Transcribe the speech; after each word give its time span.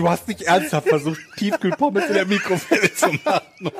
Du 0.00 0.08
hast 0.08 0.28
nicht 0.28 0.40
ernsthaft 0.40 0.88
versucht, 0.88 1.20
Tiefkühlpommes 1.36 2.06
in 2.06 2.14
der 2.14 2.24
Mikrowelle 2.24 2.90
zu 2.94 3.08
machen. 3.22 3.70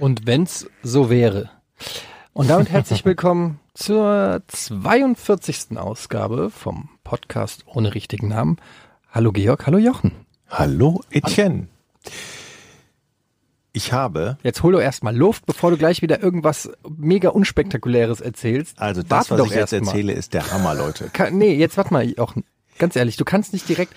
Und 0.00 0.26
wenn's 0.26 0.66
so 0.82 1.08
wäre. 1.08 1.50
Und 2.32 2.50
damit 2.50 2.68
herzlich 2.68 3.04
willkommen 3.04 3.60
zur 3.74 4.42
42. 4.48 5.78
Ausgabe 5.78 6.50
vom 6.50 6.88
Podcast 7.04 7.62
ohne 7.66 7.94
richtigen 7.94 8.26
Namen. 8.26 8.56
Hallo 9.08 9.30
Georg, 9.30 9.68
hallo 9.68 9.78
Jochen. 9.78 10.10
Hallo 10.50 11.04
Etienne. 11.12 11.68
Ich 13.72 13.92
habe, 13.92 14.38
Jetzt 14.42 14.64
hol 14.64 14.72
doch 14.72 14.80
erstmal 14.80 15.16
Luft, 15.16 15.46
bevor 15.46 15.70
du 15.70 15.76
gleich 15.76 16.02
wieder 16.02 16.20
irgendwas 16.20 16.70
mega 16.88 17.28
unspektakuläres 17.28 18.20
erzählst. 18.20 18.80
also 18.80 19.04
das, 19.04 19.30
Warte 19.30 19.44
was 19.44 19.50
ich 19.52 19.56
jetzt 19.56 19.70
mal. 19.72 19.78
erzähle, 19.78 20.12
ist 20.12 20.34
der 20.34 20.50
Hammer, 20.50 20.74
Leute. 20.74 21.08
Ka- 21.12 21.30
nee, 21.30 21.54
jetzt 21.54 21.76
warte 21.76 21.92
mal, 21.92 22.04
Jochen. 22.08 22.42
Ganz 22.78 22.96
ehrlich, 22.96 23.16
du 23.16 23.24
kannst 23.24 23.52
nicht 23.52 23.68
direkt. 23.68 23.94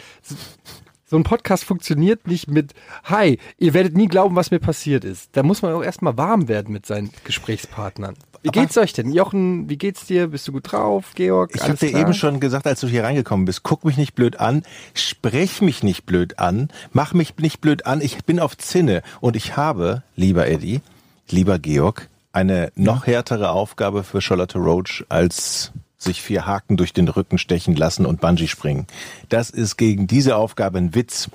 So 1.09 1.16
ein 1.16 1.23
Podcast 1.23 1.63
funktioniert 1.63 2.27
nicht 2.27 2.49
mit 2.49 2.73
Hi, 3.05 3.40
ihr 3.58 3.73
werdet 3.73 3.95
nie 3.95 4.08
glauben, 4.08 4.35
was 4.35 4.52
mir 4.52 4.59
passiert 4.59 5.05
ist. 5.05 5.30
Da 5.38 5.44
muss 5.44 5.62
man 5.62 5.73
auch 5.73 5.81
erstmal 5.81 6.18
warm 6.18 6.49
werden 6.49 6.73
mit 6.73 6.85
seinen 6.85 7.12
Gesprächspartnern. 7.24 8.15
Wie 8.43 8.49
geht's 8.49 8.77
euch 8.77 8.93
denn? 8.93 9.12
Jochen, 9.12 9.70
wie 9.70 9.77
geht's 9.77 10.05
dir? 10.05 10.27
Bist 10.27 10.48
du 10.48 10.52
gut 10.52 10.71
drauf? 10.71 11.13
Georg? 11.15 11.52
Ich 11.54 11.62
habe 11.62 11.71
alles 11.71 11.79
dir 11.79 11.96
eben 11.96 12.13
schon 12.13 12.40
gesagt, 12.40 12.68
als 12.68 12.82
du 12.82 12.87
hier 12.87 13.04
reingekommen 13.04 13.46
bist, 13.46 13.63
guck 13.63 13.85
mich 13.85 13.98
nicht 13.98 14.15
blöd 14.15 14.40
an, 14.40 14.63
sprech 14.93 15.62
mich 15.62 15.82
nicht 15.82 16.05
blöd 16.05 16.40
an, 16.40 16.70
mach 16.91 17.13
mich 17.13 17.37
nicht 17.37 17.62
blöd 17.62 17.85
an, 17.85 18.02
ich 18.02 18.24
bin 18.26 18.40
auf 18.40 18.57
Zinne 18.57 19.02
und 19.21 19.35
ich 19.35 19.57
habe, 19.57 20.04
lieber 20.15 20.48
Eddie, 20.48 20.82
lieber 21.30 21.57
Georg, 21.57 22.09
eine 22.32 22.71
noch 22.76 23.07
härtere 23.07 23.49
Aufgabe 23.52 24.04
für 24.04 24.21
Charlotte 24.21 24.59
Roach 24.59 25.05
als 25.09 25.71
sich 25.98 26.21
vier 26.21 26.45
Haken 26.45 26.77
durch 26.77 26.93
den 26.93 27.07
Rücken 27.07 27.37
stechen 27.37 27.76
lassen 27.76 28.05
und 28.05 28.21
Bungee 28.21 28.48
springen. 28.48 28.87
Das 29.29 29.49
ist 29.49 29.77
gegen 29.77 30.07
diese 30.07 30.35
Aufgabe 30.35 30.77
ein 30.77 30.93
Witz. 30.95 31.29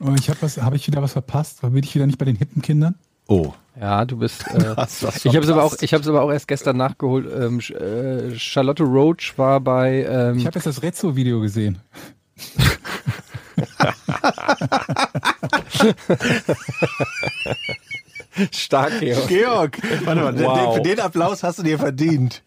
Oh, 0.00 0.14
ich 0.18 0.28
habe 0.28 0.42
was, 0.42 0.58
habe 0.60 0.76
ich 0.76 0.86
wieder 0.86 1.02
was 1.02 1.12
verpasst? 1.12 1.60
Bin 1.62 1.76
ich 1.82 1.94
wieder 1.94 2.06
nicht 2.06 2.18
bei 2.18 2.26
den 2.26 2.36
hippen 2.36 2.60
Kindern? 2.62 2.96
Oh, 3.28 3.52
Ja, 3.80 4.04
du 4.04 4.18
bist. 4.18 4.44
Äh, 4.54 4.74
hast 4.76 5.02
was 5.02 5.24
ich 5.24 5.34
habe 5.34 5.44
es 5.44 5.50
aber 5.50 5.64
auch, 5.64 5.74
ich 5.80 5.92
habe 5.94 6.02
es 6.02 6.08
aber 6.08 6.22
auch 6.22 6.30
erst 6.30 6.46
gestern 6.48 6.76
nachgeholt. 6.76 7.26
Ähm, 7.32 7.60
äh, 7.60 8.38
Charlotte 8.38 8.82
Roach 8.84 9.34
war 9.36 9.60
bei. 9.60 10.04
Ähm, 10.08 10.38
Ich 10.38 10.46
habe 10.46 10.56
jetzt 10.58 10.66
das 10.66 10.82
Rezzo-Video 10.82 11.40
gesehen. 11.40 11.78
stark, 18.52 19.00
Georg. 19.00 19.28
Georg, 19.28 19.78
warte 20.04 20.20
mal, 20.20 20.38
Wow. 20.44 20.56
den, 20.56 20.74
für 20.74 20.82
den 20.96 21.00
Applaus 21.00 21.42
hast 21.42 21.58
du 21.58 21.62
dir 21.62 21.78
verdient. 21.78 22.42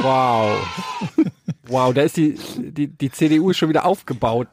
Wow. 0.00 0.58
Wow, 1.66 1.94
da 1.94 2.02
ist 2.02 2.16
die, 2.16 2.34
die, 2.58 2.88
die 2.88 3.10
CDU 3.10 3.50
ist 3.50 3.56
schon 3.58 3.68
wieder 3.68 3.84
aufgebaut. 3.84 4.48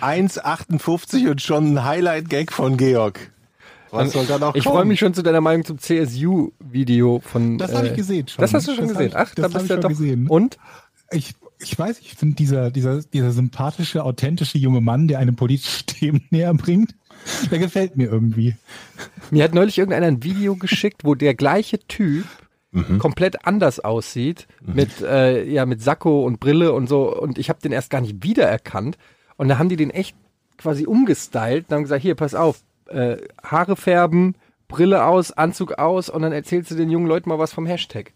1,58 0.00 1.30
und 1.30 1.40
schon 1.42 1.74
ein 1.74 1.84
Highlight-Gag 1.84 2.52
von 2.52 2.76
Georg. 2.76 3.30
Was 3.90 4.12
soll 4.12 4.26
da 4.26 4.38
noch 4.38 4.54
Ich 4.54 4.64
freue 4.64 4.84
mich 4.84 4.98
schon 4.98 5.14
zu 5.14 5.22
deiner 5.22 5.40
Meinung 5.40 5.64
zum 5.64 5.78
CSU-Video 5.78 7.20
von. 7.24 7.56
Das 7.56 7.74
habe 7.74 7.86
äh, 7.86 7.90
ich 7.90 7.96
gesehen 7.96 8.28
schon. 8.28 8.42
Das 8.42 8.52
hast 8.52 8.68
du 8.68 8.74
schon 8.74 8.88
Das 8.88 8.92
gesehen. 8.94 9.08
ich- 9.08 9.16
Ach, 9.16 9.34
da 9.34 9.42
das 9.48 9.52
bist 9.52 9.54
hab 9.54 9.68
du 9.68 9.74
ich 9.74 9.80
doch. 9.80 9.90
schon 9.90 9.98
gesehen. 9.98 10.28
Und? 10.28 10.58
Ich, 11.12 11.34
ich 11.60 11.78
weiß, 11.78 12.00
ich 12.00 12.14
finde 12.14 12.34
dieser, 12.34 12.70
dieser, 12.70 13.00
dieser 13.02 13.30
sympathische, 13.32 14.04
authentische 14.04 14.58
junge 14.58 14.80
Mann, 14.80 15.08
der 15.08 15.18
einem 15.20 15.36
politische 15.36 15.84
Themen 15.86 16.26
näher 16.30 16.52
bringt, 16.52 16.94
der 17.50 17.58
gefällt 17.58 17.96
mir 17.96 18.10
irgendwie. 18.10 18.56
Mir 19.30 19.44
hat 19.44 19.54
neulich 19.54 19.78
irgendeiner 19.78 20.08
ein 20.08 20.22
Video 20.24 20.56
geschickt, 20.56 21.04
wo 21.04 21.14
der 21.14 21.34
gleiche 21.34 21.78
Typ 21.78 22.24
Mhm. 22.76 22.98
komplett 22.98 23.46
anders 23.46 23.80
aussieht, 23.80 24.46
mit, 24.60 25.00
äh, 25.00 25.44
ja, 25.44 25.64
mit 25.64 25.82
Sakko 25.82 26.24
und 26.24 26.40
Brille 26.40 26.74
und 26.74 26.88
so. 26.88 27.18
Und 27.18 27.38
ich 27.38 27.48
habe 27.48 27.60
den 27.60 27.72
erst 27.72 27.88
gar 27.88 28.02
nicht 28.02 28.22
wiedererkannt. 28.22 28.98
Und 29.36 29.48
da 29.48 29.58
haben 29.58 29.70
die 29.70 29.76
den 29.76 29.90
echt 29.90 30.14
quasi 30.58 30.86
umgestylt 30.86 31.66
und 31.68 31.74
haben 31.74 31.82
gesagt, 31.84 32.02
hier, 32.02 32.14
pass 32.14 32.34
auf, 32.34 32.60
äh, 32.88 33.16
Haare 33.42 33.76
färben, 33.76 34.34
Brille 34.68 35.04
aus, 35.04 35.32
Anzug 35.32 35.78
aus 35.78 36.10
und 36.10 36.20
dann 36.20 36.32
erzählst 36.32 36.70
du 36.70 36.74
den 36.74 36.90
jungen 36.90 37.06
Leuten 37.06 37.30
mal 37.30 37.38
was 37.38 37.52
vom 37.52 37.64
Hashtag. 37.66 38.12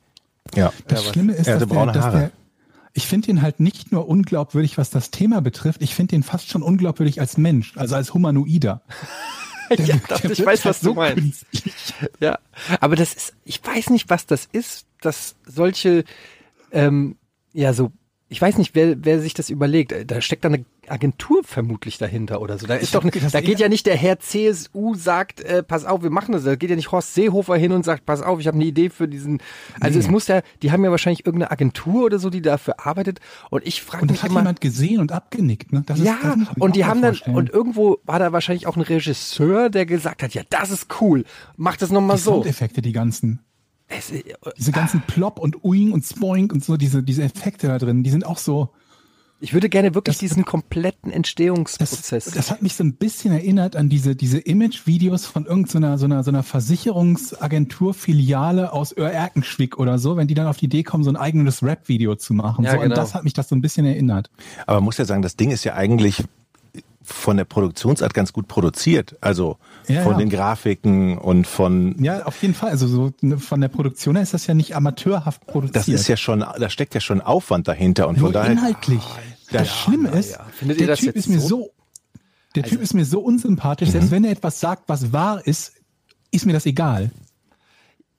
Ja. 0.54 0.72
Das 0.88 1.06
Schlimme 1.06 1.32
ist, 1.32 1.48
dass, 1.48 1.66
der, 1.66 1.86
dass 1.86 2.04
Haare. 2.04 2.18
der, 2.18 2.30
ich 2.92 3.06
finde 3.06 3.30
ihn 3.30 3.40
halt 3.40 3.60
nicht 3.60 3.92
nur 3.92 4.08
unglaubwürdig, 4.08 4.76
was 4.76 4.90
das 4.90 5.10
Thema 5.10 5.40
betrifft, 5.40 5.80
ich 5.80 5.94
finde 5.94 6.16
ihn 6.16 6.22
fast 6.22 6.50
schon 6.50 6.62
unglaubwürdig 6.62 7.20
als 7.20 7.38
Mensch, 7.38 7.76
also 7.76 7.94
als 7.94 8.12
Humanoider. 8.12 8.82
ja, 9.78 9.96
das, 10.08 10.24
ich 10.24 10.44
weiß, 10.44 10.64
was 10.64 10.80
du 10.80 10.86
so 10.86 10.94
meinst. 10.94 11.46
Ja, 12.18 12.38
aber 12.80 12.96
das 12.96 13.14
ist, 13.14 13.34
ich 13.44 13.64
weiß 13.64 13.90
nicht, 13.90 14.10
was 14.10 14.26
das 14.26 14.48
ist, 14.50 14.86
dass 15.00 15.36
solche, 15.46 16.04
ähm, 16.72 17.16
ja, 17.52 17.72
so, 17.72 17.92
ich 18.32 18.40
weiß 18.40 18.58
nicht, 18.58 18.76
wer, 18.76 19.04
wer 19.04 19.20
sich 19.20 19.34
das 19.34 19.50
überlegt. 19.50 19.92
Da 20.06 20.20
steckt 20.20 20.44
da 20.44 20.48
eine 20.48 20.64
Agentur 20.86 21.42
vermutlich 21.44 21.98
dahinter 21.98 22.40
oder 22.40 22.58
so. 22.58 22.66
Da 22.68 22.76
ist 22.76 22.94
doch, 22.94 23.04
das 23.04 23.32
da 23.32 23.40
geht 23.40 23.58
ja 23.58 23.68
nicht 23.68 23.86
der 23.86 23.96
Herr 23.96 24.20
CSU 24.20 24.94
sagt, 24.94 25.40
äh, 25.40 25.64
pass 25.64 25.84
auf, 25.84 26.02
wir 26.04 26.10
machen 26.10 26.30
das. 26.32 26.44
Da 26.44 26.54
geht 26.54 26.70
ja 26.70 26.76
nicht 26.76 26.92
Horst 26.92 27.12
Seehofer 27.14 27.56
hin 27.56 27.72
und 27.72 27.84
sagt, 27.84 28.06
pass 28.06 28.22
auf, 28.22 28.38
ich 28.38 28.46
habe 28.46 28.54
eine 28.54 28.64
Idee 28.64 28.88
für 28.88 29.08
diesen. 29.08 29.42
Also 29.80 29.98
es 29.98 30.08
muss 30.08 30.28
ja, 30.28 30.42
die 30.62 30.70
haben 30.70 30.84
ja 30.84 30.92
wahrscheinlich 30.92 31.26
irgendeine 31.26 31.50
Agentur 31.50 32.04
oder 32.04 32.20
so, 32.20 32.30
die 32.30 32.40
dafür 32.40 32.86
arbeitet. 32.86 33.18
Und 33.50 33.66
ich 33.66 33.82
frage 33.82 34.02
Und 34.02 34.10
mich 34.12 34.18
das 34.20 34.22
hat 34.24 34.30
immer. 34.30 34.40
jemand 34.40 34.60
gesehen 34.60 35.00
und 35.00 35.10
abgenickt. 35.10 35.72
Ne? 35.72 35.82
Das 35.86 35.98
ist, 35.98 36.06
Ja, 36.06 36.16
das 36.22 36.36
muss 36.36 36.48
ich 36.56 36.62
und 36.62 36.76
die 36.76 36.84
haben 36.84 37.00
mal 37.00 37.06
dann, 37.08 37.14
vorstellen. 37.16 37.36
und 37.36 37.50
irgendwo 37.50 37.98
war 38.04 38.20
da 38.20 38.32
wahrscheinlich 38.32 38.68
auch 38.68 38.76
ein 38.76 38.82
Regisseur, 38.82 39.70
der 39.70 39.86
gesagt 39.86 40.22
hat, 40.22 40.34
ja, 40.34 40.42
das 40.50 40.70
ist 40.70 40.86
cool, 41.00 41.24
mach 41.56 41.76
das 41.76 41.90
nochmal 41.90 42.16
die 42.16 42.22
so. 42.22 42.34
Soundeffekte, 42.34 42.80
die 42.80 42.92
ganzen. 42.92 43.40
Es, 43.90 44.10
äh, 44.10 44.22
Diese 44.56 44.72
ganzen 44.72 45.02
Plop 45.02 45.38
und 45.38 45.62
Uing 45.64 45.92
und 45.92 46.04
Spoink 46.04 46.52
und 46.52 46.64
so, 46.64 46.76
diese, 46.76 47.02
diese 47.02 47.22
Effekte 47.22 47.68
da 47.68 47.78
drin, 47.78 48.02
die 48.02 48.10
sind 48.10 48.24
auch 48.24 48.38
so. 48.38 48.70
Ich 49.42 49.54
würde 49.54 49.70
gerne 49.70 49.94
wirklich 49.94 50.16
Das- 50.16 50.20
diesen 50.20 50.44
kompletten 50.44 51.10
Das, 51.10 51.16
Entstehungsprozess. 51.16 52.26
das 52.26 52.50
hat 52.50 52.60
mich 52.60 52.74
so 52.74 52.84
ein 52.84 52.96
bisschen 52.96 53.32
erinnert 53.32 53.74
an 53.74 53.88
diese, 53.88 54.14
diese 54.14 54.38
Image-Videos 54.38 55.24
von 55.24 55.46
irgendeiner 55.46 55.96
so 55.96 56.04
einer, 56.04 56.22
so 56.22 56.30
einer 56.30 56.42
Versicherungsagentur-Filiale 56.42 58.72
aus 58.72 58.96
Öhr-Erkenschwick 58.96 59.78
oder 59.78 59.98
so, 59.98 60.16
wenn 60.16 60.28
die 60.28 60.34
dann 60.34 60.46
auf 60.46 60.58
die 60.58 60.66
Idee 60.66 60.82
kommen, 60.82 61.04
so 61.04 61.10
ein 61.10 61.16
eigenes 61.16 61.62
Rap-Video 61.62 62.14
zu 62.16 62.34
machen. 62.34 62.64
Ja, 62.64 62.72
so, 62.72 62.78
genau. 62.78 62.94
An 62.94 63.00
das 63.00 63.14
hat 63.14 63.24
mich 63.24 63.32
das 63.32 63.48
so 63.48 63.56
ein 63.56 63.62
bisschen 63.62 63.86
erinnert. 63.86 64.30
Aber 64.66 64.76
man 64.78 64.84
muss 64.84 64.98
ja 64.98 65.04
sagen, 65.04 65.22
das 65.22 65.36
Ding 65.36 65.50
ist 65.50 65.64
ja 65.64 65.74
eigentlich 65.74 66.22
von 67.02 67.36
der 67.36 67.44
Produktionsart 67.44 68.14
ganz 68.14 68.32
gut 68.32 68.46
produziert. 68.46 69.16
Also 69.20 69.56
Ja, 69.88 70.02
von 70.02 70.12
ja. 70.12 70.18
den 70.18 70.28
Grafiken 70.30 71.18
und 71.18 71.46
von 71.46 71.96
Ja, 72.02 72.24
auf 72.24 72.40
jeden 72.42 72.54
Fall. 72.54 72.70
Also 72.70 72.86
so 72.86 73.12
ne, 73.22 73.38
von 73.38 73.60
der 73.60 73.68
Produktion 73.68 74.14
her 74.16 74.22
ist 74.22 74.34
das 74.34 74.46
ja 74.46 74.54
nicht 74.54 74.76
amateurhaft 74.76 75.46
produziert. 75.46 75.76
das 75.76 75.88
ist 75.88 76.08
ja 76.08 76.16
schon, 76.16 76.40
da 76.40 76.70
steckt 76.70 76.94
ja 76.94 77.00
schon 77.00 77.20
Aufwand 77.20 77.66
dahinter 77.68 78.08
und 78.08 78.18
nur 78.18 78.28
von 78.28 78.32
daher 78.34 78.52
inhaltlich. 78.52 79.02
das 79.50 79.68
Schlimme 79.74 80.10
ist, 80.10 80.32
ja. 80.32 80.46
Findet 80.52 80.78
ihr 80.80 80.86
der 80.86 80.96
das 80.96 81.04
Typ 81.04 81.16
ist 81.16 81.28
mir 81.28 81.40
so- 81.40 81.48
so, 81.48 81.70
der 82.56 82.62
Typ 82.64 82.80
ist 82.82 82.94
mir 82.94 83.04
so 83.04 83.20
unsympathisch, 83.20 83.90
selbst 83.90 84.10
wenn 84.10 84.24
er 84.24 84.32
etwas 84.32 84.60
sagt, 84.60 84.84
was 84.88 85.12
wahr 85.12 85.40
ist, 85.46 85.72
ist 86.32 86.46
mir 86.46 86.52
das 86.52 86.66
egal. 86.66 87.10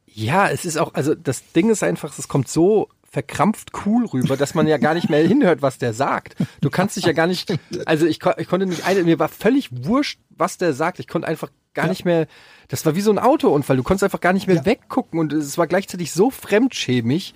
ja, 0.06 0.50
es 0.50 0.66
ist 0.66 0.78
auch, 0.78 0.94
also 0.94 1.16
das 1.16 1.52
Ding 1.54 1.70
ist 1.70 1.84
einfach, 1.84 2.18
es 2.18 2.28
kommt 2.28 2.48
so 2.48 2.90
verkrampft 3.10 3.72
cool 3.86 4.06
rüber, 4.06 4.38
dass 4.38 4.54
man 4.54 4.68
ja 4.68 4.78
gar 4.78 4.94
nicht 4.94 5.10
mehr 5.10 5.26
hinhört, 5.28 5.62
was 5.62 5.78
der 5.78 5.94
sagt. 5.94 6.36
Du 6.62 6.70
kannst 6.70 6.96
dich 6.96 7.04
ja 7.06 7.12
gar 7.12 7.28
nicht, 7.28 7.54
also 7.86 8.06
ich, 8.06 8.20
ich 8.38 8.48
konnte 8.48 8.66
nicht, 8.66 8.86
ein, 8.86 9.04
mir 9.04 9.20
war 9.20 9.28
völlig 9.30 9.70
wurscht, 9.86 10.20
was 10.30 10.58
der 10.58 10.74
sagt. 10.74 11.00
Ich 11.00 11.08
konnte 11.10 11.28
einfach 11.28 11.50
gar 11.74 11.88
nicht 11.88 12.06
mehr, 12.06 12.28
das 12.68 12.86
war 12.86 12.96
wie 12.96 13.02
so 13.02 13.12
ein 13.12 13.20
Autounfall. 13.20 13.78
Du 13.78 13.84
konntest 13.84 14.04
einfach 14.04 14.20
gar 14.22 14.34
nicht 14.34 14.48
mehr 14.48 14.58
Ja. 14.58 14.66
weggucken 14.66 15.20
und 15.20 15.32
es 15.34 15.58
war 15.58 15.68
gleichzeitig 15.68 16.12
so 16.12 16.30
fremdschämig, 16.30 17.34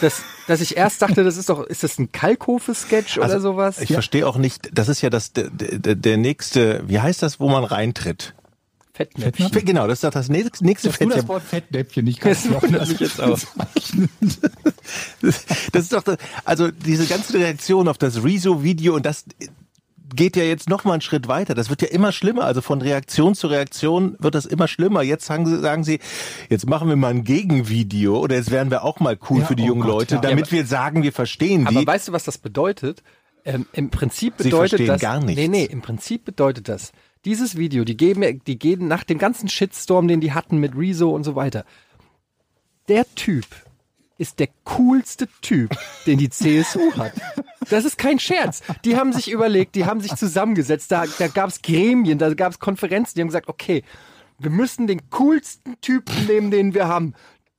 dass, 0.00 0.22
dass 0.48 0.60
ich 0.60 0.76
erst 0.76 1.02
dachte, 1.02 1.24
das 1.24 1.36
ist 1.36 1.48
doch, 1.48 1.64
ist 1.64 1.82
das 1.82 1.98
ein 1.98 2.10
Kalkofe-Sketch 2.12 3.18
oder 3.18 3.40
sowas? 3.40 3.78
ich 3.80 3.92
verstehe 3.92 4.26
auch 4.26 4.36
nicht, 4.36 4.70
das 4.72 4.88
ist 4.88 5.00
ja 5.02 5.10
das 5.10 5.32
der, 5.32 5.48
der, 5.50 5.94
der 5.94 6.16
nächste, 6.16 6.82
wie 6.88 7.00
heißt 7.00 7.22
das, 7.22 7.38
wo 7.40 7.48
man 7.48 7.64
reintritt? 7.64 8.34
Fettnäpfchen. 8.94 9.64
Genau, 9.64 9.86
das 9.86 9.98
ist 9.98 10.04
doch 10.04 10.10
das 10.10 10.28
nächste, 10.28 10.64
nächste 10.66 10.88
Dass 10.88 10.98
du 10.98 11.04
das 11.06 11.14
Fettnäpfchen. 11.14 11.28
Wort 11.28 11.42
Fettnäpfchen 11.42 12.04
nicht 12.04 12.22
Das 12.24 12.42
kannst. 12.42 12.62
wundert 12.62 12.88
mich 12.88 13.00
jetzt 13.00 13.20
auch. 13.22 13.38
Das 15.72 15.84
ist 15.84 15.92
doch, 15.92 16.02
das, 16.02 16.16
also 16.44 16.70
diese 16.70 17.06
ganze 17.06 17.34
Reaktion 17.34 17.88
auf 17.88 17.96
das 17.98 18.22
Rezo-Video 18.22 18.94
und 18.94 19.06
das 19.06 19.24
geht 20.14 20.36
ja 20.36 20.44
jetzt 20.44 20.68
noch 20.68 20.84
mal 20.84 20.92
einen 20.92 21.00
Schritt 21.00 21.28
weiter. 21.28 21.54
Das 21.54 21.70
wird 21.70 21.82
ja 21.82 21.88
immer 21.88 22.12
schlimmer. 22.12 22.44
Also 22.44 22.60
von 22.60 22.80
Reaktion 22.82 23.34
zu 23.34 23.46
Reaktion 23.48 24.16
wird 24.18 24.34
das 24.34 24.46
immer 24.46 24.68
schlimmer. 24.68 25.02
Jetzt 25.02 25.26
sagen 25.26 25.46
sie, 25.46 25.60
sagen 25.60 25.84
sie 25.84 25.98
jetzt 26.48 26.68
machen 26.68 26.88
wir 26.88 26.96
mal 26.96 27.10
ein 27.10 27.24
Gegenvideo 27.24 28.18
oder 28.18 28.36
jetzt 28.36 28.50
werden 28.50 28.70
wir 28.70 28.84
auch 28.84 29.00
mal 29.00 29.18
cool 29.30 29.40
Ja, 29.40 29.46
für 29.46 29.56
die 29.56 29.64
oh 29.64 29.68
jungen 29.68 29.82
Gott, 29.82 29.90
Leute, 29.90 30.14
ja. 30.16 30.20
damit 30.20 30.46
Ja, 30.46 30.52
wir 30.52 30.66
sagen, 30.66 31.02
wir 31.02 31.12
verstehen 31.12 31.66
die. 31.66 31.76
Aber 31.76 31.86
weißt 31.86 32.08
du, 32.08 32.12
was 32.12 32.24
das 32.24 32.38
bedeutet? 32.38 33.02
Ähm, 33.44 33.66
Im 33.72 33.90
Prinzip 33.90 34.34
Sie 34.38 34.44
bedeutet 34.44 34.70
verstehen 34.70 34.86
das. 34.86 35.00
gar 35.00 35.20
nichts. 35.20 35.40
Nee, 35.40 35.48
nee, 35.48 35.64
im 35.64 35.82
Prinzip 35.82 36.24
bedeutet 36.24 36.68
das. 36.68 36.92
Dieses 37.24 37.56
Video, 37.56 37.84
die 37.84 37.96
geben, 37.96 38.40
die 38.46 38.58
gehen 38.58 38.88
nach 38.88 39.04
dem 39.04 39.18
ganzen 39.18 39.48
Shitstorm, 39.48 40.08
den 40.08 40.20
die 40.20 40.32
hatten 40.32 40.58
mit 40.58 40.76
Rezo 40.76 41.10
und 41.10 41.24
so 41.24 41.34
weiter. 41.34 41.64
Der 42.88 43.04
Typ 43.14 43.46
ist 44.22 44.38
der 44.38 44.48
coolste 44.64 45.26
Typ, 45.40 45.76
den 46.06 46.18
die 46.18 46.30
CSU 46.30 46.92
hat. 46.96 47.12
Das 47.68 47.84
ist 47.84 47.98
kein 47.98 48.20
Scherz. 48.20 48.62
Die 48.84 48.96
haben 48.96 49.12
sich 49.12 49.30
überlegt, 49.30 49.74
die 49.74 49.84
haben 49.84 50.00
sich 50.00 50.14
zusammengesetzt, 50.14 50.92
da, 50.92 51.04
da 51.18 51.26
gab 51.26 51.50
es 51.50 51.60
Gremien, 51.60 52.18
da 52.18 52.32
gab 52.32 52.52
es 52.52 52.60
Konferenzen, 52.60 53.14
die 53.16 53.20
haben 53.20 53.28
gesagt, 53.28 53.48
okay, 53.48 53.82
wir 54.38 54.50
müssen 54.50 54.86
den 54.86 55.10
coolsten 55.10 55.80
Typen 55.80 56.26
nehmen, 56.26 56.50
den 56.52 56.72
wir 56.72 56.86
haben. 56.86 57.14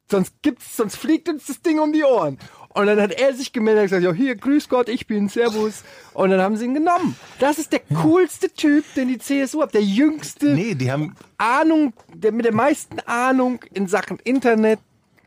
Sonst 0.10 0.42
gibt's, 0.42 0.78
sonst 0.78 0.96
fliegt 0.96 1.28
uns 1.28 1.48
das 1.48 1.62
Ding 1.62 1.80
um 1.80 1.92
die 1.92 2.04
Ohren. 2.04 2.38
Und 2.70 2.88
dann 2.88 3.00
hat 3.00 3.12
er 3.12 3.34
sich 3.34 3.52
gemeldet 3.52 3.84
und 3.84 3.90
gesagt, 3.90 4.04
ja, 4.04 4.14
hier, 4.14 4.36
grüß 4.36 4.70
Gott, 4.70 4.88
ich 4.88 5.06
bin 5.06 5.28
Servus. 5.28 5.84
Und 6.14 6.30
dann 6.30 6.42
haben 6.42 6.56
sie 6.56 6.66
ihn 6.66 6.74
genommen. 6.74 7.16
Das 7.40 7.60
ist 7.60 7.74
der 7.74 7.82
coolste 8.02 8.50
Typ, 8.52 8.86
den 8.96 9.10
die 9.10 9.18
CSU 9.18 9.62
hat. 9.62 9.74
Der 9.74 9.84
jüngste, 9.84 10.54
Nee, 10.54 10.76
die 10.76 10.92
haben, 10.92 11.16
Ahnung, 11.38 11.94
der 12.14 12.32
mit 12.32 12.46
der 12.46 12.54
meisten 12.54 13.00
Ahnung 13.02 13.60
in 13.74 13.88
Sachen 13.88 14.20
Internet, 14.20 14.80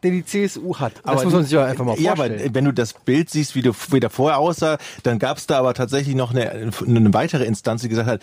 den 0.07 0.15
die 0.15 0.25
CSU 0.25 0.77
hat. 0.77 0.95
Das 1.05 1.25
muss 1.25 1.33
man 1.33 1.43
sich 1.45 1.53
ja 1.53 1.65
einfach 1.65 1.85
mal 1.85 1.99
Ja, 1.99 2.17
vorstellen. 2.17 2.41
aber 2.41 2.55
wenn 2.55 2.65
du 2.65 2.73
das 2.73 2.93
Bild 2.95 3.31
siehst, 3.31 3.55
wie, 3.55 3.63
du, 3.63 3.73
wie 3.91 4.01
der 4.01 4.11
vorher 4.11 4.39
aussah, 4.39 4.79
dann 5.03 5.19
gab 5.19 5.39
es 5.39 5.47
da 5.47 5.59
aber 5.59 5.75
tatsächlich 5.75 6.15
noch 6.15 6.33
eine, 6.33 6.51
eine 6.51 7.15
weitere 7.15 7.45
Instanz, 7.45 7.83
die 7.83 7.89
gesagt 7.89 8.09
hat, 8.09 8.23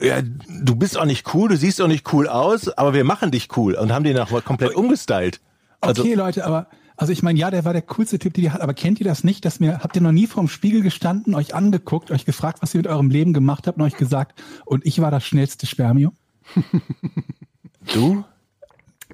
ja, 0.00 0.22
du 0.22 0.74
bist 0.74 0.98
auch 0.98 1.04
nicht 1.04 1.34
cool, 1.34 1.48
du 1.48 1.56
siehst 1.56 1.80
auch 1.80 1.88
nicht 1.88 2.12
cool 2.12 2.28
aus, 2.28 2.68
aber 2.68 2.94
wir 2.94 3.04
machen 3.04 3.30
dich 3.30 3.48
cool 3.56 3.74
und 3.74 3.92
haben 3.92 4.04
den 4.04 4.18
auch 4.18 4.30
mal 4.30 4.42
komplett 4.42 4.74
umgestylt. 4.74 5.40
Also, 5.80 6.02
Okay, 6.02 6.14
Leute, 6.14 6.44
aber 6.46 6.66
also 6.96 7.12
ich 7.12 7.22
meine, 7.22 7.38
ja, 7.38 7.50
der 7.50 7.64
war 7.64 7.72
der 7.72 7.82
coolste 7.82 8.18
Typ, 8.18 8.34
den 8.34 8.42
die 8.42 8.50
hat, 8.52 8.60
aber 8.60 8.74
kennt 8.74 9.00
ihr 9.00 9.04
das 9.04 9.24
nicht, 9.24 9.44
dass 9.44 9.58
mir 9.60 9.80
habt 9.80 9.96
ihr 9.96 10.02
noch 10.02 10.12
nie 10.12 10.26
vorm 10.26 10.46
Spiegel 10.48 10.82
gestanden, 10.82 11.34
euch 11.34 11.54
angeguckt, 11.54 12.10
euch 12.10 12.24
gefragt, 12.24 12.58
was 12.62 12.74
ihr 12.74 12.78
mit 12.78 12.86
eurem 12.86 13.10
Leben 13.10 13.32
gemacht 13.32 13.66
habt 13.66 13.78
und 13.78 13.84
euch 13.84 13.96
gesagt, 13.96 14.40
und 14.64 14.86
ich 14.86 15.00
war 15.00 15.10
das 15.10 15.24
schnellste 15.24 15.66
Spermium? 15.66 16.12
du? 17.92 18.24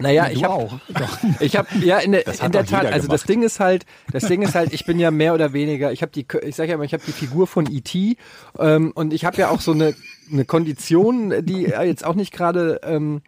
Naja, 0.00 0.28
ich 0.30 0.44
habe 0.44 0.54
auch. 0.54 0.78
ich 1.40 1.56
habe 1.56 1.68
ja 1.80 1.98
in 1.98 2.12
der, 2.12 2.22
Das 2.24 2.40
in 2.40 2.52
der 2.52 2.64
Tat, 2.64 2.86
also 2.86 3.08
das 3.08 3.22
gemacht. 3.22 3.28
Ding 3.28 3.42
ist 3.42 3.60
halt, 3.60 3.84
das 4.12 4.24
Ding 4.26 4.42
ist 4.42 4.54
halt, 4.54 4.72
ich 4.72 4.84
bin 4.86 4.98
ja 4.98 5.10
mehr 5.10 5.34
oder 5.34 5.52
weniger, 5.52 5.92
ich 5.92 6.02
habe 6.02 6.12
die, 6.12 6.26
ich 6.46 6.54
sage 6.56 6.68
ja 6.70 6.74
immer, 6.76 6.84
ich 6.84 6.92
habe 6.92 7.02
die 7.06 7.12
Figur 7.12 7.46
von 7.46 7.70
E.T. 7.70 8.16
Ähm, 8.58 8.92
und 8.94 9.12
ich 9.12 9.24
habe 9.24 9.36
ja 9.38 9.50
auch 9.50 9.60
so 9.60 9.72
eine 9.72 9.94
eine 10.30 10.44
Kondition, 10.44 11.32
die 11.46 11.62
jetzt 11.62 12.04
auch 12.04 12.14
nicht 12.14 12.32
gerade 12.32 12.80
ähm, 12.84 13.22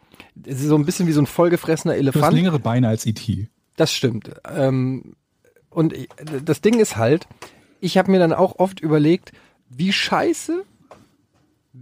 so 0.47 0.77
ein 0.77 0.85
bisschen 0.85 1.07
wie 1.07 1.13
so 1.13 1.23
ein 1.23 1.27
vollgefressener 1.27 1.95
Du 1.95 1.99
hast 2.01 2.15
Elefant. 2.17 2.35
längere 2.37 2.59
Beine 2.59 2.89
als 2.89 3.07
E.T. 3.07 3.49
Das 3.77 3.93
stimmt. 3.93 4.31
Ähm, 4.55 5.15
und 5.71 5.93
ich- 5.95 6.09
das 6.45 6.61
Ding 6.61 6.79
ist 6.79 6.97
halt, 6.97 7.27
ich 7.81 7.97
habe 7.97 8.11
mir 8.11 8.19
dann 8.19 8.33
auch 8.35 8.59
oft 8.59 8.81
überlegt, 8.81 9.33
wie 9.71 9.93
scheiße, 9.93 10.63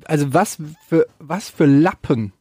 also 0.05 0.33
was 0.35 0.59
für 0.89 1.07
was 1.19 1.51
für 1.51 1.67
Lappen 1.67 2.33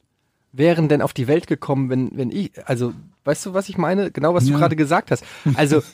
wären 0.58 0.90
denn 0.90 1.02
auf 1.02 1.14
die 1.14 1.28
Welt 1.28 1.48
gekommen, 1.48 1.90
wenn 1.90 2.10
wenn 2.18 2.32
ich, 2.32 2.52
also 2.68 2.94
weißt 3.26 3.46
du, 3.46 3.54
was 3.54 3.70
ich 3.70 3.78
meine? 3.78 4.12
Genau, 4.12 4.34
was 4.34 4.46
du 4.46 4.52
Ja. 4.52 4.58
gerade 4.58 4.76
gesagt 4.76 5.12
hast. 5.12 5.24
Also 5.56 5.84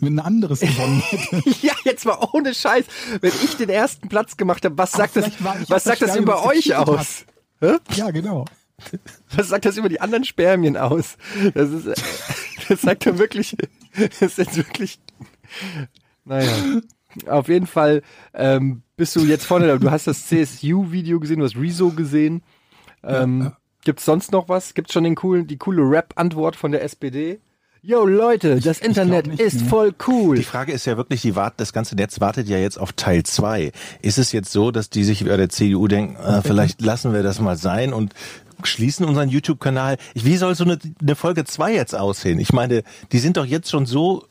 Wenn 0.00 0.16
ein 0.16 0.20
anderes 0.20 0.60
gewonnen 0.60 1.00
hätte. 1.00 1.42
ja, 1.66 1.72
jetzt 1.84 2.04
mal 2.04 2.18
ohne 2.32 2.54
Scheiß, 2.54 2.84
wenn 3.22 3.32
ich 3.42 3.56
den 3.56 3.70
ersten 3.70 4.08
Platz 4.08 4.36
gemacht 4.36 4.64
habe, 4.66 4.76
was 4.76 4.92
sagt 4.92 5.16
das, 5.16 5.30
was 5.68 5.84
sagt 5.84 6.02
das 6.02 6.14
über 6.16 6.44
euch 6.44 6.74
aus? 6.76 7.24
ja, 7.94 8.10
genau. 8.10 8.44
Was 9.36 9.48
sagt 9.48 9.64
das 9.64 9.76
über 9.76 9.88
die 9.88 10.00
anderen 10.00 10.24
Spermien 10.24 10.76
aus? 10.76 11.16
Das 11.54 11.70
ist, 11.70 11.86
das 12.68 12.80
sagt 12.82 13.06
dann 13.06 13.18
wirklich, 13.18 13.56
das 13.96 14.22
ist 14.22 14.38
jetzt 14.38 14.56
wirklich, 14.56 14.98
naja. 16.24 16.50
Auf 17.28 17.48
jeden 17.48 17.66
Fall 17.68 18.02
ähm, 18.34 18.82
bist 18.96 19.14
du 19.14 19.20
jetzt 19.20 19.44
vorne, 19.46 19.78
du 19.78 19.90
hast 19.90 20.06
das 20.08 20.26
CSU-Video 20.26 21.20
gesehen, 21.20 21.38
du 21.38 21.44
hast 21.44 21.56
Rezo 21.56 21.90
gesehen. 21.90 22.42
Ähm, 23.04 23.52
Gibt's 23.84 24.04
sonst 24.04 24.32
noch 24.32 24.48
was? 24.48 24.74
Gibt's 24.74 24.92
schon 24.92 25.04
den 25.04 25.14
coolen, 25.14 25.46
die 25.46 25.56
coole 25.56 25.82
Rap-Antwort 25.82 26.56
von 26.56 26.72
der 26.72 26.82
SPD? 26.82 27.40
Yo 27.84 28.06
Leute, 28.06 28.60
das 28.60 28.78
Internet 28.78 29.26
nicht, 29.26 29.40
ist 29.40 29.62
nee. 29.62 29.68
voll 29.68 29.92
cool. 30.06 30.36
Die 30.36 30.44
Frage 30.44 30.70
ist 30.70 30.86
ja 30.86 30.96
wirklich, 30.96 31.22
die 31.22 31.34
wart, 31.34 31.54
das 31.56 31.72
ganze 31.72 31.96
Netz 31.96 32.20
wartet 32.20 32.48
ja 32.48 32.56
jetzt 32.56 32.78
auf 32.78 32.92
Teil 32.92 33.24
zwei. 33.24 33.72
Ist 34.00 34.18
es 34.18 34.30
jetzt 34.30 34.52
so, 34.52 34.70
dass 34.70 34.88
die 34.88 35.02
sich 35.02 35.20
über 35.20 35.36
der 35.36 35.48
CDU 35.48 35.88
denken, 35.88 36.14
äh, 36.14 36.42
vielleicht 36.42 36.80
lassen 36.80 37.12
wir 37.12 37.24
das 37.24 37.40
mal 37.40 37.56
sein 37.56 37.92
und 37.92 38.14
schließen 38.62 39.04
unseren 39.04 39.28
YouTube-Kanal? 39.28 39.96
Wie 40.14 40.36
soll 40.36 40.54
so 40.54 40.62
eine, 40.62 40.78
eine 41.00 41.16
Folge 41.16 41.44
zwei 41.44 41.74
jetzt 41.74 41.96
aussehen? 41.96 42.38
Ich 42.38 42.52
meine, 42.52 42.84
die 43.10 43.18
sind 43.18 43.36
doch 43.36 43.46
jetzt 43.46 43.68
schon 43.68 43.84
so 43.84 44.26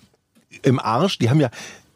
im 0.61 0.79
Arsch. 0.79 1.19
Die 1.19 1.29
haben 1.29 1.41
ja, 1.41 1.49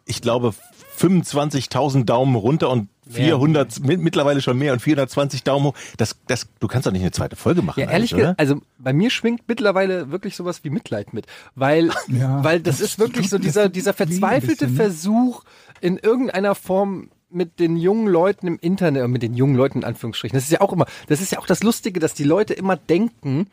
ich 0.06 0.22
glaube, 0.22 0.54
25.000 1.00 2.04
Daumen 2.04 2.36
runter 2.36 2.70
und 2.70 2.90
400, 3.10 3.80
mit, 3.82 4.02
mittlerweile 4.02 4.42
schon 4.42 4.58
mehr 4.58 4.74
und 4.74 4.82
420 4.82 5.44
Daumen 5.44 5.68
hoch. 5.68 5.76
Das, 5.98 6.16
das, 6.28 6.48
du 6.60 6.68
kannst 6.68 6.88
doch 6.88 6.92
nicht 6.92 7.02
eine 7.02 7.12
zweite 7.12 7.36
Folge 7.36 7.62
machen. 7.62 7.80
Ja, 7.80 7.90
ehrlich 7.90 8.12
gesagt, 8.12 8.40
also 8.40 8.62
bei 8.78 8.94
mir 8.94 9.10
schwingt 9.10 9.44
mittlerweile 9.48 10.12
wirklich 10.12 10.36
sowas 10.36 10.64
wie 10.64 10.70
Mitleid 10.70 11.14
mit, 11.14 11.28
weil, 11.56 11.92
Ja, 12.08 12.44
weil 12.44 12.60
das, 12.60 12.80
das 12.80 12.90
ist 12.90 13.00
wirklich 13.00 13.30
so 13.30 13.38
dieser, 13.38 13.70
dieser 13.70 13.94
verzweifelte 13.94 14.68
bisschen, 14.68 14.72
ne? 14.72 14.84
Versuch 14.84 15.44
in 15.82 15.98
irgendeiner 15.98 16.56
Form 16.56 17.10
mit 17.30 17.60
den 17.60 17.76
jungen 17.76 18.08
Leuten 18.08 18.48
im 18.48 18.58
Internet, 18.60 19.04
äh, 19.04 19.08
mit 19.08 19.22
den 19.22 19.34
jungen 19.34 19.56
Leuten 19.56 19.80
in 19.80 19.84
Anführungsstrichen. 19.84 20.36
Das 20.36 20.46
ist 20.46 20.52
ja 20.52 20.62
auch 20.62 20.74
immer, 20.74 20.86
das 21.08 21.22
ist 21.22 21.32
ja 21.32 21.40
auch 21.40 21.48
das 21.48 21.64
Lustige, 21.64 22.00
dass 22.00 22.14
die 22.14 22.24
Leute 22.24 22.54
immer 22.54 22.78
denken, 22.78 23.48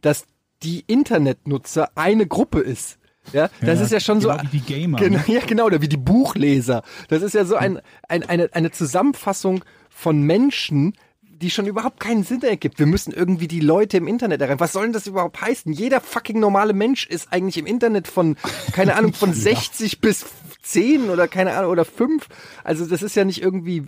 dass 0.00 0.26
die 0.62 0.82
Internetnutzer 0.86 1.90
eine 1.94 2.26
Gruppe 2.26 2.60
ist. 2.60 2.97
Ja, 3.32 3.48
das 3.60 3.78
Ja, 3.78 3.84
ist 3.84 3.92
ja 3.92 4.00
schon 4.00 4.20
so. 4.20 4.28
genau 4.28 4.42
wie 4.50 4.58
die 4.58 4.60
Gamer, 4.60 4.98
Genau, 4.98 5.18
ne? 5.18 5.24
ja, 5.34 5.40
genau, 5.46 5.66
oder 5.66 5.80
wie 5.82 5.88
die 5.88 5.96
Buchleser. 5.96 6.82
Das 7.08 7.22
ist 7.22 7.34
ja 7.34 7.44
so 7.44 7.56
ein, 7.56 7.80
ein, 8.08 8.22
eine, 8.28 8.48
eine 8.52 8.70
Zusammenfassung 8.70 9.64
von 9.90 10.22
Menschen, 10.22 10.94
die 11.22 11.50
schon 11.50 11.66
überhaupt 11.66 12.00
keinen 12.00 12.24
Sinn 12.24 12.42
ergibt. 12.42 12.78
Wir 12.80 12.86
müssen 12.86 13.12
irgendwie 13.12 13.46
die 13.46 13.60
Leute 13.60 13.96
im 13.98 14.08
Internet 14.08 14.40
erreichen. 14.40 14.58
Was 14.60 14.72
soll 14.72 14.84
denn 14.84 14.92
das 14.92 15.06
überhaupt 15.06 15.40
heißen? 15.40 15.72
Jeder 15.72 16.00
fucking 16.00 16.40
normale 16.40 16.72
Mensch 16.72 17.06
ist 17.06 17.32
eigentlich 17.32 17.58
im 17.58 17.66
Internet 17.66 18.08
von, 18.08 18.36
keine 18.72 18.96
Ahnung, 18.96 19.12
von 19.12 19.32
60 19.34 20.00
bis 20.00 20.26
10 20.62 21.10
oder 21.10 21.28
keine 21.28 21.54
Ahnung, 21.54 21.70
oder 21.70 21.84
5. 21.84 22.26
Also 22.64 22.86
das 22.86 23.02
ist 23.02 23.14
ja 23.14 23.24
nicht 23.24 23.40
irgendwie 23.40 23.84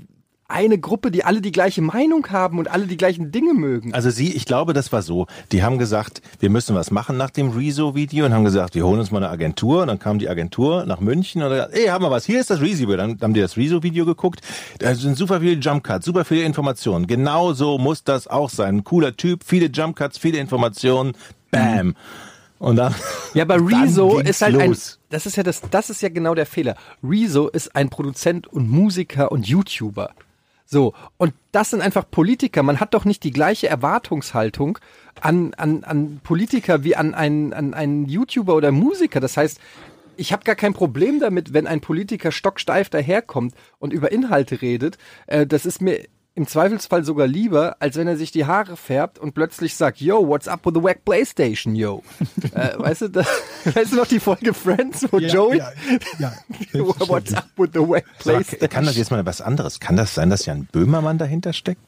eine 0.51 0.79
Gruppe, 0.79 1.11
die 1.11 1.25
alle 1.25 1.41
die 1.41 1.53
gleiche 1.53 1.83
Meinung 1.83 2.27
haben 2.31 2.59
und 2.59 2.71
alle 2.71 2.87
die 2.87 2.97
gleichen 2.97 3.33
Dinge 3.33 3.55
mögen. 3.55 3.95
Also 3.95 4.11
sie, 4.11 4.33
ich 4.33 4.45
glaube, 4.45 4.73
das 4.73 4.93
war 4.93 5.03
so. 5.03 5.27
Die 5.53 5.63
haben 5.63 5.79
gesagt, 5.79 6.23
wir 6.39 6.51
müssen 6.51 6.75
was 6.75 6.91
machen 6.91 7.17
nach 7.17 7.31
dem 7.31 7.51
Rezo-Video 7.51 8.27
und 8.27 8.35
haben 8.35 8.45
gesagt, 8.45 8.75
wir 8.75 8.85
holen 8.85 9.01
uns 9.01 9.11
mal 9.11 9.19
eine 9.19 9.31
Agentur. 9.31 9.83
Und 9.83 9.89
dann 9.89 9.99
kam 9.99 10.19
die 10.19 10.29
Agentur 10.29 10.85
nach 10.87 11.01
München 11.01 11.43
und 11.43 11.51
hat 11.51 11.57
gesagt, 11.57 11.75
ey, 11.75 11.87
haben 11.87 12.05
wir 12.05 12.11
was, 12.11 12.27
hier 12.27 12.41
ist 12.41 12.51
das 12.51 12.61
Rezo-Video. 12.61 12.97
Dann 12.97 13.19
haben 13.21 13.35
die 13.35 13.41
das 13.41 13.57
Rezo-Video 13.57 14.05
geguckt. 14.05 14.41
Da 14.79 14.95
sind 14.95 15.17
super 15.17 15.41
viele 15.41 15.61
Jump-Cuts, 15.61 16.05
super 16.05 16.25
viele 16.25 16.43
Informationen. 16.43 17.07
Genau 17.07 17.53
so 17.53 17.79
muss 17.79 18.05
das 18.05 18.27
auch 18.27 18.51
sein. 18.51 18.77
Ein 18.77 18.85
cooler 18.85 19.17
Typ, 19.17 19.45
viele 19.45 19.67
Jump-Cuts, 19.67 20.19
viele 20.19 20.39
Informationen. 20.39 21.13
Bam. 21.51 21.95
Und 22.59 22.77
dann. 22.77 22.95
Ja, 23.33 23.45
aber 23.45 23.59
Rezo 23.59 24.19
ist 24.19 24.43
halt 24.43 24.59
ein, 24.59 24.71
los. 24.71 24.99
das 25.09 25.25
ist 25.25 25.37
ja 25.37 25.45
das, 25.45 25.63
das 25.71 25.89
ist 25.89 26.03
ja 26.03 26.09
genau 26.09 26.35
der 26.35 26.47
Fehler. 26.47 26.75
Rezo 27.01 27.47
ist 27.47 27.77
ein 27.77 27.91
Produzent 27.91 28.49
und 28.49 28.69
Musiker 28.69 29.31
und 29.31 29.47
YouTuber. 29.47 30.11
So. 30.73 30.95
Und 31.19 31.35
das 31.51 31.71
sind 31.71 31.83
einfach 31.83 32.09
Politiker. 32.09 32.63
Man 32.63 32.79
hat 32.79 32.95
doch 32.95 33.05
nicht 33.05 33.25
die 33.25 33.33
gleiche 33.33 33.69
Erwartungshaltung 33.69 34.79
an, 35.21 35.53
an, 35.55 35.83
an 35.83 36.21
Politiker 36.23 36.85
wie 36.85 36.95
an 36.95 37.13
einen, 37.13 37.53
an 37.53 37.75
einen 37.75 38.07
YouTuber 38.07 38.55
oder 38.55 38.71
Musiker. 38.71 39.19
Das 39.19 39.37
heißt, 39.37 39.59
ich 40.17 40.33
habe 40.33 40.45
gar 40.45 40.55
kein 40.55 40.73
Problem 40.73 41.19
damit, 41.19 41.53
wenn 41.53 41.67
ein 41.67 41.81
Politiker 41.81 42.31
stocksteif 42.31 42.89
daherkommt 42.89 43.55
und 43.81 43.93
über 43.93 44.13
Inhalte 44.13 44.63
redet. 44.63 44.97
Äh, 45.27 45.45
das 45.45 45.67
ist 45.67 45.83
mir 45.83 46.07
im 46.41 46.47
Zweifelsfall 46.47 47.05
sogar 47.05 47.27
lieber, 47.27 47.77
als 47.81 47.97
wenn 47.97 48.09
er 48.09 48.17
sich 48.17 48.33
die 48.33 48.47
Haare 48.47 48.79
färbt 48.79 49.19
und 49.19 49.35
plötzlich 49.35 49.77
sagt, 49.77 50.01
yo, 50.01 50.27
what's 50.27 50.49
up 50.49 50.65
with 50.65 50.73
the 50.75 50.83
wack 50.83 51.05
Playstation, 51.05 51.75
yo? 51.77 52.03
äh, 52.55 52.79
weißt 52.79 53.03
du, 53.03 53.09
da, 53.09 53.25
weißt 53.75 53.93
du 53.93 53.97
noch 53.97 54.07
die 54.07 54.21
Folge 54.21 54.55
Friends, 54.55 55.07
wo 55.11 55.19
Joey, 55.19 55.59
Ja, 55.59 55.71
ja, 56.19 56.33
what's 56.73 57.35
up 57.35 57.51
with 57.59 57.71
the 57.75 57.81
wack 57.81 58.07
Sag, 58.07 58.19
Playstation? 58.37 58.71
kann 58.71 58.87
das 58.87 58.97
jetzt 58.97 59.11
mal 59.11 59.25
was 59.27 59.43
anderes? 59.43 59.81
Kann 59.81 59.97
das 59.97 60.15
sein, 60.15 60.31
dass 60.31 60.47
Jan 60.47 60.67
Böhmermann 60.73 61.19
dahinter 61.19 61.53
steckt? 61.53 61.83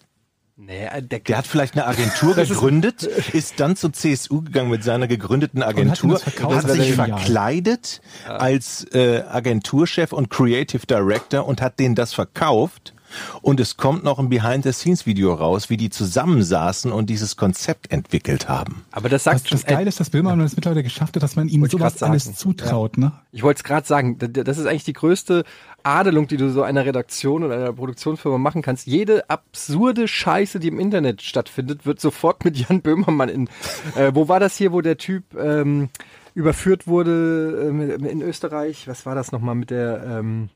Nee, 0.55 0.87
der, 1.01 1.21
Der 1.21 1.39
hat 1.39 1.47
vielleicht 1.47 1.75
eine 1.75 1.87
Agentur 1.87 2.35
gegründet, 2.37 3.05
ist 3.05 3.59
dann 3.59 3.75
zur 3.75 3.95
CSU 3.95 4.43
gegangen 4.43 4.69
mit 4.71 4.85
seiner 4.85 5.09
gegründeten 5.09 5.63
Agentur, 5.63 6.21
hat 6.21 6.65
Das 6.65 6.73
sich 6.73 6.93
verkleidet 6.93 8.03
als 8.29 8.85
äh, 8.93 9.23
Agenturchef 9.23 10.13
und 10.13 10.29
Creative 10.29 10.87
Director 10.87 11.47
und 11.47 11.63
hat 11.63 11.79
denen 11.79 11.95
das 11.95 12.13
verkauft. 12.13 12.93
Und 13.41 13.61
es 13.61 13.77
kommt 13.77 14.05
noch 14.05 14.19
ein 14.19 14.29
Behind-the-Scenes-Video 14.29 15.35
raus, 15.35 15.71
wie 15.71 15.77
die 15.77 15.91
zusammensaßen 15.91 16.93
und 16.93 17.11
dieses 17.11 17.37
Konzept 17.37 17.91
entwickelt 17.93 18.49
haben. 18.49 18.85
aber 18.93 19.09
das 19.09 19.25
Das, 19.25 19.43
sagt 19.43 19.53
das 19.53 19.65
Geile 19.65 19.89
ist, 19.89 20.01
dass 20.01 20.11
Böhmermann 20.11 20.45
es 20.45 20.57
mittlerweile 20.57 20.83
geschafft 20.83 21.17
hat, 21.17 21.23
dass 21.23 21.37
man 21.37 21.49
ihm 21.49 21.65
sowas 21.67 22.03
alles 22.03 22.35
zutraut, 22.35 22.99
ne? 22.99 23.13
Ich 23.33 23.43
wollte 23.43 23.59
es 23.59 23.65
gerade 23.65 23.87
sagen, 23.87 24.19
das 24.19 24.59
ist 24.59 24.67
eigentlich 24.67 24.85
die 24.85 24.93
größte 24.93 25.45
Adelung, 25.85 26.29
die 26.29 26.37
du 26.37 26.51
so 26.51 26.63
einer 26.63 26.85
Redaktion 26.85 27.43
oder 27.45 27.57
einer 27.57 27.73
Produktionsfirma 27.73 28.39
machen 28.39 28.63
kannst. 28.63 28.87
Jede 28.87 29.29
absurde 29.31 30.07
Scheiße, 30.09 30.61
die 30.61 30.69
im 30.69 30.79
Internet 30.79 31.23
stattfindet, 31.23 31.87
wird 31.87 32.01
sofort 32.01 32.45
mit 32.45 32.57
Jan 32.57 32.83
Böhmermann 32.83 33.29
in. 33.29 33.49
Äh, 33.97 34.13
wo 34.15 34.29
war 34.29 34.41
das 34.41 34.57
hier, 34.57 34.73
wo 34.73 34.81
der 34.81 34.97
Typ 34.97 35.35
ähm, 35.35 35.89
überführt 36.35 36.87
wurde 36.87 37.67
ähm, 37.69 38.05
in 38.07 38.23
Österreich? 38.23 38.89
Was 38.89 39.05
war 39.07 39.15
das 39.15 39.33
nochmal 39.33 39.55
mit 39.55 39.71
der? 39.71 40.03
Ähm, 40.05 40.49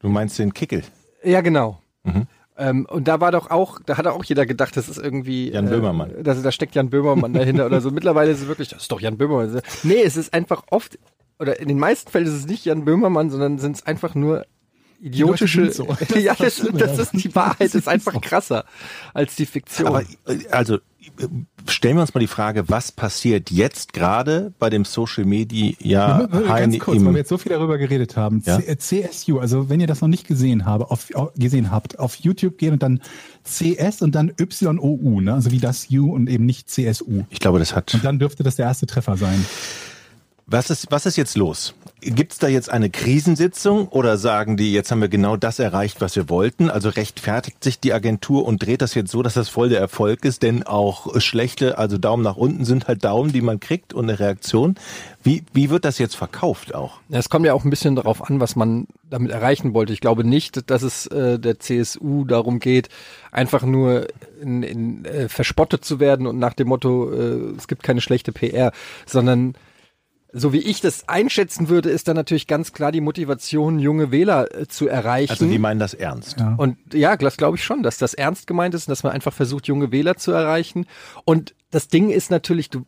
Du 0.00 0.08
meinst 0.08 0.38
den 0.38 0.52
Kickel? 0.52 0.82
Ja, 1.22 1.40
genau. 1.40 1.80
Mhm. 2.04 2.26
Ähm, 2.56 2.86
und 2.88 3.08
da 3.08 3.20
war 3.20 3.32
doch 3.32 3.50
auch, 3.50 3.80
da 3.84 3.96
hat 3.98 4.06
auch 4.06 4.24
jeder 4.24 4.46
gedacht, 4.46 4.76
das 4.76 4.88
ist 4.88 4.98
irgendwie 4.98 5.50
Jan 5.50 5.68
Böhmermann. 5.68 6.10
Äh, 6.10 6.22
dass, 6.22 6.40
da 6.40 6.52
steckt 6.52 6.74
Jan 6.76 6.88
Böhmermann 6.88 7.32
dahinter 7.32 7.66
oder 7.66 7.80
so. 7.80 7.90
Mittlerweile 7.92 8.30
ist 8.30 8.42
es 8.42 8.46
wirklich, 8.46 8.68
das 8.68 8.82
ist 8.82 8.92
doch 8.92 9.00
Jan 9.00 9.18
Böhmermann. 9.18 9.60
Nee, 9.82 10.02
es 10.02 10.16
ist 10.16 10.32
einfach 10.32 10.62
oft, 10.70 10.98
oder 11.40 11.58
in 11.58 11.66
den 11.66 11.78
meisten 11.78 12.10
Fällen 12.10 12.26
ist 12.26 12.32
es 12.32 12.46
nicht 12.46 12.64
Jan 12.64 12.84
Böhmermann, 12.84 13.30
sondern 13.30 13.58
sind 13.58 13.76
es 13.76 13.86
einfach 13.86 14.14
nur 14.14 14.46
idiotische. 15.00 15.70
So. 15.72 15.84
Das 15.98 16.22
ja, 16.22 16.34
das, 16.34 16.56
das 16.60 16.72
das 16.72 16.98
ist 16.98 17.24
die 17.24 17.34
Wahrheit, 17.34 17.74
ist 17.74 17.88
einfach 17.88 18.20
krasser 18.20 18.64
als 19.12 19.34
die 19.36 19.46
Fiktion. 19.46 19.88
Aber 19.88 20.02
äh, 20.02 20.46
also 20.50 20.76
äh, 20.76 20.80
stellen 21.66 21.96
wir 21.96 22.00
uns 22.02 22.12
mal 22.14 22.20
die 22.20 22.26
Frage, 22.26 22.68
was 22.68 22.92
passiert 22.92 23.50
jetzt 23.50 23.92
gerade 23.92 24.52
bei 24.58 24.68
dem 24.70 24.84
Social 24.84 25.24
Media 25.24 25.72
Ja, 25.80 26.26
ganz 26.26 26.78
kurz, 26.78 27.04
weil 27.04 27.12
wir 27.12 27.18
jetzt 27.18 27.28
so 27.28 27.38
viel 27.38 27.50
darüber 27.50 27.78
geredet 27.78 28.16
haben. 28.16 28.42
Ja. 28.44 28.58
C- 28.60 28.66
äh, 28.66 28.76
CSU, 28.76 29.38
also 29.38 29.68
wenn 29.68 29.80
ihr 29.80 29.86
das 29.86 30.00
noch 30.00 30.08
nicht 30.08 30.26
gesehen, 30.26 30.64
habe, 30.66 30.90
auf, 30.90 31.08
au- 31.14 31.30
gesehen 31.36 31.70
habt, 31.70 31.98
auf 31.98 32.16
YouTube 32.16 32.58
gehen 32.58 32.72
und 32.74 32.82
dann 32.82 33.00
CS 33.44 34.02
und 34.02 34.14
dann 34.14 34.32
YOU, 34.38 35.20
ne? 35.20 35.34
also 35.34 35.50
wie 35.50 35.58
das 35.60 35.88
U 35.90 36.12
und 36.12 36.28
eben 36.28 36.46
nicht 36.46 36.68
CSU. 36.68 37.22
Ich 37.30 37.40
glaube, 37.40 37.58
das 37.58 37.74
hat 37.74 37.94
Und 37.94 38.04
dann 38.04 38.18
dürfte 38.18 38.42
das 38.42 38.56
der 38.56 38.66
erste 38.66 38.86
Treffer 38.86 39.16
sein. 39.16 39.44
Was 40.46 40.68
ist, 40.68 40.88
was 40.90 41.06
ist 41.06 41.16
jetzt 41.16 41.36
los? 41.36 41.74
Gibt's 42.02 42.38
da 42.38 42.48
jetzt 42.48 42.68
eine 42.68 42.90
Krisensitzung 42.90 43.88
oder 43.88 44.18
sagen 44.18 44.58
die, 44.58 44.74
jetzt 44.74 44.90
haben 44.90 45.00
wir 45.00 45.08
genau 45.08 45.38
das 45.38 45.58
erreicht, 45.58 46.02
was 46.02 46.16
wir 46.16 46.28
wollten? 46.28 46.68
Also 46.68 46.90
rechtfertigt 46.90 47.64
sich 47.64 47.80
die 47.80 47.94
Agentur 47.94 48.44
und 48.44 48.62
dreht 48.62 48.82
das 48.82 48.94
jetzt 48.94 49.10
so, 49.10 49.22
dass 49.22 49.32
das 49.32 49.48
voll 49.48 49.70
der 49.70 49.80
Erfolg 49.80 50.22
ist, 50.26 50.42
denn 50.42 50.64
auch 50.64 51.18
schlechte, 51.18 51.78
also 51.78 51.96
Daumen 51.96 52.22
nach 52.22 52.36
unten 52.36 52.66
sind 52.66 52.88
halt 52.88 53.02
Daumen, 53.04 53.32
die 53.32 53.40
man 53.40 53.58
kriegt 53.58 53.94
und 53.94 54.04
eine 54.04 54.20
Reaktion. 54.20 54.74
Wie, 55.22 55.44
wie 55.54 55.70
wird 55.70 55.86
das 55.86 55.96
jetzt 55.96 56.14
verkauft 56.14 56.74
auch? 56.74 57.00
Es 57.08 57.30
kommt 57.30 57.46
ja 57.46 57.54
auch 57.54 57.64
ein 57.64 57.70
bisschen 57.70 57.96
darauf 57.96 58.28
an, 58.28 58.38
was 58.38 58.54
man 58.54 58.86
damit 59.08 59.32
erreichen 59.32 59.72
wollte. 59.72 59.94
Ich 59.94 60.00
glaube 60.00 60.24
nicht, 60.24 60.70
dass 60.70 60.82
es 60.82 61.06
äh, 61.06 61.38
der 61.38 61.58
CSU 61.58 62.26
darum 62.26 62.58
geht, 62.60 62.90
einfach 63.32 63.62
nur 63.62 64.08
in, 64.42 64.62
in, 64.62 65.04
äh, 65.06 65.30
verspottet 65.30 65.86
zu 65.86 66.00
werden 66.00 66.26
und 66.26 66.38
nach 66.38 66.52
dem 66.52 66.68
Motto, 66.68 67.10
äh, 67.10 67.54
es 67.56 67.66
gibt 67.66 67.82
keine 67.82 68.02
schlechte 68.02 68.30
PR, 68.30 68.72
sondern 69.06 69.54
so 70.36 70.52
wie 70.52 70.58
ich 70.58 70.80
das 70.80 71.08
einschätzen 71.08 71.68
würde, 71.68 71.90
ist 71.90 72.08
da 72.08 72.14
natürlich 72.14 72.48
ganz 72.48 72.72
klar 72.72 72.90
die 72.90 73.00
Motivation, 73.00 73.78
junge 73.78 74.10
Wähler 74.10 74.52
äh, 74.52 74.66
zu 74.66 74.88
erreichen. 74.88 75.30
Also 75.30 75.46
die 75.46 75.58
meinen 75.58 75.78
das 75.78 75.94
ernst. 75.94 76.40
Ja. 76.40 76.54
Und 76.56 76.76
ja, 76.92 77.16
das 77.16 77.36
glaube 77.36 77.56
ich 77.56 77.64
schon, 77.64 77.84
dass 77.84 77.98
das 77.98 78.14
ernst 78.14 78.48
gemeint 78.48 78.74
ist 78.74 78.88
und 78.88 78.90
dass 78.90 79.04
man 79.04 79.12
einfach 79.12 79.32
versucht, 79.32 79.68
junge 79.68 79.92
Wähler 79.92 80.16
zu 80.16 80.32
erreichen. 80.32 80.86
Und 81.24 81.54
das 81.70 81.86
Ding 81.86 82.10
ist 82.10 82.32
natürlich, 82.32 82.68
du, 82.68 82.84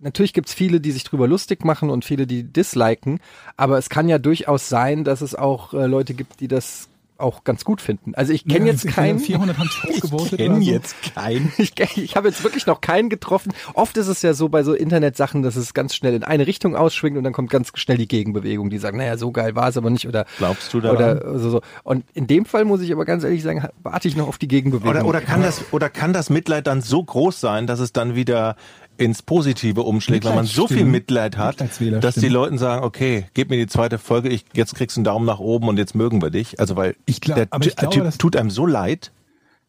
natürlich 0.00 0.32
gibt's 0.32 0.52
viele, 0.52 0.80
die 0.80 0.90
sich 0.90 1.04
drüber 1.04 1.28
lustig 1.28 1.64
machen 1.64 1.90
und 1.90 2.04
viele, 2.04 2.26
die 2.26 2.42
disliken, 2.42 3.20
aber 3.56 3.78
es 3.78 3.88
kann 3.88 4.08
ja 4.08 4.18
durchaus 4.18 4.68
sein, 4.68 5.04
dass 5.04 5.20
es 5.20 5.36
auch 5.36 5.74
äh, 5.74 5.86
Leute 5.86 6.14
gibt, 6.14 6.40
die 6.40 6.48
das 6.48 6.88
auch 7.18 7.44
ganz 7.44 7.64
gut 7.64 7.80
finden. 7.80 8.14
Also 8.14 8.32
ich 8.32 8.44
kenne 8.46 8.66
Ja, 8.66 8.72
jetzt 8.72 8.84
ich- 8.84 8.94
keinen. 8.94 9.18
400 9.18 9.58
haben 9.58 9.68
es 9.68 9.82
hochgevotet 9.82 10.38
kenn 10.38 10.52
oder 10.52 10.62
so. 10.62 10.70
jetzt 10.70 10.94
keinen. 11.14 11.52
Ich, 11.58 11.72
ich 11.96 12.16
habe 12.16 12.28
jetzt 12.28 12.42
wirklich 12.44 12.66
noch 12.66 12.80
keinen 12.80 13.08
getroffen. 13.08 13.52
Oft 13.74 13.96
ist 13.96 14.06
es 14.06 14.22
ja 14.22 14.34
so 14.34 14.48
bei 14.48 14.62
so 14.62 14.72
Internetsachen, 14.74 15.42
dass 15.42 15.56
es 15.56 15.74
ganz 15.74 15.94
schnell 15.94 16.14
in 16.14 16.22
eine 16.24 16.46
Richtung 16.46 16.76
ausschwingt 16.76 17.16
und 17.18 17.24
dann 17.24 17.32
kommt 17.32 17.50
ganz 17.50 17.70
schnell 17.74 17.98
die 17.98 18.08
Gegenbewegung, 18.08 18.70
die 18.70 18.78
sagen, 18.78 18.98
naja, 18.98 19.16
so 19.16 19.32
geil 19.32 19.54
war 19.56 19.68
es 19.68 19.76
aber 19.76 19.90
nicht 19.90 20.06
oder 20.06 20.26
Glaubst 20.38 20.72
du 20.72 20.80
daran? 20.80 20.96
oder 21.18 21.38
so, 21.38 21.50
so. 21.50 21.60
Und 21.82 22.04
in 22.14 22.26
dem 22.26 22.44
Fall 22.44 22.64
muss 22.64 22.80
ich 22.80 22.92
aber 22.92 23.04
ganz 23.04 23.24
ehrlich 23.24 23.42
sagen, 23.42 23.66
warte 23.82 24.06
ich 24.08 24.16
noch 24.16 24.28
auf 24.28 24.38
die 24.38 24.48
Gegenbewegung. 24.48 24.88
Oder, 24.90 25.04
oder, 25.04 25.20
kann 25.20 25.42
das, 25.42 25.64
oder 25.72 25.90
kann 25.90 26.12
das 26.12 26.30
Mitleid 26.30 26.66
dann 26.66 26.80
so 26.82 27.02
groß 27.02 27.40
sein, 27.40 27.66
dass 27.66 27.80
es 27.80 27.92
dann 27.92 28.14
wieder 28.14 28.56
ins 28.98 29.22
Positive 29.22 29.82
umschlägt, 29.82 30.24
weil 30.24 30.34
man 30.34 30.44
so 30.46 30.66
viel. 30.68 30.84
Mitleid 30.84 31.36
hat, 31.36 31.60
dass 31.60 32.14
die 32.16 32.28
Leute 32.28 32.58
sagen, 32.58 32.84
okay, 32.84 33.26
gib 33.34 33.48
mir 33.50 33.56
die 33.56 33.66
zweite 33.66 33.98
Folge, 33.98 34.28
ich, 34.28 34.44
jetzt 34.54 34.74
kriegst 34.74 34.96
du 34.96 35.00
einen 35.00 35.04
Daumen 35.04 35.24
nach 35.26 35.38
oben 35.38 35.68
und 35.68 35.76
jetzt 35.78 35.94
mögen 35.94 36.20
wir 36.20 36.30
dich. 36.30 36.58
Also 36.60 36.76
weil 36.76 36.96
Ich 37.06 37.20
glaub- 37.20 37.36
der 37.36 37.46
aber 37.50 37.66
ich 37.66 37.76
glaube, 37.76 37.94
Typ 37.94 38.04
das- 38.04 38.18
tut 38.18 38.36
einem 38.36 38.50
so 38.50 38.66
leid. 38.66 39.12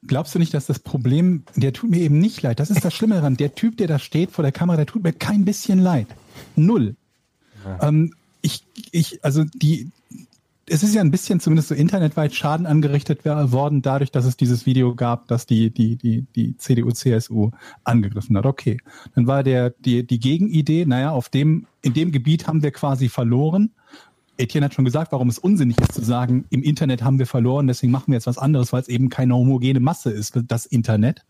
Glaubst 0.07 0.33
du 0.33 0.39
nicht, 0.39 0.53
dass 0.53 0.65
das 0.65 0.79
Problem, 0.79 1.43
der 1.55 1.73
tut 1.73 1.89
mir 1.89 1.99
eben 1.99 2.19
nicht 2.19 2.41
leid. 2.41 2.59
Das 2.61 2.69
ist 2.69 2.85
das 2.85 2.93
Schlimme 2.93 3.15
daran. 3.15 3.35
Der 3.35 3.53
Typ, 3.55 3.75
der 3.77 3.87
da 3.87 3.99
steht 3.99 4.31
vor 4.31 4.43
der 4.43 4.53
Kamera, 4.53 4.77
der 4.77 4.85
tut 4.85 5.03
mir 5.03 5.11
kein 5.13 5.43
bisschen 5.45 5.79
leid. 5.79 6.07
Null. 6.55 6.95
Ähm, 7.81 8.13
ich, 8.41 8.63
ich, 8.91 9.23
also 9.25 9.43
die, 9.43 9.89
es 10.69 10.83
ist 10.83 10.93
ja 10.93 11.01
ein 11.01 11.11
bisschen 11.11 11.39
zumindest 11.39 11.69
so 11.69 11.75
internetweit 11.75 12.33
Schaden 12.33 12.65
angerichtet 12.65 13.25
worden, 13.25 13.81
dadurch, 13.81 14.11
dass 14.11 14.25
es 14.25 14.37
dieses 14.37 14.65
Video 14.65 14.95
gab, 14.95 15.27
das 15.27 15.45
die, 15.45 15.71
die, 15.71 15.95
die, 15.95 16.25
die 16.35 16.57
CDU, 16.57 16.91
CSU 16.91 17.51
angegriffen 17.83 18.37
hat. 18.37 18.45
Okay. 18.45 18.77
Dann 19.15 19.27
war 19.27 19.43
der, 19.43 19.71
die, 19.71 20.05
die 20.05 20.19
Gegenidee, 20.19 20.85
naja, 20.85 21.11
auf 21.11 21.29
dem, 21.29 21.67
in 21.81 21.93
dem 21.93 22.11
Gebiet 22.11 22.47
haben 22.47 22.63
wir 22.63 22.71
quasi 22.71 23.09
verloren. 23.09 23.71
Etienne 24.37 24.65
hat 24.65 24.73
schon 24.73 24.85
gesagt, 24.85 25.11
warum 25.11 25.27
es 25.27 25.37
unsinnig 25.37 25.77
ist 25.81 25.93
zu 25.93 26.01
sagen, 26.01 26.45
im 26.49 26.63
Internet 26.63 27.03
haben 27.03 27.19
wir 27.19 27.27
verloren, 27.27 27.67
deswegen 27.67 27.91
machen 27.91 28.07
wir 28.07 28.15
jetzt 28.15 28.27
was 28.27 28.37
anderes, 28.37 28.71
weil 28.71 28.81
es 28.81 28.87
eben 28.87 29.09
keine 29.09 29.35
homogene 29.35 29.81
Masse 29.81 30.11
ist, 30.11 30.39
das 30.47 30.65
Internet. 30.65 31.25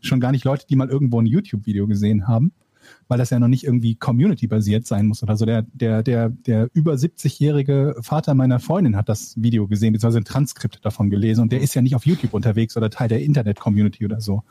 Schon 0.00 0.20
gar 0.20 0.32
nicht 0.32 0.44
Leute, 0.44 0.66
die 0.66 0.76
mal 0.76 0.88
irgendwo 0.88 1.20
ein 1.20 1.26
YouTube-Video 1.26 1.86
gesehen 1.86 2.26
haben, 2.26 2.52
weil 3.08 3.18
das 3.18 3.30
ja 3.30 3.38
noch 3.38 3.48
nicht 3.48 3.64
irgendwie 3.64 3.94
community-basiert 3.94 4.86
sein 4.86 5.06
muss 5.06 5.22
oder 5.22 5.36
so. 5.36 5.46
Der, 5.46 5.62
der, 5.72 6.02
der, 6.02 6.28
der 6.28 6.68
über 6.74 6.92
70-jährige 6.92 7.96
Vater 8.00 8.34
meiner 8.34 8.60
Freundin 8.60 8.96
hat 8.96 9.08
das 9.08 9.34
Video 9.36 9.66
gesehen, 9.66 9.94
beziehungsweise 9.94 10.18
ein 10.18 10.24
Transkript 10.24 10.84
davon 10.84 11.10
gelesen 11.10 11.42
und 11.42 11.52
der 11.52 11.60
ist 11.60 11.74
ja 11.74 11.82
nicht 11.82 11.94
auf 11.94 12.06
YouTube 12.06 12.34
unterwegs 12.34 12.76
oder 12.76 12.90
Teil 12.90 13.08
der 13.08 13.22
Internet-Community 13.22 14.04
oder 14.04 14.20
so. 14.20 14.42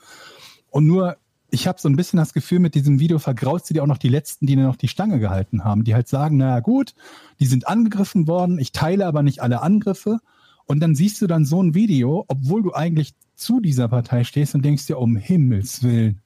Und 0.70 0.88
nur, 0.88 1.18
ich 1.50 1.68
habe 1.68 1.80
so 1.80 1.88
ein 1.88 1.96
bisschen 1.96 2.18
das 2.18 2.34
Gefühl, 2.34 2.60
mit 2.60 2.76
diesem 2.76 3.00
Video 3.00 3.20
vergraust 3.20 3.68
sie 3.68 3.76
dir 3.76 3.84
auch 3.84 3.88
noch 3.88 4.00
die 4.00 4.10
Letzten, 4.10 4.48
die 4.48 4.56
noch 4.56 4.76
die 4.76 4.88
Stange 4.88 5.20
gehalten 5.20 5.64
haben, 5.64 5.84
die 5.84 5.94
halt 5.94 6.08
sagen, 6.08 6.38
naja 6.38 6.60
gut, 6.60 6.94
die 7.40 7.46
sind 7.46 7.68
angegriffen 7.68 8.28
worden, 8.28 8.60
ich 8.60 8.72
teile 8.72 9.06
aber 9.06 9.24
nicht 9.24 9.42
alle 9.42 9.62
Angriffe. 9.62 10.20
Und 10.66 10.82
dann 10.82 10.96
siehst 10.96 11.22
du 11.22 11.28
dann 11.28 11.46
so 11.46 11.64
ein 11.64 11.76
Video, 11.76 12.26
obwohl 12.28 12.62
du 12.62 12.74
eigentlich 12.74 13.14
zu 13.36 13.62
dieser 13.62 13.88
Partei 13.88 14.26
stehst 14.26 14.54
und 14.54 14.66
denkst 14.66 14.88
dir, 14.88 14.98
um 14.98 15.16
Himmels 15.16 15.84
Willen. 15.84 16.22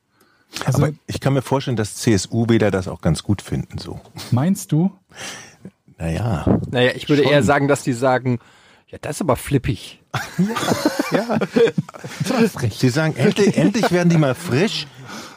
Also 0.65 0.83
Aber 0.83 0.93
ich 1.07 1.19
kann 1.19 1.33
mir 1.33 1.41
vorstellen, 1.41 1.77
dass 1.77 1.95
CSU-Wähler 1.95 2.71
das 2.71 2.87
auch 2.87 3.01
ganz 3.01 3.23
gut 3.23 3.41
finden, 3.41 3.77
so. 3.77 3.99
meinst 4.31 4.71
du? 4.71 4.91
Naja. 5.97 6.59
Naja, 6.71 6.91
ich 6.95 7.07
würde 7.09 7.23
Schon. 7.23 7.31
eher 7.31 7.43
sagen, 7.43 7.67
dass 7.67 7.83
die 7.83 7.93
sagen, 7.93 8.39
ja, 8.89 8.97
das 9.01 9.17
ist 9.17 9.21
aber 9.21 9.35
flippig. 9.35 9.99
Ja. 11.11 11.37
Das 11.39 12.29
war 12.29 12.47
frech. 12.49 12.75
Sie 12.77 12.87
sagen, 12.89 13.15
endlich, 13.17 13.57
endlich 13.57 13.91
werden 13.91 14.07
die 14.07 14.17
mal 14.17 14.33
frisch. 14.33 14.87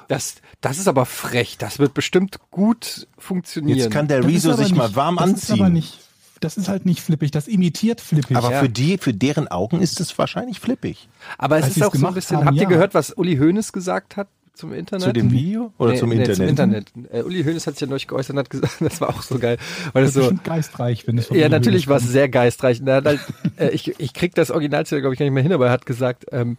Das, 0.07 0.37
das 0.61 0.79
ist 0.79 0.87
aber 0.87 1.05
frech. 1.05 1.59
Das 1.59 1.81
wird 1.81 1.95
bestimmt 1.95 2.39
gut 2.53 3.09
funktionieren. 3.19 3.77
Jetzt 3.79 3.91
kann 3.91 4.07
der 4.07 4.25
Rezo 4.25 4.53
sich 4.53 4.69
nicht- 4.69 4.77
mal 4.77 4.95
warm 4.95 5.17
das 5.17 5.31
Ist 5.33 5.51
aber 5.51 5.63
anziehen. 5.65 5.73
nicht, 5.73 5.99
das 6.39 6.57
ist 6.57 6.69
halt 6.69 6.87
nicht 6.87 7.01
flippig, 7.01 7.33
das 7.33 7.49
imitiert 7.49 8.01
flippig. 8.01 8.37
Aber 8.37 8.53
Ja. 8.53 8.61
für 8.61 8.69
die, 8.69 8.99
für 8.99 9.13
deren 9.13 9.49
Augen 9.49 9.81
ist 9.81 9.99
es 10.01 10.17
wahrscheinlich 10.17 10.61
flippig. 10.61 11.09
aber 11.39 11.59
es 11.59 11.65
Als 11.65 11.77
ist 11.77 11.83
auch 11.83 11.95
so 11.95 12.07
ein 12.07 12.15
bisschen, 12.15 12.37
haben, 12.39 12.47
habt 12.47 12.57
ihr 12.57 12.63
ja. 12.65 12.69
gehört, 12.69 12.95
was 12.95 13.11
Uli 13.17 13.37
Hoeneß 13.37 13.73
gesagt 13.73 14.17
hat 14.17 14.29
zum 14.55 14.73
Internet? 14.73 15.05
Zu 15.05 15.13
dem 15.13 15.31
Video 15.31 15.73
oder 15.79 15.93
Nee, 15.93 15.99
zum 15.99 16.09
nee, 16.09 16.17
Internet? 16.17 16.37
Zum 16.37 16.47
Internet. 16.49 16.93
Äh, 17.11 17.23
Uli 17.23 17.45
Hoeneß 17.45 17.67
hat 17.67 17.75
sich 17.75 17.83
ja 17.83 17.87
neulich 17.87 18.09
geäußert 18.09 18.35
und 18.35 18.39
hat 18.39 18.51
gesagt, 18.51 18.77
das 18.81 19.01
war 19.01 19.11
auch 19.11 19.23
so 19.23 19.39
geil. 19.39 19.59
Weil 19.93 20.05
das 20.05 20.15
das 20.15 20.25
ist 20.25 20.31
so, 20.31 20.39
geistreich, 20.43 21.07
wenn 21.07 21.19
es 21.19 21.29
ja, 21.29 21.35
Uli 21.35 21.49
natürlich 21.49 21.89
war 21.89 21.97
es 21.99 22.05
sehr 22.05 22.29
geistreich. 22.29 22.81
Hat 22.87 23.05
halt, 23.05 23.21
äh, 23.59 23.71
ich, 23.71 23.99
ich 23.99 24.15
krieg 24.15 24.35
das 24.35 24.51
Originalzitat, 24.51 25.01
glaube 25.01 25.15
ich, 25.15 25.19
gar 25.19 25.27
nicht 25.27 25.35
mehr 25.35 25.43
hin, 25.43 25.53
aber 25.53 25.67
er 25.67 25.73
hat 25.73 25.87
gesagt, 25.87 26.27
ähm, 26.33 26.57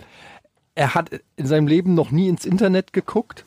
er 0.76 0.94
hat 0.94 1.10
in 1.38 1.48
seinem 1.48 1.68
Leben 1.68 1.94
noch 1.94 2.12
nie 2.12 2.28
ins 2.28 2.46
Internet 2.46 2.94
geguckt, 2.94 3.46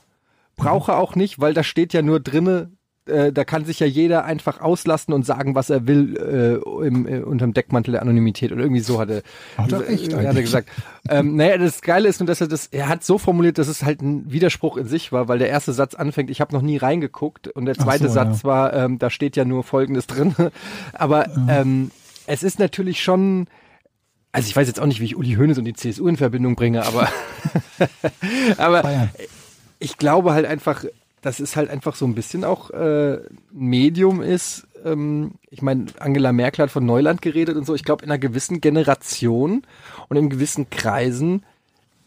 brauche 0.57 0.97
auch 0.97 1.15
nicht, 1.15 1.41
weil 1.41 1.55
da 1.55 1.63
steht 1.63 1.93
ja 1.93 2.03
nur 2.03 2.21
drinne, 2.21 2.71
äh, 3.09 3.33
da 3.33 3.45
kann 3.45 3.65
sich 3.65 3.81
ja 3.81 3.87
jeder 3.87 4.25
einfach 4.25 4.61
auslassen 4.61 5.13
und 5.15 5.25
sagen, 5.25 5.55
was 5.55 5.71
er 5.71 5.87
will, 5.87 6.17
äh, 6.17 6.87
im, 6.87 7.07
äh, 7.07 7.19
unterm 7.21 7.55
Deckmantel 7.55 7.93
der 7.93 8.03
Anonymität 8.03 8.53
oder 8.53 8.63
irgendwie 8.63 8.81
so 8.81 9.01
hat 9.01 9.11
er, 9.11 9.23
Hat 9.57 9.73
er 9.73 9.89
recht 9.89 10.13
äh, 10.13 10.27
hat 10.27 10.37
er 10.37 10.43
gesagt. 10.43 10.69
ähm, 11.09 11.37
naja, 11.37 11.59
das 11.59 11.83
Geile 11.83 12.09
ist 12.09 12.21
nur, 12.21 12.27
dass 12.27 12.41
er 12.41 12.49
das, 12.49 12.67
er 12.67 12.89
hat 12.89 13.05
so 13.05 13.19
formuliert, 13.19 13.59
dass 13.59 13.69
es 13.69 13.83
halt 13.83 14.03
ein 14.03 14.31
Widerspruch 14.31 14.77
in 14.77 14.87
sich 14.87 15.13
war, 15.13 15.29
weil 15.29 15.39
der 15.39 15.49
erste 15.49 15.73
Satz 15.73 15.95
anfängt, 15.95 16.31
ich 16.31 16.41
habe 16.41 16.55
noch 16.55 16.63
nie 16.63 16.77
reingeguckt 16.77 17.49
und 17.49 17.65
der 17.65 17.75
zweite 17.75 18.09
so, 18.09 18.15
Satz 18.15 18.43
ja. 18.43 18.49
war, 18.49 18.73
ähm, 18.75 18.99
da 18.99 19.11
steht 19.11 19.37
ja 19.37 19.45
nur 19.45 19.65
Folgendes 19.65 20.07
drin. 20.07 20.35
Aber 20.93 21.27
ähm, 21.49 21.91
es 22.27 22.43
ist 22.43 22.59
natürlich 22.59 23.03
schon, 23.03 23.47
also 24.33 24.49
ich 24.49 24.55
weiß 24.55 24.69
jetzt 24.69 24.81
auch 24.81 24.87
nicht, 24.87 25.01
wie 25.01 25.07
ich 25.07 25.17
Uli 25.17 25.35
Hoeneß 25.35 25.59
und 25.59 25.65
die 25.65 25.73
CSU 25.73 26.07
in 26.09 26.17
Verbindung 26.17 26.55
bringe, 26.57 26.85
aber, 26.85 27.09
aber 28.59 28.83
Bayern. 28.83 29.11
ich 29.79 29.97
glaube 29.97 30.35
halt 30.35 30.45
einfach, 30.45 30.85
dass 31.21 31.41
es 31.41 31.57
halt 31.57 31.71
einfach 31.71 31.97
so 31.97 32.07
ein 32.07 32.15
bisschen 32.15 32.45
auch 32.45 32.71
äh, 32.71 33.17
ein 33.17 33.39
Medium 33.53 34.23
ist. 34.23 34.67
Ähm, 34.85 35.33
ich 35.51 35.63
meine, 35.63 35.87
Angela 35.99 36.33
Merkel 36.33 36.65
hat 36.65 36.71
von 36.71 36.87
Neuland 36.87 37.23
geredet 37.23 37.57
und 37.57 37.67
so. 37.67 37.75
Ich 37.75 37.85
glaube, 37.85 38.05
in 38.05 38.11
einer 38.11 38.19
gewissen 38.19 38.61
Generation 38.61 39.63
und 40.09 40.17
in 40.17 40.31
gewissen 40.31 40.71
Kreisen 40.71 41.45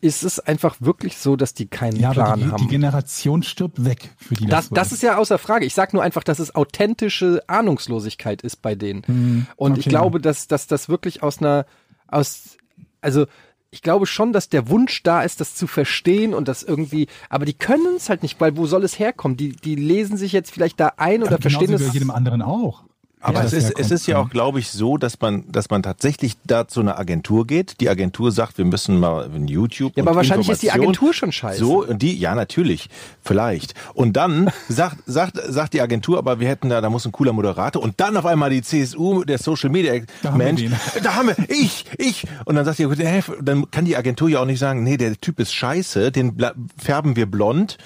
ist 0.02 0.24
es 0.24 0.40
einfach 0.40 0.78
wirklich 0.80 1.18
so, 1.18 1.36
dass 1.36 1.54
die 1.54 1.68
keinen 1.68 1.98
Ja, 1.98 2.12
Plan 2.12 2.40
die, 2.40 2.46
haben. 2.48 2.64
die 2.64 2.68
Generation 2.68 3.44
stirbt 3.44 3.86
weg, 3.86 4.10
für 4.18 4.34
die 4.34 4.48
Das, 4.48 4.70
das, 4.70 4.90
das 4.90 4.92
ist 4.94 5.04
ja 5.04 5.18
außer 5.18 5.38
Frage. 5.38 5.66
Ich 5.66 5.76
sage 5.76 5.96
nur 5.96 6.04
einfach, 6.04 6.24
dass 6.24 6.40
es 6.40 6.56
authentische 6.56 7.44
Ahnungslosigkeit 7.48 8.42
ist 8.42 8.64
bei 8.64 8.74
denen. 8.74 9.48
Und 9.56 9.78
ich 9.78 9.86
okay. 9.86 9.90
glaube, 9.90 10.20
dass, 10.20 10.48
dass 10.48 10.66
das 10.66 10.90
wirklich 10.90 11.22
aus 11.22 11.38
einer, 11.38 11.68
aus, 12.08 12.58
also 13.02 13.28
ich 13.72 13.82
glaube 13.82 14.06
schon, 14.06 14.34
dass 14.34 14.50
der 14.50 14.68
Wunsch 14.70 15.02
da 15.04 15.24
ist, 15.24 15.40
das 15.40 15.56
zu 15.56 15.66
verstehen 15.66 16.34
und 16.34 16.48
das 16.50 16.62
irgendwie, 16.62 17.08
aber 17.30 17.46
die 17.46 17.54
können 17.54 17.96
es 17.96 18.10
halt 18.10 18.22
nicht, 18.22 18.40
weil 18.42 18.58
wo 18.58 18.66
soll 18.66 18.84
es 18.84 19.00
herkommen? 19.00 19.38
Die, 19.38 19.54
die 19.54 19.76
lesen 19.76 20.18
sich 20.18 20.34
jetzt 20.34 20.52
vielleicht 20.52 20.80
da 20.80 20.94
ein 20.98 21.24
oder 21.24 21.32
Ja, 21.32 21.38
genauso 21.38 21.42
verstehen 21.42 21.70
wie 21.80 21.84
bei 21.84 21.88
es. 21.88 21.94
jedem 21.94 22.12
anderen 22.12 22.42
auch. 22.42 22.84
Aber 23.22 23.44
es 23.44 23.54
ist, 23.54 23.80
es 23.80 23.92
ist 23.92 24.08
ja 24.08 24.18
auch, 24.18 24.30
glaube 24.30 24.60
ich, 24.60 24.72
so, 24.72 24.98
dass 24.98 25.20
man, 25.20 25.44
dass 25.52 25.70
man 25.70 25.84
tatsächlich 25.84 26.38
da 26.44 26.68
zu 26.68 26.80
einer 26.80 26.98
Agentur 26.98 27.46
geht. 27.46 27.80
Die 27.80 27.88
Agentur 27.88 28.32
sagt, 28.32 28.58
wir 28.58 28.66
müssen 28.66 29.00
mal 29.00 29.30
in 29.34 29.48
YouTube. 29.48 29.94
Ja, 29.96 30.04
aber 30.04 30.16
wahrscheinlich 30.16 30.50
ist 30.50 30.64
die 30.64 30.72
Agentur 30.72 31.14
schon 31.14 31.32
scheiße. 31.32 31.60
So, 31.60 31.86
und 31.86 32.02
die, 32.02 32.18
ja, 32.18 32.34
natürlich, 32.34 32.90
vielleicht. 33.22 33.76
Und 33.94 34.14
dann 34.14 34.50
sagt, 34.70 34.98
sagt, 35.06 35.40
sagt 35.48 35.74
die 35.74 35.82
Agentur, 35.82 36.18
aber 36.18 36.40
wir 36.40 36.48
hätten 36.48 36.70
da, 36.70 36.82
da 36.82 36.90
muss 36.90 37.06
ein 37.06 37.12
cooler 37.12 37.34
Moderator. 37.34 37.82
Und 37.82 38.00
dann 38.00 38.18
auf 38.18 38.26
einmal 38.26 38.50
die 38.50 38.64
CSU, 38.64 39.24
der 39.24 39.38
Social 39.38 39.70
Media 39.70 39.94
Da 40.24 40.32
haben 40.32 40.40
wir 40.40 40.46
Mensch, 40.46 40.62
den. 40.62 40.76
da 41.04 41.16
haben 41.16 41.28
wir, 41.28 41.36
ich, 41.48 41.86
ich. 41.98 42.26
Und 42.46 42.56
dann 42.56 42.66
sagt 42.66 42.80
die, 42.80 42.88
dann 43.42 43.70
kann 43.70 43.86
die 43.86 43.96
Agentur 43.96 44.30
ja 44.30 44.40
auch 44.40 44.46
nicht 44.46 44.60
sagen, 44.60 44.84
nee, 44.84 44.98
der 44.98 45.16
Typ 45.20 45.40
ist 45.40 45.54
scheiße, 45.54 46.12
den 46.12 46.36
färben 46.78 47.16
wir 47.16 47.28
blond. 47.28 47.78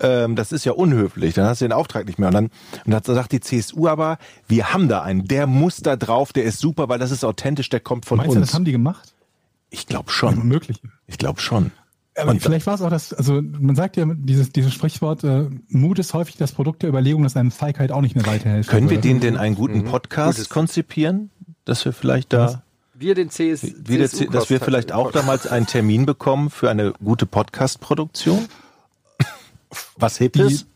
Ähm, 0.00 0.36
das 0.36 0.52
ist 0.52 0.64
ja 0.64 0.72
unhöflich, 0.72 1.34
dann 1.34 1.46
hast 1.46 1.60
du 1.60 1.64
den 1.64 1.72
Auftrag 1.72 2.06
nicht 2.06 2.18
mehr. 2.18 2.28
Und 2.28 2.34
dann, 2.34 2.44
und 2.84 2.92
dann 2.92 3.02
sagt 3.02 3.32
die 3.32 3.40
CSU 3.40 3.88
aber, 3.88 4.18
wir 4.46 4.72
haben 4.72 4.88
da 4.88 5.02
einen, 5.02 5.24
der 5.26 5.46
muss 5.46 5.78
da 5.78 5.96
drauf, 5.96 6.32
der 6.32 6.44
ist 6.44 6.60
super, 6.60 6.88
weil 6.88 6.98
das 6.98 7.10
ist 7.10 7.24
authentisch, 7.24 7.68
der 7.68 7.80
kommt 7.80 8.04
von 8.06 8.18
Meinst 8.18 8.34
du, 8.34 8.38
uns. 8.38 8.48
das 8.48 8.54
haben 8.54 8.64
die 8.64 8.72
gemacht? 8.72 9.12
ich 9.70 9.86
glaube 9.86 10.10
schon. 10.10 10.46
Möglich. 10.48 10.80
Ich 11.06 11.18
glaube 11.18 11.40
schon. 11.40 11.72
Aber 12.16 12.30
Und- 12.30 12.42
vielleicht 12.42 12.66
war 12.66 12.74
es 12.74 12.80
auch 12.82 12.90
das, 12.90 13.12
also 13.12 13.40
man 13.42 13.76
sagt 13.76 13.96
ja 13.96 14.06
dieses, 14.06 14.50
dieses 14.50 14.72
Sprichwort, 14.72 15.22
äh, 15.24 15.46
Mut 15.68 15.98
ist 15.98 16.14
häufig 16.14 16.36
das 16.36 16.52
Produkt 16.52 16.82
der 16.82 16.88
Überlegung, 16.88 17.22
dass 17.22 17.36
einem 17.36 17.50
Feigheit 17.50 17.92
auch 17.92 18.00
nicht 18.00 18.16
mehr 18.16 18.26
weiterhilft. 18.26 18.70
Können 18.70 18.88
wir 18.90 18.96
Also, 18.98 19.08
denen 19.08 19.20
denn 19.20 19.36
einen 19.36 19.54
guten 19.56 19.84
Podcast 19.84 20.38
Gutes. 20.38 20.48
konzipieren, 20.48 21.30
dass 21.64 21.84
wir 21.84 21.92
vielleicht 21.92 22.32
da, 22.32 22.62
Wir 22.94 23.14
den 23.14 23.28
CS, 23.28 23.60
CSU 23.84 24.24
dass 24.30 24.48
wir 24.50 24.58
vielleicht 24.60 24.90
auch 24.90 25.12
damals 25.12 25.46
einen 25.46 25.66
Termin 25.66 26.06
bekommen 26.06 26.50
für 26.50 26.70
eine 26.70 26.92
gute 27.04 27.26
Podcast-Produktion? 27.26 28.46
Was 29.96 30.18
hip 30.18 30.34
Die- 30.34 30.40
ist? 30.42 30.66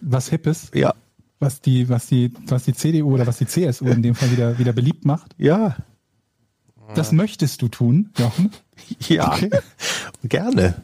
was 0.00 0.28
hip 0.28 0.46
ist, 0.46 0.74
Ja. 0.74 0.94
was 1.38 1.60
die, 1.60 1.88
was 1.88 2.06
die, 2.06 2.32
was 2.46 2.64
die 2.64 2.72
CDU 2.74 3.12
oder 3.14 3.26
was 3.26 3.38
die 3.38 3.46
CSU 3.46 3.86
in 3.86 4.02
dem 4.02 4.14
Fall 4.14 4.30
wieder, 4.30 4.58
wieder 4.58 4.72
beliebt 4.72 5.04
macht. 5.04 5.32
Ja. 5.38 5.76
Das 6.94 7.12
möchtest 7.12 7.60
du 7.62 7.68
tun, 7.68 8.10
Jochen. 8.18 8.50
Ja. 9.08 9.36
Gerne. 10.24 10.74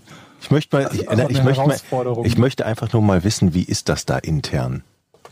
Ich 0.42 0.50
möchte 0.50 0.76
mal, 0.76 0.90
ich, 0.94 1.06
auch 1.08 1.12
eine 1.12 1.30
ich, 1.30 1.42
möchte 1.42 1.60
mal, 1.62 1.68
Herausforderung. 1.68 2.24
ich 2.24 2.38
möchte 2.38 2.64
einfach 2.66 2.92
nur 2.92 3.02
mal 3.02 3.24
wissen, 3.24 3.52
wie 3.54 3.62
ist 3.62 3.88
das 3.88 4.06
da 4.06 4.16
intern? 4.18 4.82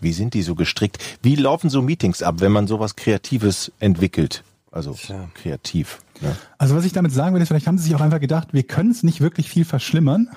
Wie 0.00 0.12
sind 0.12 0.34
die 0.34 0.42
so 0.42 0.54
gestrickt? 0.54 0.98
Wie 1.22 1.34
laufen 1.34 1.70
so 1.70 1.80
Meetings 1.82 2.22
ab, 2.22 2.36
wenn 2.40 2.52
man 2.52 2.66
sowas 2.66 2.94
Kreatives 2.96 3.72
entwickelt? 3.80 4.44
Also 4.70 4.94
kreativ. 5.34 6.00
Ne? 6.20 6.36
Also 6.58 6.76
was 6.76 6.84
ich 6.84 6.92
damit 6.92 7.12
sagen 7.12 7.34
will, 7.34 7.40
ist, 7.42 7.48
vielleicht 7.48 7.66
haben 7.66 7.78
sie 7.78 7.84
sich 7.84 7.94
auch 7.94 8.00
einfach 8.02 8.20
gedacht, 8.20 8.48
wir 8.52 8.62
können 8.64 8.90
es 8.90 9.02
nicht 9.02 9.20
wirklich 9.22 9.48
viel 9.48 9.64
verschlimmern. 9.64 10.28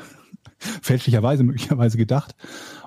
Fälschlicherweise 0.82 1.44
möglicherweise 1.44 1.98
gedacht. 1.98 2.36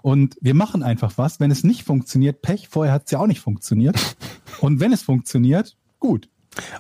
Und 0.03 0.37
wir 0.41 0.55
machen 0.55 0.83
einfach 0.83 1.13
was. 1.17 1.41
Wenn 1.41 1.51
es 1.51 1.65
nicht 1.65 1.85
funktioniert, 1.85 2.43
Pech. 2.43 2.69
Vorher 2.69 2.93
hat 2.93 3.05
es 3.07 3.11
ja 3.11 3.19
auch 3.19 3.27
nicht 3.27 3.41
funktioniert. 3.41 3.97
Und 4.61 4.81
wenn 4.81 4.93
es 4.93 5.03
funktioniert, 5.03 5.77
gut. 5.99 6.29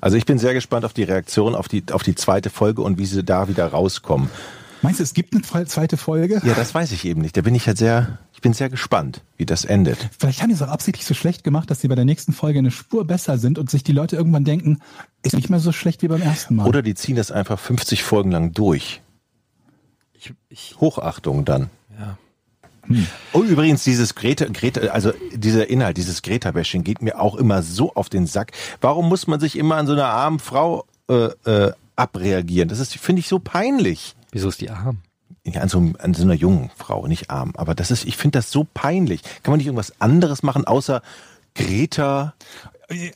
Also 0.00 0.16
ich 0.16 0.26
bin 0.26 0.38
sehr 0.38 0.54
gespannt 0.54 0.84
auf 0.84 0.92
die 0.92 1.02
Reaktion 1.02 1.54
auf 1.54 1.68
die, 1.68 1.84
auf 1.90 2.02
die 2.02 2.14
zweite 2.14 2.50
Folge 2.50 2.82
und 2.82 2.98
wie 2.98 3.06
sie 3.06 3.24
da 3.24 3.48
wieder 3.48 3.66
rauskommen. 3.66 4.30
Meinst 4.82 5.00
du, 5.00 5.04
es 5.04 5.14
gibt 5.14 5.32
eine 5.32 5.66
zweite 5.66 5.96
Folge? 5.96 6.42
Ja, 6.44 6.52
das 6.52 6.74
weiß 6.74 6.92
ich 6.92 7.06
eben 7.06 7.22
nicht. 7.22 7.34
Da 7.38 7.40
bin 7.40 7.54
ich 7.54 7.66
halt 7.66 7.78
sehr, 7.78 8.18
ich 8.34 8.42
bin 8.42 8.52
sehr 8.52 8.68
gespannt, 8.68 9.22
wie 9.38 9.46
das 9.46 9.64
endet. 9.64 10.10
Vielleicht 10.18 10.42
haben 10.42 10.50
die 10.50 10.54
es 10.54 10.60
auch 10.60 10.68
absichtlich 10.68 11.06
so 11.06 11.14
schlecht 11.14 11.42
gemacht, 11.42 11.70
dass 11.70 11.80
sie 11.80 11.88
bei 11.88 11.94
der 11.94 12.04
nächsten 12.04 12.34
Folge 12.34 12.58
eine 12.58 12.70
Spur 12.70 13.06
besser 13.06 13.38
sind 13.38 13.58
und 13.58 13.70
sich 13.70 13.82
die 13.82 13.92
Leute 13.92 14.16
irgendwann 14.16 14.44
denken, 14.44 14.80
ist 15.22 15.34
nicht 15.34 15.48
mehr 15.48 15.58
so 15.58 15.72
schlecht 15.72 16.02
wie 16.02 16.08
beim 16.08 16.20
ersten 16.20 16.56
Mal. 16.56 16.66
Oder 16.68 16.82
die 16.82 16.94
ziehen 16.94 17.16
das 17.16 17.32
einfach 17.32 17.58
50 17.58 18.02
Folgen 18.02 18.30
lang 18.30 18.52
durch. 18.52 19.00
Ich, 20.24 20.34
ich, 20.48 20.76
Hochachtung 20.80 21.44
dann. 21.44 21.70
ja. 21.98 22.16
Oh, 23.32 23.42
übrigens, 23.42 23.84
dieses 23.84 24.14
Greta, 24.14 24.46
Greta, 24.46 24.80
also 24.88 25.12
dieser 25.32 25.68
Inhalt, 25.68 25.96
dieses 25.96 26.22
Greta-Bashing 26.22 26.84
geht 26.84 27.02
mir 27.02 27.18
auch 27.20 27.36
immer 27.36 27.62
so 27.62 27.94
auf 27.94 28.08
den 28.08 28.26
Sack. 28.26 28.52
Warum 28.80 29.08
muss 29.08 29.26
man 29.26 29.40
sich 29.40 29.56
immer 29.56 29.76
an 29.76 29.86
so 29.86 29.94
einer 29.94 30.08
armen 30.08 30.38
Frau 30.38 30.84
äh, 31.08 31.30
äh, 31.46 31.72
abreagieren? 31.96 32.68
Das 32.68 32.80
ist, 32.80 32.94
finde 32.96 33.20
ich, 33.20 33.28
so 33.28 33.38
peinlich. 33.38 34.14
Wieso 34.32 34.48
ist 34.48 34.60
die 34.60 34.70
arm? 34.70 34.98
Ja, 35.46 35.60
an, 35.60 35.68
so, 35.68 35.78
an 35.98 36.14
so 36.14 36.22
einer 36.22 36.34
jungen 36.34 36.70
Frau, 36.76 37.06
nicht 37.06 37.30
arm. 37.30 37.52
Aber 37.56 37.74
das 37.74 37.90
ist, 37.90 38.04
ich 38.04 38.16
finde 38.16 38.38
das 38.38 38.50
so 38.50 38.66
peinlich. 38.72 39.22
Kann 39.42 39.52
man 39.52 39.58
nicht 39.58 39.66
irgendwas 39.66 40.00
anderes 40.00 40.42
machen, 40.42 40.66
außer 40.66 41.02
Greta? 41.54 42.34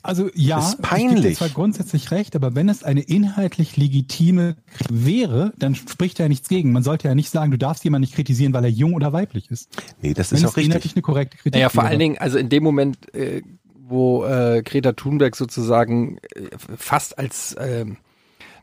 Also 0.02 0.30
ja, 0.34 0.56
Das 0.56 0.68
ist 0.70 0.74
ich 0.76 0.82
peinlich. 0.82 1.22
dir 1.22 1.34
zwar 1.34 1.48
grundsätzlich 1.50 2.10
recht, 2.10 2.34
aber 2.34 2.54
wenn 2.54 2.68
es 2.68 2.82
eine 2.84 3.00
inhaltlich 3.02 3.76
legitime 3.76 4.56
Kritik 4.72 4.88
wäre, 5.06 5.52
dann 5.58 5.74
spricht 5.74 6.18
ja 6.18 6.28
nichts 6.28 6.48
gegen. 6.48 6.72
Man 6.72 6.82
sollte 6.82 7.08
ja 7.08 7.14
nicht 7.14 7.30
sagen, 7.30 7.50
du 7.50 7.58
darfst 7.58 7.84
jemanden 7.84 8.02
nicht 8.04 8.14
kritisieren, 8.14 8.52
weil 8.54 8.64
er 8.64 8.70
jung 8.70 8.94
oder 8.94 9.12
weiblich 9.12 9.50
ist. 9.50 9.68
Nee, 10.00 10.14
das 10.14 10.30
Wenn 10.32 10.38
ist 10.38 10.44
auch 10.44 10.48
richtig. 10.56 10.66
inhaltlich 10.66 10.94
eine 10.94 11.02
korrekte 11.02 11.36
Kritik 11.36 11.52
Naja, 11.54 11.68
vor 11.68 11.82
wäre. 11.82 11.90
allen 11.90 11.98
Dingen, 11.98 12.18
also 12.18 12.38
in 12.38 12.48
dem 12.48 12.62
Moment, 12.62 13.14
äh, 13.14 13.42
wo 13.74 14.24
äh, 14.24 14.62
Greta 14.64 14.92
Thunberg 14.92 15.36
sozusagen 15.36 16.18
äh, 16.34 16.48
fast 16.76 17.18
als, 17.18 17.54
ähm, 17.60 17.98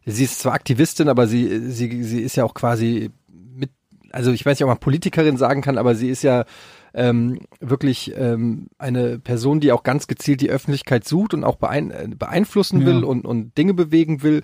sie 0.06 0.24
ist 0.24 0.40
zwar 0.40 0.54
Aktivistin, 0.54 1.08
aber 1.10 1.28
sie, 1.28 1.72
sie, 1.72 2.04
sie 2.04 2.22
ist 2.22 2.36
ja 2.36 2.44
auch 2.46 2.54
quasi 2.56 3.12
mit, 3.32 3.70
also 4.12 4.32
ich 4.32 4.46
weiß 4.46 4.58
nicht, 4.58 4.64
ob 4.64 4.70
man 4.70 4.80
Politikerin 4.80 5.38
sagen 5.38 5.62
kann, 5.62 5.78
aber 5.78 5.96
sie 5.96 6.10
ist 6.10 6.24
ja 6.24 6.46
ähm, 6.96 7.40
wirklich 7.60 8.14
ähm, 8.18 8.68
eine 8.78 9.20
Person, 9.20 9.60
die 9.60 9.72
auch 9.72 9.84
ganz 9.84 10.08
gezielt 10.08 10.42
die 10.42 10.50
Öffentlichkeit 10.50 11.06
sucht 11.06 11.34
und 11.34 11.44
auch 11.44 11.58
beein 11.58 11.92
äh, 11.92 12.08
beeinflussen 12.18 12.82
Ja. 12.82 12.88
will 12.88 13.04
und, 13.04 13.26
und 13.26 13.58
Dinge 13.58 13.74
bewegen 13.74 14.24
will, 14.24 14.42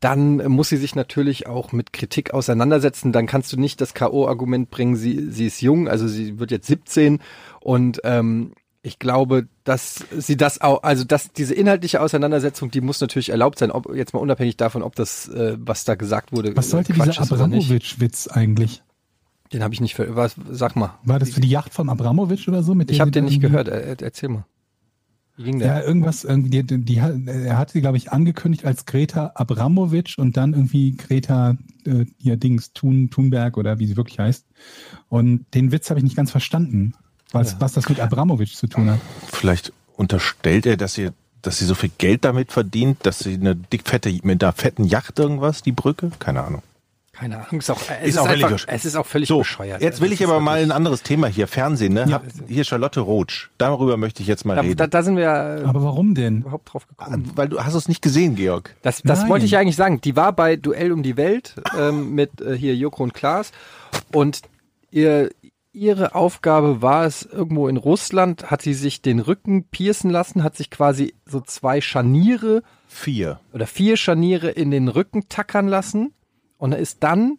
dann 0.00 0.36
muss 0.48 0.68
sie 0.68 0.76
sich 0.76 0.94
natürlich 0.94 1.46
auch 1.46 1.72
mit 1.72 1.92
Kritik 1.92 2.34
auseinandersetzen. 2.34 3.12
Dann 3.12 3.26
kannst 3.26 3.52
du 3.52 3.58
nicht 3.58 3.80
das 3.80 3.94
K.O.-Argument 3.94 4.66
bringen, 4.70 4.96
sie, 4.96 5.30
sie 5.30 5.46
ist 5.46 5.62
jung, 5.62 5.88
also 5.88 6.06
sie 6.06 6.38
wird 6.38 6.50
jetzt 6.50 6.66
17 6.66 7.20
und 7.60 8.00
ähm, 8.04 8.52
ich 8.82 8.98
glaube, 8.98 9.48
dass 9.64 10.04
sie 10.14 10.36
das 10.36 10.60
auch, 10.60 10.82
also 10.82 11.04
dass 11.04 11.32
diese 11.32 11.54
inhaltliche 11.54 12.02
Auseinandersetzung, 12.02 12.70
die 12.70 12.82
muss 12.82 13.00
natürlich 13.00 13.30
erlaubt 13.30 13.58
sein, 13.58 13.70
ob 13.70 13.94
jetzt 13.94 14.12
mal 14.12 14.20
unabhängig 14.20 14.58
davon, 14.58 14.82
ob 14.82 14.94
das, 14.94 15.26
äh, 15.28 15.56
was 15.58 15.84
da 15.84 15.94
gesagt 15.94 16.32
wurde, 16.32 16.54
Was 16.54 16.68
sollte 16.68 16.92
äh, 16.92 16.96
Quatsch 16.96 17.18
dieser. 17.18 17.34
Abramowitsch-Witz 17.34 18.28
eigentlich? 18.28 18.82
Den 19.54 19.62
habe 19.62 19.72
ich 19.72 19.80
nicht 19.80 19.94
ver 19.94 20.14
was 20.14 20.34
sag 20.50 20.76
mal. 20.76 20.98
War 21.04 21.18
das 21.18 21.30
für 21.30 21.40
die 21.40 21.48
Yacht 21.48 21.72
vom 21.72 21.88
Abramowitsch 21.88 22.46
oder 22.48 22.62
so? 22.62 22.74
Mit 22.74 22.90
Ich 22.90 23.00
habe 23.00 23.10
den 23.10 23.24
nicht 23.24 23.40
gehört. 23.40 23.68
Er, 23.68 24.00
erzähl 24.02 24.28
mal. 24.28 24.44
Wie 25.36 25.44
ging 25.44 25.58
der? 25.58 25.68
Ja, 25.68 25.80
irgendwas, 25.82 26.22
irgendwie, 26.24 26.62
die, 26.62 26.84
die, 26.84 27.00
hat- 27.02 27.14
er 27.26 27.56
hat 27.58 27.70
sie, 27.70 27.80
glaube 27.80 27.96
ich, 27.96 28.12
angekündigt 28.12 28.64
als 28.66 28.84
Greta 28.86 29.32
Abramowitsch 29.34 30.18
und 30.18 30.36
dann 30.36 30.52
irgendwie 30.52 30.96
Greta, 30.96 31.56
äh, 31.86 32.04
hier 32.18 32.36
Dings, 32.36 32.72
Thun, 32.72 33.10
Thunberg 33.10 33.56
oder 33.56 33.78
wie 33.80 33.86
sie 33.86 33.96
wirklich 33.96 34.18
heißt. 34.20 34.44
Und 35.08 35.46
den 35.54 35.72
Witz 35.72 35.90
habe 35.90 35.98
ich 35.98 36.04
nicht 36.04 36.14
ganz 36.16 36.30
verstanden, 36.30 36.94
was, 37.32 37.60
was 37.60 37.72
das 37.72 37.88
mit 37.88 37.98
Abramowitsch 37.98 38.54
zu 38.54 38.66
tun 38.68 38.90
hat. 38.90 39.00
Vielleicht 39.26 39.72
unterstellt 39.96 40.66
er, 40.66 40.76
dass 40.76 40.94
sie, 40.94 41.08
dass 41.42 41.58
sie 41.58 41.64
so 41.64 41.74
viel 41.74 41.90
Geld 41.98 42.24
damit 42.24 42.52
verdient, 42.52 42.98
dass 43.02 43.18
sie 43.20 43.34
eine 43.34 43.56
dickfette, 43.56 44.16
mit 44.22 44.42
einer 44.42 44.52
fetten 44.52 44.84
Yacht 44.84 45.18
irgendwas, 45.18 45.62
die 45.62 45.72
Brücke? 45.72 46.10
Keine 46.20 46.42
Ahnung. 46.44 46.62
Keine 47.14 47.36
Ahnung. 47.46 47.60
Ist 47.60 47.70
auch, 47.70 47.80
es 48.02 48.08
Ist 48.10 48.18
auch 48.18 48.26
völlig 48.26 48.44
einfach, 48.44 48.58
besch- 48.58 48.68
es 48.68 48.84
ist 48.84 48.96
auch 48.96 49.06
völlig 49.06 49.28
So, 49.28 49.38
bescheuert. 49.38 49.80
jetzt 49.80 50.00
will 50.00 50.08
Es 50.08 50.14
ich 50.14 50.20
ist 50.20 50.28
aber 50.28 50.40
mal 50.40 50.60
ein 50.62 50.72
anderes 50.72 51.02
Thema 51.02 51.28
hier, 51.28 51.46
Fernsehen, 51.46 51.92
ne? 51.94 52.06
Ja. 52.08 52.14
Hab, 52.14 52.24
hier 52.48 52.64
Charlotte 52.64 53.00
Roach. 53.00 53.50
Darüber 53.58 53.96
möchte 53.96 54.20
ich 54.22 54.28
jetzt 54.28 54.44
mal 54.44 54.56
Da, 54.56 54.62
reden. 54.62 54.76
da, 54.76 54.86
da 54.88 55.02
sind 55.02 55.16
wir 55.16 55.24
äh, 55.62 55.64
Aber 55.64 55.82
warum 55.84 56.14
denn? 56.14 56.40
überhaupt 56.42 56.72
drauf 56.72 56.86
gekommen. 56.88 57.30
Weil 57.36 57.48
du 57.48 57.62
hast 57.62 57.74
es 57.74 57.88
nicht 57.88 58.02
gesehen, 58.02 58.34
Georg. 58.34 58.74
Das, 58.82 59.00
das 59.02 59.20
Nein. 59.20 59.28
wollte 59.30 59.44
ich 59.46 59.52
ja 59.52 59.60
eigentlich 59.60 59.76
sagen. 59.76 60.00
Die 60.00 60.16
war 60.16 60.32
bei 60.32 60.56
Duell 60.56 60.90
um 60.92 61.02
die 61.02 61.16
Welt 61.16 61.54
ähm, 61.78 62.10
mit 62.14 62.40
äh, 62.40 62.56
hier 62.56 62.74
Joko 62.74 63.02
und 63.04 63.14
Klaas 63.14 63.52
und 64.12 64.42
ihr, 64.90 65.30
ihre 65.72 66.14
Aufgabe 66.14 66.82
war 66.82 67.04
es, 67.04 67.22
irgendwo 67.22 67.68
in 67.68 67.76
Russland 67.76 68.50
hat 68.50 68.62
sie 68.62 68.74
sich 68.74 69.02
den 69.02 69.20
Rücken 69.20 69.64
piercen 69.68 70.10
lassen, 70.10 70.42
hat 70.42 70.56
sich 70.56 70.70
quasi 70.70 71.14
so 71.26 71.40
zwei 71.40 71.80
Scharniere 71.80 72.62
Vier. 72.88 73.40
oder 73.52 73.66
vier 73.66 73.96
Scharniere 73.96 74.50
in 74.50 74.70
den 74.70 74.88
Rücken 74.88 75.28
tackern 75.28 75.66
lassen 75.68 76.12
und 76.64 76.72
er 76.72 76.78
ist 76.78 77.02
dann, 77.02 77.36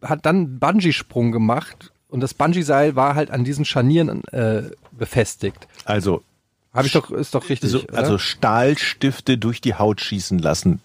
hat 0.00 0.24
dann 0.24 0.36
einen 0.36 0.58
Bungee-Sprung 0.58 1.32
gemacht 1.32 1.92
und 2.08 2.20
das 2.20 2.32
Bungee-Seil 2.32 2.96
war 2.96 3.14
halt 3.14 3.30
an 3.30 3.44
diesen 3.44 3.66
Scharnieren 3.66 4.24
äh, 4.28 4.70
befestigt. 4.90 5.68
Also, 5.84 6.22
Habe 6.72 6.86
ich 6.86 6.94
doch, 6.94 7.10
ist 7.10 7.34
doch 7.34 7.50
richtig. 7.50 7.68
so, 7.70 7.82
also 7.92 8.16
Stahlstifte 8.16 9.36
durch 9.36 9.60
die 9.60 9.74
Haut 9.74 10.00
schießen 10.00 10.38
lassen. 10.38 10.80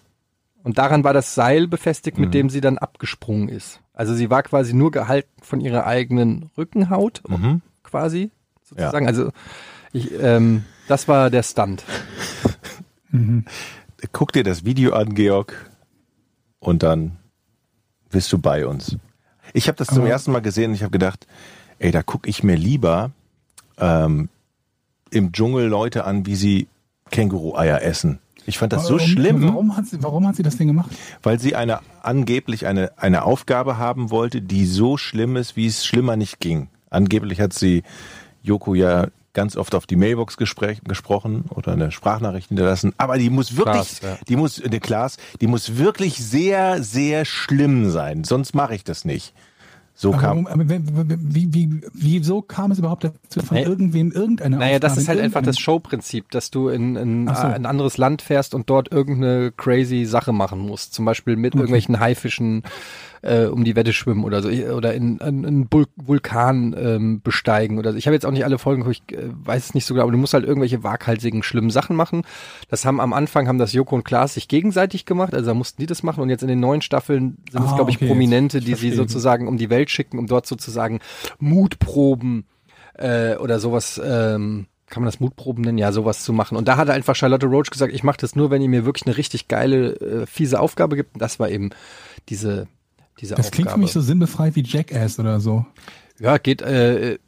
Und 0.62 0.76
daran 0.76 1.04
war 1.04 1.14
das 1.14 1.34
Seil 1.34 1.66
befestigt, 1.66 2.18
Mhm. 2.18 2.24
mit 2.24 2.34
dem 2.34 2.50
sie 2.50 2.60
dann 2.60 2.76
abgesprungen 2.76 3.48
ist. 3.48 3.80
Also 3.94 4.12
sie 4.14 4.28
war 4.28 4.42
quasi 4.42 4.74
nur 4.74 4.90
gehalten 4.90 5.30
von 5.42 5.62
ihrer 5.62 5.86
eigenen 5.86 6.50
Rückenhaut, 6.58 7.22
Mhm. 7.26 7.62
quasi, 7.82 8.30
sozusagen. 8.62 9.06
Also 9.06 9.30
ich, 9.94 10.12
ähm, 10.20 10.64
das 10.86 11.08
war 11.08 11.30
der 11.30 11.42
Stunt. 11.42 11.82
Guck 14.12 14.32
dir 14.34 14.44
das 14.44 14.66
Video 14.66 14.92
an, 14.92 15.14
Georg, 15.14 15.70
und 16.58 16.82
dann 16.82 17.16
bist 18.14 18.32
du 18.32 18.38
bei 18.38 18.66
uns. 18.66 18.96
Ich 19.52 19.66
habe 19.68 19.76
das 19.76 19.88
zum 19.88 20.06
ersten 20.06 20.30
Mal 20.32 20.40
gesehen 20.40 20.70
und 20.70 20.76
ich 20.76 20.82
habe 20.82 20.90
gedacht, 20.92 21.26
ey, 21.78 21.90
da 21.90 22.02
gucke 22.02 22.30
ich 22.30 22.42
mir 22.42 22.56
lieber 22.56 23.10
ähm, 23.78 24.28
im 25.10 25.32
Dschungel 25.32 25.66
Leute 25.66 26.04
an, 26.04 26.24
wie 26.24 26.36
sie 26.36 26.68
Känguru-Eier 27.10 27.82
essen. 27.82 28.20
Ich 28.46 28.58
fand 28.58 28.72
das 28.72 28.86
so 28.86 28.94
Warum- 28.94 29.06
schlimm. 29.08 29.42
Warum 29.48 29.76
hat, 29.76 29.86
sie, 29.86 30.02
warum 30.02 30.26
hat 30.28 30.36
sie 30.36 30.42
das 30.42 30.56
denn 30.56 30.68
gemacht? 30.68 30.90
weil 31.22 31.38
sie 31.40 31.56
eine 31.56 31.80
angeblich 32.02 32.66
eine, 32.66 32.92
eine 32.98 33.24
Aufgabe 33.24 33.78
haben 33.78 34.10
wollte, 34.10 34.40
die 34.42 34.64
so 34.66 34.96
schlimm 34.96 35.36
ist, 35.36 35.56
wie 35.56 35.66
es 35.66 35.84
schlimmer 35.84 36.16
nicht 36.16 36.40
ging. 36.40 36.68
Angeblich 36.90 37.40
hat 37.40 37.52
sie 37.52 37.82
Joko 38.42 38.74
ja 38.74 39.08
ganz 39.34 39.56
oft 39.56 39.74
auf 39.74 39.86
die 39.86 39.96
Mailbox 39.96 40.36
gespräch, 40.36 40.80
gesprochen 40.84 41.44
oder 41.50 41.72
eine 41.72 41.90
Sprachnachricht 41.90 42.48
hinterlassen. 42.48 42.94
Aber 42.96 43.18
die 43.18 43.30
muss 43.30 43.56
wirklich, 43.56 43.98
Klaas, 43.98 44.00
ja. 44.02 44.16
die 44.28 44.36
muss, 44.36 44.62
eine 44.62 44.80
Klaas, 44.80 45.16
die 45.40 45.46
muss 45.46 45.76
wirklich 45.76 46.16
sehr, 46.24 46.82
sehr 46.82 47.24
schlimm 47.24 47.90
sein. 47.90 48.24
Sonst 48.24 48.54
mache 48.54 48.74
ich 48.74 48.84
das 48.84 49.04
nicht. 49.04 49.34
So 49.96 50.12
Aber, 50.12 50.20
kam. 50.22 50.46
aber 50.48 50.68
wie, 50.68 50.82
wie, 51.14 51.54
wie, 51.54 51.80
wieso 51.92 52.42
kam 52.42 52.72
es 52.72 52.80
überhaupt 52.80 53.04
dazu, 53.04 53.40
von 53.40 53.56
Nee. 53.56 53.62
irgendwem 53.62 54.10
irgendeine 54.10 54.56
Naja, 54.56 54.80
das 54.80 54.92
Aufgabe 54.92 55.02
ist 55.02 55.08
halt 55.08 55.18
in 55.20 55.24
einfach 55.26 55.42
das 55.42 55.58
Showprinzip, 55.58 56.32
dass 56.32 56.50
du 56.50 56.68
in, 56.68 56.96
in 56.96 57.28
so. 57.28 57.46
ein 57.46 57.64
anderes 57.64 57.96
Land 57.96 58.20
fährst 58.20 58.54
und 58.54 58.68
dort 58.68 58.90
irgendeine 58.90 59.52
crazy 59.52 60.04
Sache 60.04 60.32
machen 60.32 60.58
musst. 60.58 60.94
Zum 60.94 61.04
Beispiel 61.04 61.36
mit 61.36 61.54
irgendwelchen 61.54 62.00
Haifischen 62.00 62.64
äh, 63.24 63.46
um 63.46 63.64
die 63.64 63.74
Wette 63.74 63.92
schwimmen 63.92 64.22
oder 64.22 64.42
so. 64.42 64.48
Oder 64.48 64.94
in, 64.94 65.18
in, 65.18 65.46
einen 65.46 65.68
Vulkan 65.70 66.74
ähm, 66.78 67.20
besteigen 67.22 67.78
oder 67.78 67.92
so. 67.92 67.98
Ich 67.98 68.06
habe 68.06 68.14
jetzt 68.14 68.26
auch 68.26 68.30
nicht 68.30 68.44
alle 68.44 68.58
Folgen, 68.58 68.88
ich 68.90 69.02
äh, 69.12 69.30
weiß 69.44 69.66
es 69.66 69.74
nicht 69.74 69.86
so 69.86 69.94
genau, 69.94 70.04
aber 70.04 70.12
du 70.12 70.18
musst 70.18 70.34
halt 70.34 70.44
irgendwelche 70.44 70.82
waghalsigen, 70.84 71.42
schlimmen 71.42 71.70
Sachen 71.70 71.96
machen. 71.96 72.22
Das 72.68 72.84
haben 72.84 73.00
am 73.00 73.12
Anfang 73.14 73.48
haben 73.48 73.58
das 73.58 73.72
Joko 73.72 73.96
und 73.96 74.04
Klaas 74.04 74.34
sich 74.34 74.46
gegenseitig 74.46 75.06
gemacht, 75.06 75.34
also 75.34 75.46
da 75.46 75.54
mussten 75.54 75.80
die 75.80 75.86
das 75.86 76.02
machen 76.02 76.20
und 76.20 76.28
jetzt 76.28 76.42
in 76.42 76.48
den 76.48 76.60
neuen 76.60 76.82
Staffeln 76.82 77.38
sind 77.50 77.64
es, 77.64 77.72
Ah, 77.72 77.76
glaube 77.76 77.90
ich, 77.90 77.96
okay, 77.96 78.06
Prominente, 78.06 78.58
jetzt 78.58 78.66
die 78.66 78.74
sie 78.74 78.90
sozusagen 78.92 79.48
um 79.48 79.56
die 79.56 79.70
Welt 79.70 79.90
schicken, 79.90 80.18
um 80.18 80.26
dort 80.26 80.46
sozusagen 80.46 81.00
Mutproben 81.38 82.44
äh, 82.94 83.36
oder 83.36 83.58
sowas, 83.58 84.00
ähm, 84.04 84.66
kann 84.90 85.02
man 85.02 85.08
das 85.08 85.18
Mutproben 85.18 85.64
nennen? 85.64 85.78
Ja, 85.78 85.92
sowas 85.92 86.22
zu 86.22 86.32
machen. 86.34 86.56
Und 86.56 86.68
da 86.68 86.76
hat 86.76 86.90
einfach 86.90 87.16
Charlotte 87.16 87.46
Roach 87.46 87.70
gesagt, 87.70 87.92
ich 87.92 88.04
mache 88.04 88.18
das 88.18 88.36
nur, 88.36 88.50
wenn 88.50 88.60
ihr 88.60 88.68
mir 88.68 88.84
wirklich 88.84 89.06
eine 89.06 89.16
richtig 89.16 89.48
geile, 89.48 89.94
äh, 89.96 90.26
fiese 90.26 90.60
Aufgabe 90.60 90.94
gibt. 90.94 91.14
Und 91.14 91.22
das 91.22 91.40
war 91.40 91.48
eben 91.48 91.70
diese, 92.28 92.68
diese 93.20 93.34
Das 93.34 93.46
Aufgabe. 93.46 93.54
klingt 93.56 93.70
für 93.72 93.78
mich 93.78 93.92
so 93.92 94.00
sinnbefreit 94.00 94.56
wie 94.56 94.62
Jackass 94.64 95.18
oder 95.18 95.40
so. 95.40 95.64
Ja, 96.18 96.38
geht 96.38 96.62
äh, 96.62 97.18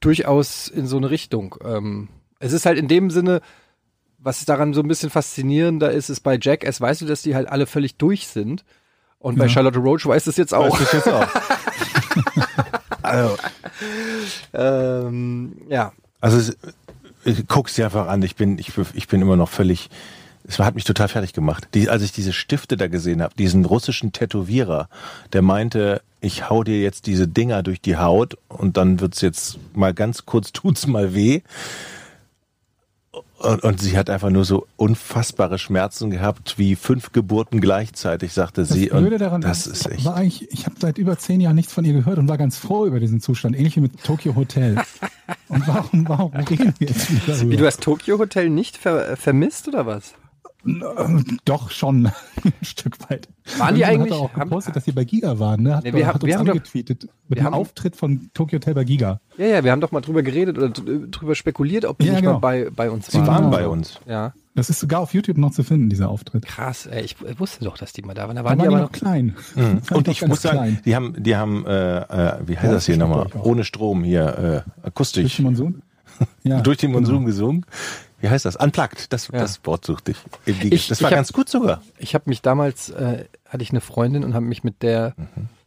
durchaus 0.00 0.68
in 0.68 0.86
so 0.86 0.96
eine 0.96 1.10
Richtung. 1.10 1.56
Ähm, 1.64 2.08
es 2.38 2.52
ist 2.52 2.66
halt 2.66 2.78
in 2.78 2.88
dem 2.88 3.10
Sinne, 3.10 3.40
was 4.18 4.44
daran 4.44 4.74
so 4.74 4.80
ein 4.80 4.88
bisschen 4.88 5.10
faszinierender 5.10 5.90
ist, 5.90 6.08
ist 6.08 6.20
bei 6.20 6.38
Jackass, 6.40 6.80
weißt 6.80 7.00
du, 7.02 7.06
dass 7.06 7.22
die 7.22 7.34
halt 7.34 7.48
alle 7.48 7.66
völlig 7.66 7.96
durch 7.96 8.26
sind. 8.28 8.64
Und 9.18 9.38
bei 9.38 9.44
Ja. 9.46 9.50
Charlotte 9.50 9.78
Roach 9.78 10.06
weiß 10.06 10.26
es 10.26 10.36
jetzt 10.36 10.52
auch. 10.54 10.78
Weißt 10.80 10.92
du 10.92 10.96
jetzt 10.96 11.08
auch. 11.08 11.28
also, 13.02 13.36
ähm, 14.52 15.56
ja. 15.68 15.92
Also 16.20 16.52
guck's 17.48 17.74
dir 17.74 17.84
einfach 17.86 18.08
an. 18.08 18.22
Ich 18.22 18.36
bin, 18.36 18.58
ich, 18.58 18.72
ich 18.94 19.08
bin 19.08 19.22
immer 19.22 19.36
noch 19.36 19.48
völlig. 19.48 19.90
Es 20.44 20.58
hat 20.58 20.74
mich 20.74 20.84
total 20.84 21.08
fertig 21.08 21.32
gemacht. 21.32 21.68
Die, 21.74 21.88
als 21.88 22.02
ich 22.02 22.12
diese 22.12 22.32
Stifte 22.32 22.76
da 22.76 22.88
gesehen 22.88 23.22
habe, 23.22 23.34
diesen 23.36 23.64
russischen 23.64 24.12
Tätowierer, 24.12 24.88
der 25.32 25.42
meinte, 25.42 26.02
ich 26.20 26.48
hau 26.50 26.64
dir 26.64 26.80
jetzt 26.80 27.06
diese 27.06 27.28
Dinger 27.28 27.62
durch 27.62 27.80
die 27.80 27.96
Haut 27.96 28.38
und 28.48 28.76
dann 28.76 29.00
wird's 29.00 29.20
jetzt 29.20 29.58
mal 29.74 29.94
ganz 29.94 30.26
kurz 30.26 30.52
tut's 30.52 30.86
mal 30.86 31.14
weh. 31.14 31.42
Und, 33.38 33.64
und 33.64 33.80
sie 33.80 33.98
hat 33.98 34.08
einfach 34.08 34.30
nur 34.30 34.44
so 34.44 34.68
unfassbare 34.76 35.58
Schmerzen 35.58 36.10
gehabt, 36.10 36.58
wie 36.58 36.76
fünf 36.76 37.10
Geburten 37.10 37.60
gleichzeitig, 37.60 38.32
sagte 38.32 38.60
Das 38.60 38.70
sie. 38.70 38.86
Blöde 38.86 39.16
Und 39.16 39.20
daran 39.20 39.40
das 39.40 39.66
ist 39.66 39.90
echt. 39.90 40.04
war 40.04 40.14
eigentlich, 40.14 40.48
ich 40.52 40.64
habe 40.64 40.76
seit 40.78 40.96
über 40.96 41.18
zehn 41.18 41.40
Jahren 41.40 41.56
nichts 41.56 41.72
von 41.72 41.84
ihr 41.84 41.92
gehört 41.92 42.18
und 42.18 42.28
war 42.28 42.38
ganz 42.38 42.56
froh 42.56 42.86
über 42.86 43.00
diesen 43.00 43.20
Zustand, 43.20 43.56
ähnlich 43.56 43.74
wie 43.74 43.80
mit 43.80 44.04
Tokyo 44.04 44.36
Hotel. 44.36 44.76
und 45.48 45.66
warum, 45.66 46.08
warum 46.08 46.32
reden 46.32 46.72
wir 46.78 46.88
jetzt 46.88 47.10
wieder 47.10 47.34
darüber? 47.34 47.50
Wie, 47.50 47.56
du 47.56 47.66
hast 47.66 47.80
Tokyo 47.80 48.18
Hotel 48.18 48.48
nicht 48.48 48.76
ver 48.76 49.16
vermisst 49.16 49.66
oder 49.66 49.86
was? 49.86 50.14
Ähm, 50.64 51.38
Doch 51.44 51.70
schon 51.70 52.06
ein 52.44 52.52
Stück 52.62 52.98
weit. 53.10 53.28
Waren 53.58 53.74
die 53.74 53.84
eigentlich- 53.84 54.12
Hat 54.12 54.18
auch 54.20 54.32
haben- 54.34 54.50
gepostet, 54.50 54.76
dass 54.76 54.84
sie 54.84 54.92
bei 54.92 55.04
Giga 55.04 55.38
waren. 55.38 55.62
Ne? 55.62 55.76
Hat, 55.76 55.84
Nee, 55.84 55.92
wir 55.92 56.06
hat 56.06 56.14
haben- 56.14 56.20
uns 56.22 56.26
wir 56.28 56.38
haben 56.38 56.46
doch- 56.46 56.52
angetweetet 56.52 57.08
mit 57.28 57.38
dem 57.38 57.44
haben- 57.44 57.54
Auftritt 57.54 57.96
von 57.96 58.30
Tokyo 58.34 58.56
Hotel 58.56 58.74
bei 58.74 58.84
Giga. 58.84 59.20
Ja, 59.38 59.46
ja, 59.46 59.64
wir 59.64 59.72
haben 59.72 59.80
doch 59.80 59.90
mal 59.92 60.00
drüber 60.00 60.22
geredet 60.22 60.58
oder 60.58 60.68
dr- 60.68 61.08
drüber 61.10 61.34
spekuliert, 61.34 61.84
ob 61.84 61.98
die 61.98 62.06
Ja, 62.06 62.12
nicht 62.12 62.20
genau. 62.22 62.34
mal 62.34 62.38
bei, 62.38 62.70
bei 62.70 62.90
uns 62.90 63.06
Sie 63.08 63.18
waren. 63.18 63.26
waren 63.26 63.36
Genau. 63.44 63.56
bei 63.56 63.66
uns. 63.68 63.98
Ja, 64.06 64.34
Das 64.54 64.68
ist 64.70 64.78
sogar 64.80 65.00
auf 65.00 65.14
YouTube 65.14 65.38
noch 65.38 65.50
zu 65.52 65.64
finden, 65.64 65.88
dieser 65.88 66.08
Auftritt. 66.10 66.44
krass, 66.46 66.86
ey, 66.86 67.02
ich 67.02 67.16
wusste 67.38 67.64
doch, 67.64 67.76
dass 67.78 67.92
die 67.92 68.02
mal 68.02 68.14
da 68.14 68.28
waren. 68.28 68.36
Da 68.36 68.42
Da 68.42 68.48
waren 68.50 68.58
waren 68.58 68.58
die 68.58 68.68
die 68.70 68.74
aber 68.74 68.84
noch 68.84 68.92
klein. 68.92 69.34
Mhm. 69.56 69.60
Waren 69.62 69.80
Und 69.98 70.06
die 70.06 70.10
ich 70.12 70.26
muss 70.26 70.42
sagen, 70.42 70.58
klein. 70.58 70.78
die 70.84 70.94
haben, 70.94 71.14
die 71.22 71.36
haben, 71.36 71.66
äh, 71.66 71.98
äh, 72.00 72.38
wie 72.46 72.56
heißt 72.56 72.66
Ja, 72.66 72.72
das 72.72 72.86
hier 72.86 72.96
nochmal? 72.98 73.26
Ohne 73.42 73.64
Strom 73.64 74.04
hier, 74.04 74.64
äh, 74.82 74.86
akustisch. 74.86 75.22
Durch 75.22 75.36
den 75.36 75.44
Monsun? 75.44 75.82
Ja, 76.44 76.60
durch 76.60 76.76
den 76.76 76.90
genau. 76.92 77.00
Monsun 77.00 77.24
gesungen. 77.24 77.64
Wie 78.22 78.30
heißt 78.30 78.46
das? 78.46 78.56
Unplugged. 78.56 79.12
Das, 79.12 79.28
Ja. 79.28 79.40
das 79.40 79.60
Wort 79.64 79.84
suchte 79.84 80.12
ich. 80.12 80.16
Im 80.46 80.58
Gig- 80.58 80.72
Ich- 80.72 80.88
das 80.88 80.98
ich 80.98 81.02
war 81.02 81.10
hab- 81.10 81.16
ganz 81.18 81.32
gut 81.34 81.48
sogar. 81.50 81.82
Ich 81.98 82.14
habe 82.14 82.24
mich 82.30 82.40
damals, 82.40 82.88
äh, 82.90 83.26
hatte 83.46 83.62
ich 83.62 83.70
eine 83.70 83.82
Freundin 83.82 84.24
und 84.24 84.32
habe 84.34 84.46
mich 84.46 84.64
mit 84.64 84.82
der 84.82 85.14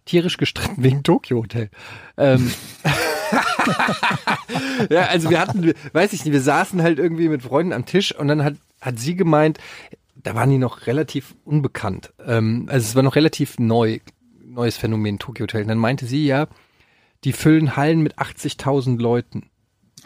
tierisch 0.05 0.37
gestritten 0.37 0.81
wegen 0.83 1.03
Tokyo 1.03 1.37
Hotel. 1.43 1.69
Ähm, 2.17 2.51
ja, 4.89 5.05
also 5.07 5.29
wir 5.29 5.39
hatten, 5.39 5.73
weiß 5.93 6.13
ich 6.13 6.23
nicht, 6.25 6.33
wir 6.33 6.41
saßen 6.41 6.81
halt 6.81 6.99
irgendwie 6.99 7.29
mit 7.29 7.43
Freunden 7.43 7.73
am 7.73 7.85
Tisch 7.85 8.13
und 8.15 8.27
dann 8.27 8.43
hat, 8.43 8.55
hat 8.81 8.99
sie 8.99 9.15
gemeint, 9.15 9.57
da 10.15 10.35
waren 10.35 10.49
die 10.49 10.57
noch 10.57 10.87
relativ 10.87 11.35
unbekannt. 11.43 12.13
Ähm, 12.25 12.65
also 12.69 12.85
es 12.87 12.95
war 12.95 13.03
noch 13.03 13.15
relativ 13.15 13.59
neu, 13.59 13.99
neues 14.43 14.77
Phänomen 14.77 15.19
Tokyo 15.19 15.43
Hotel. 15.43 15.63
Und 15.63 15.67
dann 15.67 15.77
meinte 15.77 16.05
sie 16.05 16.25
ja, 16.25 16.47
die 17.23 17.33
füllen 17.33 17.75
Hallen 17.75 18.01
mit 18.01 18.17
80.000 18.17 19.01
Leuten. 19.01 19.49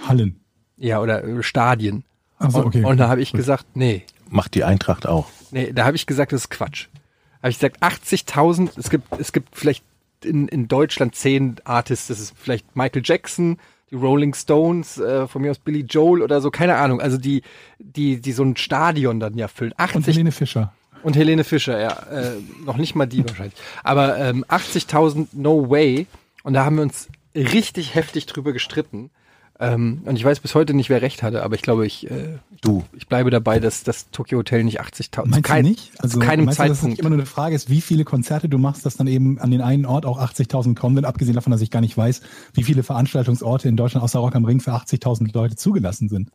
Hallen. 0.08 0.40
Ja, 0.78 1.02
oder 1.02 1.24
äh, 1.24 1.44
Stadien. 1.44 2.04
Und, 2.40 2.56
okay. 2.56 2.84
und 2.84 2.98
da 2.98 3.10
habe 3.10 3.22
ich 3.22 3.32
gesagt, 3.34 3.66
nee, 3.74 4.06
Macht 4.30 4.54
die 4.54 4.64
Eintracht 4.64 5.08
auch. 5.08 5.28
Nee, 5.52 5.72
da 5.74 5.86
habe 5.86 5.96
ich 5.96 6.06
gesagt, 6.06 6.32
das 6.32 6.42
ist 6.42 6.50
Quatsch. 6.50 6.88
Habe 7.42 7.50
ich 7.50 7.60
gesagt, 7.60 7.82
80.000, 7.82 8.72
es 8.78 8.90
gibt, 8.90 9.20
es 9.20 9.32
gibt 9.32 9.56
vielleicht 9.56 9.84
in, 10.24 10.48
in 10.48 10.68
Deutschland 10.68 11.16
zehn 11.16 11.56
Artists, 11.64 12.08
das 12.08 12.20
ist 12.20 12.34
vielleicht 12.38 12.76
Michael 12.76 13.02
Jackson, 13.04 13.58
die 13.90 13.96
Rolling 13.96 14.36
Stones, 14.36 15.00
äh, 15.00 15.28
von 15.28 15.42
mir 15.42 15.52
aus 15.52 15.58
Billy 15.58 15.82
Joel 15.82 16.22
oder 16.22 16.42
so, 16.42 16.52
keine 16.52 16.76
Ahnung, 16.76 17.02
also 17.02 17.18
die, 17.18 17.42
die, 17.80 18.22
die 18.22 18.32
so 18.34 18.44
ein 18.44 18.56
Stadion 18.56 19.20
dann 19.20 19.36
ja 19.36 19.48
füllen. 19.48 19.74
80 19.78 19.96
Und 19.96 20.08
Helene 20.08 20.32
Fischer. 20.32 20.74
und 21.02 21.16
Helene 21.16 21.44
Fischer, 21.44 21.80
ja, 21.80 21.94
äh, 22.12 22.36
noch 22.66 22.78
nicht 22.78 22.94
mal 22.94 23.08
die 23.08 23.28
wahrscheinlich. 23.28 23.56
Aber 23.84 24.18
ähm, 24.18 24.46
80.000 24.48 25.30
No 25.34 25.70
Way. 25.70 26.06
Und 26.44 26.54
da 26.54 26.66
haben 26.66 26.76
wir 26.76 26.84
uns 26.84 27.08
richtig 27.36 27.96
heftig 27.96 28.26
drüber 28.26 28.54
gestritten. 28.54 29.10
Ähm, 29.62 30.02
und 30.06 30.16
ich 30.16 30.24
weiß 30.24 30.40
bis 30.40 30.56
heute 30.56 30.74
nicht, 30.74 30.90
wer 30.90 31.02
recht 31.02 31.22
hatte, 31.22 31.44
aber 31.44 31.56
ich 31.56 31.62
glaube, 31.62 31.86
ich, 31.86 32.10
äh, 32.10 32.38
Du. 32.62 32.84
ich 32.96 33.08
bleibe 33.08 33.30
dabei, 33.30 33.60
dass 33.60 33.84
das 33.84 34.10
Tokyo 34.10 34.40
Hotel 34.40 34.64
nicht 34.64 34.80
80.000 34.80 35.12
zu, 35.12 35.30
Meinst 35.30 35.44
kein, 35.44 35.64
du 35.64 35.70
nicht? 35.72 35.92
Also, 36.00 36.18
zu 36.20 36.26
keinem 36.26 36.46
meinst 36.46 36.60
du, 36.60 36.64
dass 36.64 36.78
Zeitpunkt. 36.80 37.00
immer 37.00 37.10
nur 37.10 37.20
eine 37.20 37.26
Frage 37.26 37.56
ist, 37.56 37.70
wie 37.70 37.82
viele 37.82 38.06
Konzerte 38.06 38.48
du 38.48 38.58
machst, 38.58 38.86
dass 38.86 38.96
dann 38.96 39.08
eben 39.08 39.38
an 39.40 39.52
den 39.52 39.62
einen 39.62 39.86
Ort 39.86 40.06
auch 40.06 40.18
80.000 40.18 40.76
kommen, 40.76 40.96
denn 40.96 41.04
abgesehen 41.06 41.36
davon, 41.36 41.52
dass 41.52 41.62
ich 41.62 41.72
gar 41.72 41.82
nicht 41.82 41.98
weiß, 41.98 42.22
wie 42.54 42.64
viele 42.64 42.84
Veranstaltungsorte 42.84 43.68
in 43.68 43.76
Deutschland 43.76 44.04
außer 44.04 44.20
Rock 44.20 44.36
am 44.36 44.46
Ring 44.46 44.62
für 44.62 44.72
80.000 44.72 45.34
Leute 45.34 45.58
zugelassen 45.58 46.08
sind. 46.08 46.30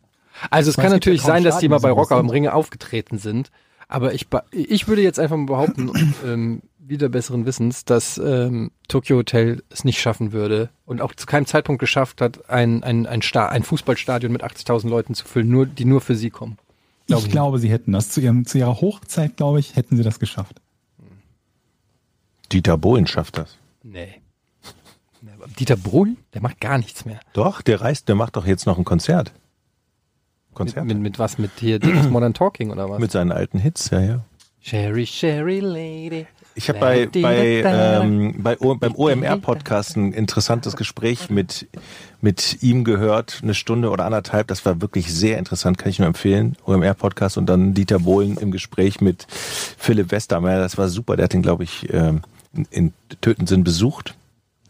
Also 0.50 0.70
es 0.70 0.76
kann 0.76 0.90
natürlich 0.90 1.22
sein, 1.22 1.44
dass 1.44 1.58
die 1.58 1.68
mal 1.68 1.78
bei 1.78 1.90
Rock 1.90 2.12
am. 2.12 2.28
Ringe 2.28 2.52
aufgetreten 2.52 3.18
sind. 3.18 3.50
Aber 3.88 4.14
ich, 4.14 4.26
ich 4.50 4.88
würde 4.88 5.02
jetzt 5.02 5.18
einfach 5.18 5.36
mal 5.36 5.46
behaupten, 5.46 6.14
ähm, 6.24 6.62
wieder 6.78 7.08
besseren 7.08 7.46
Wissens, 7.46 7.84
dass 7.84 8.18
ähm, 8.18 8.70
Tokyo 8.88 9.16
Hotel 9.16 9.62
es 9.70 9.84
nicht 9.84 10.00
schaffen 10.00 10.32
würde 10.32 10.70
und 10.84 11.00
auch 11.00 11.14
zu 11.14 11.26
keinem 11.26 11.46
Zeitpunkt 11.46 11.80
geschafft 11.80 12.20
hat, 12.20 12.50
ein, 12.50 12.82
ein, 12.82 13.06
ein, 13.06 13.22
Sta 13.22 13.48
ein 13.48 13.62
Fußballstadion 13.62 14.32
mit 14.32 14.44
80.000 14.44 14.88
Leuten 14.88 15.14
zu 15.14 15.24
füllen, 15.24 15.48
nur, 15.48 15.66
die 15.66 15.84
nur 15.84 16.00
für 16.00 16.14
sie 16.14 16.30
kommen. 16.30 16.58
Glaub 17.06 17.20
ich 17.20 17.26
ich 17.26 17.32
glaube, 17.32 17.58
sie 17.58 17.70
hätten 17.70 17.92
das 17.92 18.10
zu, 18.10 18.20
ihrem, 18.20 18.46
zu 18.46 18.58
ihrer 18.58 18.80
Hochzeit, 18.80 19.36
glaube 19.36 19.60
ich, 19.60 19.76
hätten 19.76 19.96
sie 19.96 20.02
das 20.02 20.18
geschafft. 20.18 20.60
Dieter 22.52 22.78
Bohlen 22.78 23.06
schafft 23.06 23.38
das. 23.38 23.56
Nee. 23.82 24.20
Dieter 25.58 25.76
Bohlen, 25.76 26.18
der 26.34 26.42
macht 26.42 26.60
gar 26.60 26.78
nichts 26.78 27.04
mehr. 27.04 27.20
Doch, 27.32 27.62
der 27.62 27.80
reist, 27.80 28.08
der 28.08 28.14
macht 28.14 28.36
doch 28.36 28.46
jetzt 28.46 28.66
noch 28.66 28.78
ein 28.78 28.84
Konzert. 28.84 29.32
Mit, 30.54 30.74
Konzert? 30.74 30.86
mit, 30.86 30.98
mit 30.98 31.18
was? 31.18 31.38
Mit 31.38 31.50
hier 31.58 31.78
Dings 31.78 32.08
Modern 32.08 32.34
Talking 32.34 32.70
oder 32.70 32.88
was? 32.88 33.00
Mit 33.00 33.10
seinen 33.10 33.32
alten 33.32 33.58
Hits, 33.58 33.90
ja, 33.90 34.00
ja. 34.00 34.20
Sherry, 34.60 35.06
Sherry 35.06 35.60
Lady. 35.60 36.26
Ich 36.54 36.68
habe 36.68 36.78
bei, 36.78 37.06
bei, 37.06 37.62
ähm, 37.66 38.36
bei 38.38 38.58
o, 38.60 38.76
beim 38.76 38.94
OMR-Podcast 38.94 39.96
ein 39.96 40.12
interessantes 40.12 40.76
Gespräch 40.76 41.28
mit, 41.28 41.66
mit 42.20 42.62
ihm 42.62 42.84
gehört, 42.84 43.40
eine 43.42 43.54
Stunde 43.54 43.90
oder 43.90 44.06
anderthalb. 44.06 44.46
Das 44.46 44.64
war 44.64 44.80
wirklich 44.80 45.12
sehr 45.12 45.38
interessant, 45.38 45.78
kann 45.78 45.90
ich 45.90 45.98
nur 45.98 46.06
empfehlen. 46.06 46.56
OMR-Podcast 46.64 47.36
und 47.38 47.46
dann 47.46 47.74
Dieter 47.74 47.98
Bohlen 47.98 48.36
im 48.36 48.52
Gespräch 48.52 49.00
mit 49.00 49.26
Philipp 49.28 50.12
Westermeier. 50.12 50.60
Das 50.60 50.78
war 50.78 50.88
super. 50.88 51.16
Der 51.16 51.24
hat 51.24 51.34
ihn, 51.34 51.42
glaube 51.42 51.64
ich, 51.64 51.92
ähm, 51.92 52.22
in, 52.54 52.66
in 52.70 52.92
Tötensinn 53.20 53.64
besucht. 53.64 54.14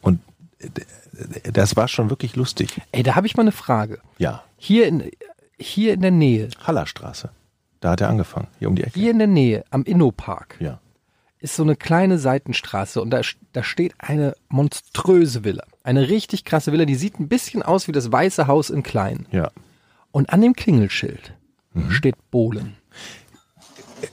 Und 0.00 0.20
äh, 0.58 1.52
das 1.52 1.76
war 1.76 1.86
schon 1.86 2.08
wirklich 2.08 2.34
lustig. 2.34 2.80
Ey, 2.92 3.02
da 3.02 3.14
habe 3.14 3.26
ich 3.26 3.36
mal 3.36 3.42
eine 3.42 3.52
Frage. 3.52 4.00
Ja, 4.18 4.42
Hier 4.56 4.88
in, 4.88 5.10
hier 5.58 5.94
in 5.94 6.00
der 6.00 6.10
Nähe, 6.10 6.48
Hallerstraße. 6.66 7.30
Da 7.80 7.90
hat 7.90 8.00
er 8.00 8.08
angefangen, 8.08 8.48
hier 8.58 8.68
um 8.68 8.74
die 8.76 8.82
Ecke. 8.84 8.98
hier 8.98 9.10
in 9.10 9.18
der 9.18 9.26
Nähe 9.28 9.64
am 9.70 9.82
Innopark 9.84 10.56
Ja. 10.58 10.80
ist 11.40 11.54
so 11.56 11.62
eine 11.62 11.76
kleine 11.76 12.18
Seitenstraße 12.18 13.00
und 13.02 13.10
da, 13.10 13.20
da 13.52 13.62
steht 13.62 13.94
eine 13.98 14.34
monströse 14.48 15.44
Villa. 15.44 15.64
Eine 15.82 16.08
richtig 16.08 16.44
krasse 16.44 16.72
Villa, 16.72 16.86
die 16.86 16.94
sieht 16.94 17.20
ein 17.20 17.28
bisschen 17.28 17.62
aus 17.62 17.86
wie 17.88 17.92
das 17.92 18.10
Weiße 18.10 18.46
Haus 18.46 18.70
in 18.70 18.82
klein. 18.82 19.26
Ja. 19.32 19.50
Und 20.12 20.30
an 20.30 20.40
dem 20.40 20.54
Klingelschild 20.54 21.34
Mhm. 21.74 21.90
steht 21.90 22.14
Bohlen. 22.30 22.76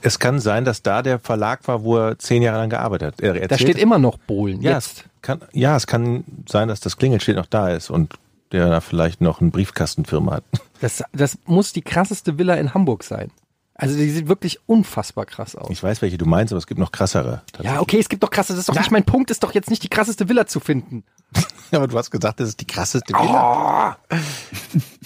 Es 0.00 0.18
kann 0.18 0.40
sein, 0.40 0.64
dass 0.64 0.82
da 0.82 1.02
der 1.02 1.18
Verlag 1.18 1.66
war, 1.68 1.84
wo 1.84 1.96
er 1.96 2.18
zehn 2.18 2.42
Jahre 2.42 2.58
lang 2.58 2.70
gearbeitet 2.70 3.14
hat. 3.14 3.20
Er 3.20 3.46
Da 3.46 3.56
steht 3.58 3.78
immer 3.78 3.98
noch 3.98 4.16
Bohlen. 4.18 4.60
Ja, 4.62 4.72
Jetzt. 4.72 4.98
es 5.16 5.22
kann, 5.22 5.42
ja, 5.52 5.76
es 5.76 5.86
kann 5.86 6.24
sein, 6.48 6.68
dass 6.68 6.80
das 6.80 6.96
Klingelschild 6.96 7.36
noch 7.36 7.46
da 7.46 7.68
ist 7.70 7.88
und 7.90 8.14
der 8.52 8.68
da 8.68 8.80
vielleicht 8.80 9.20
noch 9.20 9.40
eine 9.40 9.50
Briefkastenfirma 9.50 10.36
hat. 10.36 10.44
Das, 10.80 11.04
das 11.12 11.38
muss 11.44 11.72
die 11.72 11.82
krasseste 11.82 12.38
Villa 12.38 12.54
in 12.54 12.74
Hamburg 12.74 13.04
sein. 13.04 13.30
Also 13.74 13.96
die 13.96 14.10
sieht 14.10 14.26
wirklich 14.26 14.58
unfassbar 14.66 15.26
krass 15.26 15.54
aus. 15.54 15.70
Ich 15.70 15.80
weiß, 15.80 16.02
welche 16.02 16.18
du 16.18 16.26
meinst, 16.26 16.52
aber 16.52 16.58
es 16.58 16.66
gibt 16.66 16.80
noch 16.80 16.90
krassere. 16.90 17.42
Ja, 17.62 17.80
okay, 17.80 18.00
es 18.00 18.08
gibt 18.08 18.24
doch 18.24 18.30
krasse, 18.30 18.52
das 18.52 18.60
ist 18.60 18.68
doch 18.68 18.74
nicht 18.74 18.90
mein 18.90 19.04
Punkt, 19.04 19.30
ist 19.30 19.44
doch 19.44 19.54
jetzt 19.54 19.70
nicht 19.70 19.84
die 19.84 19.88
krasseste 19.88 20.28
Villa 20.28 20.44
zu 20.46 20.58
finden. 20.58 21.04
Aber 21.70 21.86
du 21.86 21.96
hast 21.96 22.10
gesagt, 22.10 22.40
das 22.40 22.48
ist 22.48 22.60
die 22.60 22.66
krasseste 22.66 23.14
Villa. 23.14 23.96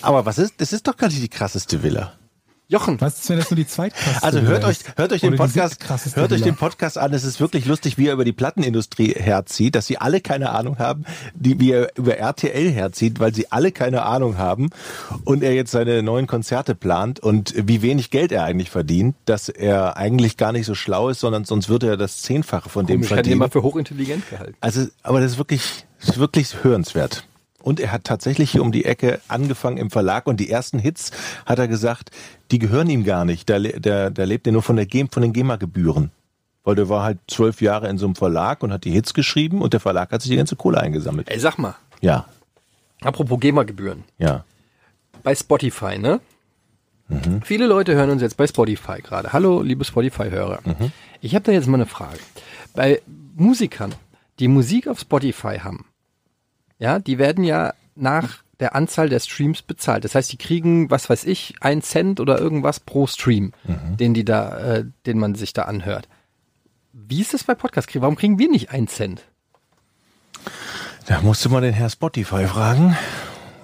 Aber 0.02 0.26
was 0.26 0.38
ist, 0.38 0.54
das 0.60 0.72
ist 0.72 0.88
doch 0.88 0.96
gar 0.96 1.08
nicht 1.08 1.22
die 1.22 1.28
krasseste 1.28 1.82
Villa. 1.82 2.14
Jochen, 2.68 3.00
Was 3.00 3.20
ist, 3.20 3.28
wenn 3.28 3.38
das 3.38 3.48
nur 3.48 3.56
die 3.56 3.66
zweitkrasseste 3.66 4.24
Also 4.24 4.40
hört 4.40 4.64
euch, 4.64 4.78
hört 4.96 5.12
euch 5.12 5.20
den 5.20 5.36
Podcast, 5.36 5.78
hört 6.16 6.32
euch 6.32 6.42
den 6.42 6.56
Podcast 6.56 6.98
an. 6.98 7.12
Es 7.12 7.22
ist 7.22 7.40
wirklich 7.40 7.64
lustig, 7.64 7.96
wie 7.96 8.08
er 8.08 8.14
über 8.14 8.24
die 8.24 8.32
Plattenindustrie 8.32 9.14
herzieht, 9.14 9.76
dass 9.76 9.86
sie 9.86 9.98
alle 9.98 10.20
keine 10.20 10.50
Ahnung 10.50 10.80
haben, 10.80 11.04
die, 11.34 11.60
wie 11.60 11.70
er 11.70 11.96
über 11.96 12.16
RTL 12.16 12.68
herzieht, 12.68 13.20
weil 13.20 13.32
sie 13.32 13.52
alle 13.52 13.70
keine 13.70 14.02
Ahnung 14.02 14.36
haben 14.36 14.70
und 15.24 15.44
er 15.44 15.54
jetzt 15.54 15.70
seine 15.70 16.02
neuen 16.02 16.26
Konzerte 16.26 16.74
plant 16.74 17.20
und 17.20 17.54
wie 17.56 17.82
wenig 17.82 18.10
Geld 18.10 18.32
er 18.32 18.42
eigentlich 18.42 18.70
verdient, 18.70 19.14
dass 19.26 19.48
er 19.48 19.96
eigentlich 19.96 20.36
gar 20.36 20.50
nicht 20.50 20.66
so 20.66 20.74
schlau 20.74 21.08
ist, 21.08 21.20
sondern 21.20 21.44
sonst 21.44 21.68
würde 21.68 21.86
er 21.86 21.96
das 21.96 22.22
Zehnfache 22.22 22.68
von 22.68 22.84
dem 22.84 23.00
ich 23.00 23.06
hätte 23.06 23.12
ihn 23.12 23.16
verdienen. 23.16 23.36
immer 23.36 23.48
für 23.48 23.62
hochintelligent 23.62 24.28
gehalten. 24.28 24.56
Also, 24.60 24.88
aber 25.04 25.20
das 25.20 25.32
ist 25.32 25.38
wirklich, 25.38 25.86
das 26.00 26.10
ist 26.10 26.18
wirklich 26.18 26.64
hörenswert. 26.64 27.28
Und 27.66 27.80
er 27.80 27.90
hat 27.90 28.04
tatsächlich 28.04 28.52
hier 28.52 28.62
um 28.62 28.70
die 28.70 28.84
Ecke 28.84 29.20
angefangen 29.26 29.76
im 29.76 29.90
Verlag 29.90 30.28
und 30.28 30.38
die 30.38 30.48
ersten 30.48 30.78
Hits, 30.78 31.10
hat 31.46 31.58
er 31.58 31.66
gesagt, 31.66 32.12
die 32.52 32.60
gehören 32.60 32.88
ihm 32.88 33.02
gar 33.02 33.24
nicht. 33.24 33.48
Le- 33.50 33.80
der, 33.80 34.10
der 34.10 34.24
lebt 34.24 34.46
ja 34.46 34.52
nur 34.52 34.62
von, 34.62 34.76
der 34.76 34.86
von 35.10 35.22
den 35.22 35.32
GEMA-Gebühren. 35.32 36.12
Weil 36.62 36.76
der 36.76 36.88
war 36.88 37.02
halt 37.02 37.18
zwölf 37.26 37.60
Jahre 37.60 37.88
in 37.88 37.98
so 37.98 38.06
einem 38.06 38.14
Verlag 38.14 38.62
und 38.62 38.72
hat 38.72 38.84
die 38.84 38.92
Hits 38.92 39.14
geschrieben 39.14 39.62
und 39.62 39.72
der 39.72 39.80
Verlag 39.80 40.12
hat 40.12 40.22
sich 40.22 40.30
die 40.30 40.36
ganze 40.36 40.54
Kohle 40.54 40.80
eingesammelt. 40.80 41.28
Ey, 41.28 41.40
sag 41.40 41.58
mal, 41.58 41.74
Ja, 42.00 42.26
apropos 43.00 43.40
GEMA-Gebühren. 43.40 44.04
ja. 44.18 44.44
Bei 45.24 45.34
Spotify, 45.34 45.98
ne? 45.98 46.20
Viele 47.42 47.66
Leute 47.66 47.96
hören 47.96 48.10
uns 48.10 48.22
jetzt 48.22 48.36
bei 48.36 48.46
Spotify 48.46 49.00
gerade. 49.02 49.32
Hallo, 49.32 49.60
liebe 49.60 49.84
Spotify-Hörer. 49.84 50.60
Ich 51.20 51.34
habe 51.34 51.42
da 51.44 51.50
jetzt 51.50 51.66
mal 51.66 51.76
eine 51.78 51.86
Frage. 51.86 52.18
Bei 52.74 53.02
Musikern, 53.34 53.92
die 54.38 54.46
Musik 54.46 54.86
auf 54.86 55.00
Spotify 55.00 55.58
haben, 55.58 55.84
ja, 56.78 56.98
die 56.98 57.18
werden 57.18 57.44
ja 57.44 57.74
nach 57.94 58.42
der 58.60 58.74
Anzahl 58.74 59.08
der 59.08 59.20
Streams 59.20 59.62
bezahlt. 59.62 60.04
Das 60.04 60.14
heißt, 60.14 60.32
die 60.32 60.38
kriegen, 60.38 60.90
was 60.90 61.10
weiß 61.10 61.24
ich, 61.24 61.54
ein 61.60 61.82
Cent 61.82 62.20
oder 62.20 62.38
irgendwas 62.38 62.80
pro 62.80 63.06
Stream, 63.06 63.52
den 63.98 64.14
die 64.14 64.24
da, 64.24 64.58
äh, 64.58 64.84
den 65.04 65.18
man 65.18 65.34
sich 65.34 65.52
da 65.52 65.62
anhört. 65.62 66.08
Wie 66.92 67.20
ist 67.20 67.34
das 67.34 67.44
bei 67.44 67.54
Podcast? 67.54 67.88
Warum 68.00 68.16
kriegen 68.16 68.38
wir 68.38 68.48
nicht 68.48 68.70
einen 68.70 68.88
Cent? 68.88 69.22
Da 71.06 71.20
musst 71.20 71.44
du 71.44 71.50
mal 71.50 71.60
den 71.60 71.74
Herr 71.74 71.90
Spotify 71.90 72.46
fragen. 72.46 72.96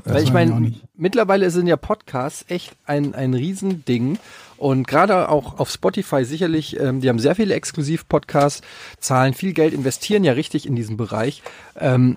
Weil 0.04 0.22
ich 0.22 0.32
meine, 0.32 0.74
mittlerweile 0.94 1.50
sind 1.50 1.66
ja 1.66 1.76
Podcasts 1.76 2.44
echt 2.48 2.72
ein, 2.84 3.14
ein 3.14 3.34
Riesending. 3.34 4.18
Und 4.58 4.86
gerade 4.86 5.28
auch 5.28 5.58
auf 5.58 5.70
Spotify 5.70 6.24
sicherlich, 6.24 6.78
ähm, 6.78 7.00
die 7.00 7.08
haben 7.08 7.18
sehr 7.18 7.34
viele 7.34 7.54
Exklusiv-Podcasts, 7.54 8.62
zahlen 8.98 9.34
viel 9.34 9.54
Geld, 9.54 9.74
investieren 9.74 10.22
ja 10.24 10.32
richtig 10.32 10.66
in 10.66 10.76
diesen 10.76 10.96
Bereich. 10.96 11.42
Ähm, 11.76 12.16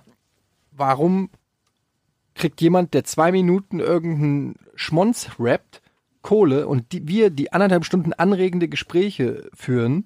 warum 0.77 1.29
kriegt 2.33 2.61
jemand, 2.61 2.93
der 2.93 3.03
zwei 3.03 3.31
Minuten 3.31 3.79
irgendeinen 3.79 4.55
Schmonz 4.75 5.29
rappt, 5.39 5.81
Kohle 6.21 6.67
und 6.67 6.91
die, 6.91 7.07
wir, 7.07 7.29
die 7.29 7.53
anderthalb 7.53 7.85
Stunden 7.85 8.11
anregende 8.13 8.67
Gespräche 8.67 9.49
führen, 9.53 10.05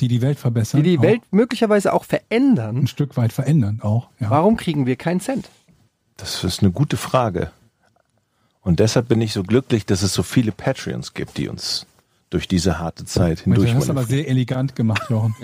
Die 0.00 0.08
die 0.08 0.22
Welt 0.22 0.38
verbessern. 0.38 0.82
die 0.82 0.90
die 0.90 0.98
auch 0.98 1.02
Welt 1.02 1.22
möglicherweise 1.30 1.92
auch 1.92 2.04
verändern, 2.04 2.78
ein 2.78 2.86
Stück 2.86 3.16
weit 3.16 3.32
verändern 3.32 3.80
auch. 3.82 4.08
Ja. 4.18 4.30
warum 4.30 4.56
kriegen 4.56 4.86
wir 4.86 4.96
keinen 4.96 5.20
Cent? 5.20 5.48
Das 6.16 6.42
ist 6.44 6.62
eine 6.62 6.72
gute 6.72 6.96
Frage. 6.96 7.50
Und 8.62 8.80
deshalb 8.80 9.08
bin 9.08 9.20
ich 9.20 9.32
so 9.32 9.42
glücklich, 9.42 9.84
dass 9.86 10.02
es 10.02 10.14
so 10.14 10.22
viele 10.22 10.52
Patreons 10.52 11.14
gibt, 11.14 11.36
die 11.36 11.48
uns 11.48 11.86
durch 12.32 12.48
diese 12.48 12.78
harte 12.78 13.04
Zeit 13.04 13.40
hindurch 13.40 13.70
Du 13.70 13.76
hast 13.76 13.90
aber 13.90 14.04
sehr 14.04 14.28
elegant 14.28 14.74
gemacht, 14.74 15.02
Jochen. 15.10 15.34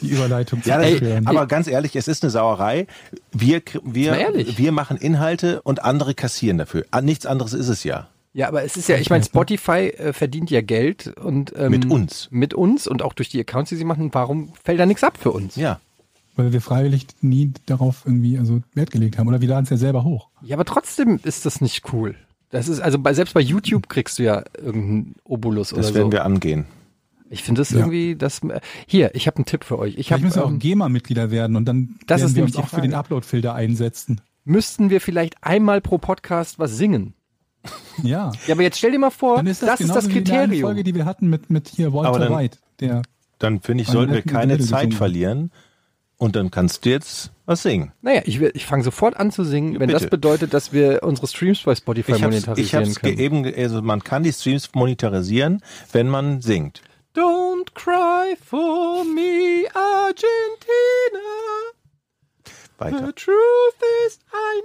Die 0.00 0.08
Überleitung 0.08 0.62
zu 0.62 0.68
Ja, 0.68 0.78
Patreon. 0.78 1.26
aber 1.26 1.46
ganz 1.46 1.66
ehrlich, 1.66 1.96
es 1.96 2.08
ist 2.08 2.22
eine 2.22 2.30
Sauerei. 2.30 2.86
Wir, 3.32 3.62
wir, 3.84 4.32
wir 4.56 4.72
machen 4.72 4.96
Inhalte 4.96 5.62
und 5.62 5.84
andere 5.84 6.14
kassieren 6.14 6.58
dafür. 6.58 6.84
Ah, 6.90 7.00
Nichts 7.02 7.26
anderes 7.26 7.52
ist 7.52 7.68
es 7.68 7.84
ja. 7.84 8.08
Ja, 8.32 8.48
aber 8.48 8.64
es 8.64 8.76
ist 8.76 8.88
ja, 8.88 8.96
ich 8.96 9.10
meine, 9.10 9.24
Spotify 9.24 9.88
äh, 9.96 10.12
verdient 10.12 10.50
ja 10.50 10.60
Geld 10.60 11.08
und 11.18 11.52
ähm, 11.56 11.70
Mit 11.70 11.88
uns. 11.90 12.28
Mit 12.30 12.52
uns 12.54 12.86
und 12.86 13.02
auch 13.02 13.12
durch 13.12 13.28
die 13.28 13.38
Accounts, 13.40 13.68
die 13.68 13.76
sie 13.76 13.84
machen. 13.84 14.10
Warum 14.12 14.52
fällt 14.62 14.80
da 14.80 14.86
nichts 14.86 15.04
ab 15.04 15.18
für 15.20 15.30
uns? 15.30 15.54
Ja. 15.56 15.78
weil 16.36 16.52
wir 16.52 16.60
freiwillig 16.60 17.06
nie 17.20 17.52
darauf 17.66 18.02
irgendwie 18.04 18.38
also 18.38 18.60
Wert 18.74 18.90
gelegt 18.90 19.18
haben. 19.18 19.28
Oder 19.28 19.40
wir 19.40 19.48
laden 19.48 19.64
es 19.64 19.70
ja 19.70 19.76
selber 19.76 20.02
hoch. 20.04 20.30
Ja, 20.42 20.56
aber 20.56 20.64
trotzdem 20.64 21.20
ist 21.22 21.46
das 21.46 21.60
nicht 21.60 21.92
cool. 21.92 22.16
Das 22.54 22.68
ist 22.68 22.78
also 22.80 22.98
bei, 23.00 23.12
selbst 23.14 23.34
bei 23.34 23.40
YouTube 23.40 23.88
kriegst 23.88 24.18
du 24.18 24.22
ja 24.22 24.44
irgendeinen 24.56 25.14
Obolus 25.24 25.70
Das 25.70 25.78
oder 25.88 25.94
werden 25.96 26.06
so. 26.06 26.12
wir 26.12 26.24
angehen. 26.24 26.66
Ich 27.30 27.42
finde 27.42 27.60
das 27.62 27.70
Ja. 27.70 27.78
irgendwie, 27.78 28.14
das 28.14 28.42
hier, 28.86 29.12
ich 29.16 29.26
habe 29.26 29.38
einen 29.38 29.44
Tipp 29.44 29.64
für 29.64 29.76
euch. 29.78 29.96
Ich 29.98 30.12
habe 30.12 30.22
müssen 30.22 30.36
wir 30.36 30.44
auch 30.44 30.50
ähm, 30.50 30.60
GEMA-Mitglieder 30.60 31.32
werden 31.32 31.56
und 31.56 31.64
dann 31.64 31.96
Das 32.06 32.20
werden 32.20 32.28
ist 32.30 32.34
wir 32.36 32.42
nämlich 32.42 32.56
uns 32.56 32.68
die 32.70 32.74
auch 32.74 32.78
für 32.78 32.82
den. 32.82 32.94
Upload-Filter 32.94 33.54
einsetzen. 33.54 34.20
müssten 34.44 34.88
wir 34.90 35.00
vielleicht 35.00 35.42
einmal 35.42 35.80
pro 35.80 35.98
Podcast 35.98 36.58
was 36.60 36.76
singen. 36.76 37.14
Ja. 38.02 38.30
Ja, 38.46 38.54
aber 38.54 38.62
jetzt 38.62 38.78
stell 38.78 38.92
dir 38.92 38.98
mal 39.00 39.10
vor, 39.10 39.36
Dann 39.38 39.46
ist 39.48 39.62
das, 39.62 39.70
das 39.70 39.80
ist 39.80 39.94
das 39.96 40.08
Kriterium. 40.08 40.60
Folge, 40.60 40.84
die 40.84 40.94
wir 40.94 41.06
hatten 41.06 41.28
mit, 41.28 41.50
mit 41.50 41.68
hier 41.68 41.88
Aber 41.88 42.02
Walter 42.04 42.18
dann- 42.20 42.36
White. 42.38 42.58
Der, 42.80 43.02
Dann 43.40 43.60
finde 43.62 43.82
ich, 43.82 43.88
sollten 43.88 44.12
wir 44.12 44.22
keine 44.22 44.58
Zeit 44.58 44.90
gesungen? 44.90 44.92
verlieren. 44.92 45.50
Und 46.16 46.36
dann 46.36 46.50
kannst 46.50 46.84
du 46.84 46.90
jetzt 46.90 47.32
was 47.44 47.62
singen. 47.62 47.92
Naja, 48.00 48.22
ich, 48.24 48.40
ich 48.40 48.66
fange 48.66 48.84
sofort 48.84 49.16
an 49.16 49.30
zu 49.30 49.44
singen, 49.44 49.74
wenn 49.74 49.88
Bitte. 49.88 49.92
das 49.92 50.08
bedeutet, 50.08 50.54
dass 50.54 50.72
wir 50.72 51.02
unsere 51.02 51.26
Streams 51.26 51.62
bei 51.62 51.74
Spotify 51.74 52.12
Ich 52.12 52.22
monetarisieren 52.22 52.90
ich 52.90 53.00
können. 53.00 53.18
eben, 53.18 53.54
also 53.54 53.82
man 53.82 54.02
kann 54.02 54.22
die 54.22 54.32
Streams 54.32 54.70
monetarisieren, 54.74 55.62
wenn 55.92 56.08
man 56.08 56.40
singt. 56.40 56.82
Don't 57.14 57.74
cry 57.74 58.36
for 58.42 59.04
me, 59.04 59.64
Argentina. 59.74 61.20
Weiter. 62.84 63.06
The 63.06 63.12
truth 63.12 63.34
is 64.06 64.18
I 64.32 64.62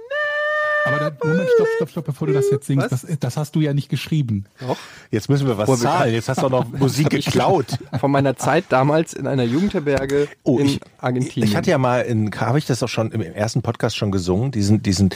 never. 0.86 0.96
aber 1.02 1.10
da, 1.10 1.26
Moment, 1.26 1.48
stopp, 1.54 1.68
stopp, 1.76 1.90
stopp, 1.90 2.04
bevor 2.06 2.26
du 2.28 2.32
das 2.34 2.50
jetzt 2.50 2.66
singst. 2.66 2.90
Was? 2.90 3.02
Das, 3.02 3.18
das 3.18 3.36
hast 3.36 3.54
du 3.56 3.60
ja 3.60 3.72
nicht 3.74 3.88
geschrieben. 3.88 4.44
Doch. 4.60 4.76
Jetzt 5.10 5.28
müssen 5.28 5.46
wir 5.46 5.58
was 5.58 5.66
Boah, 5.66 5.76
zahlen. 5.78 6.14
Jetzt 6.14 6.28
hast 6.28 6.42
du 6.42 6.46
auch 6.46 6.50
noch 6.50 6.68
Musik 6.72 7.10
geklaut. 7.10 7.66
Von 7.98 8.10
meiner 8.10 8.36
Zeit 8.36 8.64
damals 8.68 9.12
in 9.14 9.26
einer 9.26 9.44
Jugendherberge 9.44 10.28
Oh, 10.42 10.58
in 10.58 10.66
ich, 10.66 10.80
Argentinien. 10.98 11.48
ich 11.48 11.56
hatte 11.56 11.70
ja 11.70 11.78
mal 11.78 12.04
habe 12.36 12.58
ich 12.58 12.66
das 12.66 12.82
auch 12.82 12.88
schon 12.88 13.10
im 13.12 13.20
ersten 13.22 13.62
Podcast 13.62 13.96
schon 13.96 14.10
gesungen, 14.12 14.50
diesen, 14.52 14.82
diesen, 14.82 15.10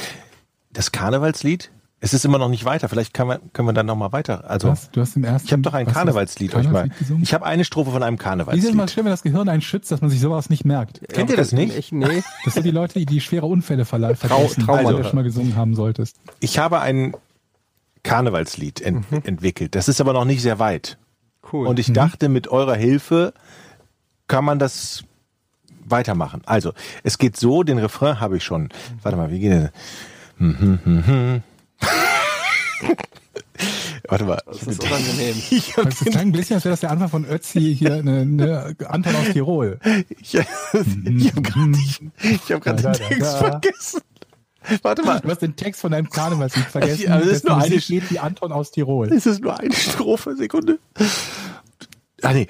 das 0.72 0.92
Karnevalslied. 0.92 1.70
Es 2.04 2.12
ist 2.12 2.26
immer 2.26 2.36
noch 2.36 2.50
nicht 2.50 2.66
weiter. 2.66 2.90
Vielleicht 2.90 3.14
kann 3.14 3.26
man, 3.26 3.38
können 3.54 3.66
wir 3.66 3.72
dann 3.72 3.86
noch 3.86 3.96
mal 3.96 4.12
weiter. 4.12 4.50
Also, 4.50 4.68
Was? 4.68 4.90
Du 4.90 5.00
hast 5.00 5.16
im 5.16 5.24
ersten. 5.24 5.46
ich 5.46 5.52
habe 5.52 5.62
doch 5.62 5.72
ein 5.72 5.86
was, 5.86 5.94
Karnevalslied 5.94 6.52
was, 6.52 6.60
euch 6.60 6.64
mal. 6.66 6.72
Karnevalslied 6.72 6.98
gesungen? 6.98 7.22
Ich 7.22 7.32
habe 7.32 7.46
eine 7.46 7.64
Strophe 7.64 7.90
von 7.92 8.02
einem 8.02 8.18
Wie 8.18 8.20
ist 8.20 8.24
das 8.26 8.34
mal 8.34 8.44
Karnevalslied. 8.44 8.90
schlimm, 8.92 9.04
wenn 9.06 9.10
das 9.12 9.22
Gehirn 9.22 9.48
einen 9.48 9.62
schützt, 9.62 9.90
dass 9.90 10.02
man 10.02 10.10
sich 10.10 10.20
sowas 10.20 10.50
nicht 10.50 10.66
merkt? 10.66 11.00
Kennt 11.08 11.30
ihr 11.30 11.36
das 11.38 11.52
nicht? 11.52 11.74
Ich, 11.78 11.92
nee. 11.92 12.22
Das 12.44 12.52
sind 12.54 12.64
die 12.66 12.70
Leute, 12.72 12.98
die, 12.98 13.06
die 13.06 13.22
schwere 13.22 13.46
Unfälle 13.46 13.84
verle- 13.84 14.14
vergessen, 14.16 14.64
Trauma. 14.66 14.90
die 14.92 14.96
du 14.98 15.04
schon 15.04 15.14
mal 15.14 15.22
gesungen 15.24 15.56
haben 15.56 15.74
solltest. 15.74 16.16
Ich 16.40 16.58
habe 16.58 16.80
ein 16.80 17.14
Karnevalslied 18.02 18.82
ent 18.82 19.06
entwickelt. 19.24 19.74
Das 19.74 19.88
ist 19.88 19.98
aber 20.00 20.12
noch 20.12 20.26
nicht 20.26 20.42
sehr 20.42 20.58
weit. 20.58 20.98
Cool. 21.52 21.66
Und 21.66 21.78
ich 21.78 21.90
dachte, 21.94 22.28
mit 22.28 22.48
eurer 22.48 22.74
Hilfe 22.76 23.32
kann 24.28 24.44
man 24.44 24.58
das 24.58 25.04
weitermachen. 25.86 26.42
Also, 26.44 26.72
es 27.02 27.16
geht 27.16 27.38
so, 27.38 27.62
den 27.62 27.78
Refrain 27.78 28.20
habe 28.20 28.36
ich 28.36 28.44
schon. 28.44 28.68
Warte 29.02 29.16
mal, 29.16 29.30
wie 29.30 29.40
geht 29.40 29.52
das? 29.52 29.70
Warte 34.08 34.24
mal. 34.24 34.40
das 34.46 34.62
ist 34.64 34.82
unangenehm. 34.84 35.36
Ich 35.50 35.76
habe 35.76 35.88
Das 35.88 36.00
klang 36.00 36.28
ein 36.28 36.32
bisschen, 36.32 36.56
als 36.56 36.64
wäre 36.64 36.72
das 36.72 36.80
der 36.80 36.90
Anfang 36.90 37.08
von 37.08 37.24
Ötzi 37.24 37.74
hier, 37.74 37.94
eine, 37.94 38.20
eine 38.20 38.76
Anton 38.88 39.14
aus 39.16 39.30
Tirol. 39.32 39.78
ich, 40.08 40.34
ich 40.34 40.40
hab 40.40 41.42
grad, 41.42 41.68
ich, 41.76 42.00
ich 42.22 42.52
hab 42.52 42.60
grad 42.62 42.84
Da, 42.84 42.92
den 42.92 42.92
da, 42.92 42.92
Text 42.92 43.22
da. 43.22 43.36
vergessen. 43.38 44.00
Warte 44.82 45.02
mal. 45.02 45.20
Du 45.20 45.28
hast 45.28 45.42
den 45.42 45.56
Text 45.56 45.80
von 45.80 45.92
deinem 45.92 46.08
Karnevalslied 46.08 46.66
vergessen. 46.66 47.04
Ja, 47.08 47.18
das 47.18 47.28
ist 47.28 47.44
nur 47.44 47.56
eine 47.56 47.76
geht 47.76 48.10
wie 48.10 48.18
Anton 48.18 48.52
aus 48.52 48.70
Tirol. 48.70 49.12
Es 49.12 49.26
ist 49.26 49.42
nur 49.42 49.58
eine 49.58 49.74
Strophe, 49.74 50.36
Sekunde. 50.36 50.78
Ah 52.22 52.32
nee. 52.32 52.46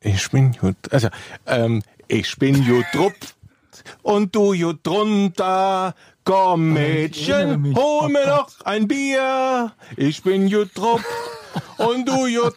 Ich 0.00 0.30
bin 0.30 0.52
gut. 0.52 0.76
Also, 0.90 1.08
ähm, 1.46 1.82
ich 2.08 2.36
bin 2.38 2.64
gut 2.64 2.84
drupp 2.92 3.14
und 4.02 4.34
du 4.34 4.52
gut 4.52 4.80
drunter. 4.82 5.94
Komm, 6.28 6.74
Mädchen, 6.74 7.74
hol 7.74 8.02
Oh 8.04 8.08
mir 8.10 8.26
doch 8.26 8.50
ein 8.66 8.86
Bier. 8.86 9.72
Ich 9.96 10.22
bin 10.22 10.50
gut 10.50 10.72
und 11.78 12.06
du 12.06 12.26
gut. 12.26 12.54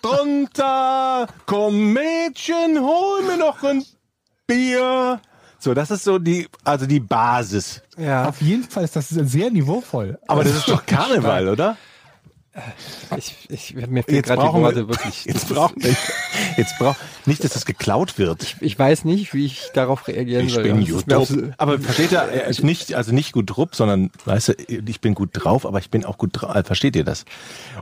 Komm, 1.45 1.93
Mädchen, 1.93 2.81
hol 2.81 3.21
mir 3.23 3.37
noch 3.37 3.63
ein 3.63 3.85
Bier. 4.45 5.21
So, 5.57 5.73
das 5.73 5.89
ist 5.89 6.03
so 6.03 6.19
die, 6.19 6.49
also 6.65 6.85
die 6.85 6.99
Basis. 6.99 7.81
Ja. 7.97 8.27
Auf 8.27 8.41
jeden 8.41 8.65
Fall 8.65 8.83
ist 8.83 8.97
das 8.97 9.07
sehr 9.07 9.49
niveauvoll. 9.49 10.19
Aber 10.27 10.43
das 10.43 10.53
ist 10.53 10.67
doch 10.67 10.85
Karneval, 10.85 11.47
oder? 11.47 11.77
Ich, 13.17 13.35
ich, 13.49 13.73
mir 13.75 14.03
fehlen 14.03 14.17
Jetzt 14.17 14.27
gerade 14.27 14.41
die 14.41 14.47
brauchen 14.47 14.61
Worte 14.61 14.75
wir, 14.75 14.89
wirklich. 14.89 15.23
jetzt 15.25 15.47
brauchen 15.47 15.81
wir, 15.81 15.95
jetzt 16.57 16.77
brauch, 16.79 16.95
nicht, 17.25 17.41
dass 17.45 17.53
das 17.53 17.65
geklaut 17.65 18.17
wird. 18.17 18.57
Ich 18.59 18.77
weiß 18.77 19.05
nicht, 19.05 19.33
wie 19.33 19.45
ich 19.45 19.69
darauf 19.73 20.05
reagieren 20.07 20.47
Ich 20.47 20.53
soll. 20.53 20.63
bin 20.63 20.85
drauf. 20.85 21.21
auch 21.23 21.25
so- 21.27 21.41
Aber 21.57 21.79
versteht 21.79 22.11
ihr, 22.11 22.19
er 22.19 22.47
ist 22.47 22.61
nicht, 22.63 22.93
also 22.93 23.13
nicht 23.13 23.31
gut 23.31 23.49
drupp, 23.49 23.73
sondern, 23.75 24.11
weißt 24.25 24.49
du, 24.49 24.53
ich 24.67 24.99
bin 24.99 25.13
gut 25.15 25.29
drauf, 25.31 25.65
aber 25.65 25.79
ich 25.79 25.89
bin 25.89 26.03
auch 26.03 26.17
gut 26.17 26.31
drauf. 26.33 26.51
Versteht 26.65 26.97
ihr 26.97 27.05
das? 27.05 27.23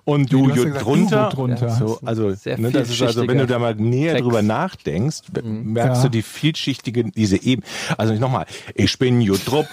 Und 0.05 0.31
du, 0.31 0.47
Du 0.49 0.69
drunter, 0.71 1.29
drunter. 1.29 1.67
Ja, 1.67 1.75
so, 1.75 1.99
also, 2.05 2.29
ne, 2.29 2.71
das 2.71 2.89
ist 2.91 3.01
also, 3.01 3.27
wenn 3.27 3.39
du 3.39 3.47
da 3.47 3.57
mal 3.57 3.73
näher 3.73 4.13
Text. 4.13 4.25
drüber 4.25 4.43
nachdenkst, 4.43 5.19
merkst 5.43 5.97
Ja. 5.97 6.03
du 6.03 6.09
die 6.09 6.21
vielschichtige, 6.21 7.05
diese 7.05 7.41
Eben. 7.41 7.63
Also 7.97 8.13
nochmal, 8.13 8.45
ich 8.75 8.99
bin 8.99 9.25
gut 9.25 9.41
drupp. 9.47 9.67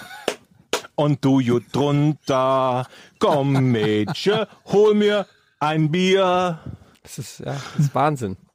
Und 0.99 1.23
du 1.23 1.43
gut 1.43 1.63
drunter, 1.71 2.87
komm 3.19 3.71
Mädchen, 3.71 4.45
hol 4.65 4.95
mir 4.95 5.27
ein 5.59 5.91
Bier. 5.91 6.57
Das 7.03 7.19
ist, 7.19 7.39
ja, 7.39 7.53
das 7.77 7.85
ist 7.85 7.95
Wahnsinn. 7.95 8.35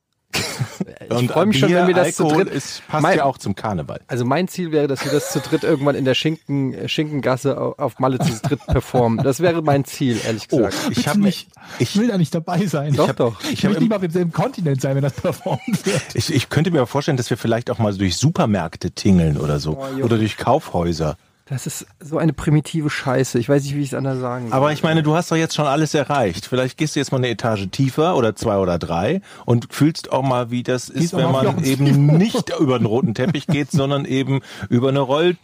Ich 1.08 1.10
Und 1.18 1.30
freue 1.30 1.46
mich 1.46 1.58
schon, 1.58 1.68
Bier, 1.68 1.78
wenn 1.78 1.88
wir 1.88 1.94
das 1.94 2.16
zu 2.16 2.24
Alkohol 2.24 2.44
dritt. 2.46 2.54
ist, 2.54 2.82
passt 2.88 3.02
Mein- 3.02 3.18
ja 3.18 3.24
auch 3.24 3.36
zum 3.38 3.54
Karneval. 3.54 4.00
Also 4.06 4.24
mein 4.24 4.48
Ziel 4.48 4.72
wäre, 4.72 4.86
dass 4.86 5.04
wir 5.04 5.12
das 5.12 5.30
zu 5.30 5.40
dritt 5.40 5.62
irgendwann 5.62 5.94
in 5.94 6.04
der 6.06 6.14
Schinken, 6.14 6.72
äh, 6.72 6.88
Schinkengasse 6.88 7.60
au- 7.60 7.74
auf 7.76 7.98
Malle 7.98 8.18
zu 8.18 8.32
dritt 8.42 8.60
performen. 8.66 9.22
Das 9.22 9.40
wäre 9.40 9.60
mein 9.62 9.84
Ziel, 9.84 10.18
ehrlich 10.24 10.46
Oh, 10.50 10.56
gesagt. 10.58 10.74
ich 10.90 10.96
Bitte 10.96 11.10
habe 11.10 11.20
nicht. 11.20 11.48
mich, 11.54 11.80
Ich 11.90 11.96
will 11.98 12.08
da 12.08 12.16
nicht 12.18 12.34
dabei 12.34 12.66
sein. 12.66 12.94
Doch, 12.94 13.04
ich 13.04 13.08
hab, 13.10 13.16
doch. 13.16 13.40
Ich, 13.44 13.52
Ich 13.52 13.64
will 13.64 13.76
lieber 13.78 13.96
auf 13.96 14.02
demselben 14.02 14.32
Kontinent 14.32 14.80
sein, 14.80 14.94
wenn 14.96 15.02
das 15.02 15.12
performt 15.12 15.84
wird. 15.86 16.02
Ich, 16.14 16.32
ich 16.32 16.48
könnte 16.48 16.70
mir 16.70 16.78
aber 16.78 16.86
vorstellen, 16.86 17.16
dass 17.18 17.28
wir 17.30 17.36
vielleicht 17.36 17.70
auch 17.70 17.78
mal 17.78 17.94
durch 17.94 18.16
Supermärkte 18.16 18.90
tingeln 18.92 19.36
oder 19.36 19.60
so. 19.60 19.72
jo. 19.98 20.04
oder 20.04 20.16
durch 20.18 20.36
Kaufhäuser. 20.38 21.16
Das 21.52 21.66
ist 21.66 21.86
so 22.00 22.16
eine 22.16 22.32
primitive 22.32 22.88
Scheiße. 22.88 23.38
Ich 23.38 23.46
weiß 23.46 23.64
nicht, 23.64 23.76
wie 23.76 23.82
ich 23.82 23.88
es 23.88 23.94
anders 23.94 24.20
sagen 24.20 24.48
soll. 24.48 24.56
Aber 24.56 24.72
ich 24.72 24.82
meine, 24.82 25.02
du 25.02 25.14
hast 25.14 25.30
doch 25.30 25.36
jetzt 25.36 25.54
schon 25.54 25.66
alles 25.66 25.92
erreicht. 25.92 26.46
Vielleicht 26.46 26.78
gehst 26.78 26.96
du 26.96 27.00
jetzt 27.00 27.12
mal 27.12 27.18
eine 27.18 27.28
Etage 27.28 27.68
tiefer 27.70 28.16
oder 28.16 28.34
zwei 28.34 28.56
oder 28.56 28.78
drei 28.78 29.20
und 29.44 29.70
fühlst 29.70 30.12
auch 30.12 30.22
mal, 30.22 30.50
wie 30.50 30.62
das 30.62 30.88
ist, 30.88 31.14
wenn 31.14 31.30
man 31.30 31.62
eben 31.62 32.06
nicht 32.16 32.50
über 32.58 32.78
den 32.78 32.86
roten 32.86 33.12
Teppich 33.12 33.46
geht, 33.46 33.70
sondern 33.70 34.06
eben 34.06 34.40
über 34.70 34.88
eine 34.88 35.00
Roll, 35.00 35.36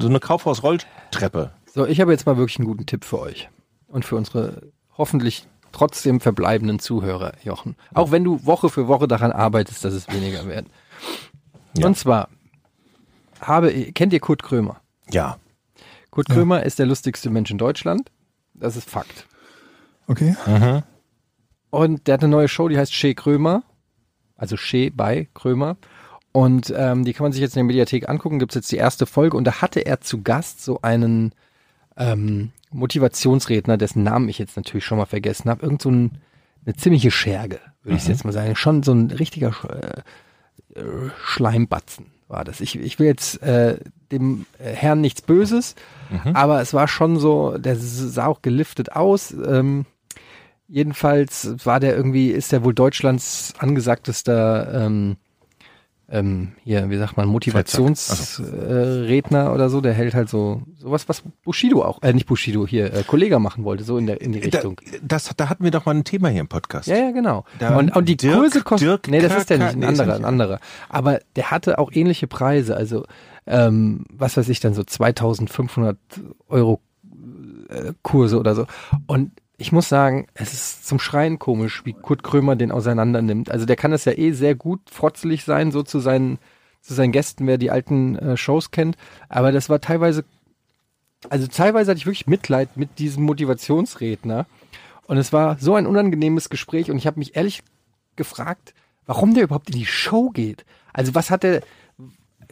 so 0.00 0.08
eine 0.08 0.18
Kaufhaus-Rolltreppe. 0.18 1.52
So, 1.72 1.86
ich 1.86 2.00
habe 2.00 2.10
jetzt 2.10 2.26
mal 2.26 2.36
wirklich 2.36 2.58
einen 2.58 2.66
guten 2.66 2.86
Tipp 2.86 3.04
für 3.04 3.20
euch. 3.20 3.48
Und 3.86 4.04
für 4.04 4.16
unsere 4.16 4.62
hoffentlich 4.98 5.46
trotzdem 5.70 6.18
verbleibenden 6.18 6.80
Zuhörer, 6.80 7.34
Jochen. 7.44 7.76
Auch 7.94 8.10
wenn 8.10 8.24
du 8.24 8.44
Woche 8.44 8.68
für 8.68 8.88
Woche 8.88 9.06
daran 9.06 9.30
arbeitest, 9.30 9.84
dass 9.84 9.94
es 9.94 10.08
weniger 10.08 10.44
werden. 10.48 10.66
Ja. 11.78 11.86
Und 11.86 11.96
zwar 11.96 12.30
habe, 13.40 13.70
kennt 13.92 14.12
ihr 14.12 14.18
Kurt 14.18 14.42
Krömer? 14.42 14.80
Ja. 15.08 15.36
Kurt 16.12 16.28
Krömer 16.28 16.62
ist 16.62 16.78
der 16.78 16.86
lustigste 16.86 17.30
Mensch 17.30 17.50
in 17.50 17.58
Deutschland. 17.58 18.12
Das 18.54 18.76
ist 18.76 18.88
Fakt. 18.88 19.26
Okay. 20.06 20.36
Und 21.70 22.06
der 22.06 22.14
hat 22.14 22.22
eine 22.22 22.30
neue 22.30 22.48
Show, 22.48 22.68
die 22.68 22.78
heißt 22.78 22.92
Shea 22.94 23.14
Krömer. 23.14 23.64
Also 24.36 24.56
Shea 24.56 24.90
bei 24.94 25.28
Krömer. 25.34 25.78
Und 26.30 26.72
ähm, 26.76 27.04
die 27.04 27.14
kann 27.14 27.24
man 27.24 27.32
sich 27.32 27.40
jetzt 27.40 27.56
in 27.56 27.60
der 27.60 27.64
Mediathek 27.64 28.08
angucken. 28.08 28.38
Gibt 28.38 28.52
es 28.52 28.56
jetzt 28.56 28.70
die 28.72 28.76
erste 28.76 29.06
Folge. 29.06 29.36
Und 29.36 29.44
da 29.44 29.62
hatte 29.62 29.80
er 29.80 30.00
zu 30.02 30.22
Gast 30.22 30.62
so 30.62 30.80
einen 30.82 31.32
ähm, 31.96 32.52
Motivationsredner, 32.70 33.78
dessen 33.78 34.02
Namen 34.02 34.28
ich 34.28 34.38
jetzt 34.38 34.56
natürlich 34.56 34.84
schon 34.84 34.98
mal 34.98 35.06
vergessen 35.06 35.48
habe. 35.48 35.62
Irgend 35.62 35.80
so 35.80 35.90
ein, 35.90 36.18
eine 36.66 36.76
ziemliche 36.76 37.10
Scherge, 37.10 37.58
würde 37.82 37.96
ich 37.96 38.06
jetzt 38.06 38.24
mal 38.24 38.32
sagen. 38.32 38.54
Schon 38.54 38.82
so 38.82 38.92
ein 38.92 39.10
richtiger 39.10 39.50
Sch- 39.50 40.02
äh, 40.74 41.10
Schleimbatzen 41.24 42.06
war 42.32 42.44
das. 42.44 42.60
Ich, 42.60 42.78
ich 42.78 42.98
will 42.98 43.06
jetzt 43.06 43.42
äh, 43.42 43.78
dem 44.10 44.46
äh, 44.58 44.72
Herrn 44.72 45.00
nichts 45.00 45.22
Böses, 45.22 45.74
aber 46.34 46.60
es 46.60 46.74
war 46.74 46.88
schon 46.88 47.18
so, 47.18 47.56
der 47.58 47.76
sah 47.76 48.26
auch 48.26 48.42
geliftet 48.42 48.92
aus. 48.92 49.32
Ähm, 49.32 49.86
jedenfalls 50.66 51.54
war 51.64 51.78
der 51.78 51.96
irgendwie, 51.96 52.30
ist 52.30 52.50
der 52.50 52.64
wohl 52.64 52.74
Deutschlands 52.74 53.54
angesagtester 53.58 54.86
ähm, 54.86 55.16
ähm, 56.12 56.52
hier, 56.62 56.90
wie 56.90 56.98
sagt 56.98 57.16
man, 57.16 57.26
Motivationsredner 57.28 59.46
äh, 59.46 59.54
oder 59.54 59.70
so, 59.70 59.80
der 59.80 59.92
hält 59.94 60.14
halt 60.14 60.28
so 60.28 60.62
sowas, 60.78 61.08
was 61.08 61.22
Bushido 61.44 61.82
auch, 61.84 62.02
äh, 62.02 62.12
nicht 62.12 62.26
Bushido, 62.26 62.66
hier, 62.66 62.92
äh, 62.92 63.02
Kollega 63.02 63.38
machen 63.38 63.64
wollte, 63.64 63.84
so 63.84 63.96
in 63.98 64.06
der 64.06 64.20
in 64.20 64.32
die 64.32 64.40
Da, 64.40 64.58
Richtung. 64.58 64.80
das, 65.02 65.30
da 65.36 65.48
hatten 65.48 65.64
wir 65.64 65.70
doch 65.70 65.86
mal 65.86 65.94
ein 65.94 66.04
Thema 66.04 66.28
hier 66.28 66.40
im 66.42 66.48
Podcast. 66.48 66.88
Ja, 66.88 66.96
ja, 66.96 67.10
genau. 67.12 67.44
Da- 67.58 67.76
und, 67.76 67.94
und 67.96 68.08
die 68.08 68.16
Dirk- 68.16 68.34
Kurse 68.36 68.62
kosten. 68.62 68.84
Dirk 68.86 69.08
nee, 69.08 69.20
das 69.20 69.34
ist 69.36 69.50
der 69.50 69.58
Körker- 69.58 69.74
nicht, 69.74 69.74
ein 69.74 69.80
nee, 69.80 69.86
anderer, 70.00 70.14
ein 70.16 70.22
ja. 70.22 70.28
anderer. 70.28 70.60
Aber 70.88 71.20
der 71.36 71.50
hatte 71.50 71.78
auch 71.78 71.90
ähnliche 71.92 72.26
Preise. 72.26 72.76
Also, 72.76 73.04
ähm, 73.46 74.04
was 74.12 74.36
weiß 74.36 74.48
ich 74.50 74.60
dann, 74.60 74.74
so 74.74 74.84
2500 74.84 75.96
Euro 76.48 76.80
äh, 77.70 77.92
Kurse 78.02 78.38
oder 78.38 78.54
so. 78.54 78.66
Und 79.06 79.30
ich 79.62 79.70
muss 79.70 79.88
sagen, 79.88 80.26
es 80.34 80.52
ist 80.52 80.88
zum 80.88 80.98
Schreien 80.98 81.38
komisch, 81.38 81.82
wie 81.84 81.92
Kurt 81.92 82.24
Krömer 82.24 82.56
den 82.56 82.72
auseinander 82.72 83.22
nimmt. 83.22 83.48
Also 83.48 83.64
der 83.64 83.76
kann 83.76 83.92
das 83.92 84.04
ja 84.04 84.12
eh 84.12 84.32
sehr 84.32 84.56
gut 84.56 84.80
frotzelig 84.90 85.44
sein, 85.44 85.70
so 85.70 85.84
zu 85.84 86.00
seinen, 86.00 86.40
zu 86.80 86.94
seinen 86.94 87.12
Gästen, 87.12 87.46
wer 87.46 87.58
die 87.58 87.70
alten 87.70 88.16
äh, 88.16 88.36
Shows 88.36 88.72
kennt. 88.72 88.96
Aber 89.28 89.52
das 89.52 89.68
war 89.68 89.80
teilweise, 89.80 90.24
also 91.30 91.46
teilweise 91.46 91.92
hatte 91.92 91.98
ich 91.98 92.06
wirklich 92.06 92.26
Mitleid 92.26 92.76
mit 92.76 92.98
diesem 92.98 93.22
Motivationsredner. 93.22 94.46
Und 95.06 95.16
es 95.16 95.32
war 95.32 95.56
so 95.60 95.76
ein 95.76 95.86
unangenehmes 95.86 96.50
Gespräch 96.50 96.90
und 96.90 96.96
ich 96.96 97.06
habe 97.06 97.20
mich 97.20 97.36
ehrlich 97.36 97.62
gefragt, 98.16 98.74
warum 99.06 99.32
der 99.32 99.44
überhaupt 99.44 99.70
in 99.70 99.78
die 99.78 99.86
Show 99.86 100.30
geht. 100.30 100.64
Also 100.92 101.14
was 101.14 101.30
hat 101.30 101.44
der, 101.44 101.62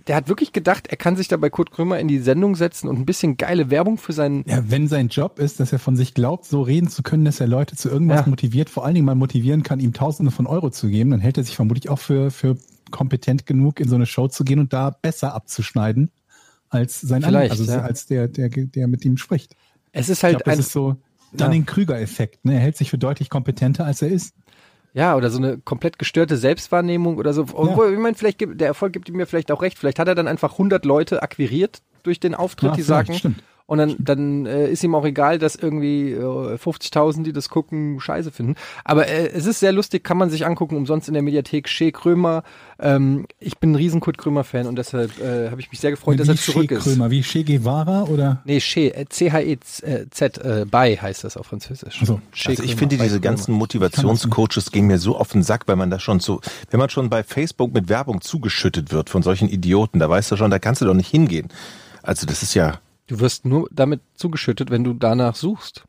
der 0.07 0.17
hat 0.17 0.29
wirklich 0.29 0.53
gedacht, 0.53 0.87
er 0.89 0.97
kann 0.97 1.17
sich 1.17 1.29
da 1.29 1.37
bei 1.37 1.51
Kurt 1.51 1.71
Krömer 1.71 1.99
in 1.99 2.09
die 2.09 2.19
Sendung 2.19 2.57
setzen 2.57 2.89
und 2.89 2.99
ein 2.99 3.07
bisschen 3.07 3.37
geile 3.37 3.71
Werbung 3.71 3.99
für 3.99 4.13
seinen, 4.13 4.45
Ja, 4.47 4.63
wenn 4.69 4.89
sein 4.89 5.09
Job 5.09 5.39
ist, 5.39 5.61
dass 5.61 5.73
er 5.73 5.79
von 5.79 5.97
sich 5.97 6.15
glaubt, 6.15 6.45
so 6.45 6.63
reden 6.63 6.89
zu 6.89 7.03
können, 7.03 7.25
dass 7.25 7.41
er 7.41 7.47
Leute 7.47 7.77
zu 7.77 7.89
irgendwas 7.89 8.25
Ja. 8.25 8.29
motiviert, 8.29 8.71
vor 8.71 8.85
allen 8.85 8.95
Dingen 8.95 9.07
mal 9.07 9.15
motivieren 9.15 9.63
kann, 9.63 9.81
ihm 9.81 9.93
Tausende 9.93 10.31
von 10.33 10.47
Euro 10.47 10.71
zu 10.71 10.89
geben, 10.89 11.11
dann 11.11 11.21
hält 11.21 11.37
er 11.39 11.45
sich 11.45 11.57
vermutlich 11.57 11.89
auch 11.89 11.99
für, 11.99 12.31
für 12.31 12.57
kompetent 12.91 13.47
genug, 13.47 13.81
in 13.81 13.89
so 13.89 13.95
eine 13.95 14.07
Show 14.07 14.29
zu 14.29 14.45
gehen 14.45 14.59
und 14.59 14.73
da 14.73 14.91
besser 14.91 15.35
abzuschneiden 15.35 16.11
als 16.69 17.01
sein 17.01 17.23
Vielleicht, 17.23 17.53
anderer, 17.53 17.69
also 17.69 17.73
ja. 17.73 17.81
als 17.83 18.07
der, 18.07 18.29
der, 18.29 18.49
der 18.49 18.89
mit 18.89 19.05
ihm 19.05 19.17
spricht. 19.17 19.57
es 19.93 20.09
ist 20.09 20.19
Ich 20.19 20.23
halt 20.25 20.35
glaube, 20.37 20.45
das 20.45 20.55
ein, 20.55 20.61
ist 20.61 20.73
so 20.73 20.97
Dunning-Krüger-Effekt. 21.33 22.45
Ne? 22.45 22.55
Er 22.55 22.61
hält 22.61 22.77
sich 22.77 22.91
für 22.91 22.99
deutlich 22.99 23.29
kompetenter, 23.31 23.85
als 23.85 24.03
er 24.03 24.09
ist. 24.09 24.35
Ja, 24.93 25.17
oder 25.17 25.31
so 25.31 25.39
eine 25.39 25.59
komplett 25.59 25.99
gestörte 25.99 26.37
Selbstwahrnehmung 26.37 27.17
oder 27.17 27.33
so. 27.33 27.43
Obwohl, 27.53 27.93
ich 27.93 27.99
meine, 27.99 28.17
vielleicht 28.17 28.39
gibt, 28.39 28.61
der 28.61 28.69
Erfolg 28.69 28.93
gibt 28.93 29.09
ihm 29.09 29.17
mir 29.17 29.27
vielleicht 29.27 29.53
auch 29.53 29.63
recht. 29.63 29.79
Vielleicht 29.79 29.99
hat 29.99 30.09
er 30.09 30.15
dann 30.15 30.29
einfach 30.29 30.53
100 30.53 30.85
Leute 30.85 31.23
akquiriert 31.23 31.83
durch 32.03 32.19
den 32.19 32.35
Auftritt, 32.35 32.71
Ja, 32.71 32.77
die 32.77 32.83
sagen, 32.83 33.15
stimmt. 33.15 33.43
Und 33.71 33.79
dann, 33.79 33.95
dann 34.01 34.47
äh, 34.47 34.69
ist 34.69 34.83
ihm 34.83 34.97
auch 34.97 35.05
egal, 35.05 35.39
dass 35.39 35.55
irgendwie 35.55 36.11
äh, 36.11 36.57
50.000, 36.57 37.23
die 37.23 37.33
das 37.33 37.49
gucken, 37.49 38.01
scheiße 38.01 38.33
finden. 38.33 38.57
Aber 38.83 39.07
äh, 39.07 39.29
es 39.29 39.47
ist 39.47 39.61
sehr 39.61 39.71
lustig, 39.71 40.03
kann 40.03 40.19
man 40.19 40.29
sich 40.29 40.45
angucken, 40.45 40.75
umsonst 40.75 41.07
in 41.07 41.15
der 41.15 41.23
Mediathek. 41.23 41.69
Shea 41.69 41.93
Krömer. 41.93 42.43
Ähm, 42.81 43.27
ich 43.39 43.59
bin 43.59 43.71
ein 43.71 43.75
riesen 43.77 44.01
Kurt 44.01 44.19
Krömer-Fan 44.19 44.67
und 44.67 44.75
deshalb 44.75 45.21
äh, 45.21 45.51
habe 45.51 45.61
ich 45.61 45.71
mich 45.71 45.79
sehr 45.79 45.93
gefreut, 45.93 46.19
dass 46.19 46.27
wie 46.27 46.33
er 46.33 46.37
zurück 46.37 46.67
Che 46.67 46.75
ist. 46.75 46.83
Krömer, 46.83 47.13
wie 47.13 47.23
Che 47.23 47.45
Guevara 47.45 48.07
oder? 48.09 48.43
Nee, 48.45 48.59
Shea, 48.59 48.89
äh, 48.89 49.07
C-H-E-Z, 49.09 50.39
äh, 50.39 50.67
bei 50.69 50.97
heißt 50.97 51.23
das 51.23 51.37
auf 51.37 51.47
Französisch. 51.47 52.01
Ach 52.03 52.07
so. 52.07 52.21
Shea 52.33 52.51
Also 52.51 52.65
ich 52.65 52.71
Krömer, 52.71 52.79
finde, 52.91 52.97
diese 53.05 53.21
ganzen 53.21 53.55
Motivationscoaches 53.55 54.73
gehen 54.73 54.89
mir 54.89 54.99
so 54.99 55.17
auf 55.17 55.31
den 55.31 55.45
Sack, 55.45 55.69
weil 55.69 55.77
man 55.77 55.91
da 55.91 56.01
schon 56.01 56.19
so, 56.19 56.41
wenn 56.73 56.81
man 56.81 56.91
schon 56.91 57.09
bei 57.09 57.23
Facebook 57.23 57.73
mit 57.73 57.89
Werbung 57.89 58.21
zugeschüttet 58.21 58.91
wird 58.91 59.11
von 59.11 59.23
solchen 59.23 59.49
Idioten, 59.49 60.01
da 60.01 60.11
weißt 60.11 60.33
du 60.33 60.37
schon, 60.37 60.51
da 60.51 60.59
kannst 60.59 60.83
du 60.83 60.87
doch 60.87 60.95
nicht 60.95 61.09
hingehen. 61.09 61.47
Also 62.03 62.27
das 62.27 62.43
ist 62.43 62.55
ja, 62.55 62.81
Du 63.11 63.19
wirst 63.19 63.45
nur 63.45 63.69
damit 63.73 64.01
zugeschüttet, 64.15 64.71
wenn 64.71 64.85
du 64.85 64.93
danach 64.95 65.35
suchst. 65.35 65.83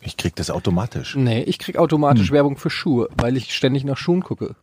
ich 0.00 0.16
krieg 0.16 0.34
das 0.36 0.48
automatisch. 0.50 1.14
Nee, 1.14 1.42
ich 1.42 1.58
krieg 1.58 1.76
automatisch 1.76 2.30
Werbung 2.30 2.56
für 2.56 2.70
Schuhe, 2.70 3.10
weil 3.18 3.36
ich 3.36 3.54
ständig 3.54 3.84
nach 3.84 3.98
Schuhen 3.98 4.22
gucke. 4.22 4.56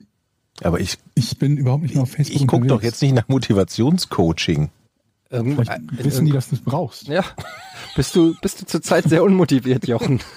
Aber 0.64 0.80
ich, 0.80 0.98
Ich 1.14 1.38
bin 1.38 1.56
überhaupt 1.58 1.84
nicht 1.84 1.94
mehr 1.94 2.02
auf 2.02 2.10
Facebook. 2.12 2.42
ich 2.42 2.48
gucke 2.48 2.66
doch 2.66 2.82
jetzt 2.82 3.04
nicht 3.04 3.14
nach 3.14 3.28
Motivationscoaching. 3.28 4.72
Irgend, 5.30 5.54
Vielleicht 5.56 5.72
äh, 5.72 6.04
wissen 6.06 6.26
die, 6.26 6.32
dass 6.32 6.50
du 6.50 6.56
es 6.56 6.62
brauchst. 6.62 7.08
Ja. 7.10 7.24
Bist 7.96 8.16
du, 8.16 8.34
bist 8.42 8.60
du 8.62 8.66
zurzeit 8.66 9.04
sehr 9.06 9.24
unmotiviert, 9.24 9.88
Jochen? 9.88 10.20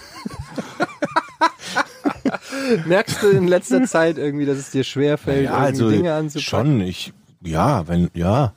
Merkst 2.86 3.22
du 3.22 3.28
in 3.30 3.46
letzter 3.48 3.84
Zeit 3.84 4.18
irgendwie, 4.18 4.44
dass 4.44 4.58
es 4.58 4.70
dir 4.72 4.84
schwerfällt, 4.84 5.44
Ja, 5.46 5.54
also 5.54 5.88
Dinge 5.90 6.12
anzupacken? 6.14 6.42
schon, 6.66 6.80
ich, 6.82 7.12
ja, 7.42 7.86
wenn, 7.88 8.10
ja. 8.14 8.52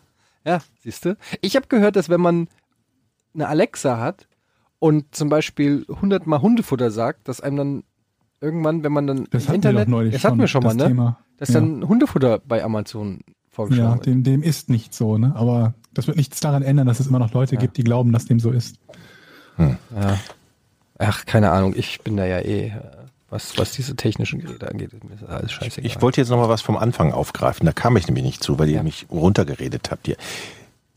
Ja, 0.46 0.60
siehst 0.84 1.06
du? 1.06 1.16
Ich 1.42 1.56
habe 1.56 1.68
gehört, 1.68 1.96
dass 1.96 2.10
wenn 2.10 2.22
man 2.22 2.48
eine 3.42 3.50
Alexa 3.50 3.98
hat 4.00 4.28
und 4.80 5.14
zum 5.16 5.30
Beispiel 5.30 5.86
100 5.90 6.28
Mal 6.28 6.42
Hundefutter 6.42 6.92
sagt, 6.92 7.28
dass 7.28 7.42
einem 7.42 7.58
dann 7.58 7.84
irgendwann, 8.42 8.84
wenn 8.84 8.92
man 8.92 9.08
dann 9.08 9.28
Das 9.32 9.44
im 9.46 9.50
hatten 9.50 9.64
wir 9.64 9.70
Internet, 9.70 9.90
neulich 9.90 10.14
das 10.14 10.24
hatten 10.24 10.40
wir 10.40 10.48
schon 10.48 10.64
mal, 10.64 10.70
das 10.70 10.78
ne? 10.78 10.88
Thema. 10.88 11.20
Dass 11.38 11.50
Ja. 11.50 11.56
dann 11.60 11.88
Hundefutter 11.88 12.40
bei 12.40 12.64
Amazon 12.64 13.22
vorgeschlagen 13.52 13.90
Ja, 13.90 13.96
wird. 13.96 14.06
dem, 14.06 14.24
dem 14.24 14.44
ist 14.44 14.70
nicht 14.70 14.94
so, 14.94 15.18
ne? 15.18 15.34
Aber 15.36 15.74
das 15.94 16.08
wird 16.08 16.18
nichts 16.18 16.40
daran 16.40 16.64
ändern, 16.64 16.88
dass 16.88 17.00
es 17.00 17.08
immer 17.08 17.20
noch 17.20 17.34
Leute 17.34 17.58
gibt, 17.58 17.78
die 17.78 17.84
glauben, 17.84 18.12
dass 18.14 18.26
dem 18.26 18.40
so 18.40 18.52
ist. 18.52 18.78
Ja. 19.58 20.18
Ach, 20.98 21.26
keine 21.26 21.52
Ahnung, 21.52 21.74
ich 21.76 22.02
bin 22.02 22.16
da 22.18 22.26
ja 22.26 22.40
eh, 22.40 22.74
was, 23.30 23.58
was 23.58 23.72
diese 23.74 23.96
technischen 23.96 24.40
Geräte 24.40 24.70
angeht, 24.70 24.92
ist 24.94 25.04
mir 25.04 25.16
das 25.16 25.30
alles 25.30 25.52
scheißegal. 25.52 25.86
Ich 25.86 26.02
wollte 26.02 26.20
jetzt 26.22 26.30
noch 26.30 26.38
mal 26.38 26.50
was 26.50 26.62
vom 26.62 26.78
Anfang 26.78 27.12
aufgreifen. 27.14 27.66
Da 27.66 27.72
kam 27.74 27.96
ich 27.98 28.08
nämlich 28.08 28.24
nicht 28.26 28.44
zu, 28.44 28.58
weil 28.60 28.70
ihr 28.70 28.78
Ja. 28.78 28.84
mich 28.84 29.06
runtergeredet 29.12 29.92
habt 29.92 30.08
hier. 30.08 30.16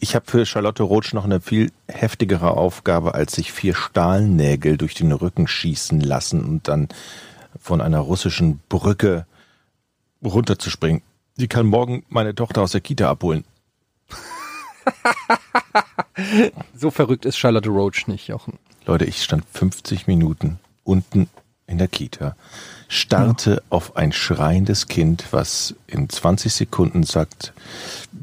Ich 0.02 0.16
habe 0.16 0.28
für 0.28 0.44
Charlotte 0.44 0.82
Roach 0.82 1.12
noch 1.12 1.24
eine 1.24 1.40
viel 1.40 1.70
heftigere 1.86 2.56
Aufgabe, 2.56 3.14
als 3.14 3.36
sich 3.36 3.52
vier 3.52 3.76
Stahlnägel 3.76 4.76
durch 4.76 4.94
den 4.94 5.12
Rücken 5.12 5.46
schießen 5.46 6.00
lassen 6.00 6.44
und 6.44 6.66
dann 6.66 6.88
von 7.60 7.80
einer 7.80 8.00
russischen 8.00 8.58
Brücke 8.68 9.26
runterzuspringen. 10.24 11.02
Sie 11.36 11.46
kann 11.46 11.66
morgen 11.66 12.04
meine 12.08 12.34
Tochter 12.34 12.62
aus 12.62 12.72
der 12.72 12.80
Kita 12.80 13.08
abholen. 13.08 13.44
So 16.74 16.90
verrückt 16.90 17.24
ist 17.24 17.38
Charlotte 17.38 17.70
Roach 17.70 18.06
nicht, 18.06 18.28
Jochen. 18.28 18.58
Leute, 18.84 19.06
ich 19.06 19.22
stand 19.22 19.44
50 19.54 20.06
Minuten 20.08 20.58
unten 20.84 21.30
in 21.66 21.78
der 21.78 21.88
Kita, 21.88 22.36
starrte 22.88 23.62
auf 23.70 23.96
ein 23.96 24.12
schreiendes 24.12 24.88
Kind, 24.88 25.24
was 25.30 25.74
in 25.86 26.08
20 26.08 26.52
Sekunden 26.52 27.02
sagt, 27.02 27.54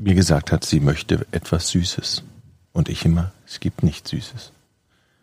mir 0.04 0.16
gesagt 0.16 0.52
hat, 0.52 0.64
sie 0.66 0.80
möchte 0.80 1.26
etwas 1.32 1.70
Süßes. 1.70 2.24
Und 2.72 2.90
ich 2.90 3.06
immer, 3.06 3.32
es 3.48 3.60
gibt 3.60 3.84
nichts 3.84 4.10
Süßes. 4.12 4.52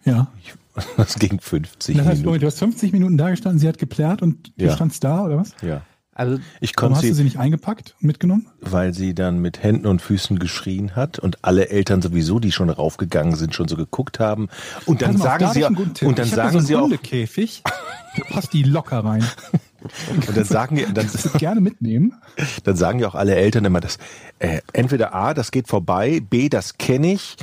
Ja. 0.05 0.29
Ich, 0.43 0.55
das 0.97 1.15
ging 1.19 1.41
50 1.41 1.97
Das 1.97 2.07
heißt, 2.07 2.21
Minuten. 2.23 2.41
du 2.41 2.47
hast 2.47 2.59
50 2.59 2.93
Minuten 2.93 3.17
da 3.17 3.31
gestanden, 3.31 3.59
sie 3.59 3.69
hat 3.69 3.79
geplärt 3.79 4.23
und 4.23 4.53
du 4.59 4.67
Ja. 4.67 4.75
standst 4.75 5.03
da, 5.05 5.25
oder 5.25 5.39
was? 5.39 5.53
Ja. 5.63 5.83
Also 6.13 6.39
Ich 6.61 6.73
Warum 6.77 6.93
konnte 6.95 6.97
hast 6.97 7.03
du 7.03 7.09
sie, 7.09 7.15
sie 7.15 7.25
nicht 7.25 7.39
eingepackt 7.39 7.95
und 8.01 8.07
mitgenommen? 8.07 8.47
weil 8.63 8.95
sie 8.95 9.15
dann 9.15 9.39
mit 9.39 9.63
Händen 9.63 9.87
und 9.87 10.01
Füßen 10.01 10.39
geschrien 10.39 10.97
hat 10.97 11.19
und 11.19 11.45
alle 11.45 11.69
Eltern 11.69 12.01
sowieso, 12.01 12.39
die 12.41 12.53
schon 12.53 12.71
raufgegangen 12.71 13.37
sind, 13.37 13.55
schon 13.55 13.69
so 13.69 13.77
geguckt 13.77 14.19
haben. 14.19 14.49
Und 14.87 15.03
dann 15.03 15.19
sagen 15.19 15.51
sie 15.53 15.65
auch, 15.67 15.71
und 15.71 16.19
dann 16.19 16.25
ich 16.27 16.33
sagen 16.33 16.61
sie 16.63 16.75
auch, 16.75 16.83
Hundekäfig. 16.85 17.63
Da 17.65 18.23
passt 18.31 18.53
die 18.55 18.63
locker 18.63 19.01
rein. 19.05 19.25
und 20.11 20.37
dann 20.37 20.45
sagen, 20.45 20.77
die- 20.77 20.93
dann, 20.93 21.09
gerne 21.39 21.61
mitnehmen. 21.61 22.15
dann 22.65 22.77
sagen 22.77 22.99
ja 22.99 23.09
auch 23.09 23.15
alle 23.15 23.35
Eltern 23.35 23.65
immer, 23.65 23.81
dass 23.81 23.99
äh, 24.39 24.61
entweder 24.73 25.15
A, 25.15 25.35
das 25.35 25.51
geht 25.51 25.69
vorbei, 25.69 26.21
B, 26.29 26.49
das 26.49 26.79
kenne 26.79 27.13
ich, 27.13 27.37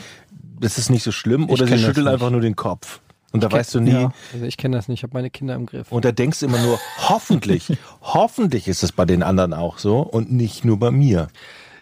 das 0.59 0.77
ist 0.77 0.89
nicht 0.89 1.03
so 1.03 1.11
schlimm, 1.11 1.49
oder 1.49 1.67
sie 1.67 1.77
schütteln 1.77 2.07
einfach 2.07 2.29
nur 2.29 2.41
den 2.41 2.55
Kopf. 2.55 2.99
Und 3.31 3.43
da 3.43 3.47
kenn- 3.47 3.53
weißt 3.53 3.73
du 3.75 3.79
nie, 3.79 3.91
ja. 3.91 4.11
Also 4.33 4.45
ich 4.45 4.57
kenne 4.57 4.77
das 4.77 4.87
nicht, 4.87 4.99
ich 4.99 5.03
habe 5.03 5.13
meine 5.15 5.29
Kinder 5.31 5.55
im 5.55 5.65
Griff. 5.65 5.91
und 5.91 6.05
da 6.05 6.11
denkst 6.11 6.39
du 6.41 6.45
immer 6.45 6.59
nur, 6.59 6.79
hoffentlich, 7.09 7.75
hoffentlich 8.01 8.67
ist 8.67 8.83
es 8.83 8.91
bei 8.91 9.05
den 9.05 9.23
anderen 9.23 9.53
auch 9.53 9.79
so 9.79 9.99
und 10.01 10.31
nicht 10.31 10.63
nur 10.65 10.77
bei 10.77 10.91
mir. 10.91 11.29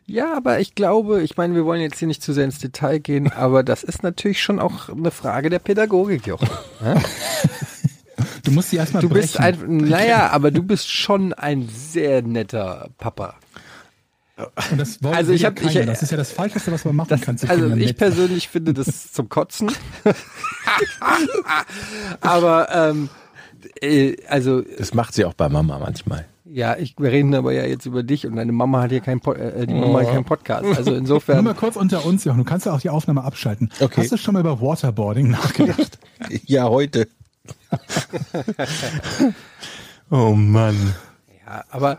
Ja, 0.08 0.36
aber 0.36 0.60
ich 0.60 0.76
glaube, 0.76 1.22
ich 1.22 1.38
meine, 1.38 1.54
wir 1.56 1.64
wollen 1.64 1.80
jetzt 1.82 2.00
hier 2.00 2.08
nicht 2.08 2.24
zu 2.24 2.34
sehr 2.34 2.44
ins 2.46 2.60
Detail 2.60 3.00
gehen, 3.00 3.32
aber 3.32 3.64
das 3.64 3.84
ist 3.84 4.02
natürlich 4.04 4.42
schon 4.42 4.60
auch 4.60 4.90
eine 4.90 5.12
Frage 5.12 5.50
der 5.50 5.60
Pädagogik, 5.60 6.26
Jochen. 6.28 6.50
Du 8.44 8.52
musst 8.52 8.70
sie 8.72 8.78
erstmal 8.78 9.02
Du 9.02 9.10
bist 9.10 9.38
brechen. 9.38 9.64
ein, 9.70 9.78
naja, 9.90 10.30
aber 10.32 10.52
du 10.52 10.64
bist 10.64 10.90
schon 10.90 11.34
ein 11.34 11.68
sehr 11.70 12.22
netter 12.22 12.90
Papa. 12.98 13.36
Und 14.72 14.80
das 14.80 15.04
wollen 15.04 15.14
Also 15.14 15.34
ich 15.34 15.46
hab- 15.46 15.62
ich- 15.62 15.74
keiner. 15.74 15.86
das 15.86 16.02
ist 16.02 16.10
ja 16.12 16.18
das 16.18 16.32
Falscheste, 16.32 16.72
was 16.72 16.84
man 16.86 16.96
machen 16.96 17.10
Das, 17.10 17.22
kann. 17.22 17.38
also 17.48 17.62
Kindern. 17.64 17.80
ich 17.80 17.88
Nett. 17.88 17.98
persönlich 17.98 18.48
finde 18.50 18.74
das 18.74 19.12
zum 19.14 19.30
Kotzen. 19.30 19.72
aber 22.22 22.68
ähm, 22.74 23.10
äh, 23.82 24.16
also 24.28 24.62
Das 24.62 24.94
macht 24.94 25.14
sie 25.14 25.26
auch 25.26 25.34
bei 25.34 25.50
Mama 25.50 25.80
manchmal. 25.80 26.26
ja, 26.46 26.76
ich, 26.78 26.96
wir 26.98 27.12
reden 27.12 27.34
aber 27.36 27.52
ja 27.54 27.66
jetzt 27.66 27.86
über 27.86 28.04
dich 28.04 28.26
und 28.26 28.36
deine 28.36 28.52
Mama 28.52 28.82
hat 28.82 28.92
hier 28.92 29.02
keinen 29.02 29.22
äh, 29.36 29.68
die 29.68 29.74
Mama 29.74 30.00
hat 30.00 30.08
keinen 30.10 30.26
Podcast. 30.26 30.66
Also 30.66 30.92
Nur 30.92 31.00
insofern 31.00 31.44
mal 31.44 31.54
kurz 31.54 31.76
unter 31.76 32.06
uns, 32.06 32.24
Jochen. 32.24 32.40
Du 32.40 32.44
kannst 32.44 32.66
ja 32.66 32.74
auch 32.74 32.82
die 32.82 32.90
Aufnahme 32.90 33.24
abschalten. 33.24 33.70
Okay. 33.80 34.02
Hast 34.02 34.12
du 34.12 34.18
schon 34.18 34.34
mal 34.34 34.40
über 34.40 34.60
Waterboarding 34.60 35.30
nachgedacht? 35.30 36.00
Ja, 36.46 36.68
heute. 36.70 37.08
oh 40.12 40.34
Mann. 40.34 40.94
ja, 41.46 41.64
aber 41.70 41.98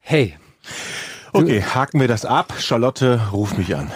hey, 0.00 0.36
Okay, 1.34 1.62
haken 1.62 1.98
wir 1.98 2.08
das 2.08 2.24
ab. 2.26 2.52
Charlotte, 2.58 3.18
ruf 3.32 3.56
mich 3.56 3.74
an. 3.74 3.90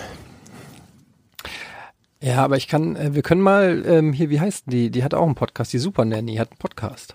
ja, 2.23 2.43
aber 2.43 2.57
ich 2.57 2.67
kann, 2.67 2.97
äh, 2.97 3.15
wir 3.15 3.21
können 3.23 3.43
mal 3.43 3.85
ähm, 3.87 4.13
hier, 4.15 4.31
wie 4.31 4.41
heißt 4.41 4.65
die? 4.73 4.91
Die 4.91 5.05
hat 5.05 5.13
auch 5.13 5.27
einen 5.27 5.35
Podcast. 5.35 5.73
Die 5.75 5.79
Super 5.79 6.07
Nanny 6.07 6.37
hat 6.37 6.51
einen 6.51 6.59
Podcast. 6.59 7.15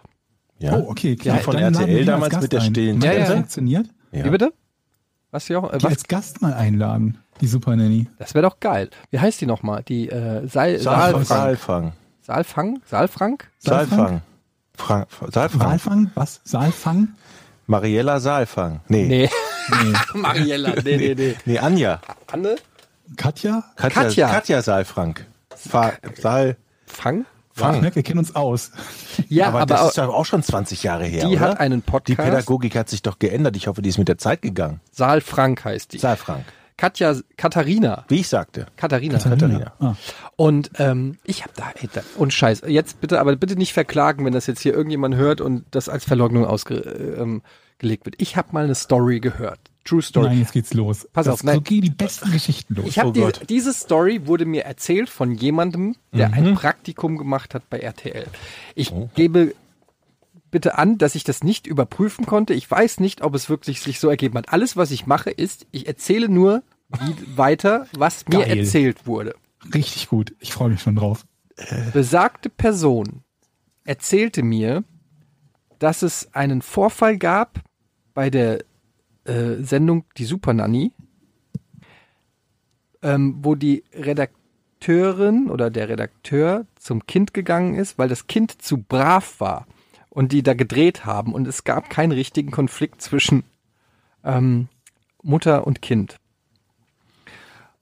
Ja? 0.60 0.76
Oh, 0.78 0.90
okay. 0.92 1.18
Ja, 1.24 1.38
von 1.38 1.56
Dann 1.56 1.74
laden 1.74 1.88
wir 1.88 1.88
RTL 1.88 2.06
die 2.06 2.12
als 2.12 2.22
damals 2.30 2.42
mit 2.44 2.54
der 2.54 2.62
stillen 2.62 2.98
Hat 2.98 3.04
Ja, 3.06 3.20
das 3.20 3.30
ja. 3.30 3.36
funktioniert? 3.36 3.88
Ja. 4.12 4.26
Wie 4.26 4.30
bitte? 4.30 4.54
Was 5.32 5.48
ja 5.48 5.58
auch? 5.58 5.74
Äh, 5.74 5.80
Die 5.80 5.84
was? 5.86 5.92
als 5.94 6.04
Gast 6.08 6.42
mal 6.44 6.54
einladen, 6.54 7.18
die 7.42 7.48
Super 7.48 7.76
Nanny. 7.76 8.08
Das 8.20 8.36
wäre 8.36 8.44
doch 8.48 8.60
geil. 8.60 8.92
Wie 9.10 9.18
heißt 9.20 9.42
die 9.42 9.48
nochmal? 9.48 9.82
Die 9.82 10.08
äh, 10.10 10.48
Saal, 10.48 10.78
Saalfang. 10.78 11.24
Saalfang. 11.24 11.94
Saalfang? 12.22 12.80
Saalfrank? 12.86 13.50
Saalfang. 13.60 14.22
Fra 14.78 15.08
Saalfang. 15.32 15.62
Walfang? 15.62 16.12
Was? 16.16 16.42
Saalfang? 16.44 17.10
Mariella 17.68 18.20
Saalfang. 18.20 18.82
Nee. 18.88 19.06
Nee. 19.06 19.30
Nee. 19.84 19.94
Mariella, 20.20 20.74
nee, 20.84 20.98
nee, 20.98 21.16
nee. 21.16 21.36
Nee, 21.46 21.60
Anja. 21.60 22.02
Anne? 22.32 22.56
Katja? 23.18 23.64
Katja, 23.76 24.04
Katja. 24.04 24.28
Katja 24.30 24.62
Saalfrank. 24.62 25.26
Fa 25.56 25.94
Saal. 26.16 26.58
Fang? 26.86 27.26
Fang. 27.54 27.82
merke, 27.82 27.96
wir 27.96 28.04
kennen 28.04 28.20
uns 28.20 28.36
aus. 28.36 28.72
Ja, 29.28 29.48
aber, 29.48 29.62
aber, 29.62 29.66
das 29.66 29.82
auch, 29.82 29.88
ist 29.90 29.98
doch 29.98 30.14
auch 30.14 30.26
schon 30.26 30.42
20 30.42 30.84
Jahre 30.84 31.06
her, 31.06 31.28
die 31.28 31.36
oder? 31.36 31.42
hat 31.42 31.60
einen 31.60 31.82
Die 31.82 31.92
Podcast. 31.92 32.18
Pädagogik 32.20 32.76
hat 32.76 32.90
sich 32.90 33.02
doch 33.02 33.20
geändert. 33.20 33.56
Ich 33.56 33.68
hoffe, 33.68 33.82
die 33.82 33.90
ist 33.90 33.98
mit 33.98 34.08
der 34.08 34.18
Zeit 34.18 34.42
gegangen. 34.42 34.80
Saalfrank 34.92 35.64
heißt 35.66 35.94
die. 35.94 35.98
Saalfrank. 35.98 36.46
Katja, 36.78 37.16
Katharina. 37.38 38.06
Wie 38.08 38.20
ich 38.22 38.28
sagte. 38.28 38.66
Katharina. 38.76 39.20
Katharina. 39.20 39.74
Ah. 39.80 39.96
Und 40.36 40.72
ähm, 40.80 41.18
ich 41.24 41.44
habe 41.44 41.54
da, 41.56 41.72
ey, 41.80 41.90
da, 41.94 42.02
und 42.18 42.34
Scheiß, 42.34 42.64
jetzt 42.68 43.02
bitte, 43.02 43.20
aber 43.20 43.36
bitte 43.36 43.56
nicht 43.56 43.74
verklagen, 43.74 44.26
wenn 44.26 44.34
das 44.34 44.48
jetzt 44.48 44.62
hier 44.62 44.74
irgendjemand 44.74 45.16
hört 45.16 45.42
und 45.42 45.66
das 45.72 45.90
als 45.90 46.06
Verleugnung 46.06 46.46
ausgelegt 46.46 46.88
ähm, 47.20 47.42
wird. 47.82 48.16
Ich 48.18 48.36
habe 48.38 48.50
mal 48.52 48.64
eine 48.64 48.76
Story 48.76 49.20
gehört. 49.20 49.60
True 49.84 50.02
Story. 50.04 50.28
Nein, 50.28 50.40
jetzt 50.40 50.54
geht's 50.54 50.74
los. 50.76 51.08
Pass 51.12 51.26
das, 51.26 51.34
auf, 51.34 51.44
nein. 51.44 51.56
So 51.56 51.62
gehen 51.62 51.82
die 51.82 51.90
besten 51.90 52.32
Geschichten 52.32 52.76
los. 52.76 52.86
Ich 52.88 53.00
habe 53.00 53.10
Oh 53.10 53.14
diese, 53.14 53.26
Gott. 53.26 53.42
diese 53.50 53.74
Story 53.74 54.28
wurde 54.28 54.46
mir 54.46 54.64
erzählt 54.66 55.10
von 55.10 55.32
jemandem, 55.34 55.96
der 56.14 56.28
Mhm. 56.30 56.34
ein 56.36 56.54
Praktikum 56.56 57.18
gemacht 57.18 57.56
hat 57.56 57.68
bei 57.70 57.80
RTL. 57.80 58.28
Ich 58.76 58.92
Oh. 58.92 59.10
gebe 59.16 59.56
bitte 60.52 60.78
an, 60.78 60.98
dass 60.98 61.16
ich 61.16 61.24
das 61.24 61.44
nicht 61.44 61.66
überprüfen 61.66 62.26
konnte. 62.26 62.54
Ich 62.54 62.70
weiß 62.70 63.00
nicht, 63.00 63.22
ob 63.22 63.34
es 63.34 63.50
wirklich 63.50 63.82
sich 63.82 64.00
so 64.00 64.10
ergeben 64.10 64.38
hat. 64.38 64.50
Alles, 64.50 64.78
was 64.78 64.92
ich 64.92 65.08
mache, 65.08 65.32
ist, 65.32 65.66
ich 65.72 65.88
erzähle 65.88 66.30
nur 66.30 66.64
weiter, 67.36 67.88
was 67.94 68.28
mir 68.28 68.46
Geil. 68.46 68.60
erzählt 68.60 69.08
wurde. 69.08 69.36
Richtig 69.74 70.10
gut. 70.10 70.36
Ich 70.40 70.52
freue 70.54 70.70
mich 70.70 70.82
schon 70.82 70.96
drauf. 70.96 71.26
Besagte 71.94 72.50
Person 72.50 73.24
erzählte 73.84 74.44
mir, 74.44 74.84
dass 75.80 76.02
es 76.02 76.34
einen 76.34 76.62
Vorfall 76.62 77.18
gab 77.18 77.60
bei 78.14 78.30
der 78.30 78.64
äh, 79.26 79.62
Sendung 79.62 80.06
Die 80.18 80.26
Super 80.26 80.54
Nanny, 80.54 80.92
ähm, 83.02 83.40
wo 83.42 83.56
die 83.56 83.84
Redakteurin 83.94 85.50
oder 85.50 85.70
der 85.70 85.90
Redakteur 85.90 86.66
zum 86.76 87.06
Kind 87.06 87.34
gegangen 87.34 87.76
ist, 87.76 87.98
weil 87.98 88.10
das 88.10 88.28
Kind 88.28 88.62
zu 88.62 88.78
brav 88.78 89.40
war 89.40 89.68
und 90.12 90.32
die 90.32 90.44
da 90.44 90.54
gedreht 90.54 91.06
haben 91.06 91.34
und 91.34 91.48
es 91.48 91.64
gab 91.64 91.90
keinen 91.90 92.12
richtigen 92.12 92.52
Konflikt 92.52 93.02
zwischen 93.02 93.44
ähm, 94.24 94.68
Mutter 95.24 95.66
und 95.66 95.82
Kind. 95.82 96.18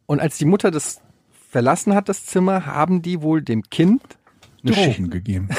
Und 0.05 0.19
als 0.21 0.37
die 0.37 0.45
Mutter 0.45 0.71
das 0.71 1.01
verlassen 1.49 1.93
hat, 1.95 2.07
das 2.09 2.25
Zimmer, 2.25 2.65
haben 2.65 3.01
die 3.01 3.21
wohl 3.21 3.41
dem 3.41 3.63
Kind 3.69 4.01
eine 4.63 4.71
Drogen 4.73 5.09
gegeben. 5.09 5.49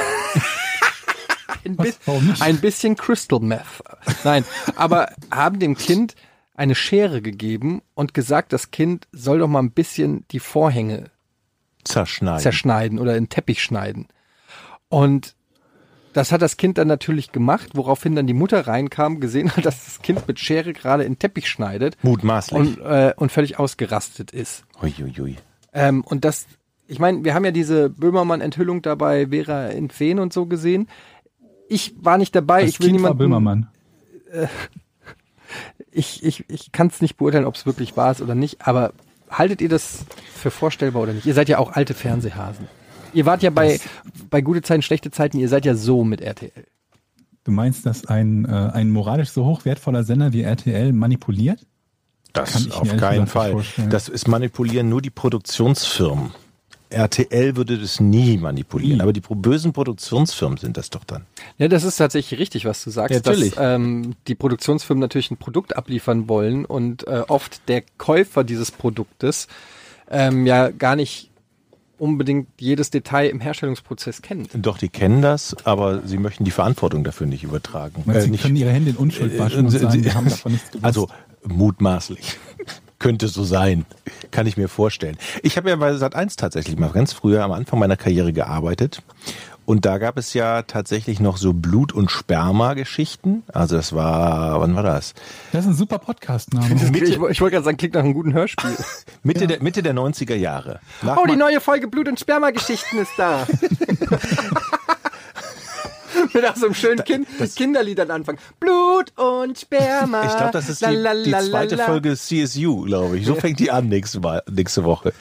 ein, 1.65 1.77
bi- 1.77 1.93
ein 2.41 2.61
bisschen 2.61 2.97
Crystal 2.97 3.41
Meth. 3.41 3.65
Nein, 4.25 4.45
aber 4.77 5.13
haben 5.31 5.59
dem 5.59 5.77
Kind 5.77 6.15
eine 6.55 6.75
Schere 6.75 7.23
gegeben 7.23 7.83
und 7.95 8.15
gesagt, 8.15 8.53
das 8.53 8.71
Kind 8.71 9.09
soll 9.13 9.39
doch 9.39 9.49
mal 9.49 9.61
ein 9.63 9.73
bisschen 9.73 10.25
die 10.31 10.41
Vorhänge 10.41 11.11
Zerschneiden. 11.85 12.41
zerschneiden 12.41 12.99
oder 12.99 13.17
in 13.17 13.25
den 13.25 13.29
Teppich 13.31 13.63
schneiden. 13.63 14.09
Und 14.89 15.35
das 16.13 16.33
hat 16.33 16.43
das 16.43 16.57
Kind 16.57 16.79
dann 16.79 16.89
natürlich 16.89 17.33
gemacht, 17.33 17.71
woraufhin 17.75 18.17
dann 18.17 18.27
die 18.27 18.35
Mutter 18.35 18.67
reinkam, 18.67 19.21
gesehen 19.21 19.55
hat, 19.57 19.65
dass 19.65 19.85
das 19.85 20.03
Kind 20.03 20.27
mit 20.27 20.39
Schere 20.39 20.73
gerade 20.73 21.05
in 21.05 21.13
den 21.15 21.19
Teppich 21.19 21.49
schneidet 21.49 21.97
Mutmaßlich. 22.03 22.59
und, 22.59 22.79
äh, 22.81 23.13
und 23.17 23.31
völlig 23.33 23.59
ausgerastet 23.59 24.31
ist. 24.31 24.65
Uiuiui. 24.83 25.37
Ähm, 25.73 26.03
und 26.03 26.25
das, 26.25 26.47
ich 26.89 26.99
meine, 26.99 27.25
wir 27.25 27.35
haben 27.35 27.45
ja 27.45 27.53
diese 27.53 27.91
Böhmermann-Enthüllung 27.91 28.83
dabei 28.83 29.29
Vera 29.29 29.69
in 29.69 29.91
Feen 29.91 30.19
und 30.19 30.33
so 30.33 30.47
gesehen. 30.47 30.89
Ich 31.69 31.95
war 32.01 32.19
nicht 32.19 32.35
dabei. 32.35 32.63
Das 32.63 32.71
ich 32.71 32.81
will 32.81 32.89
kind 32.89 33.03
war 33.03 33.11
niemanden, 33.11 33.19
Böhmermann. 33.19 33.69
ich, 35.93 36.25
ich, 36.25 36.45
ich 36.49 36.73
kann 36.73 36.89
es 36.89 37.01
nicht 37.01 37.17
beurteilen, 37.17 37.45
ob 37.45 37.55
es 37.55 37.67
wirklich 37.67 37.97
wahr 37.97 38.13
ist 38.13 38.23
oder 38.23 38.35
nicht, 38.35 38.67
aber 38.67 38.93
haltet 39.31 39.61
ihr 39.61 39.69
das 39.69 40.05
für 40.35 40.51
vorstellbar 40.51 41.03
oder 41.03 41.13
nicht? 41.13 41.27
Ihr 41.27 41.35
seid 41.35 41.49
ja 41.49 41.59
auch 41.59 41.73
alte 41.73 41.95
Fernsehhasen. 41.95 42.69
Ihr 43.13 43.27
wart 43.27 43.43
ja 43.43 43.51
bei, 43.51 43.81
bei 44.31 44.41
gute 44.41 44.63
Zeiten, 44.63 44.83
schlechte 44.83 45.11
Zeiten, 45.11 45.39
ihr 45.39 45.49
seid 45.49 45.65
ja 45.65 45.75
so 45.75 46.05
mit 46.05 46.21
RTL. 46.21 46.53
Du 47.45 47.53
meinst, 47.53 47.87
dass 47.87 48.07
ein, 48.07 48.45
äh, 48.45 48.49
ein 48.49 48.91
moralisch 48.91 49.31
so 49.31 49.45
hochwertvoller 49.47 50.05
Sender 50.05 50.33
wie 50.33 50.43
RTL 50.43 50.93
manipuliert? 50.93 51.67
Das 52.33 52.53
Kann 52.53 52.63
ich 52.63 52.69
mir 52.69 52.77
auf 52.77 52.97
keinen 52.97 53.27
Fall. 53.27 53.57
Das 53.89 54.09
ist 54.09 54.29
manipulieren 54.29 54.89
nur 54.89 55.03
die 55.03 55.11
Produktionsfirmen. 55.11 56.31
RTL 56.91 57.55
würde 57.57 57.79
das 57.79 58.01
nie 58.01 58.37
manipulieren, 58.37 58.97
Nie. 58.97 59.03
aber 59.03 59.13
die 59.13 59.21
pro- 59.21 59.37
bösen 59.37 59.73
Produktionsfirmen 59.73 60.59
sind 60.59 60.77
das 60.77 60.91
doch 60.91 61.05
dann. 61.05 61.25
Ja, 61.57 61.69
das 61.69 61.85
ist 61.85 61.97
tatsächlich 61.97 62.39
richtig, 62.41 62.65
was 62.65 62.83
du 62.83 62.91
sagst, 62.91 63.11
Ja, 63.13 63.17
natürlich. 63.19 63.55
dass 63.55 63.75
ähm, 63.77 64.15
die 64.27 64.35
Produktionsfirmen 64.35 65.01
natürlich 65.01 65.31
ein 65.31 65.37
Produkt 65.37 65.77
abliefern 65.77 66.29
wollen 66.29 66.65
und 66.65 67.07
äh, 67.07 67.23
oft 67.29 67.69
der 67.69 67.83
Käufer 67.97 68.43
dieses 68.43 68.73
Produktes 68.73 69.47
ähm, 70.11 70.47
ja 70.47 70.71
gar 70.71 70.97
nicht 70.97 71.30
unbedingt 72.01 72.49
jedes 72.59 72.91
Detail 72.91 73.29
im 73.29 73.41
Herstellungsprozess 73.41 74.23
kennt. 74.23 74.49
Doch, 74.55 74.79
die 74.79 74.89
kennen 74.89 75.23
das, 75.23 75.55
aber 75.65 76.03
sie 76.07 76.19
möchten 76.19 76.45
die 76.45 76.51
Verantwortung 76.51 77.05
dafür 77.05 77.27
nicht 77.27 77.45
übertragen. 77.45 78.03
Weil 78.07 78.17
Äh, 78.17 78.21
sie 78.23 78.31
nicht- 78.31 78.43
können 78.43 78.57
ihre 78.57 78.71
Hände 78.71 78.91
in 78.91 78.97
Unschuld 78.97 79.39
waschen 79.39 79.67
und 79.67 79.71
Sie- 79.71 79.79
sagen, 79.79 79.93
Sie- 79.93 80.05
wir 80.05 80.15
haben 80.15 80.29
davon 80.29 80.53
nichts 80.53 80.69
gewusst. 80.71 80.85
Also 80.85 81.09
mutmaßlich. 81.45 82.37
Könnte 82.99 83.29
so 83.29 83.45
sein. 83.45 83.87
Kann 84.31 84.47
ich 84.47 84.57
mir 84.59 84.69
vorstellen. 84.69 85.17
Ich 85.43 85.57
habe 85.57 85.71
ja 85.71 85.77
bei 85.77 85.91
Sat1 85.93 86.37
tatsächlich 86.37 86.79
mal 86.79 86.91
ganz 86.91 87.13
früher 87.15 87.43
am 87.43 87.53
Anfang 87.53 87.79
meiner 87.79 87.97
Karriere 87.97 88.33
gearbeitet. 88.35 89.03
Und 89.71 89.87
da 89.87 89.99
gab 89.99 90.19
es 90.19 90.35
ja 90.35 90.63
tatsächlich 90.63 91.21
noch 91.21 91.37
so 91.37 91.53
Blut- 91.53 91.93
und 91.93 92.11
Sperma-Geschichten. 92.11 93.45
Also 93.53 93.77
das 93.77 93.93
war, 93.93 94.61
wann 94.61 94.75
war 94.75 94.83
das? 94.83 95.15
das 95.53 95.61
ist 95.61 95.71
ein 95.71 95.77
super 95.77 96.01
Podcast-Name. 96.01 96.75
Ich, 96.75 97.13
ich 97.13 97.21
wollte 97.21 97.37
gerade 97.39 97.63
sagen, 97.63 97.77
klingt 97.77 97.95
nach 97.95 98.03
einem 98.03 98.15
guten 98.15 98.33
Hörspiel. 98.33 98.73
Mitte, 99.23 99.47
der, 99.47 99.63
Mitte 99.63 99.85
der 99.85 99.95
90er 99.95 100.35
Jahre. 100.35 100.81
Nach 101.03 101.19
Oh, 101.19 101.25
die 101.25 101.37
neue 101.37 101.61
Folge 101.61 101.87
Blut- 101.87 102.09
und 102.09 102.19
Sperma-Geschichten 102.19 102.99
ist 102.99 103.13
da. 103.17 103.47
Mit 106.35 106.45
auch 106.45 106.57
so 106.57 106.67
einem 106.67 106.75
schönen 106.75 107.05
kind 107.05 107.29
Kinderlied 107.55 108.01
am 108.01 108.11
Anfang. 108.11 108.39
Blut 108.59 109.17
und 109.17 109.57
Sperma. 109.57 110.25
Ich 110.25 110.37
glaube, 110.37 110.51
das 110.51 110.69
ist 110.69 110.85
die, 110.85 110.97
die 111.27 111.31
zweite 111.31 111.79
Folge 111.79 112.17
CSU, 112.17 112.87
glaube 112.87 113.19
ich. 113.19 113.27
So 113.27 113.37
fängt 113.37 113.61
die 113.61 113.71
an 113.71 113.89
nächste, 113.89 114.19
Mal, 114.19 114.43
nächste 114.51 114.83
Woche. 114.83 115.13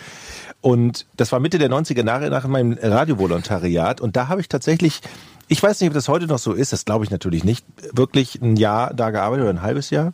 Und 0.61 1.05
das 1.15 1.31
war 1.31 1.39
Mitte 1.39 1.57
der 1.57 1.69
90er 1.69 2.05
Jahre 2.05 2.29
nach 2.29 2.45
meinem 2.47 2.77
Radiovolontariat. 2.81 4.01
Und 4.01 4.15
da 4.15 4.27
habe 4.27 4.41
ich 4.41 4.49
tatsächlich, 4.49 5.01
ich 5.47 5.63
weiß 5.63 5.79
nicht, 5.79 5.89
ob 5.89 5.93
das 5.93 6.09
heute 6.09 6.27
noch 6.27 6.39
so 6.39 6.53
ist, 6.53 6.73
das 6.73 6.85
glaube 6.85 7.05
ich 7.05 7.11
natürlich 7.11 7.43
nicht, 7.43 7.65
wirklich 7.93 8.41
ein 8.41 8.57
Jahr 8.57 8.93
da 8.93 9.11
gearbeitet 9.11 9.43
oder 9.43 9.53
ein 9.53 9.61
halbes 9.61 9.89
Jahr. 9.89 10.13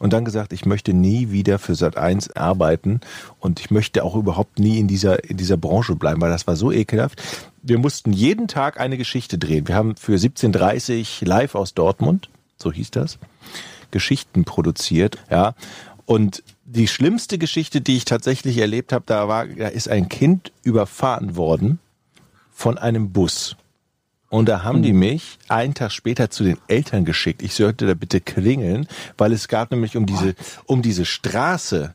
Und 0.00 0.12
dann 0.12 0.24
gesagt, 0.24 0.52
ich 0.52 0.66
möchte 0.66 0.92
nie 0.92 1.30
wieder 1.30 1.60
für 1.60 1.74
Sat1 1.74 2.36
arbeiten 2.36 3.00
und 3.38 3.60
ich 3.60 3.70
möchte 3.70 4.02
auch 4.02 4.16
überhaupt 4.16 4.58
nie 4.58 4.80
in 4.80 4.88
dieser, 4.88 5.22
in 5.30 5.36
dieser 5.36 5.56
Branche 5.56 5.94
bleiben, 5.94 6.20
weil 6.20 6.30
das 6.30 6.48
war 6.48 6.56
so 6.56 6.72
ekelhaft. 6.72 7.22
Wir 7.62 7.78
mussten 7.78 8.12
jeden 8.12 8.48
Tag 8.48 8.80
eine 8.80 8.98
Geschichte 8.98 9.38
drehen. 9.38 9.68
Wir 9.68 9.76
haben 9.76 9.94
für 9.94 10.16
17.30 10.16 11.24
live 11.24 11.54
aus 11.54 11.74
Dortmund, 11.74 12.28
so 12.56 12.72
hieß 12.72 12.90
das, 12.90 13.18
Geschichten 13.92 14.44
produziert, 14.44 15.18
ja. 15.30 15.54
Und 16.06 16.42
die 16.74 16.88
schlimmste 16.88 17.38
Geschichte, 17.38 17.80
die 17.80 17.96
ich 17.96 18.04
tatsächlich 18.04 18.58
erlebt 18.58 18.92
habe, 18.92 19.04
da 19.06 19.28
war, 19.28 19.46
da 19.46 19.68
ist 19.68 19.88
ein 19.88 20.08
Kind 20.08 20.52
überfahren 20.62 21.36
worden 21.36 21.78
von 22.52 22.78
einem 22.78 23.10
Bus. 23.12 23.56
Und 24.28 24.48
da 24.48 24.64
haben 24.64 24.82
die 24.82 24.92
mich 24.92 25.38
einen 25.48 25.74
Tag 25.74 25.92
später 25.92 26.28
zu 26.28 26.42
den 26.42 26.58
Eltern 26.66 27.04
geschickt. 27.04 27.42
Ich 27.42 27.54
sollte 27.54 27.86
da 27.86 27.94
bitte 27.94 28.20
klingeln, 28.20 28.88
weil 29.16 29.32
es 29.32 29.46
gab 29.48 29.70
nämlich 29.70 29.96
um 29.96 30.06
diese, 30.06 30.34
um 30.66 30.82
diese 30.82 31.04
Straße 31.04 31.94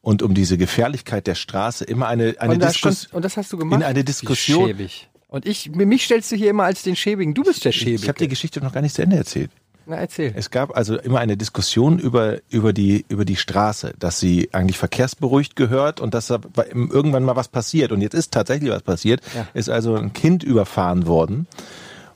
und 0.00 0.22
um 0.22 0.32
diese 0.34 0.56
Gefährlichkeit 0.58 1.26
der 1.26 1.34
Straße 1.34 1.84
immer 1.84 2.06
eine, 2.06 2.36
eine 2.38 2.58
Diskussion. 2.58 3.16
und 3.16 3.24
das 3.24 3.36
hast 3.36 3.52
du 3.52 3.56
gemacht? 3.56 3.80
in 3.80 3.84
eine 3.86 4.04
Diskussion- 4.04 4.64
Wie 4.64 4.68
schäbig. 4.68 5.08
Und 5.26 5.46
ich, 5.46 5.70
mich 5.70 6.04
stellst 6.04 6.30
du 6.30 6.36
hier 6.36 6.50
immer 6.50 6.64
als 6.64 6.82
den 6.82 6.94
Schäbigen. 6.94 7.32
Du 7.32 7.42
bist 7.42 7.64
der 7.64 7.72
Schäbige. 7.72 8.02
Ich 8.02 8.08
habe 8.08 8.18
die 8.18 8.28
Geschichte 8.28 8.60
noch 8.60 8.72
gar 8.72 8.82
nicht 8.82 8.94
zu 8.94 9.02
Ende 9.02 9.16
erzählt. 9.16 9.50
Na, 9.86 9.96
erzähl. 9.96 10.32
Es 10.36 10.50
gab 10.50 10.76
also 10.76 10.96
immer 10.98 11.18
eine 11.18 11.36
Diskussion 11.36 11.98
über, 11.98 12.38
über, 12.50 12.72
die, 12.72 13.04
über 13.08 13.24
die 13.24 13.36
Straße, 13.36 13.94
dass 13.98 14.20
sie 14.20 14.50
eigentlich 14.52 14.78
verkehrsberuhigt 14.78 15.56
gehört 15.56 16.00
und 16.00 16.14
dass 16.14 16.28
da 16.28 16.40
irgendwann 16.74 17.24
mal 17.24 17.36
was 17.36 17.48
passiert. 17.48 17.92
Und 17.92 18.00
jetzt 18.00 18.14
ist 18.14 18.32
tatsächlich 18.32 18.70
was 18.70 18.82
passiert. 18.82 19.20
Ja. 19.34 19.46
Ist 19.54 19.68
also 19.68 19.94
ein 19.96 20.12
Kind 20.12 20.44
überfahren 20.44 21.06
worden. 21.06 21.46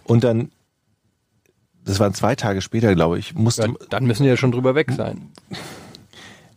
Und 0.05 0.23
dann, 0.23 0.51
das 1.85 1.99
waren 1.99 2.15
zwei 2.15 2.37
Tage 2.37 2.63
später, 2.63 2.95
glaube 2.95 3.19
ich, 3.19 3.35
musste, 3.35 3.63
Ja, 3.63 3.75
dann 3.91 4.07
müssen 4.07 4.23
die 4.23 4.29
ja 4.29 4.37
schon 4.37 4.53
drüber 4.53 4.75
weg 4.75 4.93
sein. 4.93 5.33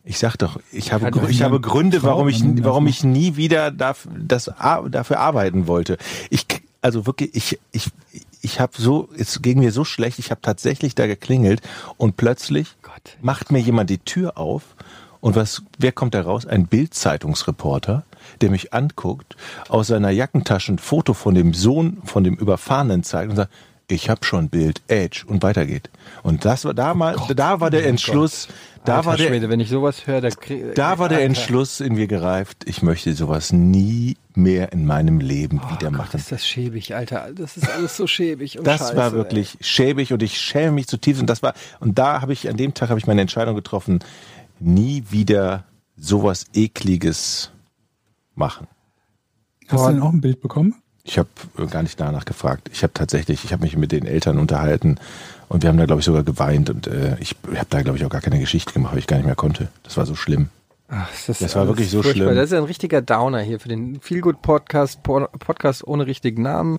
ich 0.03 0.19
sag 0.19 0.37
doch, 0.37 0.59
ich 0.71 0.93
habe, 0.93 1.11
ich 1.29 1.41
habe 1.41 1.59
Gründe, 1.59 2.03
warum 2.03 2.27
ich, 2.29 2.43
warum 2.63 2.85
ich 2.85 3.03
nie 3.03 3.35
wieder 3.35 3.71
dafür, 3.71 5.19
arbeiten 5.19 5.65
wollte. 5.65 5.97
Ich, 6.29 6.45
also 6.81 7.05
wirklich, 7.05 7.35
ich, 7.35 7.59
ich, 7.71 7.89
ich 8.41 8.59
habe 8.59 8.73
so, 8.77 9.09
es 9.17 9.41
ging 9.41 9.59
mir 9.59 9.71
so 9.71 9.83
schlecht, 9.83 10.19
ich 10.19 10.31
habe 10.31 10.41
tatsächlich 10.41 10.95
da 10.95 11.07
geklingelt 11.07 11.61
und 11.97 12.17
plötzlich 12.17 12.75
Gott. 12.81 13.17
macht 13.21 13.51
mir 13.51 13.59
jemand 13.59 13.89
die 13.89 13.97
Tür 13.97 14.37
auf 14.37 14.75
und 15.21 15.35
was, 15.35 15.63
wer 15.77 15.91
kommt 15.91 16.13
da 16.13 16.21
raus? 16.21 16.45
Ein 16.45 16.67
Bild-Zeitungsreporter, 16.67 18.03
der 18.39 18.49
mich 18.49 18.73
anguckt, 18.73 19.35
aus 19.67 19.87
seiner 19.87 20.11
Jackentasche 20.11 20.73
ein 20.73 20.79
Foto 20.79 21.13
von 21.13 21.35
dem 21.35 21.53
Sohn, 21.53 22.01
von 22.05 22.23
dem 22.23 22.35
Überfahrenen 22.35 23.03
zeigt 23.03 23.29
und 23.29 23.35
sagt, 23.35 23.51
ich 23.89 24.09
habe 24.09 24.23
schon 24.23 24.49
Bild, 24.49 24.81
Edge 24.87 25.23
und 25.27 25.43
weitergeht. 25.43 25.89
Und 26.23 26.45
das 26.45 26.63
war 26.63 26.73
da 26.73 26.93
mal, 26.93 27.15
da 27.35 27.59
war 27.59 27.69
der 27.69 27.85
Entschluss, 27.87 28.47
da 28.85 28.97
Alter 28.97 29.05
war 29.07 29.17
der, 29.17 29.27
Schwede, 29.27 29.49
wenn 29.49 29.59
ich 29.59 29.69
sowas 29.69 30.05
höre, 30.07 30.21
da 30.21 30.29
krieg, 30.29 30.75
da 30.75 30.99
war 30.99 31.09
der. 31.09 31.21
Entschluss 31.23 31.79
in 31.81 31.95
mir 31.95 32.07
gereift, 32.07 32.63
ich 32.65 32.81
möchte 32.83 33.13
sowas 33.13 33.51
nie 33.51 34.15
mehr 34.35 34.71
in 34.71 34.85
meinem 34.85 35.19
Leben 35.19 35.59
Oh 35.63 35.71
wieder 35.75 35.89
Gott, 35.89 35.97
machen. 35.97 36.17
ist 36.17 36.31
das 36.31 36.47
schäbig, 36.47 36.95
Alter. 36.95 37.31
Das 37.33 37.57
ist 37.57 37.69
alles 37.69 37.97
so 37.97 38.07
schäbig 38.07 38.57
und 38.59 38.65
Das 38.65 38.79
scheiße, 38.79 38.95
war 38.95 39.11
wirklich 39.13 39.57
schäbig 39.61 40.13
und 40.13 40.23
ich 40.23 40.37
schäme 40.39 40.71
mich 40.73 40.87
zutiefst 40.87 41.19
und 41.21 41.29
das 41.29 41.41
war 41.43 41.53
und 41.79 41.97
da 41.99 42.21
habe 42.21 42.31
ich 42.33 42.47
an 42.47 42.57
dem 42.57 42.73
Tag 42.73 42.89
habe 42.89 42.99
ich 42.99 43.07
meine 43.07 43.21
Entscheidung 43.21 43.55
getroffen, 43.55 43.99
nie 44.59 45.03
wieder 45.09 45.65
sowas 45.97 46.45
ekliges 46.53 47.51
machen. 48.35 48.67
Hast 49.67 49.85
du 49.85 49.91
denn 49.91 50.01
auch 50.01 50.13
ein 50.13 50.21
Bild 50.21 50.41
bekommen? 50.41 50.75
Ich 51.03 51.17
habe 51.17 51.29
gar 51.69 51.81
nicht 51.83 51.99
danach 51.99 52.25
gefragt. 52.25 52.69
Ich 52.73 52.83
habe 52.83 52.93
tatsächlich, 52.93 53.43
ich 53.43 53.51
habe 53.53 53.63
mich 53.63 53.75
mit 53.77 53.91
den 53.91 54.05
Eltern 54.05 54.37
unterhalten 54.37 54.99
und 55.47 55.63
wir 55.63 55.69
haben 55.69 55.77
da 55.77 55.85
glaube 55.85 55.99
ich 56.01 56.05
sogar 56.05 56.23
geweint 56.23 56.69
und 56.69 56.87
äh, 56.87 57.15
ich 57.19 57.35
habe 57.55 57.67
da 57.69 57.81
glaube 57.81 57.97
ich 57.97 58.05
auch 58.05 58.09
gar 58.09 58.21
keine 58.21 58.39
Geschichte 58.39 58.73
gemacht, 58.73 58.91
weil 58.93 58.99
ich 58.99 59.07
gar 59.07 59.17
nicht 59.17 59.25
mehr 59.25 59.35
konnte. 59.35 59.69
Das 59.83 59.97
war 59.97 60.05
so 60.05 60.15
schlimm. 60.15 60.49
Ach, 60.91 61.07
das, 61.27 61.37
Das 61.39 61.55
war 61.55 61.67
wirklich 61.67 61.89
so 61.89 62.01
furchtbar. 62.01 62.25
schlimm. 62.25 62.35
Das 62.35 62.45
ist 62.45 62.51
ja 62.51 62.57
ein 62.57 62.63
richtiger 62.63 63.01
Downer 63.01 63.41
hier 63.41 63.59
für 63.59 63.69
den 63.69 64.01
Feelgood 64.01 64.41
Podcast, 64.41 65.03
Podcast 65.03 65.85
ohne 65.87 66.07
richtigen 66.07 66.41
Namen. 66.41 66.77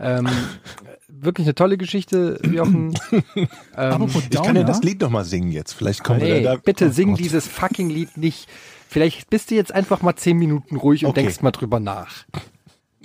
Ähm, 0.00 0.26
wirklich 1.08 1.46
eine 1.46 1.54
tolle 1.54 1.76
Geschichte, 1.76 2.40
Jochen. 2.50 2.94
ähm, 3.36 3.48
Apropos 3.76 4.22
Ich 4.30 4.42
kann 4.42 4.56
ja 4.56 4.64
das 4.64 4.82
Lied 4.82 5.00
noch 5.02 5.10
mal 5.10 5.24
singen 5.24 5.52
jetzt. 5.52 5.74
Vielleicht 5.74 6.02
kommen 6.02 6.20
wir 6.22 6.34
nee, 6.34 6.42
da. 6.42 6.56
bitte 6.56 6.86
Oh 6.88 6.90
sing 6.90 7.10
Gott. 7.10 7.20
dieses 7.20 7.46
fucking 7.46 7.90
Lied 7.90 8.16
nicht. 8.16 8.48
Vielleicht 8.88 9.28
bist 9.30 9.50
du 9.50 9.54
jetzt 9.54 9.72
einfach 9.74 10.00
mal 10.02 10.16
zehn 10.16 10.38
Minuten 10.38 10.76
ruhig 10.76 11.04
und 11.04 11.10
Okay. 11.10 11.22
denkst 11.22 11.42
mal 11.42 11.50
drüber 11.50 11.78
nach. 11.78 12.24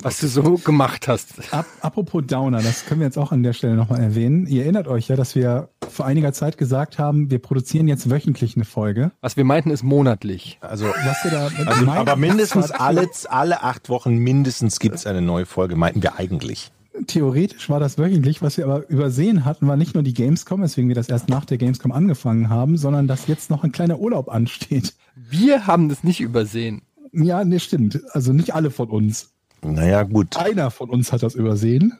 Was 0.03 0.19
du 0.19 0.27
so 0.27 0.57
gemacht 0.57 1.07
hast. 1.07 1.51
Ap 1.51 1.65
apropos 1.81 2.23
Downer, 2.25 2.61
das 2.61 2.85
können 2.85 2.99
wir 3.01 3.07
jetzt 3.07 3.17
auch 3.17 3.31
an 3.31 3.41
der 3.43 3.53
Stelle 3.53 3.75
nochmal 3.75 4.01
erwähnen. 4.01 4.45
Ihr 4.45 4.63
erinnert 4.63 4.87
euch 4.87 5.07
ja, 5.07 5.15
dass 5.15 5.35
wir 5.35 5.69
vor 5.89 6.05
einiger 6.05 6.33
Zeit 6.33 6.57
gesagt 6.57 6.99
haben, 6.99 7.31
wir 7.31 7.39
produzieren 7.39 7.87
jetzt 7.87 8.09
wöchentlich 8.09 8.55
eine 8.55 8.65
Folge. 8.65 9.11
Was 9.21 9.37
wir 9.37 9.43
meinten, 9.43 9.71
ist 9.71 9.83
monatlich. 9.83 10.59
Also 10.61 10.85
Was 10.85 11.23
wir 11.23 11.31
da 11.31 11.49
Also, 11.65 11.85
meinen, 11.85 11.97
aber 11.97 12.15
mindestens 12.15 12.71
alle, 12.71 13.09
alle 13.29 13.63
acht 13.63 13.89
Wochen 13.89 14.17
mindestens 14.17 14.79
gibt's 14.79 15.07
eine 15.07 15.21
neue 15.21 15.45
Folge, 15.45 15.75
meinten 15.75 16.03
wir 16.03 16.17
eigentlich. 16.17 16.71
Theoretisch 17.05 17.69
war 17.69 17.79
das 17.79 17.97
wöchentlich, 17.97 18.41
was 18.41 18.57
wir 18.57 18.65
aber 18.65 18.89
übersehen 18.89 19.45
hatten, 19.45 19.67
war 19.67 19.77
nicht 19.77 19.93
nur 19.93 20.03
die 20.03 20.13
Gamescom, 20.13 20.61
weswegen 20.61 20.87
wir 20.87 20.95
das 20.95 21.09
erst 21.09 21.29
nach 21.29 21.45
der 21.45 21.57
Gamescom 21.57 21.91
angefangen 21.91 22.49
haben, 22.49 22.77
sondern 22.77 23.07
dass 23.07 23.27
jetzt 23.27 23.49
noch 23.49 23.63
ein 23.63 23.71
kleiner 23.71 23.99
Urlaub 23.99 24.29
ansteht. 24.29 24.95
Wir 25.15 25.67
haben 25.67 25.89
das 25.89 26.03
nicht 26.03 26.21
übersehen. 26.21 26.81
Ja, 27.11 27.43
nee, 27.43 27.59
stimmt. 27.59 28.01
Also 28.11 28.33
nicht 28.33 28.53
alle 28.53 28.71
von 28.71 28.89
uns. 28.89 29.33
Naja, 29.73 30.03
gut. 30.03 30.37
Einer 30.37 30.71
von 30.71 30.89
uns 30.89 31.11
hat 31.11 31.23
das 31.23 31.35
übersehen. 31.35 31.97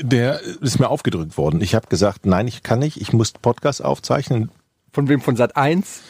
Der 0.00 0.40
ist 0.40 0.78
mir 0.78 0.88
aufgedrückt 0.88 1.36
worden. 1.36 1.60
Ich 1.60 1.74
habe 1.74 1.88
gesagt, 1.88 2.24
nein, 2.24 2.46
ich 2.46 2.62
kann 2.62 2.78
nicht, 2.78 3.00
ich 3.00 3.12
muss 3.12 3.32
Podcast 3.32 3.84
aufzeichnen 3.84 4.50
Von 4.92 5.08
wem? 5.08 5.20
Von 5.20 5.36
Sat 5.36 5.56
1? 5.56 6.00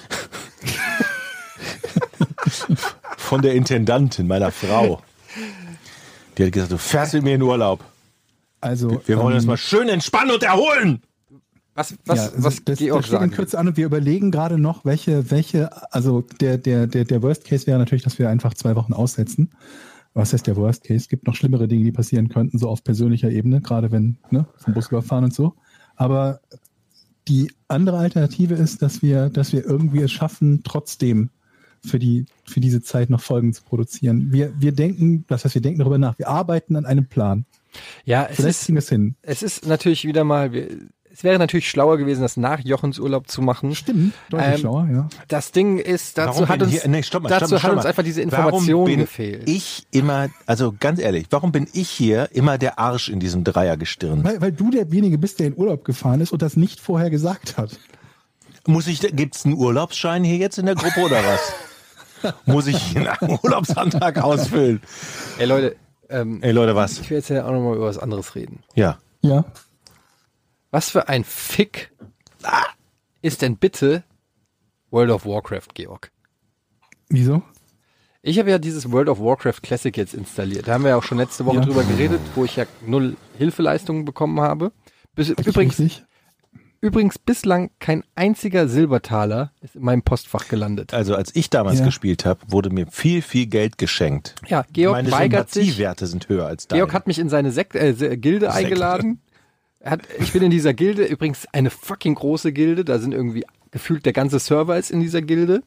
von 3.16 3.42
der 3.42 3.54
Intendantin, 3.54 4.26
meiner 4.26 4.52
Frau. 4.52 5.02
Die 6.36 6.44
hat 6.44 6.52
gesagt, 6.52 6.72
du 6.72 6.78
fährst 6.78 7.14
mit 7.14 7.24
mir 7.24 7.34
in 7.34 7.42
Urlaub. 7.42 7.82
Also 8.60 9.00
Wir 9.06 9.18
wollen 9.18 9.32
ähm, 9.32 9.36
uns 9.36 9.46
mal 9.46 9.56
schön 9.56 9.88
entspannen 9.88 10.32
und 10.32 10.42
erholen. 10.42 11.02
Was, 11.78 11.94
was, 12.06 12.16
ja, 12.18 12.24
also 12.24 12.42
was 12.42 12.64
das, 12.64 12.78
Georg 12.80 13.02
das 13.02 13.10
sagen 13.12 13.30
Kürze 13.30 13.56
an 13.56 13.68
und 13.68 13.76
wir 13.76 13.86
überlegen 13.86 14.32
gerade 14.32 14.58
noch, 14.58 14.84
welche, 14.84 15.30
welche, 15.30 15.70
also 15.92 16.22
der, 16.40 16.58
der, 16.58 16.88
der, 16.88 17.04
der 17.04 17.22
Worst 17.22 17.44
Case 17.44 17.68
wäre 17.68 17.78
natürlich, 17.78 18.02
dass 18.02 18.18
wir 18.18 18.28
einfach 18.28 18.52
zwei 18.54 18.74
Wochen 18.74 18.92
aussetzen. 18.92 19.50
Was 20.12 20.32
heißt 20.32 20.48
der 20.48 20.56
Worst 20.56 20.82
Case? 20.82 20.96
Es 20.96 21.08
gibt 21.08 21.28
noch 21.28 21.36
schlimmere 21.36 21.68
Dinge, 21.68 21.84
die 21.84 21.92
passieren 21.92 22.28
könnten, 22.30 22.58
so 22.58 22.68
auf 22.68 22.82
persönlicher 22.82 23.30
Ebene, 23.30 23.60
gerade 23.60 23.92
wenn, 23.92 24.18
ne, 24.30 24.48
vom 24.56 24.74
Bus 24.74 24.88
überfahren 24.88 25.22
und 25.22 25.34
so. 25.34 25.54
Aber 25.94 26.40
die 27.28 27.52
andere 27.68 27.98
Alternative 27.98 28.54
ist, 28.54 28.82
dass 28.82 29.00
wir, 29.00 29.28
dass 29.30 29.52
wir 29.52 29.64
irgendwie 29.64 30.02
es 30.02 30.10
schaffen, 30.10 30.62
trotzdem 30.64 31.30
für 31.84 32.00
die, 32.00 32.26
für 32.44 32.58
diese 32.58 32.82
Zeit 32.82 33.08
noch 33.08 33.20
Folgen 33.20 33.52
zu 33.52 33.62
produzieren. 33.62 34.32
Wir, 34.32 34.52
wir 34.58 34.72
denken, 34.72 35.24
das 35.28 35.44
heißt, 35.44 35.54
wir 35.54 35.62
denken 35.62 35.78
darüber 35.78 35.98
nach. 35.98 36.18
Wir 36.18 36.28
arbeiten 36.28 36.74
an 36.74 36.86
einem 36.86 37.06
Plan. 37.06 37.44
Ja, 38.04 38.24
es 38.24 38.36
Vielleicht 38.36 38.68
ist, 38.68 38.76
es 38.76 38.88
hin. 38.88 39.14
es 39.22 39.42
ist 39.44 39.66
natürlich 39.66 40.04
wieder 40.04 40.24
mal, 40.24 40.52
wir- 40.52 40.68
es 41.18 41.24
wäre 41.24 41.36
natürlich 41.36 41.68
schlauer 41.68 41.98
gewesen, 41.98 42.22
das 42.22 42.36
nach 42.36 42.60
Jochens 42.60 43.00
Urlaub 43.00 43.28
zu 43.28 43.42
machen. 43.42 43.74
Stimmt, 43.74 44.14
deutlich 44.30 44.52
Ähm, 44.54 44.58
schlauer, 44.58 44.88
ja. 44.88 45.08
Das 45.26 45.50
Ding 45.50 45.78
ist, 45.78 46.16
dazu 46.16 46.34
Warum 46.42 46.48
hat 46.48 46.62
uns, 46.62 46.70
hier- 46.70 46.88
nee, 46.88 47.02
stopp 47.02 47.24
mal, 47.24 47.28
dazu 47.28 47.46
stopp 47.46 47.50
mal, 47.50 47.56
hat 47.56 47.62
stopp 47.62 47.76
uns 47.78 47.86
einfach 47.86 48.02
diese 48.04 48.22
Information 48.22 48.62
warum 48.74 48.84
bin 48.84 48.98
gefehlt. 49.00 49.48
Ich 49.48 49.84
immer, 49.90 50.28
also 50.46 50.72
ganz 50.78 51.00
ehrlich, 51.00 51.26
warum 51.30 51.50
bin 51.50 51.66
ich 51.72 51.90
hier 51.90 52.28
immer 52.34 52.56
der 52.56 52.78
Arsch 52.78 53.08
in 53.08 53.18
diesem 53.18 53.42
Dreiergestirn? 53.42 54.22
Weil, 54.22 54.40
weil 54.40 54.52
du 54.52 54.70
derjenige 54.70 55.18
bist, 55.18 55.40
der 55.40 55.48
in 55.48 55.56
Urlaub 55.56 55.84
gefahren 55.84 56.20
ist 56.20 56.30
und 56.30 56.40
das 56.40 56.56
nicht 56.56 56.78
vorher 56.78 57.10
gesagt 57.10 57.56
hat. 57.58 57.76
Muss 58.68 58.86
ich, 58.86 59.00
gibt's 59.00 59.44
einen 59.44 59.54
Urlaubsschein 59.56 60.22
hier 60.22 60.36
jetzt 60.36 60.56
in 60.58 60.66
der 60.66 60.76
Gruppe 60.76 61.00
oder 61.00 61.20
was? 61.24 62.34
Muss 62.46 62.68
ich 62.68 62.96
einen 62.96 63.38
Urlaubsantrag 63.42 64.18
ausfüllen? 64.22 64.80
Ey 65.38 65.46
Leute, 65.46 65.74
ähm, 66.10 66.40
Ey 66.44 66.52
Leute, 66.52 66.76
was? 66.76 67.00
ich 67.00 67.10
will 67.10 67.16
jetzt 67.16 67.28
ja 67.28 67.44
auch 67.44 67.50
nochmal 67.50 67.74
über 67.74 67.86
was 67.86 67.98
anderes 67.98 68.36
reden. 68.36 68.60
Ja. 68.76 68.98
Ja. 69.22 69.44
Was 70.70 70.90
für 70.90 71.08
ein 71.08 71.24
Fick 71.24 71.90
ist 73.22 73.42
denn 73.42 73.56
bitte 73.56 74.04
World 74.90 75.10
of 75.10 75.24
Warcraft, 75.26 75.68
Georg? 75.74 76.10
Wieso? 77.08 77.42
Ich 78.22 78.38
habe 78.38 78.50
ja 78.50 78.58
dieses 78.58 78.90
World 78.90 79.08
of 79.08 79.20
Warcraft 79.20 79.62
Classic 79.62 79.96
jetzt 79.96 80.12
installiert. 80.14 80.68
Da 80.68 80.74
haben 80.74 80.82
wir 80.84 80.90
ja 80.90 80.96
auch 80.96 81.02
schon 81.04 81.18
letzte 81.18 81.46
Woche 81.46 81.56
Ja. 81.56 81.64
drüber 81.64 81.84
geredet, 81.84 82.20
wo 82.34 82.44
ich 82.44 82.56
ja 82.56 82.66
null 82.86 83.16
Hilfeleistungen 83.38 84.04
bekommen 84.04 84.40
habe. 84.40 84.72
Bis, 85.14 85.30
übrigens, 85.30 86.02
übrigens 86.80 87.18
bislang 87.18 87.70
kein 87.78 88.04
einziger 88.14 88.68
Silbertaler 88.68 89.52
ist 89.62 89.76
in 89.76 89.82
meinem 89.82 90.02
Postfach 90.02 90.48
gelandet. 90.48 90.92
Also 90.94 91.14
als 91.14 91.34
ich 91.34 91.48
damals 91.48 91.78
Ja. 91.78 91.86
gespielt 91.86 92.24
habe, 92.24 92.40
wurde 92.48 92.70
mir 92.70 92.86
viel, 92.88 93.22
viel 93.22 93.46
Geld 93.46 93.78
geschenkt. 93.78 94.34
Ja, 94.48 94.64
Georg 94.72 94.96
Meine 94.96 95.10
weigert 95.10 95.50
sich. 95.50 95.64
Sympathiewerte 95.68 96.06
sind 96.06 96.28
höher 96.28 96.46
als 96.46 96.66
deine. 96.68 96.80
Georg 96.80 96.92
hat 96.92 97.06
mich 97.06 97.18
in 97.18 97.28
seine 97.28 97.50
Sekt 97.52 97.74
äh, 97.74 98.16
Gilde 98.18 98.52
eingeladen. 98.52 99.22
Hat, 99.84 100.02
ich 100.18 100.32
bin 100.32 100.42
in 100.42 100.50
dieser 100.50 100.74
Gilde, 100.74 101.04
übrigens 101.04 101.46
eine 101.52 101.70
fucking 101.70 102.16
große 102.16 102.52
Gilde, 102.52 102.84
da 102.84 102.98
sind 102.98 103.12
irgendwie 103.12 103.44
gefühlt 103.70 104.06
der 104.06 104.12
ganze 104.12 104.38
Server 104.38 104.76
ist 104.76 104.90
in 104.90 105.00
dieser 105.00 105.22
Gilde. 105.22 105.62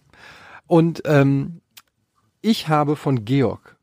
Und 0.68 1.02
ähm, 1.06 1.62
ich 2.42 2.68
habe 2.68 2.96
von 2.96 3.26
Georg, 3.26 3.78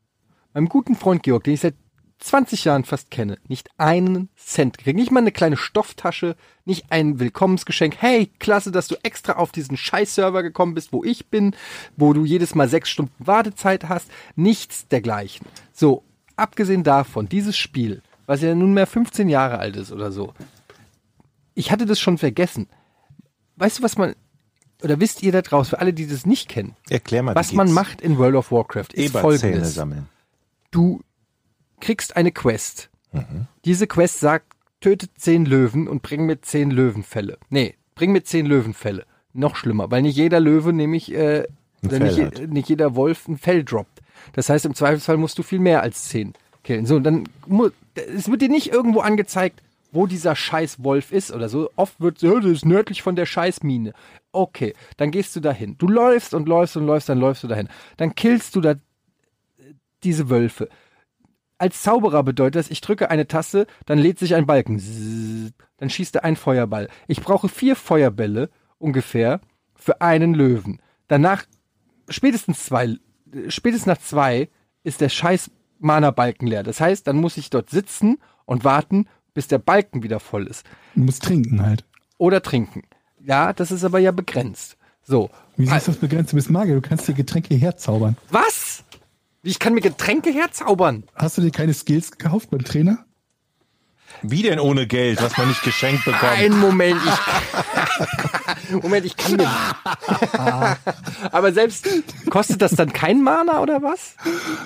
meinem 0.53 0.69
guten 0.69 0.95
Freund 0.95 1.23
Georg, 1.23 1.43
den 1.43 1.53
ich 1.53 1.61
seit 1.61 1.75
20 2.19 2.65
Jahren 2.65 2.83
fast 2.83 3.11
kenne, 3.11 3.37
nicht 3.47 3.69
einen 3.77 4.29
Cent 4.35 4.77
gekriegt. 4.77 4.97
Nicht 4.97 5.11
mal 5.11 5.21
eine 5.21 5.31
kleine 5.31 5.55
Stofftasche, 5.55 6.35
nicht 6.65 6.91
ein 6.91 7.19
Willkommensgeschenk. 7.19 7.95
Hey, 7.97 8.29
klasse, 8.39 8.71
dass 8.71 8.87
du 8.87 8.95
extra 9.03 9.33
auf 9.33 9.51
diesen 9.51 9.77
Scheiß-Server 9.77 10.43
gekommen 10.43 10.73
bist, 10.73 10.91
wo 10.91 11.03
ich 11.03 11.27
bin, 11.27 11.55
wo 11.95 12.13
du 12.13 12.25
jedes 12.25 12.55
Mal 12.55 12.67
sechs 12.67 12.89
Stunden 12.89 13.13
Wartezeit 13.19 13.87
hast. 13.87 14.11
Nichts 14.35 14.87
dergleichen. 14.89 15.47
So, 15.71 16.03
abgesehen 16.35 16.83
davon, 16.83 17.29
dieses 17.29 17.57
Spiel, 17.57 18.01
was 18.29 18.41
ja 18.41 18.53
nunmehr 18.53 18.85
15 18.85 19.27
Jahre 19.27 19.57
alt 19.57 19.75
ist 19.75 19.91
oder 19.91 20.11
so, 20.11 20.33
ich 21.55 21.71
hatte 21.71 21.85
das 21.85 21.99
schon 21.99 22.17
vergessen. 22.17 22.67
Weißt 23.55 23.79
du, 23.79 23.83
was 23.83 23.97
man, 23.97 24.13
oder 24.83 24.99
wisst 24.99 25.23
ihr 25.23 25.31
da 25.31 25.41
draußen, 25.41 25.71
für 25.71 25.79
alle, 25.79 25.93
die 25.93 26.07
das 26.07 26.25
nicht 26.25 26.47
kennen, 26.47 26.75
Erklär 26.89 27.23
mal, 27.23 27.35
was 27.35 27.53
man 27.53 27.71
macht 27.71 28.01
in 28.01 28.17
World 28.17 28.35
of 28.35 28.51
Warcraft, 28.51 28.93
ist 28.93 29.09
Eberzähne 29.09 29.21
folgendes 29.21 29.73
sammeln. 29.73 30.07
du 30.71 31.01
kriegst 31.79 32.15
eine 32.15 32.31
Quest. 32.31 32.89
Mhm. 33.11 33.47
Diese 33.65 33.87
Quest 33.87 34.19
sagt, 34.19 34.53
tötet 34.79 35.11
zehn 35.17 35.45
Löwen 35.45 35.87
und 35.87 36.01
bring 36.03 36.25
mir 36.25 36.39
zehn 36.41 36.71
Löwenfälle. 36.71 37.37
Nee, 37.49 37.75
bring 37.95 38.11
mir 38.11 38.23
zehn 38.23 38.45
Löwenfälle. 38.45 39.05
Noch 39.33 39.55
schlimmer, 39.55 39.89
weil 39.91 40.01
nicht 40.03 40.15
jeder 40.17 40.39
Löwe 40.39 40.71
nämlich, 40.71 41.13
äh, 41.13 41.47
nicht, 41.81 42.17
je- 42.17 42.47
nicht 42.47 42.69
jeder 42.69 42.95
Wolf 42.95 43.27
ein 43.27 43.37
Fell 43.37 43.63
droppt. 43.63 44.01
Das 44.33 44.49
heißt, 44.49 44.65
im 44.65 44.75
Zweifelsfall 44.75 45.17
musst 45.17 45.37
du 45.39 45.43
viel 45.43 45.59
mehr 45.59 45.81
als 45.81 46.09
zehn 46.09 46.33
killen. 46.63 46.85
So, 46.85 46.99
dann, 46.99 47.25
es 47.95 48.29
wird 48.29 48.41
dir 48.41 48.49
nicht 48.49 48.71
irgendwo 48.71 48.99
angezeigt, 49.01 49.61
wo 49.91 50.05
dieser 50.07 50.35
scheiß 50.35 50.83
Wolf 50.83 51.11
ist 51.11 51.31
oder 51.31 51.49
so. 51.49 51.69
Oft 51.75 51.99
wird 51.99 52.19
so, 52.19 52.39
das 52.39 52.51
ist 52.51 52.65
nördlich 52.65 53.01
von 53.01 53.15
der 53.15 53.25
Scheißmine. 53.25 53.93
Okay, 54.31 54.73
dann 54.97 55.11
gehst 55.11 55.35
du 55.35 55.39
dahin. 55.39 55.77
Du 55.77 55.87
läufst 55.87 56.33
und 56.33 56.47
läufst 56.47 56.77
und 56.77 56.85
läufst, 56.85 57.09
dann 57.09 57.19
läufst 57.19 57.43
du 57.43 57.47
dahin. 57.47 57.69
Dann 57.97 58.15
killst 58.15 58.55
du 58.55 58.61
da 58.61 58.75
diese 60.03 60.29
Wölfe. 60.29 60.69
Als 61.57 61.81
Zauberer 61.81 62.23
bedeutet 62.23 62.55
das, 62.55 62.71
ich 62.71 62.79
drücke 62.79 63.09
eine 63.09 63.27
Taste, 63.27 63.67
dann 63.85 63.99
lädt 63.99 64.19
sich 64.19 64.35
ein 64.35 64.45
Balken. 64.45 65.53
Dann 65.77 65.89
schießt 65.89 66.15
er 66.15 66.23
ein 66.23 66.35
Feuerball. 66.37 66.87
Ich 67.07 67.21
brauche 67.21 67.49
vier 67.49 67.75
Feuerbälle 67.75 68.49
ungefähr 68.77 69.41
für 69.75 69.99
einen 70.01 70.33
Löwen. 70.33 70.81
Danach, 71.07 71.43
spätestens 72.07 72.65
zwei, 72.65 72.95
spätestens 73.49 73.87
nach 73.87 73.97
zwei 73.97 74.47
ist 74.83 75.01
der 75.01 75.09
scheiß 75.09 75.51
Mana-Balken 75.79 76.47
leer. 76.47 76.63
Das 76.63 76.79
heißt, 76.79 77.07
dann 77.07 77.17
muss 77.17 77.37
ich 77.37 77.49
dort 77.49 77.69
sitzen 77.69 78.17
und 78.45 78.63
warten, 78.63 79.07
bis 79.33 79.47
der 79.47 79.59
Balken 79.59 80.03
wieder 80.03 80.19
voll 80.19 80.47
ist. 80.47 80.65
Du 80.95 81.01
musst 81.01 81.23
trinken 81.23 81.61
halt. 81.61 81.85
Oder 82.17 82.41
trinken. 82.41 82.83
Ja, 83.21 83.53
das 83.53 83.71
ist 83.71 83.83
aber 83.83 83.99
ja 83.99 84.11
begrenzt. 84.11 84.77
So. 85.03 85.29
Wie 85.57 85.65
ist 85.65 85.87
das 85.87 85.97
begrenzt? 85.97 86.31
Du 86.31 86.35
bist 86.35 86.49
Magier, 86.49 86.75
du 86.75 86.81
kannst 86.81 87.07
dir 87.07 87.13
Getränke 87.13 87.55
herzaubern. 87.55 88.17
Was? 88.29 88.83
Ich 89.41 89.59
kann 89.59 89.73
mir 89.73 89.81
Getränke 89.81 90.31
herzaubern. 90.31 91.05
Hast 91.15 91.37
du 91.37 91.41
dir 91.41 91.51
keine 91.51 91.73
Skills 91.73 92.11
gekauft 92.11 92.49
beim 92.49 92.63
Trainer? 92.63 93.05
Wie 94.21 94.41
denn 94.43 94.59
ohne 94.59 94.85
Geld, 94.87 95.21
was 95.21 95.37
man 95.37 95.47
nicht 95.47 95.63
geschenkt 95.63 96.05
bekommt? 96.05 96.31
Ein 96.37 96.57
Moment, 96.57 96.99
ich. 97.05 98.73
Moment, 98.81 99.05
ich 99.05 99.15
kann 99.17 99.35
nicht. 99.35 99.49
Aber 101.31 101.51
selbst 101.53 101.87
kostet 102.29 102.61
das 102.61 102.71
dann 102.73 102.91
kein 102.93 103.23
Mana 103.23 103.61
oder 103.61 103.81
was? 103.81 104.15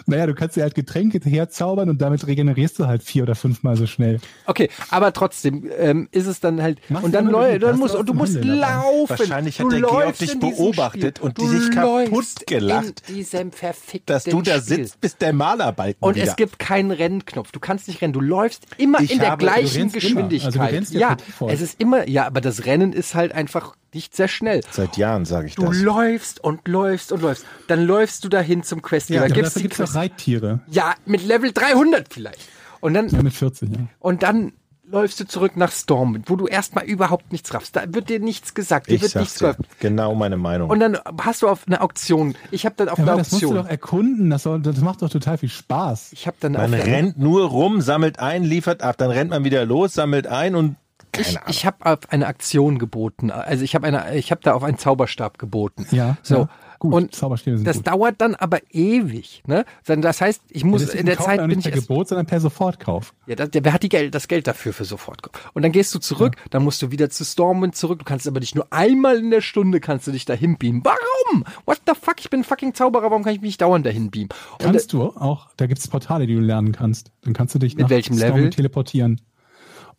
Naja, 0.05 0.25
du 0.27 0.33
kannst 0.35 0.55
dir 0.55 0.63
halt 0.63 0.75
Getränke 0.75 1.19
herzaubern 1.23 1.89
und 1.89 2.01
damit 2.01 2.25
regenerierst 2.27 2.79
du 2.79 2.87
halt 2.87 3.03
vier 3.03 3.23
oder 3.23 3.35
fünfmal 3.35 3.77
so 3.77 3.85
schnell. 3.87 4.19
Okay, 4.45 4.69
aber 4.89 5.13
trotzdem 5.13 5.69
ähm, 5.77 6.07
ist 6.11 6.27
es 6.27 6.39
dann 6.39 6.61
halt 6.61 6.79
Mach's 6.89 7.03
und 7.05 7.11
dann 7.13 7.31
gut, 7.31 7.63
dann 7.63 7.77
musst 7.77 7.93
du 7.93 7.99
und 7.99 8.09
du 8.09 8.13
musst 8.13 8.35
dabei. 8.35 8.47
laufen. 8.47 9.09
Wahrscheinlich 9.19 9.59
hat 9.59 9.65
du 9.65 9.69
der 9.71 9.79
Georg 9.81 10.17
dich 10.17 10.39
beobachtet 10.39 11.17
Spiel. 11.17 11.27
und 11.27 11.37
du 11.37 11.47
sich 11.47 11.71
kaputt 11.71 12.25
gelacht, 12.47 13.03
in 13.07 13.15
diesem 13.15 13.51
verfickten 13.51 14.13
dass 14.13 14.23
du 14.25 14.41
da 14.41 14.59
Spiel. 14.59 14.77
sitzt, 14.85 15.01
bis 15.01 15.17
der 15.17 15.33
Malerbalken 15.33 15.97
Und 16.01 16.15
wieder. 16.15 16.25
es 16.25 16.35
gibt 16.35 16.59
keinen 16.59 16.91
Rennknopf. 16.91 17.51
Du 17.51 17.59
kannst 17.59 17.87
nicht 17.87 18.01
rennen. 18.01 18.13
Du 18.13 18.21
läufst 18.21 18.65
immer 18.77 18.99
Ich 19.01 19.11
in 19.11 19.19
der 19.19 19.32
du 19.37 19.45
gleichen 19.45 19.81
rennst 19.81 19.95
immer. 19.95 20.01
Geschwindigkeit. 20.01 20.45
Also 20.59 20.59
du 20.93 20.97
ja 20.97 21.09
ja, 21.09 21.17
es 21.49 21.61
ist 21.61 21.79
immer, 21.79 22.07
ja, 22.09 22.25
aber 22.25 22.41
das 22.41 22.65
Rennen 22.65 22.93
ist 22.93 23.15
halt 23.15 23.31
einfach 23.33 23.75
nicht 23.93 24.15
sehr 24.15 24.27
schnell. 24.27 24.61
Seit 24.71 24.97
Jahren 24.97 25.25
sage 25.25 25.47
ich 25.47 25.55
Du 25.55 25.65
das. 25.65 25.77
läufst 25.79 26.43
und 26.43 26.67
läufst 26.67 27.11
und 27.11 27.21
läufst. 27.21 27.45
Dann 27.67 27.83
läufst 27.83 28.23
du 28.23 28.29
dahin 28.29 28.63
zum 28.63 28.81
Questgeber. 28.81 29.21
aber 29.25 29.33
gibst 29.33 29.55
dafür 29.55 29.61
die 29.61 29.63
gibt's 29.67 29.79
auch 29.81 29.85
Quest. 29.85 29.95
Reittiere. 29.95 30.59
Ja, 30.67 30.95
mit 31.05 31.25
Level 31.25 31.51
300 31.53 32.11
vielleicht. 32.11 32.39
Und 32.79 32.95
dann, 32.95 33.07
Ja, 33.09 33.21
mit 33.23 33.33
40, 33.33 33.69
ja. 33.71 33.77
und 33.99 34.23
dann 34.23 34.51
läufst 34.93 35.19
du 35.19 35.25
zurück 35.27 35.57
nach 35.57 35.71
Stormwind, 35.71 36.29
wo 36.29 36.35
du 36.37 36.47
erstmal 36.47 36.85
überhaupt 36.85 37.31
nichts 37.31 37.53
raffst. 37.53 37.75
Da 37.75 37.83
wird 37.87 38.09
dir 38.09 38.19
nichts 38.19 38.53
gesagt. 38.53 38.87
Dir 38.89 38.93
Ich 38.95 39.01
wird 39.01 39.15
nichts 39.15 39.33
dir. 39.39 39.47
gesagt. 39.53 39.79
Genau 39.79 40.15
meine 40.15 40.37
Meinung. 40.37 40.69
Und 40.69 40.79
dann 40.79 40.97
hast 41.21 41.41
du 41.41 41.49
auf 41.49 41.63
eine 41.67 41.81
Auktion. 41.81 42.35
Ich 42.51 42.65
habe 42.65 42.75
dann 42.77 42.87
auf 42.89 42.99
Ja, 42.99 43.03
eine 43.03 43.11
aber 43.13 43.21
das 43.21 43.31
musst 43.31 43.43
du 43.43 43.47
Auktion. 43.47 43.63
doch 43.65 43.69
erkunden. 43.69 44.29
Das, 44.29 44.43
soll, 44.43 44.61
das 44.61 44.79
macht 44.81 45.01
doch 45.01 45.09
total 45.09 45.37
viel 45.37 45.49
Spaß. 45.49 46.13
Ich 46.13 46.27
habe 46.27 46.37
dann 46.39 46.53
man 46.53 46.73
auf 46.73 46.85
rennt 46.85 47.17
nur 47.17 47.45
rum, 47.49 47.81
sammelt 47.81 48.19
ein, 48.19 48.43
liefert 48.43 48.83
ab, 48.83 48.95
dann 48.97 49.09
rennt 49.11 49.31
man 49.31 49.43
wieder 49.43 49.65
los, 49.65 49.93
sammelt 49.95 50.27
ein 50.27 50.55
und 50.55 50.75
keine 51.11 51.27
ich, 51.27 51.39
ich 51.47 51.65
habe 51.65 51.85
auf 51.85 51.99
eine 52.09 52.25
Aktion 52.27 52.79
geboten. 52.79 53.29
Also 53.31 53.63
ich 53.63 53.75
habe 53.75 53.85
eine, 53.85 54.15
ich 54.15 54.31
habe 54.31 54.41
da 54.43 54.53
auf 54.53 54.63
einen 54.63 54.77
Zauberstab 54.79 55.37
geboten. 55.37 55.85
Ja, 55.91 56.17
So. 56.23 56.35
ja. 56.35 56.49
Gut, 56.83 56.93
und 56.93 57.15
Zauberstäbe 57.15 57.55
sind 57.57 57.65
das 57.65 57.77
gut. 57.77 57.87
dauert 57.87 58.15
dann 58.19 58.35
aber 58.35 58.59
ewig, 58.71 59.41
ne? 59.47 59.63
Das 59.85 60.19
heißt, 60.19 60.41
ich 60.49 60.65
muss 60.65 60.81
Deswegen 60.81 60.99
in 60.99 61.05
der 61.05 61.17
Zeit 61.17 61.39
man 61.39 61.47
bin 61.49 61.57
nicht 61.59 61.65
ich 61.67 61.71
per 61.71 61.79
Gebot, 61.81 62.09
sondern 62.09 62.25
per 62.25 62.41
Sofortkauf. 62.41 63.13
ja, 63.25 63.35
das, 63.35 63.51
der, 63.51 63.63
wer 63.63 63.71
hat 63.71 63.83
die 63.83 63.89
Geld, 63.89 64.13
das 64.13 64.27
Geld 64.27 64.47
dafür 64.47 64.73
für 64.73 64.83
Sofortkauf? 64.83 65.31
Und 65.53 65.61
dann 65.61 65.71
gehst 65.71 65.95
du 65.95 65.99
zurück, 65.99 66.35
dann 66.49 66.61
musst 66.65 66.81
du 66.81 66.91
wieder 66.91 67.09
zu 67.09 67.23
Stormwind 67.23 67.73
zurück. 67.77 67.99
Du 67.99 68.05
kannst 68.05 68.27
aber 68.27 68.41
nicht 68.41 68.53
nur 68.55 68.67
einmal 68.71 69.17
in 69.17 69.31
der 69.31 69.39
Stunde 69.39 69.79
kannst 69.79 70.07
du 70.07 70.11
dich 70.11 70.25
dahin 70.25 70.57
beamen. 70.57 70.81
Warum? 70.83 71.45
What 71.65 71.79
the 71.87 71.93
fuck? 71.99 72.15
Ich 72.19 72.29
bin 72.29 72.41
ein 72.41 72.43
fucking 72.43 72.73
Zauberer. 72.73 73.03
Warum 73.11 73.23
kann 73.23 73.33
ich 73.33 73.39
mich 73.39 73.51
nicht 73.51 73.61
dauernd 73.61 73.85
dahin 73.85 74.11
beamen? 74.11 74.29
Und 74.59 74.65
Kannst 74.65 74.91
du 74.91 75.03
auch, 75.03 75.47
da 75.55 75.67
gibt's 75.67 75.87
Portale, 75.87 76.27
die 76.27 76.35
du 76.35 76.41
lernen 76.41 76.73
kannst. 76.73 77.11
Dann 77.21 77.31
kannst 77.33 77.55
du 77.55 77.59
dich 77.59 77.75
Mit 77.75 77.83
nach 77.83 77.89
welchem 77.91 78.17
Storm 78.17 78.35
Level? 78.35 78.49
teleportieren. 78.49 79.21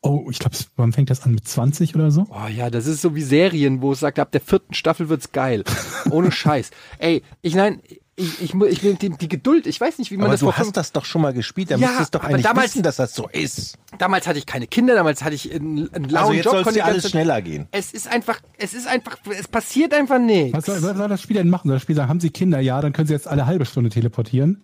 Oh, 0.07 0.27
ich 0.31 0.39
glaube, 0.39 0.55
wann 0.77 0.93
fängt 0.93 1.09
das 1.09 1.23
an? 1.23 1.33
Mit 1.33 1.49
20 1.49 1.95
oder 1.95 2.11
so? 2.11 2.27
Oh 2.31 2.47
ja, 2.55 2.69
das 2.69 2.87
ist 2.87 3.01
so 3.01 3.15
wie 3.15 3.23
Serien, 3.23 3.81
wo 3.81 3.93
es 3.93 4.01
sagt, 4.01 4.19
ab 4.19 4.31
der 4.33 4.43
vierten 4.43 4.75
Staffel 4.75 5.09
wird's 5.09 5.33
geil. 5.33 5.65
Ohne 6.11 6.31
Scheiß. 6.33 6.71
Ey, 6.99 7.23
ich 7.41 7.55
nein, 7.55 7.81
ich, 8.17 8.43
ich, 8.43 8.53
mu- 8.55 8.67
ich 8.67 8.83
will 8.85 8.95
die, 8.97 9.09
die 9.09 9.29
Geduld, 9.29 9.67
ich 9.67 9.81
weiß 9.81 9.99
nicht, 9.99 10.11
wie 10.11 10.17
man 10.19 10.27
aber 10.27 10.35
das 10.35 10.41
du 10.41 10.53
hast 10.53 10.77
das 10.77 10.93
doch 10.93 11.05
schon 11.07 11.23
mal 11.23 11.33
gespielt, 11.33 11.71
dann 11.71 11.81
Ja, 11.81 11.89
müsstest 11.89 12.15
du 12.15 12.19
doch 12.19 12.25
aber 12.25 12.35
eigentlich 12.35 12.45
damals- 12.45 12.67
wissen, 12.75 12.83
dass 12.83 12.97
das 12.97 13.15
so 13.15 13.29
ist. 13.33 13.79
Damals 13.99 14.27
hatte 14.27 14.39
ich 14.39 14.45
keine 14.47 14.67
Kinder, 14.67 14.95
damals 14.95 15.25
hatte 15.25 15.35
ich 15.37 15.53
einen, 15.53 15.93
einen 15.95 16.05
lauen 16.11 16.17
Also 16.25 16.33
jetzt 16.35 16.45
Job. 16.45 16.63
konnte 16.65 16.79
ja 16.79 16.85
die 16.85 16.91
alles 16.93 17.11
schneller 17.11 17.41
gehen. 17.43 17.67
Es 17.73 17.93
ist 17.93 18.07
einfach, 18.07 18.41
es 18.59 18.75
ist 18.75 18.87
einfach, 18.87 19.17
es 19.37 19.49
passiert 19.49 19.95
einfach 19.95 20.19
nichts. 20.21 20.53
Was 20.57 20.67
soll, 20.67 20.83
was 20.83 20.97
soll 20.99 21.09
das 21.09 21.23
Spiel 21.23 21.37
denn 21.39 21.49
machen? 21.49 21.69
Soll 21.69 21.77
das 21.77 21.83
Spiel 21.83 21.97
sagen, 21.97 22.09
haben 22.11 22.21
Sie 22.21 22.29
Kinder? 22.31 22.61
Ja, 22.61 22.81
dann 22.83 22.93
können 22.93 23.09
Sie 23.09 23.15
jetzt 23.15 23.27
alle 23.27 23.47
halbe 23.47 23.65
Stunde 23.65 23.89
teleportieren. 23.91 24.63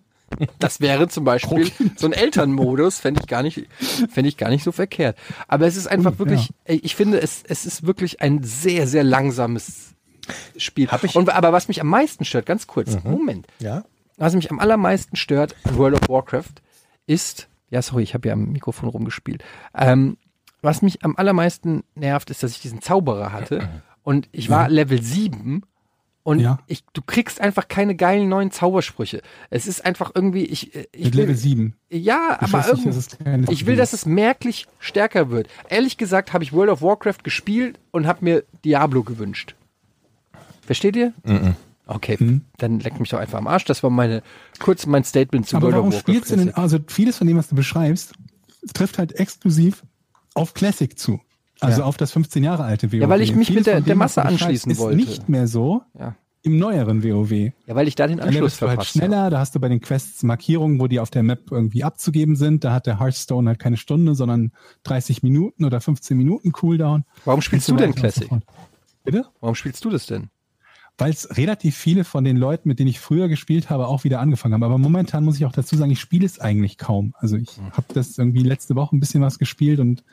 Das 0.59 0.79
wäre 0.81 1.07
zum 1.07 1.23
Beispiel 1.23 1.71
so 1.95 2.07
ein 2.07 2.13
Elternmodus, 2.13 2.99
fände 2.99 3.21
ich 3.21 3.27
gar 3.27 3.43
nicht, 3.43 3.67
fände 4.09 4.27
ich 4.29 4.37
gar 4.37 4.49
nicht 4.49 4.63
so 4.63 4.71
verkehrt. 4.71 5.17
Aber 5.47 5.67
es 5.67 5.75
ist 5.75 5.87
einfach 5.87 6.17
wirklich, 6.19 6.49
ja. 6.67 6.75
ich 6.81 6.95
finde, 6.95 7.21
es, 7.21 7.43
es 7.47 7.65
ist 7.65 7.85
wirklich 7.85 8.21
ein 8.21 8.43
sehr, 8.43 8.87
sehr 8.87 9.03
langsames 9.03 9.93
Spiel. 10.57 10.87
Hab 10.89 11.03
ich- 11.03 11.15
Mhm. 11.15 11.21
Und, 11.21 11.29
aber 11.33 11.51
was 11.53 11.67
mich 11.67 11.81
am 11.81 11.87
meisten 11.87 12.25
stört, 12.25 12.45
ganz 12.45 12.67
kurz, 12.67 12.97
Moment. 13.03 13.47
Ja? 13.59 13.83
Was 14.17 14.33
mich 14.35 14.51
am 14.51 14.59
allermeisten 14.59 15.15
stört 15.15 15.55
in 15.65 15.77
World 15.77 16.01
of 16.01 16.09
Warcraft 16.09 16.61
ist, 17.07 17.47
ja 17.69 17.81
sorry, 17.81 18.03
ich 18.03 18.13
habe 18.13 18.27
ja 18.27 18.33
am 18.33 18.51
Mikrofon 18.51 18.89
rumgespielt, 18.89 19.43
ähm, 19.75 20.17
was 20.61 20.81
mich 20.83 21.03
am 21.03 21.15
allermeisten 21.15 21.83
nervt, 21.95 22.29
ist, 22.29 22.43
dass 22.43 22.51
ich 22.51 22.61
diesen 22.61 22.81
Zauberer 22.81 23.31
hatte 23.31 23.67
und 24.03 24.29
ich 24.31 24.49
war 24.49 24.69
Level 24.69 25.01
7 25.01 25.63
und 26.23 26.39
Ja. 26.39 26.59
ich, 26.67 26.83
du 26.93 27.01
kriegst 27.01 27.41
einfach 27.41 27.67
keine 27.67 27.95
geilen 27.95 28.29
neuen 28.29 28.51
Zaubersprüche. 28.51 29.21
Es 29.49 29.67
ist 29.67 29.83
einfach 29.85 30.11
irgendwie, 30.13 30.45
ich, 30.45 30.75
äh, 30.75 30.85
ich 30.91 31.05
Mit 31.05 31.13
will, 31.15 31.21
Level 31.21 31.35
7. 31.35 31.75
ja, 31.89 32.37
Du 32.39 32.45
aber 32.45 32.57
nicht, 32.59 32.67
irgendwie, 32.67 32.85
dass 32.89 32.97
es 32.97 33.17
keine 33.17 33.51
ich 33.51 33.65
will, 33.65 33.75
dass 33.75 33.93
es 33.93 34.05
merklich 34.05 34.67
stärker 34.79 35.29
wird. 35.31 35.47
Ehrlich 35.69 35.97
gesagt 35.97 36.33
habe 36.33 36.43
ich 36.43 36.53
World 36.53 36.69
of 36.71 36.81
Warcraft 36.81 37.23
gespielt 37.23 37.79
und 37.91 38.05
habe 38.07 38.23
mir 38.23 38.43
Diablo 38.63 39.03
gewünscht. 39.03 39.55
Versteht 40.65 40.95
ihr? 40.95 41.13
Okay, 41.87 42.15
Mhm. 42.19 42.41
dann 42.57 42.79
leck 42.79 42.99
mich 42.99 43.09
doch 43.09 43.19
einfach 43.19 43.39
am 43.39 43.47
Arsch. 43.47 43.65
Das 43.65 43.83
war 43.83 43.89
meine 43.89 44.21
kurz 44.59 44.85
mein 44.85 45.03
Statement 45.03 45.47
zu 45.47 45.57
Aber 45.57 45.63
World 45.67 45.75
warum 45.75 45.87
of 45.89 45.93
Warcraft. 45.95 46.11
spielst 46.13 46.31
du 46.31 46.35
denn, 46.37 46.53
also 46.53 46.77
vieles 46.87 47.17
von 47.17 47.27
dem, 47.27 47.37
was 47.37 47.49
du 47.49 47.55
beschreibst, 47.55 48.13
trifft 48.73 48.97
halt 48.97 49.13
exklusiv 49.13 49.83
auf 50.33 50.53
Classic 50.53 50.97
zu. 50.97 51.19
Also 51.61 51.81
Ja. 51.81 51.85
auf 51.87 51.95
das 51.97 52.11
15 52.11 52.43
Jahre 52.43 52.63
alte 52.63 52.91
WoW. 52.91 52.99
Ja, 53.01 53.09
weil 53.09 53.21
ich 53.21 53.35
mich 53.35 53.47
Vieles 53.47 53.61
mit 53.61 53.67
der- 53.67 53.81
der 53.81 53.95
Masse 53.95 54.25
anschließen 54.25 54.71
ist 54.71 54.79
wollte. 54.79 54.97
nicht 54.97 55.29
mehr 55.29 55.47
so 55.47 55.83
Ja. 55.97 56.15
im 56.41 56.57
neueren 56.57 57.03
WoW. 57.03 57.53
Ja, 57.67 57.75
weil 57.75 57.87
ich 57.87 57.93
da 57.95 58.07
den 58.07 58.17
Da 58.17 58.23
Anschluss 58.25 58.51
bist 58.53 58.61
du 58.63 58.67
halt 58.67 58.83
schneller, 58.83 59.29
da 59.29 59.39
hast 59.39 59.53
du 59.55 59.59
bei 59.59 59.69
den 59.69 59.79
Quests 59.79 60.23
Markierungen, 60.23 60.79
wo 60.79 60.87
die 60.87 60.99
auf 60.99 61.11
der 61.11 61.21
Map 61.23 61.51
irgendwie 61.51 61.83
abzugeben 61.83 62.35
sind. 62.35 62.63
Da 62.63 62.73
hat 62.73 62.87
der 62.87 62.99
Hearthstone 62.99 63.47
halt 63.47 63.59
keine 63.59 63.77
Stunde, 63.77 64.15
sondern 64.15 64.51
30 64.83 65.21
Minuten 65.23 65.63
oder 65.63 65.79
15 65.81 66.17
Minuten 66.17 66.51
Cooldown. 66.51 67.05
Warum 67.25 67.41
spielst 67.41 67.69
du 67.69 67.75
denn 67.75 67.93
Classic? 67.93 68.27
Bitte? 69.03 69.25
Warum 69.39 69.55
spielst 69.55 69.85
du 69.85 69.89
das 69.91 70.07
denn? 70.07 70.29
Weil 70.97 71.11
es 71.11 71.37
relativ 71.37 71.77
viele 71.77 72.03
von 72.03 72.23
den 72.23 72.37
Leuten, 72.37 72.67
mit 72.69 72.77
denen 72.77 72.89
ich 72.89 72.99
früher 72.99 73.27
gespielt 73.27 73.69
habe, 73.71 73.87
auch 73.87 74.03
wieder 74.03 74.19
angefangen 74.19 74.53
haben. 74.53 74.63
Aber 74.63 74.77
momentan 74.77 75.23
muss 75.23 75.37
ich 75.37 75.45
auch 75.45 75.51
dazu 75.51 75.75
sagen, 75.75 75.89
ich 75.91 75.99
spiele 75.99 76.25
es 76.25 76.39
eigentlich 76.39 76.77
kaum. 76.77 77.13
Also 77.17 77.37
ich 77.37 77.57
Hm. 77.57 77.71
habe 77.71 77.87
das 77.93 78.17
irgendwie 78.17 78.43
letzte 78.43 78.75
Woche 78.75 78.95
ein 78.95 78.99
bisschen 78.99 79.21
was 79.21 79.39
gespielt 79.39 79.79
und 79.79 80.03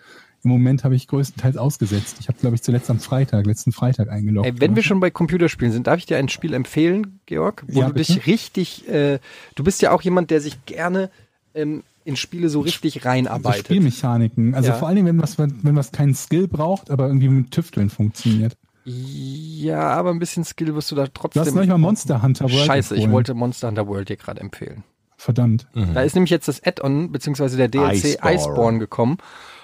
im 0.44 0.50
Moment 0.50 0.84
habe 0.84 0.94
ich 0.94 1.06
größtenteils 1.08 1.56
ausgesetzt. 1.56 2.16
Ich 2.20 2.28
habe, 2.28 2.38
glaube 2.38 2.54
ich, 2.56 2.62
zuletzt 2.62 2.88
am 2.90 3.00
Freitag, 3.00 3.46
letzten 3.46 3.72
Freitag 3.72 4.08
eingeloggt. 4.08 4.46
Ey, 4.46 4.60
wenn 4.60 4.76
wir 4.76 4.82
schon 4.82 5.00
bei 5.00 5.10
Computerspielen 5.10 5.72
sind, 5.72 5.86
darf 5.86 5.98
ich 5.98 6.06
dir 6.06 6.16
ein 6.18 6.28
Spiel 6.28 6.54
empfehlen, 6.54 7.20
Georg, 7.26 7.64
wo 7.66 7.80
Ja, 7.80 7.86
du 7.88 7.94
bitte. 7.94 8.12
dich 8.14 8.26
richtig, 8.26 8.88
äh, 8.88 9.18
du 9.56 9.64
bist 9.64 9.82
ja 9.82 9.90
auch 9.92 10.02
jemand, 10.02 10.30
der 10.30 10.40
sich 10.40 10.64
gerne 10.66 11.10
ähm, 11.54 11.82
in 12.04 12.16
Spiele 12.16 12.48
so 12.48 12.60
richtig 12.60 13.04
reinarbeitet. 13.04 13.66
Spielmechaniken. 13.66 14.54
Also 14.54 14.70
Ja. 14.70 14.74
vor 14.76 14.86
allen 14.88 14.96
Dingen, 14.96 15.08
wenn 15.08 15.20
was, 15.22 15.38
wenn 15.38 15.76
was 15.76 15.92
keinen 15.92 16.14
Skill 16.14 16.46
braucht, 16.48 16.90
aber 16.90 17.06
irgendwie 17.08 17.28
mit 17.28 17.50
Tüfteln 17.50 17.90
funktioniert. 17.90 18.56
Ja, 18.84 19.90
aber 19.90 20.10
ein 20.10 20.18
bisschen 20.18 20.44
Skill 20.44 20.74
wirst 20.74 20.90
du 20.90 20.94
da 20.94 21.04
Du 21.04 21.10
trotzdem. 21.12 21.42
hast 21.42 21.54
neulich 21.54 21.68
mal 21.68 21.78
Monster 21.78 22.22
Hunter 22.22 22.50
World 22.50 22.64
Scheiße, 22.66 22.94
ich 22.94 23.00
empfohlen. 23.00 23.12
wollte 23.12 23.34
Monster 23.34 23.68
Hunter 23.68 23.86
World 23.86 24.08
dir 24.08 24.16
gerade 24.16 24.40
empfehlen. 24.40 24.84
Verdammt. 25.20 25.66
Da 25.74 26.02
ist 26.02 26.14
nämlich 26.14 26.30
jetzt 26.30 26.46
das 26.46 26.62
Add-on, 26.64 27.10
beziehungsweise 27.10 27.56
der 27.56 27.66
DLC 27.68 27.92
Iceborne. 28.14 28.34
Iceborne, 28.36 28.78
gekommen. 28.78 29.18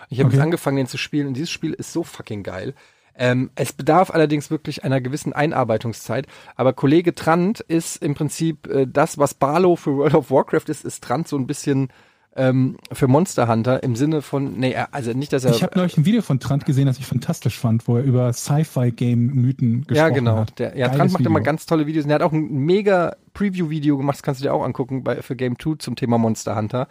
Ich 0.09 0.18
habe 0.18 0.28
Okay. 0.28 0.36
jetzt 0.36 0.44
angefangen, 0.44 0.76
den 0.76 0.86
zu 0.86 0.98
spielen 0.98 1.26
und 1.28 1.34
dieses 1.34 1.50
Spiel 1.50 1.72
ist 1.72 1.92
so 1.92 2.02
fucking 2.02 2.42
geil. 2.42 2.74
Ähm, 3.16 3.50
es 3.55 3.72
bedarf 3.72 4.11
allerdings 4.11 4.50
wirklich 4.50 4.84
einer 4.84 5.00
gewissen 5.00 5.32
Einarbeitungszeit. 5.32 6.26
Aber 6.57 6.72
Kollege 6.72 7.14
Trant 7.14 7.61
ist 7.61 8.02
im 8.02 8.14
Prinzip 8.14 8.66
äh, 8.66 8.86
das, 8.90 9.18
was 9.18 9.34
Barlow 9.34 9.76
für 9.76 9.96
World 9.96 10.14
of 10.14 10.30
Warcraft 10.30 10.68
ist, 10.68 10.84
ist 10.84 11.05
Trant 11.05 11.28
so 11.28 11.36
ein 11.36 11.46
bisschen 11.46 11.90
ähm, 12.36 12.76
für 12.90 13.07
Monster 13.07 13.46
Hunter 13.46 13.82
im 13.84 13.94
Sinne 13.94 14.20
von, 14.20 14.59
nee, 14.59 14.74
also 14.90 15.12
nicht, 15.12 15.32
dass 15.32 15.44
er. 15.44 15.52
Ich 15.52 15.62
habe 15.62 15.78
neulich 15.78 15.96
ein 15.96 16.05
Video 16.05 16.20
von 16.20 16.40
Trant 16.40 16.66
gesehen, 16.66 16.86
das 16.86 16.98
ich 16.98 17.07
fantastisch 17.07 17.59
fand, 17.59 17.86
wo 17.86 17.96
er 17.96 18.02
über 18.02 18.32
Sci-Fi-Game-Mythen 18.32 19.86
gesprochen 19.86 19.96
ja, 19.96 20.09
genau. 20.09 20.36
hat. 20.38 20.59
Der, 20.59 20.76
ja, 20.76 20.86
Geiles 20.86 20.96
Trant 20.96 21.12
macht 21.12 21.20
Video. 21.20 21.30
immer 21.30 21.40
ganz 21.40 21.66
tolle 21.66 21.86
Videos. 21.86 22.05
Und 22.05 22.11
er 22.11 22.16
hat 22.16 22.22
auch 22.22 22.32
ein 22.32 22.48
mega 22.50 23.14
Preview-Video 23.34 23.96
gemacht, 23.96 24.16
das 24.16 24.22
kannst 24.24 24.40
du 24.40 24.44
dir 24.44 24.52
auch 24.52 24.64
angucken 24.64 25.05
bei, 25.05 25.22
für 25.22 25.36
Game 25.36 25.59
2 25.59 25.76
zum 25.78 25.94
Thema 25.94 26.18
Monster 26.18 26.57
Hunter. 26.57 26.88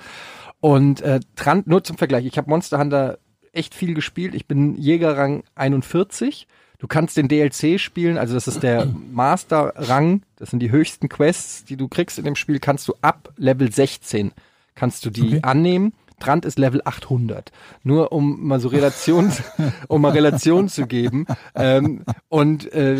Und 0.63 1.01
äh, 1.01 1.19
Trant, 1.35 1.67
nur 1.67 1.83
zum 1.83 1.97
Vergleich, 1.97 2.25
ich 2.25 2.37
habe 2.37 2.49
Monster 2.49 2.79
Hunter 2.79 3.17
echt 3.51 3.75
viel 3.75 3.93
gespielt. 3.93 4.33
Ich 4.33 4.47
bin 4.47 4.77
Jägerrang 4.77 5.43
41. 5.55 6.47
Du 6.79 6.87
kannst 6.87 7.17
den 7.17 7.27
DLC 7.27 7.81
spielen, 7.81 8.17
also 8.17 8.33
das 8.33 8.47
ist 8.47 8.63
der 8.63 8.85
Master-Rang, 9.11 10.21
das 10.37 10.51
sind 10.51 10.61
die 10.61 10.71
höchsten 10.71 11.09
Quests, 11.09 11.65
die 11.65 11.75
du 11.75 11.89
kriegst 11.89 12.17
in 12.17 12.23
dem 12.23 12.37
Spiel, 12.37 12.59
kannst 12.59 12.87
du 12.87 12.93
ab 13.01 13.33
Level 13.35 13.73
16, 13.73 14.31
kannst 14.73 15.05
du 15.05 15.09
die 15.09 15.23
Okay. 15.27 15.39
annehmen. 15.41 15.91
Trant 16.21 16.45
ist 16.45 16.57
Level 16.57 16.81
800. 16.85 17.51
Nur 17.83 18.13
um 18.13 18.47
mal 18.47 18.61
so 18.61 18.69
Relation, 18.69 19.33
um 19.89 20.01
mal 20.01 20.13
Relation 20.13 20.69
zu 20.69 20.87
geben. 20.87 21.25
Ähm, 21.55 22.05
und 22.29 22.71
äh, 22.71 22.99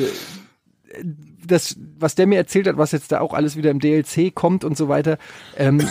das, 1.48 1.78
was 1.98 2.16
der 2.16 2.28
mir 2.28 2.40
erzählt 2.40 2.68
hat, 2.68 2.78
was 2.78 2.92
jetzt 2.92 3.14
da 3.14 3.22
auch 3.22 3.34
alles 3.34 3.56
wieder 3.56 3.72
im 3.72 3.80
DLC 3.80 4.36
kommt 4.36 4.66
und 4.66 4.76
so 4.76 4.90
weiter, 4.90 5.18
ähm, 5.58 5.88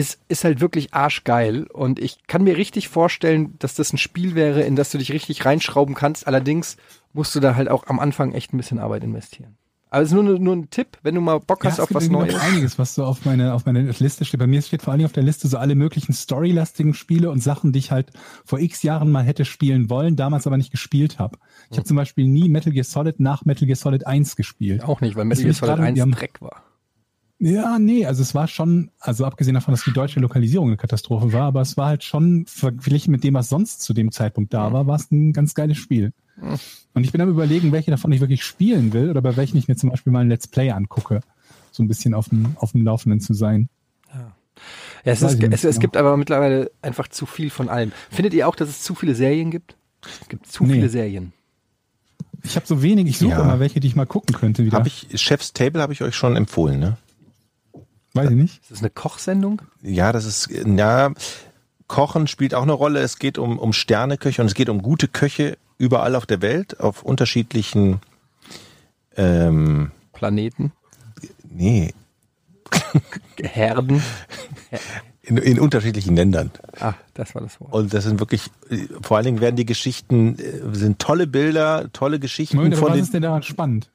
ist, 0.00 0.18
ist 0.28 0.44
halt 0.44 0.60
wirklich 0.60 0.94
arschgeil. 0.94 1.64
Und 1.64 1.98
ich 1.98 2.26
kann 2.26 2.42
mir 2.44 2.56
richtig 2.56 2.88
vorstellen, 2.88 3.54
dass 3.58 3.74
das 3.74 3.92
ein 3.92 3.98
Spiel 3.98 4.34
wäre, 4.34 4.62
in 4.62 4.74
das 4.76 4.90
du 4.90 4.98
dich 4.98 5.12
richtig 5.12 5.44
reinschrauben 5.44 5.94
kannst. 5.94 6.26
Allerdings 6.26 6.76
musst 7.12 7.34
du 7.34 7.40
da 7.40 7.54
halt 7.54 7.68
auch 7.68 7.86
am 7.86 8.00
Anfang 8.00 8.32
echt 8.32 8.52
ein 8.52 8.56
bisschen 8.56 8.78
Arbeit 8.78 9.04
investieren. 9.04 9.56
Aber 9.92 10.02
es 10.04 10.10
ist 10.10 10.14
nur, 10.14 10.22
nur 10.38 10.54
ein 10.54 10.70
Tipp, 10.70 10.98
wenn 11.02 11.16
du 11.16 11.20
mal 11.20 11.40
Bock 11.40 11.64
Ja, 11.64 11.70
hast 11.70 11.78
es 11.78 11.80
auf 11.80 11.92
was 11.92 12.08
Neues. 12.08 12.32
noch 12.32 12.40
einiges, 12.44 12.78
was 12.78 12.94
so 12.94 13.04
auf 13.04 13.24
meine, 13.24 13.54
auf 13.54 13.66
meine 13.66 13.90
Liste 13.90 14.24
steht. 14.24 14.38
Bei 14.38 14.46
mir 14.46 14.62
steht 14.62 14.82
vor 14.82 14.94
Dingen 14.94 15.06
auf 15.06 15.12
der 15.12 15.24
Liste 15.24 15.48
so 15.48 15.58
alle 15.58 15.74
möglichen 15.74 16.12
storylastigen 16.12 16.94
Spiele 16.94 17.28
und 17.28 17.42
Sachen, 17.42 17.72
die 17.72 17.80
ich 17.80 17.90
halt 17.90 18.10
vor 18.44 18.60
x 18.60 18.84
Jahren 18.84 19.10
mal 19.10 19.24
hätte 19.24 19.44
spielen 19.44 19.90
wollen, 19.90 20.14
damals 20.14 20.46
aber 20.46 20.56
nicht 20.56 20.70
gespielt 20.70 21.18
habe. 21.18 21.38
Ich 21.72 21.76
habe 21.76 21.88
zum 21.88 21.96
Beispiel 21.96 22.28
nie 22.28 22.48
Metal 22.48 22.72
Gear 22.72 22.84
Solid 22.84 23.18
nach 23.18 23.44
Metal 23.44 23.66
Gear 23.66 23.74
Solid 23.76 24.06
1 24.06 24.36
gespielt. 24.36 24.84
Auch 24.84 25.00
nicht, 25.00 25.16
weil 25.16 25.24
Metal 25.24 25.42
Gear 25.42 25.54
Solid 25.54 25.74
gerade- 25.74 25.82
1 25.88 25.94
die 25.96 26.02
haben- 26.02 26.12
Dreck 26.12 26.40
war. 26.40 26.62
Ja, 27.42 27.78
nee, 27.78 28.04
also 28.04 28.20
es 28.20 28.34
war 28.34 28.46
schon, 28.48 28.90
also 29.00 29.24
abgesehen 29.24 29.54
davon, 29.54 29.72
dass 29.72 29.82
die 29.84 29.92
deutsche 29.94 30.20
Lokalisierung 30.20 30.68
eine 30.68 30.76
Katastrophe 30.76 31.32
war, 31.32 31.44
aber 31.44 31.62
es 31.62 31.78
war 31.78 31.86
halt 31.86 32.04
schon 32.04 32.44
verglichen 32.46 33.10
mit 33.12 33.24
dem, 33.24 33.32
was 33.32 33.48
sonst 33.48 33.80
zu 33.80 33.94
dem 33.94 34.12
Zeitpunkt 34.12 34.52
da 34.52 34.72
war, 34.74 34.86
war 34.86 34.96
es 34.96 35.10
ein 35.10 35.32
ganz 35.32 35.54
geiles 35.54 35.78
Spiel. 35.78 36.12
Und 36.92 37.04
ich 37.04 37.12
bin 37.12 37.20
am 37.22 37.30
überlegen, 37.30 37.72
welche 37.72 37.90
davon 37.90 38.12
ich 38.12 38.20
wirklich 38.20 38.44
spielen 38.44 38.92
will 38.92 39.08
oder 39.08 39.22
bei 39.22 39.36
welchen 39.36 39.56
ich 39.56 39.68
mir 39.68 39.76
zum 39.76 39.88
Beispiel 39.90 40.12
mal 40.12 40.20
ein 40.20 40.28
Let's 40.28 40.48
Play 40.48 40.70
angucke. 40.70 41.20
So 41.72 41.82
ein 41.82 41.88
bisschen 41.88 42.12
auf 42.12 42.28
dem, 42.28 42.56
auf 42.56 42.72
dem 42.72 42.84
Laufenden 42.84 43.20
zu 43.20 43.32
sein. 43.32 43.68
Ja, 44.12 44.32
es, 45.04 45.22
ist, 45.22 45.42
es, 45.42 45.64
es 45.64 45.76
genau. 45.76 45.80
gibt 45.80 45.96
aber 45.96 46.16
mittlerweile 46.18 46.70
einfach 46.82 47.08
zu 47.08 47.24
viel 47.24 47.48
von 47.48 47.70
allem. 47.70 47.92
Findet 48.10 48.34
ihr 48.34 48.48
auch, 48.48 48.54
dass 48.54 48.68
es 48.68 48.82
zu 48.82 48.94
viele 48.94 49.14
Serien 49.14 49.50
gibt? 49.50 49.76
Es 50.02 50.28
gibt 50.28 50.46
zu 50.46 50.64
Nee. 50.64 50.74
viele 50.74 50.88
Serien. 50.90 51.32
Ich 52.42 52.56
habe 52.56 52.66
so 52.66 52.82
wenig, 52.82 53.06
ich 53.06 53.18
suche 53.18 53.32
Ja. 53.32 53.42
immer 53.42 53.60
welche, 53.60 53.80
die 53.80 53.86
ich 53.86 53.96
mal 53.96 54.06
gucken 54.06 54.34
könnte 54.34 54.64
wieder. 54.64 54.76
Habe 54.76 54.88
ich, 54.88 55.08
Chef's 55.14 55.52
Table 55.54 55.80
habe 55.80 55.92
ich 55.94 56.02
euch 56.02 56.14
schon 56.14 56.36
empfohlen, 56.36 56.80
ne? 56.80 56.96
Weiß 58.14 58.30
ich 58.30 58.36
nicht. 58.36 58.62
Ist 58.62 58.70
das 58.70 58.78
eine 58.80 58.90
Kochsendung? 58.90 59.62
Ja, 59.82 60.12
das 60.12 60.24
ist, 60.24 60.48
ja, 60.50 61.12
Kochen 61.86 62.26
spielt 62.26 62.54
auch 62.54 62.62
eine 62.62 62.72
Rolle. 62.72 63.00
Es 63.00 63.18
geht 63.18 63.38
um, 63.38 63.58
um 63.58 63.72
Sterneköche 63.72 64.42
und 64.42 64.48
es 64.48 64.54
geht 64.54 64.68
um 64.68 64.82
gute 64.82 65.08
Köche 65.08 65.58
überall 65.78 66.14
auf 66.14 66.26
der 66.26 66.42
Welt, 66.42 66.80
auf 66.80 67.02
unterschiedlichen, 67.02 68.00
ähm, 69.16 69.90
Planeten? 70.12 70.72
nee, 71.48 71.92
Herden? 73.42 74.02
in, 75.22 75.36
in 75.36 75.60
unterschiedlichen 75.60 76.16
Ländern. 76.16 76.50
Ah, 76.78 76.94
das 77.14 77.34
war 77.34 77.42
das 77.42 77.60
Wort. 77.60 77.72
Und 77.72 77.94
das 77.94 78.04
sind 78.04 78.20
wirklich, 78.20 78.50
vor 79.02 79.16
allen 79.16 79.26
Dingen 79.26 79.40
werden 79.40 79.56
die 79.56 79.66
Geschichten, 79.66 80.38
äh, 80.38 80.74
sind 80.74 80.98
tolle 80.98 81.26
Bilder, 81.26 81.90
tolle 81.92 82.18
Geschichten 82.18 82.56
Moment, 82.56 82.76
von 82.76 82.88
was 82.88 82.94
den, 82.94 83.02
ist 83.02 83.14
denn 83.14 83.22
daran 83.22 83.42
spannend? 83.42 83.90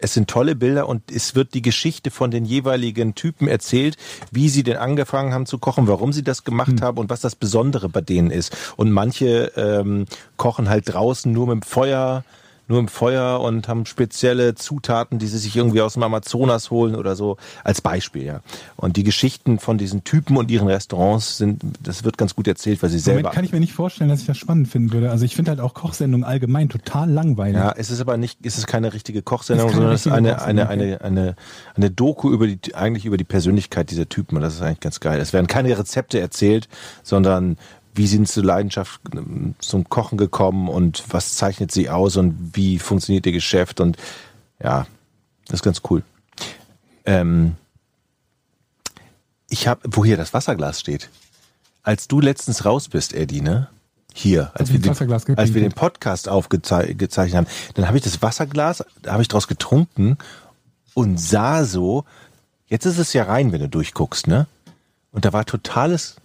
Es 0.00 0.14
sind 0.14 0.28
tolle 0.28 0.54
Bilder 0.54 0.88
und 0.88 1.10
es 1.10 1.34
wird 1.34 1.54
die 1.54 1.62
Geschichte 1.62 2.10
von 2.10 2.30
den 2.30 2.44
jeweiligen 2.44 3.14
Typen 3.14 3.48
erzählt, 3.48 3.96
wie 4.30 4.48
sie 4.48 4.62
denn 4.62 4.76
angefangen 4.76 5.32
haben 5.32 5.46
zu 5.46 5.58
kochen, 5.58 5.88
warum 5.88 6.12
sie 6.12 6.22
das 6.22 6.44
gemacht 6.44 6.80
haben 6.82 6.98
und 6.98 7.10
was 7.10 7.20
das 7.20 7.34
Besondere 7.34 7.88
bei 7.88 8.00
denen 8.00 8.30
ist. 8.30 8.56
Und 8.76 8.90
manche 8.90 9.52
ähm, 9.56 10.06
kochen 10.36 10.68
halt 10.68 10.92
draußen 10.92 11.32
nur 11.32 11.46
mit 11.46 11.54
dem 11.54 11.62
Feuer, 11.62 12.24
nur 12.68 12.78
im 12.78 12.88
Feuer 12.88 13.40
und 13.40 13.66
haben 13.66 13.86
spezielle 13.86 14.54
Zutaten, 14.54 15.18
die 15.18 15.26
sie 15.26 15.38
sich 15.38 15.56
irgendwie 15.56 15.80
aus 15.80 15.94
dem 15.94 16.02
Amazonas 16.02 16.70
holen 16.70 16.94
oder 16.94 17.16
so, 17.16 17.36
als 17.64 17.80
Beispiel, 17.80 18.24
ja. 18.24 18.40
Und 18.76 18.96
die 18.96 19.04
Geschichten 19.04 19.58
von 19.58 19.78
diesen 19.78 20.04
Typen 20.04 20.36
und 20.36 20.50
ihren 20.50 20.68
Restaurants 20.68 21.38
sind, 21.38 21.62
das 21.82 22.04
wird 22.04 22.18
ganz 22.18 22.34
gut 22.34 22.46
erzählt, 22.46 22.82
weil 22.82 22.90
sie 22.90 22.98
selber. 22.98 23.20
Moment 23.20 23.34
kann 23.34 23.44
ich 23.44 23.52
mir 23.52 23.60
nicht 23.60 23.72
vorstellen, 23.72 24.10
dass 24.10 24.20
ich 24.20 24.26
das 24.26 24.36
spannend 24.36 24.68
finden 24.68 24.92
würde. 24.92 25.10
Also 25.10 25.24
ich 25.24 25.34
finde 25.34 25.50
halt 25.50 25.60
auch 25.60 25.74
Kochsendungen 25.74 26.24
allgemein 26.24 26.68
total 26.68 27.10
langweilig. 27.10 27.56
Ja, 27.56 27.74
es 27.76 27.90
ist 27.90 28.00
aber 28.00 28.16
nicht, 28.16 28.38
es 28.44 28.58
ist 28.58 28.66
keine 28.66 28.92
richtige 28.92 29.22
Kochsendung, 29.22 29.70
sondern 29.70 29.92
es 29.92 30.06
ist 30.06 30.12
eine, 30.12 30.42
eine, 30.42 30.68
eine, 30.68 31.00
eine, 31.00 31.36
eine 31.74 31.90
Doku 31.90 32.30
über 32.30 32.46
die, 32.46 32.74
eigentlich 32.74 33.06
über 33.06 33.16
die 33.16 33.24
Persönlichkeit 33.24 33.90
dieser 33.90 34.08
Typen 34.08 34.36
und 34.36 34.42
das 34.42 34.54
ist 34.54 34.62
eigentlich 34.62 34.80
ganz 34.80 35.00
geil. 35.00 35.20
Es 35.20 35.32
werden 35.32 35.46
keine 35.46 35.76
Rezepte 35.78 36.20
erzählt, 36.20 36.68
sondern 37.02 37.56
wie 37.98 38.06
sind 38.06 38.26
sie 38.26 38.34
zur 38.34 38.44
Leidenschaft 38.44 39.00
ähm, 39.12 39.54
zum 39.58 39.88
Kochen 39.88 40.16
gekommen 40.16 40.68
und 40.68 41.04
was 41.08 41.34
zeichnet 41.34 41.72
sie 41.72 41.90
aus 41.90 42.16
und 42.16 42.52
wie 42.54 42.78
funktioniert 42.78 43.26
ihr 43.26 43.32
Geschäft 43.32 43.80
und 43.80 43.96
ja, 44.62 44.86
das 45.46 45.56
ist 45.60 45.64
ganz 45.64 45.82
cool. 45.90 46.02
Ähm, 47.04 47.56
ich 49.50 49.66
habe, 49.66 49.80
wo 49.84 50.04
hier 50.04 50.16
das 50.16 50.32
Wasserglas 50.32 50.80
steht. 50.80 51.10
Als 51.82 52.08
du 52.08 52.20
letztens 52.20 52.64
raus 52.64 52.88
bist, 52.88 53.12
Eddie, 53.14 53.40
ne? 53.40 53.68
Hier, 54.14 54.50
als 54.54 54.72
wir, 54.72 54.80
den, 54.80 54.90
als 55.36 55.54
wir 55.54 55.60
den? 55.60 55.72
Podcast 55.72 56.28
aufgezeichnet 56.28 57.34
haben, 57.34 57.46
dann 57.74 57.86
habe 57.86 57.98
ich 57.98 58.02
das 58.02 58.20
Wasserglas, 58.20 58.84
da 59.02 59.12
habe 59.12 59.22
ich 59.22 59.28
draus 59.28 59.46
getrunken 59.46 60.18
und 60.94 61.20
sah 61.20 61.64
so, 61.64 62.04
jetzt 62.66 62.84
ist 62.84 62.98
es 62.98 63.12
ja 63.12 63.24
rein, 63.24 63.52
wenn 63.52 63.60
du 63.60 63.68
durchguckst, 63.68 64.26
ne? 64.26 64.46
Und 65.12 65.24
da 65.24 65.32
war 65.32 65.44
totales, 65.44 66.16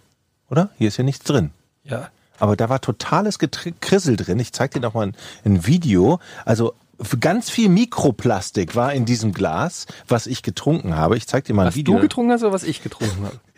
oder? 0.49 0.69
Hier 0.77 0.87
ist 0.87 0.97
ja 0.97 1.03
nichts 1.03 1.23
drin. 1.23 1.51
Ja. 1.83 2.09
aber 2.39 2.55
da 2.55 2.69
war 2.69 2.81
totales 2.81 3.39
Gekrissel 3.39 4.15
drin. 4.15 4.39
Ich 4.39 4.53
zeig 4.53 4.71
dir 4.71 4.79
noch 4.79 4.93
mal 4.93 5.07
ein, 5.07 5.15
ein 5.45 5.65
Video. 5.65 6.19
Also 6.45 6.73
ganz 7.19 7.49
viel 7.49 7.69
Mikroplastik 7.69 8.75
war 8.75 8.93
in 8.93 9.05
diesem 9.05 9.33
Glas, 9.33 9.85
was 10.07 10.27
ich 10.27 10.43
getrunken 10.43 10.95
habe. 10.95 11.17
Ich 11.17 11.27
zeig 11.27 11.45
dir 11.45 11.53
mal 11.53 11.63
ein 11.63 11.67
Was 11.69 11.75
Video. 11.75 11.95
du 11.95 12.01
getrunken 12.01 12.31
hast 12.31 12.43
oder 12.43 12.53
was 12.53 12.63
ich 12.63 12.81
getrunken 12.83 13.25
habe? 13.25 13.39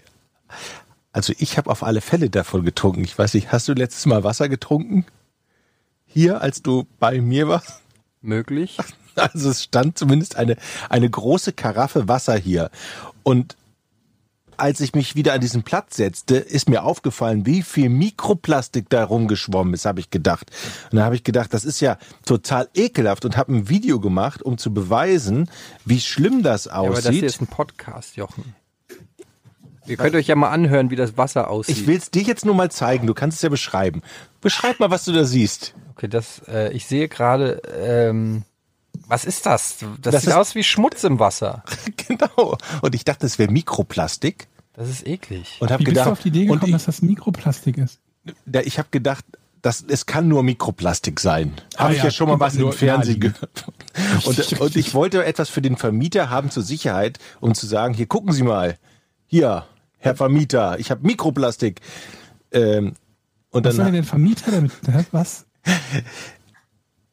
Also 1.12 1.32
ich 1.40 1.58
habe 1.58 1.70
auf 1.72 1.82
alle 1.82 2.02
Fälle 2.02 2.30
davon 2.30 2.66
getrunken. 2.66 3.06
Ich 3.06 3.18
weiß 3.18 3.36
nicht, 3.36 3.50
hast 3.54 3.70
du 3.70 3.74
letztes 3.74 4.06
Mal 4.06 4.26
Wasser 4.26 4.50
getrunken? 4.50 5.06
Hier, 6.06 6.42
als 6.42 6.62
du 6.62 6.86
bei 7.00 7.22
mir 7.22 7.48
warst? 7.48 7.82
Möglich. 8.22 8.78
Also 9.16 9.50
es 9.50 9.64
stand 9.64 9.98
zumindest 9.98 10.36
eine, 10.36 10.58
eine 10.90 11.10
große 11.10 11.54
Karaffe 11.54 12.10
Wasser 12.10 12.36
hier. 12.36 12.70
Und 13.24 13.56
als 14.58 14.80
ich 14.80 14.94
mich 14.96 15.16
wieder 15.16 15.34
an 15.34 15.42
diesen 15.42 15.64
Platz 15.64 15.98
setzte, 15.98 16.36
ist 16.38 16.70
mir 16.70 16.84
aufgefallen, 16.84 17.46
wie 17.46 17.62
viel 17.62 17.90
Mikroplastik 17.90 18.90
da 18.90 19.04
rumgeschwommen 19.04 19.74
ist, 19.74 19.86
habe 19.86 20.00
ich 20.00 20.10
gedacht. 20.10 20.52
Und 20.92 20.98
da 20.98 21.06
habe 21.06 21.16
ich 21.16 21.24
gedacht, 21.24 21.54
das 21.54 21.66
ist 21.66 21.80
ja 21.80 21.98
total 22.26 22.70
ekelhaft 22.74 23.26
und 23.26 23.38
habe 23.38 23.54
ein 23.54 23.70
Video 23.70 24.00
gemacht, 24.00 24.42
um 24.42 24.58
zu 24.58 24.74
beweisen, 24.74 25.50
wie 25.86 26.00
schlimm 26.00 26.44
das 26.44 26.66
Ja, 26.66 26.74
aber 26.74 26.90
das 26.90 27.04
hier 27.04 27.10
aussieht. 27.12 27.24
ist 27.24 27.42
ein 27.42 27.48
Podcast, 27.48 28.16
Jochen. 28.16 28.56
Ihr 29.88 29.98
könnt 29.98 30.16
euch 30.16 30.28
ja 30.28 30.36
mal 30.36 30.50
anhören, 30.50 30.90
wie 30.90 30.96
das 30.96 31.16
Wasser 31.18 31.50
aussieht. 31.50 31.78
ich 31.78 31.88
will 31.88 31.98
es 31.98 32.10
dir 32.10 32.24
jetzt 32.24 32.44
nur 32.46 32.56
mal 32.56 32.72
zeigen, 32.72 33.06
du 33.06 33.14
kannst 33.14 33.38
es 33.38 33.42
ja 33.44 33.50
beschreiben. 33.50 34.02
Beschreib 34.42 34.80
mal, 34.80 34.90
was 34.90 35.06
du 35.06 35.12
da 35.12 35.26
siehst. 35.26 35.76
Okay, 35.96 36.08
das, 36.08 36.42
äh, 36.48 36.72
ich 36.74 36.88
sehe 36.88 37.08
gerade, 37.08 37.62
ähm, 37.80 38.44
was 39.08 39.26
ist 39.26 39.46
das? 39.46 39.78
Das, 40.02 40.14
Das 40.14 40.22
sieht 40.24 40.30
ist- 40.32 40.36
aus 40.36 40.56
wie 40.56 40.64
Schmutz 40.64 41.04
im 41.04 41.20
Wasser. 41.20 41.64
genau. 42.08 42.58
Und 42.82 42.96
ich 42.96 43.04
dachte, 43.06 43.26
es 43.26 43.38
wäre 43.40 43.52
Mikroplastik 43.52 44.48
Das 44.74 44.90
ist 44.90 45.06
eklig. 45.08 45.58
und 45.60 45.72
habe 45.72 45.82
Wie 45.82 45.86
bist 45.86 45.94
gedacht, 45.96 46.08
du 46.08 46.12
auf 46.14 46.20
die 46.22 46.28
Idee 46.30 46.46
gekommen, 46.46 46.62
ich, 46.66 46.72
dass 46.72 46.86
das 46.86 47.02
Mikroplastik 47.02 47.78
ist? 47.78 48.00
da, 48.46 48.62
ich 48.62 48.78
habe 48.80 48.88
gedacht, 48.92 49.24
das, 49.62 49.84
es 49.88 50.06
kann 50.06 50.28
nur 50.28 50.44
Mikroplastik 50.44 51.20
sein. 51.20 51.54
Ah 51.76 51.86
Habe 51.86 51.94
ich 51.94 52.00
ja, 52.00 52.06
ja 52.06 52.12
schon 52.12 52.28
mal 52.30 52.40
was 52.40 52.56
im 52.56 52.72
Fernsehen 52.72 53.20
gehört. 53.20 53.66
Und, 54.26 54.62
und 54.62 54.76
ich 54.76 54.94
wollte 54.94 55.26
etwas 55.26 55.50
für 55.50 55.62
den 55.62 55.76
Vermieter 55.78 56.30
haben 56.30 56.52
zur 56.52 56.62
Sicherheit, 56.64 57.18
um 57.42 57.56
zu 57.56 57.66
sagen, 57.66 57.94
hier 57.96 58.06
gucken 58.06 58.32
Sie 58.34 58.44
mal, 58.44 58.78
hier, 59.26 59.66
Herr 59.98 60.16
Vermieter, 60.16 60.78
ich 60.80 60.92
habe 60.92 61.06
Mikroplastik. 61.08 61.82
Ähm, 62.52 62.94
und 63.50 63.66
Was 63.66 63.76
soll 63.76 63.86
denn 63.86 63.94
dann, 63.94 64.02
der 64.02 64.04
Vermieter 64.04 64.52
damit? 64.52 64.72
Was? 65.12 65.46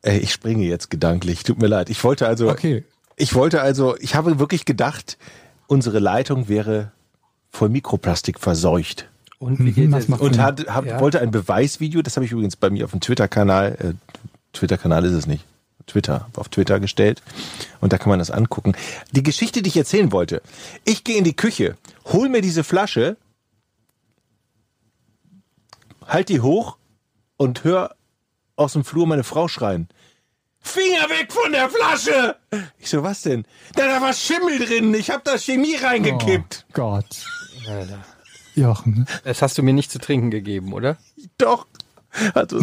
äh, 0.03 0.19
ich 0.19 0.33
springe 0.33 0.65
jetzt 0.65 0.91
gedanklich, 0.91 1.43
tut 1.45 1.61
mir 1.61 1.69
leid. 1.69 1.91
Ich 1.91 2.03
wollte 2.05 2.27
also, 2.27 2.51
Okay. 2.51 2.85
ich 3.17 3.35
wollte 3.35 3.61
also, 3.63 3.97
ich 3.99 4.15
habe 4.15 4.39
wirklich 4.39 4.65
gedacht, 4.65 5.19
unsere 5.67 5.99
Leitung 5.99 6.49
wäre 6.49 6.93
voll 7.51 7.69
Mikroplastik 7.69 8.39
verseucht. 8.41 9.09
Und 9.39 9.59
wie 9.59 9.87
Mhm, 9.89 9.95
Und 10.21 10.39
hat, 10.39 10.67
hab, 10.69 10.87
Ja. 10.87 11.01
wollte 11.01 11.21
ein 11.21 11.31
Beweisvideo, 11.33 12.03
das 12.03 12.17
habe 12.17 12.25
ich 12.25 12.33
übrigens 12.33 12.55
bei 12.57 12.71
mir 12.71 12.85
auf 12.85 12.93
dem 12.93 13.01
Twitter-Kanal, 13.01 13.77
äh, 13.81 13.95
Twitter-Kanal 14.53 15.05
ist 15.05 15.13
es 15.13 15.27
nicht, 15.27 15.45
Twitter, 15.87 16.29
auf 16.37 16.49
Twitter 16.49 16.79
gestellt. 16.79 17.23
Und 17.81 17.93
da 17.93 17.99
kann 17.99 18.09
man 18.11 18.21
das 18.21 18.31
angucken. 18.31 18.75
Die 19.11 19.23
Geschichte, 19.25 19.61
die 19.63 19.69
ich 19.69 19.77
erzählen 19.77 20.13
wollte. 20.13 20.43
Ich 20.85 21.03
gehe 21.03 21.17
in 21.19 21.25
die 21.25 21.35
Küche, 21.35 21.77
hol 22.05 22.29
mir 22.29 22.41
diese 22.41 22.63
Flasche, 22.63 23.17
halt 26.07 26.29
die 26.29 26.41
hoch 26.41 26.77
und 27.37 27.65
hör 27.65 27.95
aus 28.57 28.75
dem 28.75 28.85
Flur 28.85 29.07
meine 29.07 29.25
Frau 29.25 29.49
schreien. 29.49 29.89
Finger 30.61 31.11
weg 31.11 31.33
von 31.33 31.51
der 31.53 31.69
Flasche! 31.69 32.37
Ich 32.79 32.89
so, 32.89 33.03
was 33.03 33.23
denn? 33.23 33.45
Da, 33.75 33.87
da 33.87 34.01
war 34.01 34.13
Schimmel 34.13 34.59
drin, 34.61 34.95
ich 34.95 35.11
habe 35.11 35.23
da 35.25 35.37
Chemie 35.37 35.77
reingekippt. 35.77 36.67
Oh 36.69 36.73
Gott. 36.73 37.25
Alter. 37.69 38.05
Jochen. 38.55 39.07
Das 39.25 39.43
hast 39.43 39.59
du 39.59 39.63
mir 39.63 39.73
nicht 39.73 39.91
zu 39.91 39.99
trinken 39.99 40.31
gegeben, 40.31 40.73
oder? 40.73 40.99
Doch. 41.39 41.67
Also, 42.35 42.63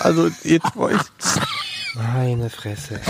also 0.00 0.30
jetzt 0.44 0.76
war 0.76 0.92
ich. 0.92 1.00
Meine 1.94 2.48
Fresse. 2.48 3.00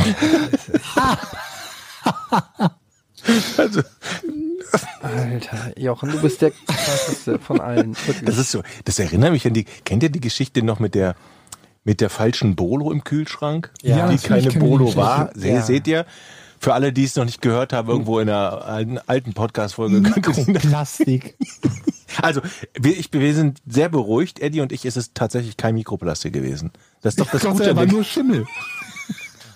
Also, 3.59 3.83
Alter, 5.03 5.79
Jochen, 5.79 6.11
du 6.11 6.23
bist 6.23 6.41
der 6.41 6.53
krasseste 6.53 7.39
von 7.39 7.61
allen. 7.61 7.95
Wirklich. 8.07 8.25
das 8.25 8.39
ist 8.39 8.51
so. 8.51 8.63
Das 8.85 8.99
erinnert 8.99 9.33
mich 9.33 9.47
an 9.47 9.53
die. 9.53 9.65
Kennt 9.85 10.03
ihr 10.03 10.09
die 10.09 10.21
Geschichte 10.21 10.63
noch 10.63 10.79
mit 10.79 10.95
der 10.95 11.15
mit 11.89 12.03
der 12.03 12.11
falschen 12.11 12.55
Bolo 12.55 12.93
im 12.93 13.03
Kühlschrank? 13.03 13.71
Ja, 13.81 14.11
die 14.11 14.19
keine 14.19 14.49
ich 14.49 14.59
Bolo 14.59 14.95
war. 14.95 15.35
Ja. 15.39 15.63
Seht 15.63 15.89
ihr? 15.89 16.05
Für 16.61 16.75
alle, 16.75 16.93
die 16.93 17.05
es 17.05 17.17
noch 17.17 17.25
nicht 17.25 17.41
gehört 17.41 17.73
haben, 17.73 17.89
irgendwo 17.89 18.19
in 18.19 18.29
einer 18.29 18.63
alten, 18.67 18.99
alten 19.07 19.33
Podcast-Folge. 19.33 20.01
Mikroplastik. 20.01 21.37
Also, 22.21 22.41
wir, 22.75 22.99
ich, 22.99 23.13
wir 23.13 23.35
sind 23.35 23.61
sehr 23.67 23.91
beruhigt. 23.91 24.41
Eddie 24.41 24.63
und 24.63 24.73
ich 24.73 24.87
ist 24.87 24.97
es 24.97 25.13
tatsächlich 25.13 25.57
kein 25.57 25.75
Mikroplastik 25.75 26.33
gewesen. 26.33 26.73
Das 27.01 27.13
ist 27.13 27.21
doch 27.21 27.31
das 27.31 27.43
Gott 27.43 27.53
Gute 27.53 27.65
der 27.65 27.77
war 27.77 27.87
nur 27.87 28.03
Schimmel. 28.03 28.45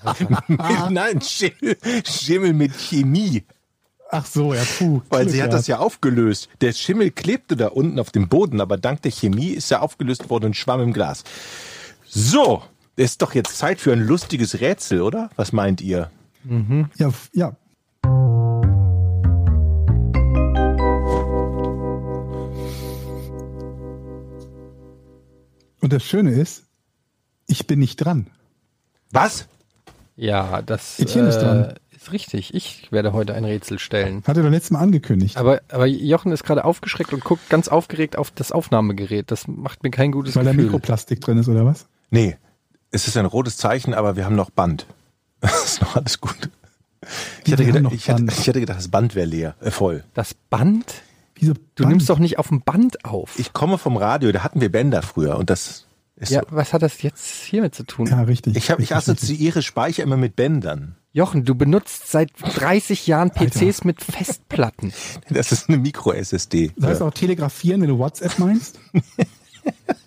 Nein, 0.91 1.21
Schimmel, 1.23 1.77
Schimmel 2.05 2.53
mit 2.53 2.73
Chemie. 2.73 3.45
Ach 4.11 4.27
so, 4.27 4.53
ja, 4.55 4.63
puh. 4.79 5.01
Weil 5.09 5.23
Glück 5.23 5.33
sie 5.35 5.43
hat 5.43 5.49
gehabt. 5.49 5.61
das 5.61 5.67
ja 5.67 5.79
aufgelöst. 5.79 6.51
Der 6.61 6.73
Schimmel 6.73 7.11
klebte 7.11 7.57
da 7.57 7.69
unten 7.69 7.99
auf 7.99 8.11
dem 8.11 8.29
Boden, 8.29 8.61
aber 8.61 8.77
dank 8.77 9.01
der 9.03 9.11
Chemie 9.11 9.49
ist 9.49 9.73
er 9.73 9.83
aufgelöst 9.83 10.31
worden 10.31 10.45
und 10.45 10.57
schwamm 10.57 10.83
im 10.83 10.93
Glas. 10.93 11.25
So, 12.23 12.63
ist 12.97 13.23
doch 13.23 13.33
jetzt 13.35 13.57
Zeit 13.57 13.81
für 13.81 13.91
ein 13.91 14.01
lustiges 14.07 14.61
Rätsel, 14.61 15.01
oder? 15.01 15.31
Was 15.37 15.53
meint 15.55 15.81
ihr? 15.81 16.11
Ja, 16.99 17.09
f- 17.09 17.31
ja. 17.33 17.57
Und 25.81 25.93
das 25.93 26.03
Schöne 26.05 26.31
ist, 26.33 26.65
ich 27.47 27.67
bin 27.67 27.79
nicht 27.81 27.97
dran. 27.97 28.29
Was? 29.11 29.47
Ja, 30.17 30.63
das 30.63 30.99
Etienne 31.01 31.29
ist 31.29 31.39
dran. 31.39 31.65
äh, 31.65 31.75
ist 31.97 32.13
richtig. 32.13 32.55
Ich 32.55 32.93
werde 32.93 33.13
heute 33.13 33.35
ein 33.35 33.45
Rätsel 33.45 33.79
stellen. 33.79 34.23
Hat 34.27 34.37
er 34.37 34.43
doch 34.45 34.51
letztes 34.51 34.71
Mal 34.71 34.81
angekündigt. 34.81 35.37
Aber, 35.37 35.61
aber 35.71 35.87
Jochen 35.87 36.31
ist 36.33 36.45
gerade 36.45 36.65
aufgeschreckt 36.65 37.13
und 37.13 37.25
guckt 37.25 37.49
ganz 37.49 37.69
aufgeregt 37.69 38.17
auf 38.17 38.31
das 38.31 38.53
Aufnahmegerät. 38.53 39.31
Das 39.31 39.49
macht 39.49 39.83
mir 39.83 39.91
kein 39.91 40.13
gutes 40.13 40.37
Weil 40.37 40.45
da 40.45 40.51
Gefühl. 40.53 40.67
Mikroplastik 40.67 41.21
drin 41.21 41.39
ist, 41.39 41.49
oder 41.49 41.65
was? 41.67 41.87
Nee, 42.13 42.37
es 42.91 43.09
ist 43.09 43.17
ein 43.17 43.25
rotes 43.25 43.57
Zeichen, 43.57 43.95
aber 43.95 44.17
wir 44.17 44.27
haben 44.27 44.37
noch 44.37 44.51
Band. 44.51 44.87
Das 45.41 45.65
ist 45.65 45.81
noch 45.81 45.97
alles 45.97 46.21
gut. 46.21 46.51
Ich 47.45 47.53
hatte, 47.53 47.65
haben 47.65 47.67
gedacht, 47.67 47.83
noch 47.83 47.93
ich, 47.93 48.09
hatte, 48.09 48.23
Band. 48.23 48.39
ich 48.39 48.49
hatte 48.49 48.61
gedacht, 48.61 48.79
das 48.79 48.89
Band 48.89 49.17
wäre 49.17 49.27
leer, 49.27 49.57
äh, 49.61 49.73
voll. 49.73 50.05
Das 50.15 50.35
Band? 50.35 51.03
Wieso 51.35 51.55
Du 51.75 51.83
Band? 51.83 51.89
nimmst 51.89 52.09
doch 52.09 52.21
nicht 52.21 52.39
auf 52.39 52.49
dem 52.49 52.61
Band 52.61 53.05
auf. 53.05 53.37
Ich 53.41 53.53
komme 53.53 53.77
vom 53.79 53.97
Radio, 53.97 54.31
da 54.31 54.45
hatten 54.45 54.61
wir 54.61 54.71
Bänder 54.71 55.03
früher 55.03 55.37
und 55.37 55.51
das 55.51 55.87
ist 56.15 56.31
ja, 56.31 56.43
so. 56.43 56.47
was 56.51 56.73
hat 56.73 56.83
das 56.83 57.03
jetzt 57.03 57.45
hiermit 57.45 57.75
zu 57.75 57.83
tun? 57.85 58.07
Ja, 58.07 58.23
richtig. 58.23 58.57
Ich, 58.57 58.71
hab, 58.71 58.79
ich 58.79 58.95
assoziiere 58.95 59.63
Speicher 59.63 60.05
immer 60.05 60.19
mit 60.19 60.37
Bändern. 60.37 60.95
Jochen, 61.13 61.45
du 61.45 61.55
benutzt 61.55 62.09
seit 62.13 62.31
30 62.41 63.07
Jahren 63.07 63.31
PCs 63.31 63.85
mit 63.85 64.03
Festplatten. 64.03 64.93
Das 65.31 65.51
ist 65.51 65.69
eine 65.69 65.79
Micro-SSD. 65.79 66.73
Das 66.77 66.91
heißt 66.91 67.03
auch 67.03 67.13
telegrafieren, 67.13 67.81
wenn 67.81 67.89
du 67.89 67.99
WhatsApp 67.99 68.39
meinst? 68.39 68.79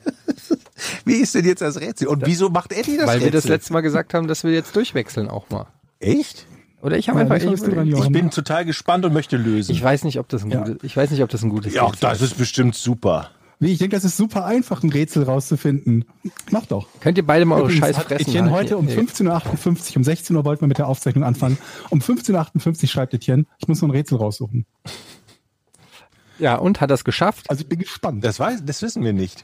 Wie 1.06 1.16
ist 1.16 1.34
denn 1.36 1.46
jetzt 1.46 1.62
das 1.62 1.80
Rätsel? 1.80 2.08
Und 2.08 2.26
wieso 2.26 2.50
macht 2.50 2.74
Eddie 2.74 2.98
das 2.98 3.08
Weil 3.08 3.16
Rätsel? 3.16 3.26
wir 3.26 3.32
das 3.32 3.46
letzte 3.46 3.74
Mal 3.74 3.82
gesagt 3.82 4.14
haben, 4.14 4.28
dass 4.28 4.44
wir 4.44 4.52
jetzt 4.52 4.76
durchwechseln 4.76 5.30
auch 5.30 5.50
mal. 5.50 5.68
Echt? 6.00 6.48
Oder 6.82 6.98
ich 6.98 7.10
habe 7.10 7.20
Ja, 7.20 7.26
einfach. 7.28 7.38
Ich, 7.52 7.60
dran, 7.62 7.88
Ich 7.88 8.10
bin 8.10 8.30
total 8.30 8.66
gespannt 8.66 9.06
und 9.06 9.14
möchte 9.14 9.38
lösen. 9.38 9.72
ich 9.72 9.82
weiß 9.82 10.04
nicht, 10.04 10.20
ob 10.20 10.28
das 10.30 10.44
ein 10.44 10.52
Ja. 10.52 10.64
gutes. 10.64 10.84
Ich 10.84 10.96
weiß 10.96 11.10
nicht, 11.12 11.24
ob 11.24 11.30
das 11.30 11.42
ein 11.44 11.50
gutes 11.50 11.74
ja, 11.74 11.86
Rätsel 11.86 12.10
das 12.10 12.22
ist 12.22 12.38
bestimmt 12.38 12.76
super. 12.76 13.32
Wie, 13.58 13.72
ich 13.72 13.78
denke, 13.80 13.96
das 13.96 14.04
ist 14.04 14.18
super 14.18 14.44
einfach, 14.46 14.84
ein 14.84 14.90
Rätsel 14.92 15.24
rauszufinden. 15.24 16.04
Mach 16.52 16.66
doch. 16.66 16.88
Könnt 17.00 17.18
ihr 17.18 17.26
beide 17.26 17.46
mal 17.46 17.62
eure 17.62 17.72
Scheiß 17.72 17.98
fressen? 17.98 18.28
Etienne 18.28 18.52
heute 18.52 18.78
um 18.78 18.86
Nee. 18.86 18.96
15.58 18.98 19.92
Uhr, 19.92 19.98
um 19.98 20.04
16 20.04 20.36
Uhr 20.36 20.44
wollten 20.44 20.62
wir 20.62 20.68
mit 20.68 20.78
der 20.78 20.88
Aufzeichnung 20.90 21.24
anfangen. 21.24 21.58
Um 21.90 22.00
15.58 22.02 22.84
Uhr 22.84 22.90
schreibt 22.90 23.14
Etienne, 23.14 23.46
ich 23.60 23.68
muss 23.70 23.82
noch 23.82 23.88
ein 23.88 23.92
Rätsel 23.92 24.18
raussuchen. 24.18 24.66
Ja, 26.38 26.56
und 26.56 26.82
hat 26.82 26.92
das 26.92 27.06
geschafft? 27.06 27.50
Also 27.50 27.62
ich 27.62 27.70
bin 27.70 27.80
gespannt. 27.80 28.24
Das, 28.26 28.40
weiß, 28.42 28.64
das 28.66 28.82
wissen 28.82 29.04
wir 29.06 29.14
nicht. 29.14 29.44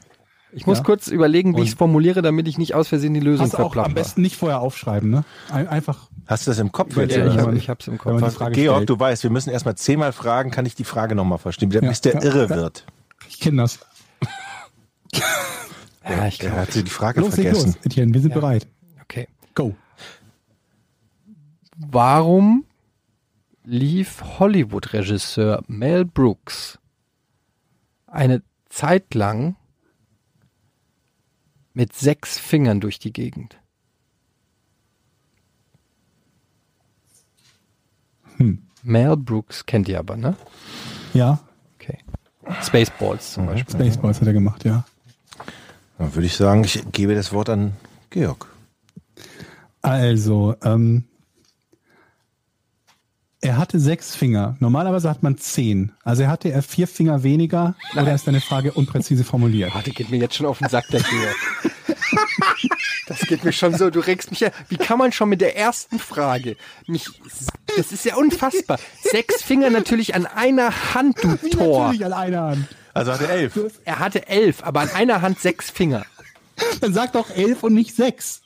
Ich 0.54 0.66
muss 0.66 0.78
Ja. 0.78 0.84
kurz 0.84 1.08
überlegen, 1.08 1.56
wie 1.56 1.62
ich 1.62 1.70
es 1.70 1.74
formuliere, 1.74 2.20
damit 2.20 2.46
ich 2.46 2.58
nicht 2.58 2.74
aus 2.74 2.88
Versehen 2.88 3.14
die 3.14 3.20
Lösung 3.20 3.52
auch 3.54 3.74
am 3.76 3.94
besten 3.94 4.20
nicht 4.20 4.36
vorher 4.36 4.60
aufschreiben, 4.60 5.08
ne? 5.10 5.24
Ein, 5.50 5.66
einfach. 5.66 6.08
Hast 6.26 6.46
du 6.46 6.50
das 6.50 6.58
im 6.58 6.70
Kopf 6.72 6.94
jetzt? 6.96 7.16
Ja, 7.16 7.26
ich, 7.26 7.38
hab, 7.38 7.52
ich 7.54 7.68
hab's 7.70 7.88
im 7.88 7.96
Kopf. 7.98 8.20
Georg, 8.52 8.54
stellt. 8.54 8.90
du 8.90 9.00
weißt, 9.00 9.22
wir 9.22 9.30
müssen 9.30 9.48
erstmal 9.50 9.76
zehnmal 9.76 10.12
fragen, 10.12 10.50
kann 10.50 10.66
ich 10.66 10.74
die 10.74 10.84
Frage 10.84 11.14
nochmal 11.14 11.38
verstehen, 11.38 11.70
Ja, 11.70 11.80
bis 11.80 12.02
der 12.02 12.14
ja, 12.14 12.22
irre 12.22 12.50
wird. 12.50 12.84
Ich 13.28 13.40
kenne 13.40 13.62
das. 13.62 13.78
Ja, 16.08 16.26
ich 16.26 16.40
glaube. 16.40 16.56
hat 16.56 16.74
die 16.74 16.82
Frage 16.90 17.20
Los, 17.20 17.34
vergessen. 17.36 17.74
los, 17.74 17.84
Etienne, 17.86 18.12
wir 18.12 18.20
sind 18.20 18.30
Ja. 18.34 18.40
bereit. 18.40 18.66
Okay. 19.02 19.28
Go. 19.54 19.76
Warum 21.76 22.64
lief 23.64 24.22
Hollywood-Regisseur 24.38 25.62
Mel 25.68 26.04
Brooks 26.04 26.78
eine 28.06 28.42
Zeit 28.68 29.14
lang 29.14 29.56
mit 31.74 31.94
sechs 31.94 32.38
Fingern 32.38 32.80
durch 32.80 32.98
die 32.98 33.12
Gegend? 33.12 33.58
Hm. 38.36 38.62
Mel 38.82 39.16
Brooks 39.16 39.66
kennt 39.66 39.88
ihr 39.88 39.98
aber, 39.98 40.16
ne? 40.16 40.36
Ja, 41.14 41.40
Okay. 41.82 41.98
Spaceballs 42.62 43.32
zum 43.32 43.46
Beispiel. 43.46 43.74
Spaceballs 43.74 44.20
hat 44.20 44.26
er 44.26 44.32
gemacht, 44.32 44.64
ja. 44.64 44.84
Dann 45.98 46.14
würde 46.14 46.26
ich 46.26 46.36
sagen, 46.36 46.64
ich 46.64 46.84
gebe 46.92 47.14
das 47.14 47.32
Wort 47.32 47.48
an 47.48 47.72
Georg. 48.10 48.48
Also, 49.80 50.54
ähm, 50.62 51.04
er 53.42 53.58
hatte 53.58 53.80
sechs 53.80 54.14
Finger. 54.14 54.56
Normalerweise 54.60 55.10
hat 55.10 55.22
man 55.22 55.36
zehn. 55.36 55.92
Also 56.04 56.22
er 56.22 56.28
hatte 56.28 56.50
er 56.50 56.62
vier 56.62 56.86
Finger 56.86 57.24
weniger 57.24 57.74
oder 57.94 58.14
ist 58.14 58.26
deine 58.26 58.40
Frage 58.40 58.72
unpräzise 58.72 59.24
formuliert? 59.24 59.74
Warte, 59.74 59.90
geht 59.90 60.10
mir 60.10 60.18
jetzt 60.18 60.36
schon 60.36 60.46
auf 60.46 60.58
den 60.58 60.68
Sack, 60.68 60.86
der 60.88 61.02
Georg. 61.02 61.36
Das 63.08 63.20
geht 63.22 63.44
mir 63.44 63.52
schon 63.52 63.76
so, 63.76 63.90
du 63.90 63.98
regst 63.98 64.30
mich 64.30 64.40
ja. 64.40 64.50
Wie 64.68 64.76
kann 64.76 64.96
man 64.96 65.10
schon 65.10 65.28
mit 65.28 65.40
der 65.40 65.56
ersten 65.56 65.98
Frage 65.98 66.56
mich, 66.86 67.06
das 67.76 67.90
ist 67.90 68.04
ja 68.04 68.14
unfassbar. 68.14 68.78
Sechs 69.02 69.42
Finger 69.42 69.70
natürlich 69.70 70.14
an 70.14 70.24
einer 70.24 70.94
Hand, 70.94 71.22
du 71.22 71.36
Tor. 71.36 71.86
Natürlich 71.86 72.06
an 72.06 72.12
einer 72.12 72.42
Hand. 72.42 72.68
Also 72.94 73.12
hat 73.12 73.20
er 73.22 73.30
elf. 73.30 73.58
Er 73.84 73.98
hatte 73.98 74.28
elf, 74.28 74.62
aber 74.62 74.80
an 74.80 74.90
einer 74.90 75.20
Hand 75.20 75.40
sechs 75.40 75.68
Finger. 75.68 76.06
Dann 76.80 76.94
sag 76.94 77.12
doch 77.12 77.28
elf 77.30 77.64
und 77.64 77.74
nicht 77.74 77.96
sechs. 77.96 78.42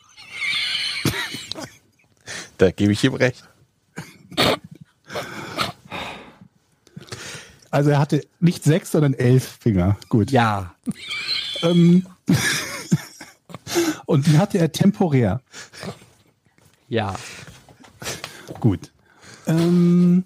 Da 2.56 2.70
gebe 2.70 2.92
ich 2.92 3.04
ihm 3.04 3.14
recht. 3.14 3.44
Also 7.76 7.90
er 7.90 7.98
hatte 7.98 8.26
nicht 8.40 8.64
sechs, 8.64 8.92
sondern 8.92 9.12
elf 9.12 9.58
Finger. 9.60 9.98
Gut. 10.08 10.30
Ja. 10.30 10.74
Ähm, 11.62 12.06
und 14.04 14.26
die 14.26 14.36
hatte 14.36 14.58
er 14.58 14.72
temporär. 14.72 15.40
Ja. 16.86 17.14
Gut. 18.60 18.92
Ähm, 19.46 20.22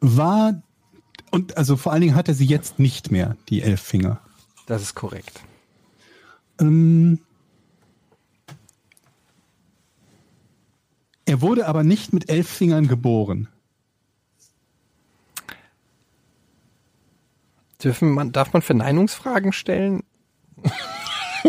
war 0.00 0.62
und 1.30 1.56
also 1.56 1.78
vor 1.78 1.92
allen 1.92 2.02
Dingen 2.02 2.14
hat 2.14 2.28
er 2.28 2.34
sie 2.34 2.44
jetzt 2.44 2.78
nicht 2.78 3.10
mehr, 3.10 3.38
die 3.48 3.62
elf 3.62 3.80
Finger. 3.80 4.20
Das 4.66 4.82
ist 4.82 4.94
korrekt. 4.94 5.40
Ähm, 6.60 7.20
er 11.26 11.40
wurde 11.40 11.66
aber 11.66 11.84
nicht 11.84 12.12
mit 12.12 12.28
elf 12.30 12.48
Fingern 12.48 12.88
geboren. 12.88 13.48
Dürfen 17.82 18.12
man, 18.12 18.32
darf 18.32 18.52
man 18.52 18.62
Verneinungsfragen 18.62 19.52
stellen? 19.52 20.02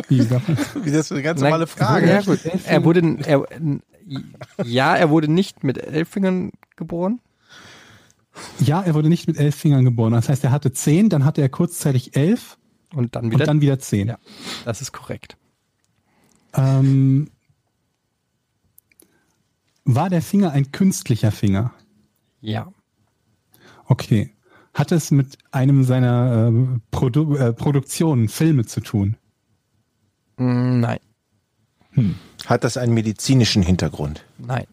Wie 0.10 0.18
das 0.28 0.42
ist 0.84 1.12
eine 1.12 1.22
ganz 1.22 1.42
normale 1.42 1.68
Frage. 1.68 2.10
Ja, 2.10 2.22
gut. 2.22 2.40
Er 2.66 2.84
wurde, 2.84 3.18
er, 3.26 3.46
ja, 4.64 4.96
er 4.96 5.10
wurde 5.10 5.30
nicht 5.30 5.64
mit 5.64 5.78
elf 5.78 6.10
Fingern 6.10 6.52
geboren. 6.76 7.22
Ja, 8.60 8.82
er 8.82 8.94
wurde 8.94 9.08
nicht 9.08 9.28
mit 9.28 9.38
elf 9.38 9.56
Fingern 9.56 9.86
geboren. 9.86 10.12
Das 10.12 10.28
heißt, 10.28 10.44
er 10.44 10.52
hatte 10.52 10.74
zehn, 10.74 11.08
dann 11.10 11.24
hatte 11.24 11.42
er 11.42 11.48
kurzzeitig 11.48 12.18
elf 12.18 12.58
Und 12.94 13.16
dann 13.16 13.26
und 13.26 13.32
wieder. 13.32 13.46
dann 13.46 13.62
wieder 13.62 13.80
zehn. 13.80 14.10
ja, 14.10 14.18
das 14.66 14.82
ist 14.82 14.92
korrekt. 14.92 15.38
Ähm, 16.54 17.30
war 19.86 20.10
der 20.10 20.22
Finger 20.22 20.52
ein 20.52 20.72
künstlicher 20.72 21.32
Finger? 21.32 21.74
Ja. 22.42 22.72
Okay. 23.86 24.32
Hat 24.74 24.92
es 24.92 25.10
mit 25.12 25.38
einem 25.52 25.84
seiner 25.86 26.52
äh, 26.52 26.80
Produ 26.92 27.36
äh, 27.38 27.54
Produktionen, 27.54 28.28
Filme 28.28 28.66
zu 28.66 28.82
tun? 28.82 29.16
Mm, 30.38 30.82
Nein, 30.82 31.00
Hat 32.46 32.64
das 32.66 32.76
einen 32.76 32.94
medizinischen 32.94 33.64
Hintergrund? 33.64 34.26
nein. 34.38 34.66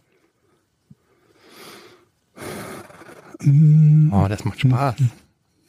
Mm. 3.43 4.13
Oh, 4.13 4.27
das 4.29 4.45
macht 4.45 4.61
Spaß. 4.61 4.97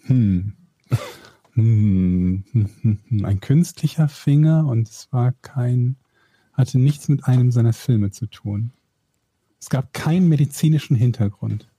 Hm. 0.06 0.54
Hm, 1.54 2.44
hm, 2.52 2.70
hm, 2.82 3.00
hm. 3.10 3.26
Ein 3.26 3.39
künstlicher 3.39 4.08
Finger 4.10 4.66
und 4.66 4.89
es 4.89 5.08
war 5.12 5.34
kein, 5.44 5.98
hatte 6.54 6.80
nichts 6.80 7.08
mit 7.08 7.26
einem 7.26 7.52
seiner 7.52 7.74
Filme 7.74 8.10
zu 8.12 8.26
tun. 8.28 8.72
Es 9.64 9.70
gab 9.70 9.93
keinen 9.93 10.28
medizinischen 10.28 10.97
Hintergrund. 10.97 11.70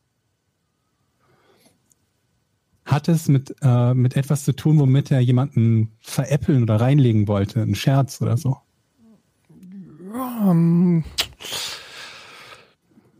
Hat 2.86 3.08
es 3.08 3.28
mit, 3.28 3.54
äh, 3.60 3.92
mit 3.92 4.16
etwas 4.16 4.44
zu 4.44 4.56
tun, 4.56 4.78
womit 4.78 5.10
er 5.10 5.20
jemanden 5.20 5.92
veräppeln 6.00 6.62
oder 6.62 6.80
reinlegen 6.80 7.28
wollte? 7.28 7.60
Ein 7.60 7.74
Scherz 7.74 8.22
oder 8.22 8.38
so? 8.38 8.56
Ähm, 10.14 11.04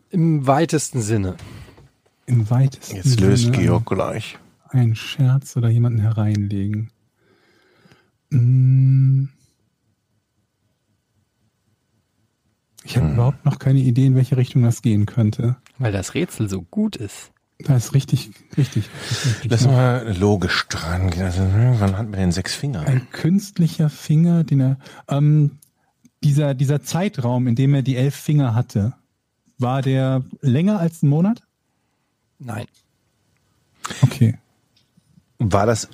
Im 0.09 0.47
weitesten 0.47 1.03
Sinne. 1.03 1.37
Im 2.25 2.49
weitesten 2.49 2.97
Jetzt 2.97 3.21
löst 3.21 3.43
Sinne 3.43 3.59
Georg 3.59 3.85
gleich. 3.85 4.39
Ein 4.71 4.95
Scherz 4.95 5.59
oder 5.59 5.69
jemanden 5.69 6.01
hereinlegen. 6.01 6.91
Mm. 8.31 9.27
Ich 12.85 12.97
habe 12.99 13.11
überhaupt 13.11 13.45
noch 13.45 13.59
keine 13.59 13.81
Idee, 13.81 14.07
in 14.07 14.15
welche 14.15 14.37
Richtung 14.37 14.63
das 14.63 14.83
gehen 14.83 15.07
könnte. 15.07 15.57
Weil 15.79 15.93
das 15.93 16.15
Rätsel 16.15 16.51
so 16.51 16.63
gut 16.63 16.97
ist. 16.97 17.31
Das 17.59 17.87
ist 17.87 17.95
richtig, 17.95 18.31
richtig. 18.59 18.91
richtig 19.11 19.51
Lass 19.51 19.67
mal 19.67 20.15
logisch 20.19 20.67
dran 20.69 21.11
gehen. 21.11 21.23
Also, 21.23 21.41
hm, 21.41 21.77
wann 21.79 21.97
hat 21.97 22.11
man 22.11 22.21
denn 22.21 22.33
sechs 22.33 22.55
Finger? 22.55 22.81
Ein 22.81 23.09
künstlicher 23.11 23.89
Finger, 23.89 24.45
den 24.45 24.61
er. 24.61 24.79
Ähm, 25.09 25.53
dieser, 26.23 26.55
dieser 26.55 26.83
Zeitraum, 26.83 27.47
in 27.47 27.55
dem 27.55 27.75
er 27.75 27.83
die 27.83 27.97
elf 27.97 28.15
Finger 28.15 28.55
hatte, 28.55 28.95
war 29.59 29.83
der 29.83 30.25
länger 30.41 30.79
als 30.79 31.03
ein 31.03 31.09
Monat? 31.09 31.43
Nein. 32.39 32.67
Okay. 34.03 34.39
War 35.39 35.67
das, 35.67 35.89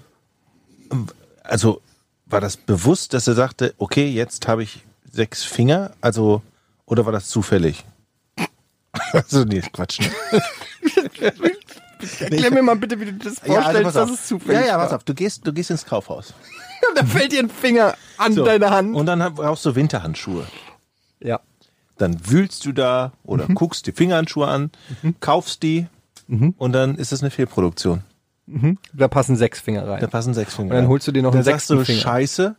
also, 1.43 1.82
war 2.26 2.41
das 2.41 2.57
bewusst, 2.57 3.12
dass 3.12 3.28
er 3.28 3.34
sagte, 3.34 3.74
okay, 3.78 4.09
jetzt 4.09 4.49
habe 4.49 4.62
ich 4.62 4.84
sechs 5.11 5.45
Finger? 5.45 5.93
Also, 6.01 6.43
oder 6.91 7.07
war 7.07 7.12
das 7.12 7.28
zufällig? 7.28 7.84
Also, 9.12 9.45
nee, 9.45 9.61
Quatsch. 9.72 10.01
Erklär 12.20 12.51
mir 12.51 12.62
mal 12.62 12.76
bitte, 12.76 12.99
wie 13.01 13.07
du 13.07 13.12
das 13.14 13.38
vorstellst, 13.38 13.66
also 13.76 13.82
pass 13.84 13.95
dass 13.95 14.11
es 14.11 14.26
zufällig 14.26 14.61
Ja, 14.62 14.66
ja, 14.66 14.78
pass 14.78 14.93
auf. 14.93 15.05
Du 15.05 15.14
gehst, 15.14 15.47
du 15.47 15.53
gehst 15.53 15.70
ins 15.70 15.84
Kaufhaus. 15.86 16.34
Da 16.97 17.05
fällt 17.05 17.30
dir 17.30 17.41
ein 17.41 17.51
Finger 17.51 17.95
an 18.16 18.32
So. 18.32 18.43
deine 18.45 18.70
Hand. 18.70 18.97
Und 18.97 19.05
dann 19.07 19.34
brauchst 19.34 19.64
du 19.66 19.74
Winterhandschuhe. 19.74 20.45
ja. 21.20 21.41
Dann 21.99 22.16
wühlst 22.30 22.64
du 22.64 22.72
da 22.72 23.12
oder 23.24 23.47
guckst 23.47 23.86
die 23.86 23.93
Fingerhandschuhe 23.93 24.49
an, 24.49 24.70
kaufst 25.20 25.62
die 25.62 25.86
und 26.57 26.72
dann 26.72 26.95
ist 26.97 27.12
das 27.12 27.20
eine 27.20 27.30
Fehlproduktion. 27.30 28.03
Da 28.95 29.07
passen 29.09 29.36
sechs 29.36 29.61
Finger 29.61 29.84
Da 29.84 29.93
rein. 29.97 30.09
passen 30.11 30.32
sechs 30.32 30.55
Finger. 30.57 30.70
Und 30.70 30.76
dann 30.76 30.88
holst 30.88 31.07
du 31.07 31.12
dir 31.12 31.22
noch 31.22 31.30
dann 31.32 31.38
einen 31.41 31.45
sagst 31.45 31.68
du, 31.68 31.76
sechsten 31.76 31.93
Finger. 31.93 32.01
Scheiße, 32.03 32.57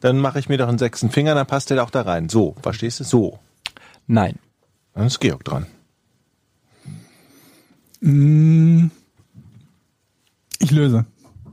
dann 0.00 0.18
mache 0.18 0.40
ich 0.40 0.48
mir 0.48 0.58
doch 0.58 0.66
einen 0.68 0.78
sechsten 0.78 1.10
Finger, 1.10 1.34
dann 1.36 1.46
passt 1.46 1.70
der 1.70 1.82
auch 1.84 1.90
da 1.90 2.02
rein. 2.02 2.28
So, 2.28 2.56
verstehst 2.62 2.98
du? 3.00 3.04
So. 3.04 3.38
Nein. 4.12 4.38
Dann 4.92 5.06
ist 5.06 5.20
Georg 5.20 5.42
dran. 5.42 5.66
Mm. 8.02 8.88
Ich 10.58 10.70
löse. 10.70 11.06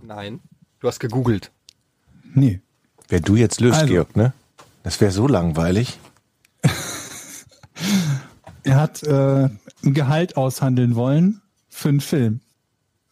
Nein. 0.05 0.41
Du 0.81 0.87
hast 0.89 0.99
gegoogelt. 0.99 1.51
Nee. 2.33 2.59
Wer 3.07 3.21
du 3.21 3.37
jetzt 3.37 3.61
löst, 3.61 3.79
Also. 3.79 3.93
Georg, 3.93 4.15
ne? 4.17 4.33
Das 4.83 4.99
wäre 4.99 5.11
so 5.11 5.27
langweilig. 5.27 5.97
Er 8.63 8.75
hat 8.75 9.01
äh, 9.03 9.45
ein 9.83 9.93
Gehalt 9.93 10.35
aushandeln 10.35 10.95
wollen 10.95 11.41
für 11.69 11.87
einen 11.89 12.01
Film. 12.01 12.41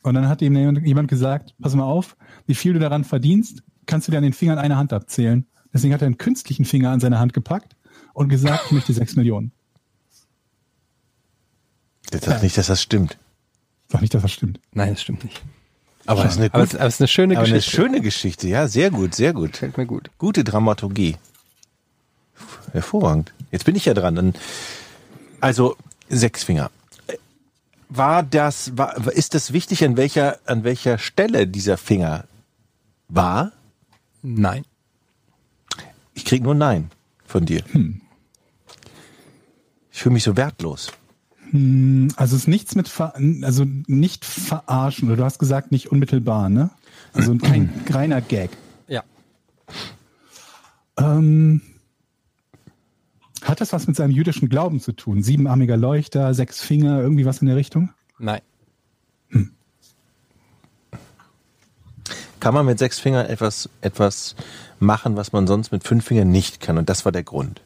Und 0.04 0.14
dann 0.14 0.28
hat 0.28 0.42
ihm 0.42 0.56
jemand- 0.56 0.86
jemand 0.86 1.08
gesagt, 1.08 1.56
pass 1.62 1.74
mal 1.74 1.86
auf, 1.86 2.18
wie 2.48 2.54
viel 2.54 2.74
du 2.74 2.80
daran 2.80 3.06
verdienst, 3.06 3.64
kannst 3.86 4.08
du 4.08 4.12
dir 4.12 4.18
an 4.18 4.24
den 4.26 4.34
Fingern 4.34 4.58
eine 4.60 4.76
Hand 4.76 4.92
abzählen. 4.92 5.48
Deswegen 5.74 5.94
hat 5.94 6.02
er 6.02 6.08
einen 6.08 6.18
künstlichen 6.18 6.66
Finger 6.66 6.92
an 6.92 7.00
seine 7.00 7.18
Hand 7.20 7.34
gepackt 7.34 7.77
und 8.18 8.30
gesagt, 8.30 8.64
ich 8.66 8.72
möchte 8.72 8.94
sechs 8.94 9.16
Millionen. 9.16 9.52
Jetzt 12.12 12.26
sag 12.26 12.42
nicht, 12.42 12.58
dass 12.58 12.66
das 12.66 12.82
stimmt. 12.82 13.16
Sag 13.90 14.02
nicht, 14.02 14.12
dass 14.12 14.24
das 14.24 14.32
stimmt. 14.32 14.60
Nein, 14.72 14.94
das 14.94 15.04
stimmt 15.04 15.24
nicht. 15.24 15.40
Aber 16.08 16.26
es 16.26 16.32
ist 16.32 16.38
eine, 16.40 16.48
Aber 16.52 16.64
gut, 16.64 16.74
es, 16.74 16.80
aber 16.80 16.88
es 16.88 16.96
ist 16.96 17.02
eine 17.02 17.08
schöne 17.10 17.38
aber 17.38 17.46
eine 17.46 17.58
Geschichte. 17.58 17.76
schöne 17.76 18.02
Geschichte. 18.02 18.48
Ja, 18.48 18.68
sehr 18.68 18.90
gut, 18.90 19.14
sehr 19.14 19.34
gut. 19.34 19.52
Gefällt 19.52 19.78
mir 19.78 19.86
gut. 19.86 20.10
Gute 20.18 20.44
Dramaturgie. 20.44 21.18
Hervorragend. 22.72 23.34
Jetzt 23.52 23.66
bin 23.66 23.76
ich 23.76 23.86
ja 23.86 23.94
dran. 23.94 24.16
Dann, 24.16 24.34
also 25.40 25.78
sechs 26.10 26.44
Finger. 26.44 26.72
War 27.90 28.24
das, 28.24 28.76
war, 28.78 28.98
ist 29.14 29.36
das 29.36 29.54
wichtig, 29.54 29.84
an 29.84 29.96
welcher, 29.96 30.40
an 30.46 30.64
welcher 30.64 30.98
Stelle 30.98 31.46
dieser 31.46 31.78
Finger 31.78 32.24
war? 33.10 33.52
Nein. 34.24 34.66
Ich 36.16 36.26
krieg 36.26 36.42
nur 36.42 36.56
Nein 36.56 36.90
von 37.28 37.46
dir. 37.46 37.64
Ich 39.98 40.04
fühle 40.04 40.14
mich 40.14 40.26
so 40.26 40.38
wertlos. 40.38 40.92
Also 42.18 42.36
es 42.36 42.44
ist 42.44 42.48
nichts 42.48 42.76
mit, 42.76 42.88
ver 42.88 43.16
also 43.42 43.66
nicht 43.88 44.26
verarschen. 44.26 45.08
Oder 45.08 45.18
du 45.18 45.24
hast 45.24 45.40
gesagt, 45.40 45.72
nicht 45.72 45.92
unmittelbar, 45.92 46.50
ne? 46.50 46.70
Also 47.14 47.36
kein 47.38 47.74
reiner 47.90 48.22
Gag. 48.22 48.52
Ja. 48.88 49.02
Ähm, 51.00 51.64
hat 53.42 53.60
das 53.60 53.74
was 53.74 53.88
mit 53.88 53.96
seinem 53.96 54.12
jüdischen 54.12 54.50
Glauben 54.50 54.80
zu 54.80 54.92
tun? 54.92 55.24
Siebenarmiger 55.24 55.78
Leuchter, 55.78 56.36
sechs 56.36 56.62
Finger, 56.62 57.02
irgendwie 57.02 57.26
was 57.26 57.40
in 57.40 57.48
der 57.48 57.56
Richtung? 57.56 57.90
Nein. 58.20 58.42
kann 62.40 62.54
man 62.54 62.68
mit 62.68 62.78
sechs 62.78 63.00
Fingern 63.00 63.26
etwas, 63.26 63.68
etwas 63.82 64.36
machen, 64.80 65.16
was 65.16 65.34
man 65.34 65.48
sonst 65.48 65.72
mit 65.72 65.84
fünf 65.84 66.06
Fingern 66.06 66.30
nicht 66.30 66.60
kann. 66.60 66.78
Und 66.78 66.88
das 66.88 67.04
war 67.04 67.12
der 67.12 67.24
Grund. 67.24 67.64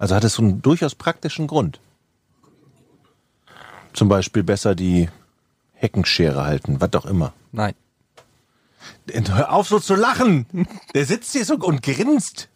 Also 0.00 0.16
hat 0.16 0.24
es 0.24 0.34
so 0.34 0.42
einen 0.42 0.62
durchaus 0.62 0.94
praktischen 0.94 1.46
Grund. 1.46 1.78
Zum 3.92 4.08
Beispiel 4.08 4.42
besser 4.42 4.74
die 4.74 5.10
Heckenschere 5.74 6.42
halten, 6.42 6.80
was 6.80 6.94
auch 6.94 7.04
immer. 7.04 7.34
Nein. 7.52 7.74
Hör 9.12 9.52
auf 9.52 9.68
so 9.68 9.78
zu 9.78 9.94
lachen! 9.94 10.46
Der 10.94 11.04
sitzt 11.04 11.32
hier 11.32 11.44
so 11.44 11.56
und 11.56 11.82
grinst. 11.82 12.48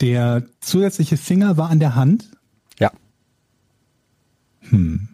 Der 0.00 0.44
zusätzliche 0.60 1.16
Finger 1.16 1.56
war 1.56 1.68
an 1.68 1.80
der 1.80 1.96
Hand. 1.96 2.28
Ja. 2.78 2.92
Und 4.70 5.08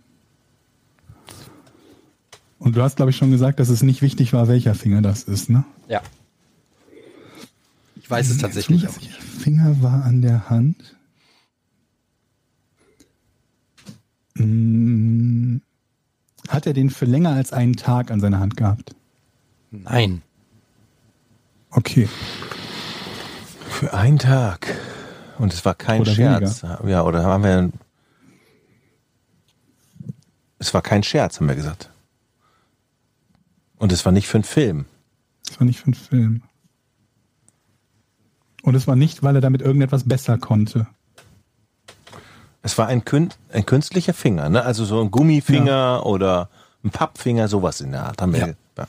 du 2.60 2.82
hast, 2.82 2.96
glaube 2.96 3.10
ich, 3.10 3.16
schon 3.16 3.30
gesagt, 3.30 3.58
dass 3.58 3.70
es 3.70 3.82
nicht 3.82 4.02
wichtig 4.02 4.34
war, 4.34 4.48
welcher 4.48 4.74
Finger 4.74 5.00
das 5.00 5.22
ist, 5.22 5.48
ne? 5.48 5.64
Ja. 5.88 6.02
Ich 8.06 8.10
weiß 8.10 8.30
es 8.30 8.38
tatsächlich 8.38 8.86
auch 8.86 9.00
nicht. 9.00 9.12
Finger 9.16 9.82
war 9.82 10.04
an 10.04 10.22
der 10.22 10.48
Hand. 10.48 10.94
Hm. 14.36 15.60
Hat 16.46 16.68
er 16.68 16.72
den 16.72 16.88
für 16.90 17.04
länger 17.04 17.30
als 17.30 17.52
einen 17.52 17.74
Tag 17.74 18.12
an 18.12 18.20
seiner 18.20 18.38
Hand 18.38 18.56
gehabt? 18.56 18.94
Nein. 19.72 20.22
Okay. 21.70 22.08
Für 23.70 23.92
einen 23.92 24.20
Tag. 24.20 24.72
Und 25.38 25.52
es 25.52 25.64
war 25.64 25.74
kein 25.74 26.00
Oder 26.02 26.14
Scherz. 26.14 26.62
Ja, 26.62 27.02
oder 27.02 27.24
haben 27.24 27.42
wir. 27.42 27.72
Es 30.60 30.72
war 30.72 30.82
kein 30.82 31.02
Scherz, 31.02 31.40
haben 31.40 31.48
wir 31.48 31.56
gesagt. 31.56 31.90
Und 33.78 33.90
es 33.90 34.04
war 34.04 34.12
nicht 34.12 34.28
für 34.28 34.36
einen 34.36 34.44
Film. 34.44 34.84
Das 35.44 35.58
war 35.58 35.66
nicht 35.66 35.80
für 35.80 35.86
einen 35.86 35.94
Film. 35.94 36.42
Und 38.66 38.74
es 38.74 38.88
war 38.88 38.96
nicht, 38.96 39.22
weil 39.22 39.36
er 39.36 39.40
damit 39.40 39.62
irgendetwas 39.62 40.08
besser 40.08 40.38
konnte. 40.38 40.88
Es 42.62 42.76
war 42.76 42.88
ein, 42.88 43.04
Kün 43.04 43.28
ein 43.52 43.64
künstlicher 43.64 44.12
Finger, 44.12 44.48
ne? 44.48 44.64
Also 44.64 44.84
so 44.84 45.00
ein 45.00 45.12
Gummifinger 45.12 46.04
oder 46.04 46.50
ein 46.82 46.90
Pappfinger, 46.90 47.46
sowas 47.46 47.80
in 47.80 47.92
der 47.92 48.06
Art. 48.06 48.20
Haben 48.20 48.32
wir 48.32 48.40
Ja. 48.40 48.54
ja. 48.76 48.88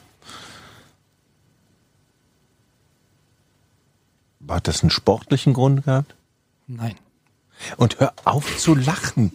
Hat 4.49 4.67
das 4.67 4.81
einen 4.81 4.89
sportlichen 4.89 5.53
Grund 5.53 5.85
gehabt? 5.85 6.15
Nein. 6.65 6.95
Und 7.77 7.99
hör 7.99 8.13
auf 8.25 8.57
zu 8.57 8.73
lachen. 8.73 9.31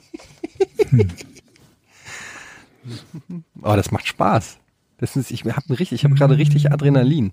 Aber 3.62 3.76
das 3.76 3.92
macht 3.92 4.08
Spaß. 4.08 4.58
Das 4.98 5.14
ist, 5.14 5.30
ich 5.30 5.44
habe 5.44 5.78
richtig, 5.78 5.92
ich 5.92 6.04
habe 6.04 6.16
gerade 6.16 6.36
richtig 6.36 6.72
Adrenalin. 6.72 7.32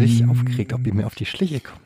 Richtig 0.00 0.28
aufgeregt, 0.28 0.72
ob 0.72 0.86
ihr 0.86 0.94
mir 0.94 1.06
auf 1.06 1.14
die 1.14 1.26
Schliche 1.26 1.60
kommt. 1.60 1.80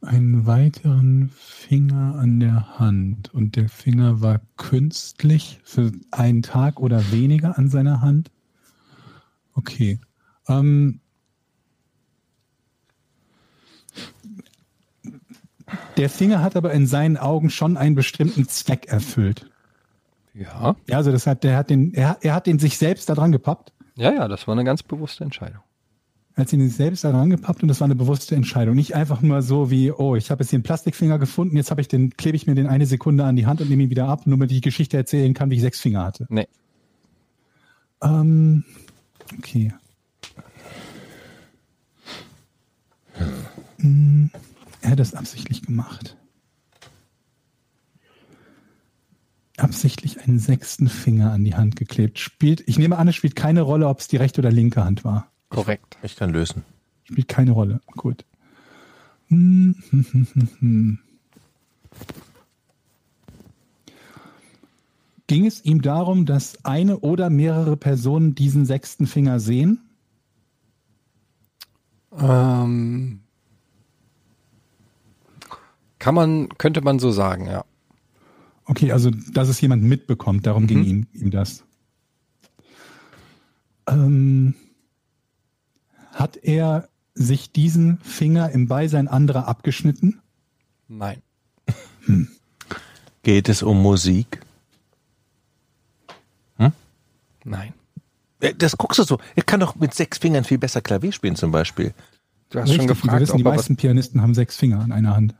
Einen 0.00 0.46
weiteren 0.46 1.30
Finger 1.36 2.16
an 2.16 2.40
der 2.40 2.78
Hand. 2.78 3.32
Und 3.32 3.56
der 3.56 3.68
Finger 3.68 4.20
war 4.20 4.40
künstlich 4.56 5.60
für 5.62 5.92
einen 6.10 6.42
Tag 6.42 6.80
oder 6.80 7.12
weniger 7.12 7.56
an 7.58 7.68
seiner 7.68 8.00
Hand. 8.00 8.30
Okay. 9.54 10.00
Ähm, 10.48 11.00
der 15.96 16.10
Finger 16.10 16.42
hat 16.42 16.56
aber 16.56 16.72
in 16.72 16.86
seinen 16.86 17.16
Augen 17.16 17.50
schon 17.50 17.76
einen 17.76 17.94
bestimmten 17.94 18.48
Zweck 18.48 18.86
erfüllt. 18.86 19.48
Ja. 20.34 20.76
Ja, 20.88 20.96
also 20.96 21.12
das 21.12 21.26
hat, 21.26 21.44
der 21.44 21.56
hat 21.56 21.70
den, 21.70 21.94
er, 21.94 22.18
er 22.22 22.34
hat 22.34 22.46
den 22.46 22.58
sich 22.58 22.78
selbst 22.78 23.08
da 23.08 23.14
dran 23.14 23.32
gepappt. 23.32 23.72
Ja, 23.96 24.12
ja, 24.12 24.28
das 24.28 24.46
war 24.46 24.52
eine 24.52 24.64
ganz 24.64 24.82
bewusste 24.82 25.24
Entscheidung. 25.24 25.62
Er 26.34 26.42
hat 26.42 26.48
sie 26.48 26.58
sich 26.60 26.74
selbst 26.74 27.04
da 27.04 27.10
dran 27.12 27.28
gepappt 27.28 27.62
und 27.62 27.68
das 27.68 27.80
war 27.80 27.84
eine 27.86 27.94
bewusste 27.94 28.34
Entscheidung. 28.34 28.74
Nicht 28.74 28.94
einfach 28.94 29.20
nur 29.20 29.42
so 29.42 29.70
wie, 29.70 29.90
oh, 29.92 30.16
ich 30.16 30.30
habe 30.30 30.42
jetzt 30.42 30.50
hier 30.50 30.56
einen 30.56 30.62
Plastikfinger 30.62 31.18
gefunden, 31.18 31.56
jetzt 31.56 31.70
habe 31.70 31.82
ich 31.82 31.88
den, 31.88 32.10
klebe 32.16 32.36
ich 32.36 32.46
mir 32.46 32.54
den 32.54 32.66
eine 32.66 32.86
Sekunde 32.86 33.24
an 33.24 33.36
die 33.36 33.44
Hand 33.46 33.60
und 33.60 33.68
nehme 33.68 33.82
ihn 33.82 33.90
wieder 33.90 34.08
ab, 34.08 34.26
nur 34.26 34.36
damit 34.38 34.50
ich 34.50 34.58
die 34.58 34.62
Geschichte 34.62 34.96
erzählen 34.96 35.34
kann, 35.34 35.50
wie 35.50 35.56
ich 35.56 35.60
sechs 35.60 35.80
Finger 35.80 36.04
hatte. 36.04 36.26
Nee. 36.30 36.48
Ähm, 38.02 38.64
okay. 39.38 39.74
Hm, 43.78 44.30
Er 44.80 44.90
hat 44.92 44.98
das 45.00 45.14
absichtlich 45.14 45.62
gemacht. 45.62 46.16
Absichtlich 49.58 50.20
einen 50.22 50.38
sechsten 50.38 50.88
Finger 50.88 51.32
an 51.32 51.44
die 51.44 51.54
Hand 51.54 51.76
geklebt. 51.76 52.18
Spielt, 52.18 52.66
ich 52.66 52.78
nehme 52.78 52.96
an, 52.96 53.06
es 53.08 53.14
spielt 53.16 53.36
keine 53.36 53.60
Rolle, 53.62 53.86
ob 53.88 54.00
es 54.00 54.08
die 54.08 54.16
rechte 54.16 54.40
oder 54.40 54.50
linke 54.50 54.84
Hand 54.84 55.04
war. 55.04 55.31
Korrekt. 55.52 55.98
Ich 56.02 56.16
kann 56.16 56.30
lösen. 56.30 56.64
Spielt 57.04 57.28
keine 57.28 57.50
Rolle. 57.52 57.80
Gut. 57.88 58.24
Hm, 59.28 59.74
hm, 59.90 60.06
hm, 60.12 60.26
hm, 60.34 60.48
hm. 60.60 60.98
Ging 65.26 65.46
es 65.46 65.64
ihm 65.64 65.82
darum, 65.82 66.26
dass 66.26 66.64
eine 66.64 66.98
oder 67.00 67.30
mehrere 67.30 67.76
Personen 67.76 68.34
diesen 68.34 68.66
sechsten 68.66 69.06
Finger 69.06 69.40
sehen? 69.40 69.80
Ähm, 72.18 73.20
kann 75.98 76.14
man, 76.14 76.48
könnte 76.58 76.82
man 76.82 76.98
so 76.98 77.10
sagen, 77.12 77.46
ja. 77.46 77.64
Okay, 78.64 78.92
also 78.92 79.10
dass 79.10 79.48
es 79.48 79.60
jemand 79.60 79.82
mitbekommt, 79.82 80.46
darum 80.46 80.66
ging 80.66 80.80
Mhm. 80.80 80.84
ihm, 80.84 81.06
ihm 81.14 81.30
das. 81.30 81.64
Ähm, 83.86 84.54
hat 86.22 86.36
er 86.36 86.88
sich 87.14 87.52
diesen 87.52 87.98
Finger 87.98 88.50
im 88.50 88.68
Beisein 88.68 89.08
anderer 89.08 89.48
abgeschnitten? 89.48 90.22
Nein. 90.88 91.20
Geht 93.22 93.48
es 93.48 93.62
um 93.62 93.82
Musik? 93.82 94.40
Nein. 97.44 97.74
Äh, 98.38 98.54
Das 98.54 98.76
guckst 98.78 99.00
du 99.00 99.02
so. 99.02 99.18
Er 99.34 99.42
kann 99.42 99.58
doch 99.58 99.74
mit 99.74 99.94
sechs 99.94 100.18
Fingern 100.18 100.44
viel 100.44 100.58
besser 100.58 100.80
Klavier 100.80 101.10
spielen 101.10 101.34
zum 101.34 101.50
Beispiel. 101.50 101.92
Du 102.50 102.60
hast 102.60 102.68
schon 102.68 102.78
Richtig, 102.80 102.88
wir 102.88 102.94
gefragt, 102.94 103.20
wissen, 103.20 103.32
ob 103.32 103.36
die 103.38 103.42
er 103.42 103.50
was, 103.50 103.56
meisten 103.56 103.76
Pianisten 103.76 104.22
haben 104.22 104.34
sechs 104.34 104.56
Finger 104.56 104.80
an 104.80 104.92
einer 104.92 105.16
Hand. 105.16 105.34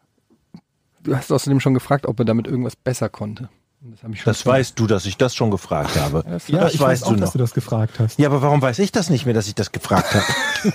du 1.04 1.14
hast 1.16 1.30
außerdem 1.30 1.60
schon 1.60 1.74
gefragt, 1.74 2.06
ob 2.06 2.18
er 2.18 2.24
damit 2.24 2.48
irgendwas 2.48 2.74
besser 2.74 3.08
konnte. 3.08 3.50
Das, 3.84 4.24
Das 4.24 4.46
weißt 4.46 4.78
du, 4.78 4.86
dass 4.86 5.06
ich 5.06 5.16
das 5.16 5.34
schon 5.34 5.50
gefragt 5.50 5.96
habe. 5.96 6.22
das- 6.28 6.46
Ja, 6.48 6.60
das 6.60 6.74
ich 6.74 6.80
weißt 6.80 7.02
weiß 7.02 7.02
auch, 7.04 7.08
du 7.10 7.16
dass 7.16 7.26
noch. 7.28 7.32
du 7.32 7.38
das 7.38 7.52
gefragt 7.54 7.98
hast. 7.98 8.18
Ja, 8.18 8.28
aber 8.28 8.40
warum 8.42 8.62
weiß 8.62 8.78
ich 8.78 8.92
das 8.92 9.10
nicht 9.10 9.24
mehr, 9.24 9.34
dass 9.34 9.48
ich 9.48 9.54
das 9.56 9.72
gefragt 9.72 10.14
habe? 10.14 10.24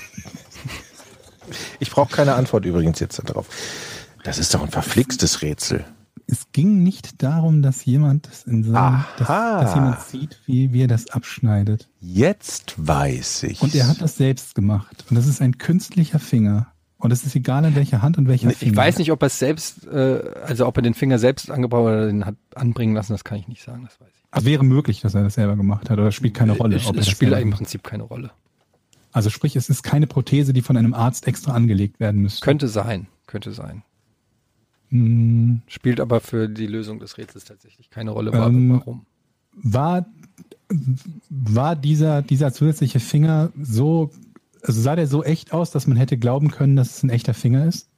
ich 1.80 1.90
brauche 1.90 2.14
keine 2.14 2.36
Antwort 2.36 2.66
übrigens 2.66 3.00
jetzt 3.00 3.22
darauf. 3.30 3.48
Das 4.24 4.38
ist 4.40 4.54
doch 4.54 4.62
ein 4.62 4.70
verflixtes 4.70 5.42
Rätsel. 5.42 5.86
Es 6.30 6.48
ging 6.52 6.84
nicht 6.84 7.24
darum, 7.24 7.62
dass 7.62 7.86
jemand 7.86 8.28
das 8.28 8.44
in 8.44 8.64
seinem, 8.66 9.06
dass, 9.18 9.28
dass 9.28 9.76
jemand 9.76 10.02
sieht, 10.02 10.42
wie, 10.46 10.74
wie 10.74 10.84
er 10.84 10.88
das 10.90 11.10
abschneidet. 11.12 11.88
Jetzt 12.02 12.74
weiß 12.76 13.44
ich. 13.44 13.62
Und 13.62 13.74
er 13.74 13.88
hat 13.88 14.02
das 14.02 14.18
selbst 14.18 14.54
gemacht. 14.54 15.06
Und 15.10 15.16
das 15.16 15.26
ist 15.28 15.42
ein 15.42 15.58
künstlicher 15.58 16.20
Finger. 16.20 16.68
Und 17.00 17.12
es 17.12 17.24
ist 17.24 17.36
egal, 17.36 17.64
in 17.66 17.76
welcher 17.76 18.02
Hand 18.02 18.18
und 18.18 18.28
welcher 18.28 18.50
Finger. 18.50 18.72
Ich 18.72 18.76
weiß 18.76 18.98
nicht, 18.98 19.12
ob 19.12 19.22
er 19.22 19.28
es 19.28 19.38
selbst, 19.38 19.86
äh, 19.88 20.32
also 20.44 20.66
ob 20.66 20.78
er 20.78 20.82
den 20.82 20.96
Finger 20.96 21.20
selbst 21.20 21.52
angebaut 21.52 21.86
oder 21.86 22.08
den 22.08 22.26
hat 22.26 22.36
anbringen 22.56 22.96
lassen, 22.96 23.14
das 23.14 23.24
kann 23.24 23.38
ich 23.38 23.48
nicht 23.48 23.62
sagen, 23.62 23.84
das 23.84 24.00
weiß 24.02 24.08
ich. 24.10 24.26
Also 24.32 24.48
wäre 24.48 24.64
möglich, 24.64 25.02
dass 25.02 25.14
er 25.14 25.24
das 25.24 25.36
selber 25.36 25.56
gemacht 25.56 25.90
hat, 25.90 26.00
oder 26.00 26.12
spielt 26.12 26.34
keine 26.34 26.54
Rolle. 26.54 26.76
Es, 26.78 26.88
ob 26.88 26.96
er 26.96 27.02
es 27.02 27.06
das 27.06 27.12
spielt 27.12 27.40
im. 27.40 27.52
Prinzip 27.52 27.84
keine 27.84 28.04
Rolle. 28.04 28.32
Also 29.12 29.30
sprich, 29.30 29.56
es 29.56 29.70
ist 29.70 29.84
keine 29.84 30.08
Prothese, 30.08 30.54
die 30.54 30.62
von 30.62 30.76
einem 30.76 30.94
Arzt 30.94 31.28
extra 31.28 31.54
angelegt 31.54 32.00
werden 32.00 32.22
müsste. 32.22 32.44
Könnte 32.44 32.68
sein, 32.68 33.08
könnte 33.26 33.52
sein. 33.52 33.84
Hm, 34.90 35.62
Spielt 35.68 36.00
aber 36.00 36.20
für 36.20 36.48
die 36.48 36.68
Lösung 36.68 37.00
des 37.00 37.18
Rätsels 37.18 37.46
tatsächlich 37.46 37.90
keine 37.90 38.12
Rolle. 38.12 38.32
Ähm, 38.32 38.82
Warum? 38.86 39.06
war, 39.64 40.06
war 41.30 41.76
dieser, 41.76 42.22
dieser 42.22 42.54
zusätzliche 42.54 43.00
Finger 43.00 43.52
so, 43.62 44.12
also 44.64 44.82
sah 44.82 44.96
der 44.96 45.08
so 45.08 45.24
echt 45.24 45.54
aus, 45.54 45.72
dass 45.72 45.88
man 45.88 45.98
hätte 45.98 46.18
glauben 46.18 46.52
können, 46.52 46.76
dass 46.76 46.98
es 46.98 47.04
ein 47.04 47.10
echter 47.10 47.34
Finger 47.34 47.66
ist? 47.66 47.90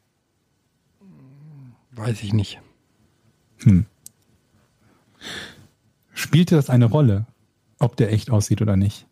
Weiß 1.91 2.21
ich 2.23 2.33
nicht. 2.33 2.59
Spielte 6.13 6.55
das 6.55 6.69
eine 6.69 6.85
Rolle, 6.85 7.25
ob 7.79 7.95
der 7.97 8.11
echt 8.13 8.29
aussieht 8.29 8.61
oder 8.61 8.77
nicht? 8.77 9.05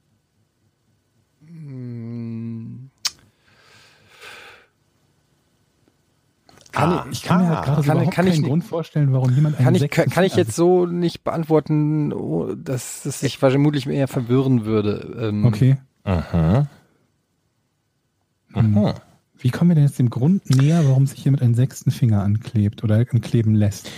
Kann 6.72 7.08
Ich 7.12 7.24
kann 7.24 7.42
mir 7.42 7.50
halt 7.50 7.66
gerade 7.66 7.82
so 7.82 7.88
Kann- 7.88 7.98
überhaupt 7.98 8.16
kann 8.16 8.28
ich 8.28 8.34
keinen 8.36 8.44
Grund 8.44 8.64
vorstellen, 8.64 9.14
warum 9.14 9.34
jemand 9.34 9.56
einen 9.56 9.66
Kann 9.66 9.76
ich, 9.76 9.82
sechsten 9.82 10.10
kann 10.12 10.24
ich 10.26 10.36
jetzt 10.36 10.56
so 10.56 10.86
nicht 10.86 11.24
beantworten, 11.24 12.14
oh, 12.14 12.54
dass 12.54 13.06
es 13.06 13.20
sich 13.22 13.38
vermutlich 13.40 13.88
eher 13.88 14.08
verwirren 14.08 14.66
würde. 14.66 15.18
Ähm, 15.30 15.46
Okay. 15.46 15.78
Aha. 16.04 16.68
Aha. 18.58 18.96
Wie 19.40 19.50
kommen 19.52 19.70
wir 19.70 19.76
denn 19.76 19.86
jetzt 19.86 20.00
dem 20.00 20.10
Grund 20.10 20.50
näher, 20.50 20.88
warum 20.88 21.06
sich 21.06 21.24
jemand 21.24 21.44
einen 21.44 21.56
sechsten 21.56 21.92
Finger 21.92 22.24
anklebt 22.24 22.84
oder 22.84 22.96
ankleben 22.96 23.54
lässt? 23.56 23.90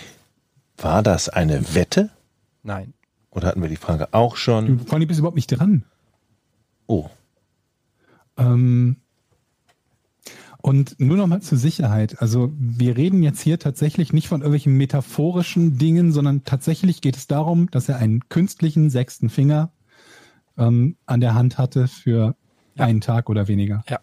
War 0.77 1.01
das 1.01 1.29
eine 1.29 1.75
Wette? 1.75 2.09
Nein. 2.63 2.93
Oder 3.31 3.47
hatten 3.47 3.61
wir 3.61 3.69
die 3.69 3.75
Frage 3.75 4.13
auch 4.13 4.35
schon? 4.35 4.79
Du, 4.79 4.85
vor 4.85 4.97
allem 4.97 5.07
bist 5.07 5.19
du 5.19 5.21
überhaupt 5.21 5.35
nicht 5.35 5.47
dran. 5.47 5.83
Oh. 6.87 7.09
Ähm, 8.37 8.97
und 10.61 10.99
nur 10.99 11.15
noch 11.15 11.27
mal 11.27 11.41
zur 11.41 11.57
Sicherheit. 11.57 12.21
Also 12.21 12.51
wir 12.57 12.97
reden 12.97 13.23
jetzt 13.23 13.41
hier 13.41 13.59
tatsächlich 13.59 14.11
nicht 14.11 14.27
von 14.27 14.41
irgendwelchen 14.41 14.75
metaphorischen 14.75 15.77
Dingen, 15.77 16.11
sondern 16.11 16.43
tatsächlich 16.43 17.01
geht 17.01 17.15
es 17.15 17.27
darum, 17.27 17.71
dass 17.71 17.87
er 17.87 17.97
einen 17.97 18.27
künstlichen 18.27 18.89
sechsten 18.89 19.29
Finger 19.29 19.71
ähm, 20.57 20.97
an 21.05 21.21
der 21.21 21.33
Hand 21.33 21.57
hatte 21.57 21.87
für 21.87 22.35
einen 22.77 23.01
Tag 23.01 23.29
oder 23.29 23.47
weniger. 23.47 23.83
Ja. 23.87 23.99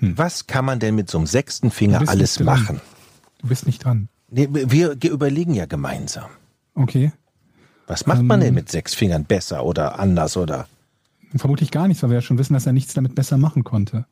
Was 0.00 0.46
kann 0.46 0.64
man 0.64 0.78
denn 0.80 0.94
mit 0.94 1.10
so 1.10 1.18
einem 1.18 1.26
sechsten 1.26 1.70
Finger 1.70 2.08
alles 2.08 2.40
machen? 2.40 2.80
Du 3.38 3.48
bist 3.48 3.66
nicht 3.66 3.84
dran. 3.84 4.08
Nee, 4.30 4.48
wir 4.50 4.96
ge- 4.96 5.10
überlegen 5.10 5.54
ja 5.54 5.66
gemeinsam. 5.66 6.30
Okay. 6.74 7.12
Was 7.86 8.06
macht 8.06 8.22
man 8.22 8.40
Ähm. 8.40 8.46
denn 8.46 8.54
mit 8.54 8.70
sechs 8.70 8.94
Fingern 8.94 9.24
besser 9.24 9.64
oder 9.64 9.98
anders 9.98 10.36
oder? 10.36 10.68
Vermutlich 11.36 11.70
gar 11.70 11.86
nichts, 11.88 12.02
weil 12.02 12.10
wir 12.10 12.16
ja 12.16 12.22
schon 12.22 12.38
wissen, 12.38 12.54
dass 12.54 12.66
er 12.66 12.72
nichts 12.72 12.94
damit 12.94 13.14
besser 13.14 13.36
machen 13.36 13.62
konnte. 13.64 14.06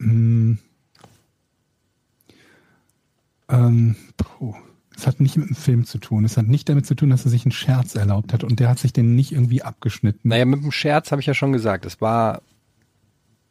Hm. 0.00 0.58
Ähm, 3.48 3.96
puh. 4.16 4.54
Es 4.96 5.06
hat 5.06 5.20
nicht 5.20 5.36
mit 5.36 5.48
dem 5.50 5.56
Film 5.56 5.84
zu 5.84 5.98
tun. 5.98 6.24
Es 6.24 6.36
hat 6.38 6.46
nicht 6.46 6.68
damit 6.70 6.86
zu 6.86 6.94
tun, 6.94 7.10
dass 7.10 7.24
er 7.26 7.30
sich 7.30 7.44
einen 7.44 7.52
Scherz 7.52 7.94
erlaubt 7.94 8.32
hat 8.32 8.44
und 8.44 8.60
der 8.60 8.70
hat 8.70 8.78
sich 8.78 8.94
den 8.94 9.14
nicht 9.14 9.32
irgendwie 9.32 9.62
abgeschnitten. 9.62 10.28
Naja, 10.30 10.46
mit 10.46 10.62
dem 10.62 10.72
Scherz 10.72 11.12
habe 11.12 11.20
ich 11.20 11.26
ja 11.26 11.34
schon 11.34 11.52
gesagt. 11.52 11.84
Es 11.84 12.00
war 12.00 12.40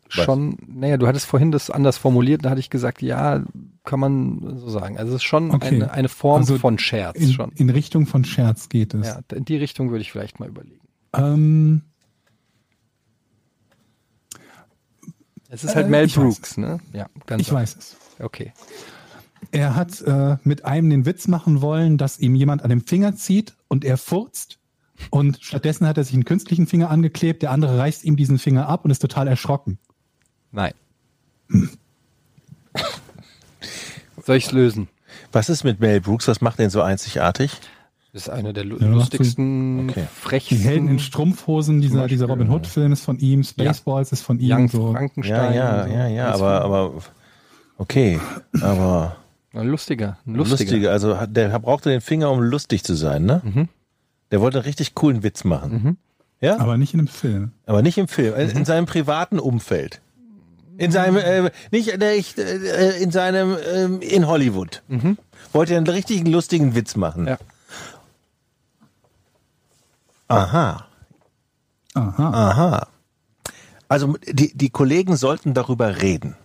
schon, 0.07 0.57
naja, 0.67 0.97
du 0.97 1.07
hattest 1.07 1.25
vorhin 1.25 1.51
das 1.51 1.69
anders 1.69 1.97
formuliert, 1.97 2.45
da 2.45 2.51
hatte 2.51 2.59
ich 2.59 2.69
gesagt, 2.69 3.01
ja, 3.01 3.43
kann 3.83 3.99
man 3.99 4.57
so 4.59 4.69
sagen. 4.69 4.97
Also 4.97 5.11
es 5.11 5.17
ist 5.17 5.23
schon 5.23 5.51
Okay. 5.51 5.75
eine, 5.75 5.91
eine 5.91 6.09
Form 6.09 6.41
Also 6.41 6.57
von 6.57 6.77
Scherz 6.77 7.17
in, 7.19 7.31
schon. 7.33 7.51
in 7.55 7.69
Richtung 7.69 8.05
von 8.05 8.23
Scherz 8.23 8.69
geht 8.69 8.93
es. 8.93 9.07
Ja, 9.07 9.19
in 9.33 9.45
die 9.45 9.57
Richtung 9.57 9.89
würde 9.89 10.01
ich 10.01 10.11
vielleicht 10.11 10.39
mal 10.39 10.47
überlegen. 10.49 10.79
Ähm, 11.13 11.81
Es 15.49 15.63
ist 15.63 15.75
halt 15.75 15.87
Äh, 15.87 15.89
Mel 15.89 16.07
Brooks, 16.07 16.57
ne? 16.57 16.79
Ja, 16.93 17.07
ganz 17.25 17.41
ich 17.41 17.51
weiß 17.51 17.75
es. 17.77 17.97
Okay. 18.19 18.51
Er 19.51 19.75
hat 19.75 20.01
äh, 20.01 20.37
mit 20.43 20.65
einem 20.65 20.89
den 20.89 21.05
Witz 21.05 21.27
machen 21.27 21.61
wollen, 21.61 21.97
dass 21.97 22.19
ihm 22.19 22.35
jemand 22.35 22.63
an 22.63 22.69
dem 22.69 22.81
Finger 22.81 23.15
zieht 23.15 23.55
und 23.67 23.85
er 23.85 23.97
furzt. 23.97 24.59
Und 25.11 25.39
stattdessen 25.41 25.87
hat 25.87 25.97
er 25.97 26.03
sich 26.03 26.13
einen 26.13 26.25
künstlichen 26.25 26.67
Finger 26.67 26.89
angeklebt, 26.89 27.41
der 27.41 27.51
andere 27.51 27.77
reißt 27.77 28.03
ihm 28.05 28.15
diesen 28.15 28.39
Finger 28.39 28.67
ab 28.67 28.85
und 28.85 28.91
ist 28.91 28.99
total 28.99 29.27
erschrocken. 29.27 29.77
Nein. 30.55 30.73
Soll 34.25 34.37
ich's 34.37 34.51
lösen? 34.51 34.87
Was 35.31 35.49
ist 35.49 35.63
mit 35.63 35.79
Mel 35.79 36.01
Brooks? 36.01 36.27
Was 36.27 36.41
macht 36.41 36.59
den 36.59 36.69
so 36.69 36.81
einzigartig? 36.81 37.51
Das 38.13 38.23
ist 38.23 38.29
einer 38.29 38.53
der 38.53 38.63
lu- 38.63 38.77
Ja, 38.79 38.87
lustigsten, 38.87 39.89
Okay. 39.89 40.03
Die 40.09 40.19
frechsten. 40.21 40.57
Helden 40.59 40.87
in 40.87 40.99
Strumpfhosen, 40.99 41.81
dieser, 41.81 41.95
Beispiel, 42.01 42.15
dieser 42.17 42.27
Robin 42.27 42.49
Hood-Film 42.49 42.93
ist 42.93 43.03
von 43.03 43.19
ihm, 43.19 43.43
Spaceballs 43.43 44.11
ist 44.13 44.21
von 44.21 44.39
ihm. 44.39 44.51
Young 44.51 44.67
So. 44.69 44.87
Ja, 44.87 44.93
Frankenstein. 44.93 45.53
ja, 45.53 45.85
ja, 45.87 46.07
ja, 46.07 46.25
Ganz 46.29 46.37
aber, 46.41 46.61
aber 46.61 46.93
okay, 47.77 48.19
aber 48.61 49.17
Ein 49.53 49.67
lustiger, 49.67 50.17
ein 50.25 50.35
lustiger. 50.35 50.59
lustiger. 50.71 50.91
Also 50.91 51.13
der 51.27 51.59
brauchte 51.59 51.89
den 51.89 51.99
Finger, 52.01 52.31
um 52.31 52.39
lustig 52.41 52.83
zu 52.85 52.95
sein, 52.95 53.25
ne? 53.25 53.41
Mhm. 53.43 53.67
Der 54.31 54.39
wollte 54.39 54.59
einen 54.59 54.65
richtig 54.65 54.95
coolen 54.95 55.21
Witz 55.23 55.43
machen. 55.43 55.97
Ja, 56.41 56.57
Aber 56.59 56.77
nicht 56.77 56.93
in 56.93 57.01
einem 57.01 57.07
Film. 57.07 57.51
aber 57.65 57.81
nicht 57.81 57.97
im 57.97 58.07
Film, 58.07 58.33
Mhm. 58.33 58.57
in 58.59 58.65
seinem 58.65 58.85
privaten 58.85 59.39
Umfeld. 59.39 59.99
In 60.77 60.91
seinem, 60.91 61.17
äh, 61.17 61.51
nicht, 61.71 61.97
nicht 61.97 62.37
äh, 62.37 62.97
in 62.97 63.11
seinem, 63.11 63.57
ähm, 63.73 64.01
in 64.01 64.27
Hollywood. 64.27 64.83
Wollte 65.53 65.73
er 65.73 65.77
einen 65.77 65.87
richtigen 65.87 66.25
lustigen 66.31 66.75
Witz 66.75 66.95
machen. 66.95 67.23
Mhm. 67.23 67.27
Ja. 67.29 67.37
Aha, 70.27 70.87
Aha. 71.93 72.29
aha. 72.49 72.87
Also 73.87 74.15
die, 74.27 74.57
die 74.57 74.69
Kollegen 74.69 75.15
sollten 75.15 75.53
darüber 75.53 76.01
reden. 76.01 76.35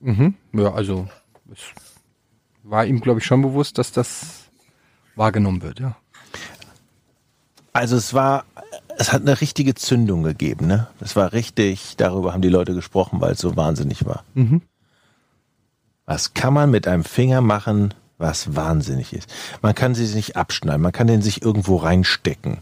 Mhm. 0.00 0.34
Ja, 0.52 0.74
also 0.74 1.08
es 1.50 1.60
war 2.62 2.84
ihm, 2.84 3.00
glaube 3.00 3.20
ich, 3.20 3.26
schon 3.26 3.40
bewusst, 3.40 3.78
dass 3.78 3.92
das 3.92 4.50
wahrgenommen 5.16 5.62
wird, 5.62 5.80
ja. 5.80 5.96
Also 7.72 7.96
es 7.96 8.12
war, 8.12 8.44
es 8.98 9.12
hat 9.12 9.22
eine 9.22 9.40
richtige 9.40 9.74
Zündung 9.74 10.22
gegeben, 10.22 10.66
ne? 10.66 10.88
Es 11.00 11.16
war 11.16 11.32
richtig, 11.32 11.94
darüber 11.96 12.32
haben 12.32 12.42
die 12.42 12.48
Leute 12.48 12.74
gesprochen, 12.74 13.20
weil 13.20 13.32
es 13.32 13.38
so 13.40 13.56
wahnsinnig 13.56 14.04
war. 14.06 14.24
Was 16.06 16.34
kann 16.34 16.52
man 16.54 16.70
mit 16.70 16.86
einem 16.88 17.04
Finger 17.04 17.40
machen, 17.40 17.94
was 18.18 18.54
wahnsinnig 18.56 19.12
ist? 19.12 19.32
Man 19.62 19.74
kann 19.74 19.94
sie 19.94 20.06
nicht 20.14 20.36
abschneiden, 20.36 20.82
man 20.82 20.92
kann 20.92 21.06
den 21.06 21.22
sich 21.22 21.42
irgendwo 21.42 21.76
reinstecken. 21.76 22.58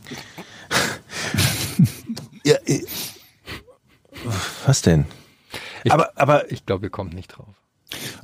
ja, 2.44 2.54
äh, 2.66 2.82
was 4.66 4.82
denn? 4.82 5.06
Ich- 5.84 5.92
aber, 5.92 6.10
aber 6.16 6.50
Ich 6.52 6.66
glaube, 6.66 6.82
wir 6.82 6.90
kommen 6.90 7.10
nicht 7.10 7.28
drauf. 7.36 7.48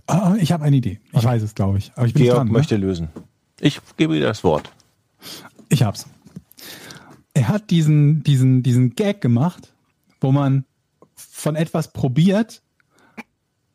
Ah, 0.07 0.35
ich 0.39 0.53
habe 0.53 0.65
eine 0.65 0.77
Idee. 0.77 1.01
Ich 1.12 1.24
weiß 1.24 1.43
es, 1.43 1.55
glaube 1.55 1.78
ich. 1.78 1.91
Aber 1.97 2.07
ich 2.07 2.15
bin 2.15 2.23
Georg 2.23 2.37
dran. 2.39 2.47
Ne? 2.49 2.53
möchte 2.53 2.77
lösen. 2.77 3.09
Ich 3.59 3.81
gebe 3.97 4.15
dir 4.15 4.27
das 4.27 4.45
Wort. 4.45 4.70
Ich 5.69 5.83
hab's. 5.83 6.07
Er 7.37 7.49
hat 7.49 7.69
diesen, 7.69 8.23
diesen, 8.23 8.63
diesen 8.63 8.95
Gag 8.95 9.21
gemacht, 9.21 9.75
wo 10.23 10.33
man 10.33 10.65
von 11.15 11.55
etwas 11.55 11.93
probiert, 11.93 12.63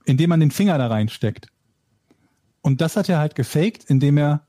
indem 0.03 0.31
man 0.31 0.39
den 0.39 0.49
Finger 0.49 0.79
da 0.79 0.87
reinsteckt. 0.87 1.45
Und 2.61 2.81
das 2.81 2.95
hat 2.95 3.07
er 3.07 3.19
halt 3.19 3.35
gefaked, 3.35 3.83
indem 3.83 4.17
er 4.17 4.47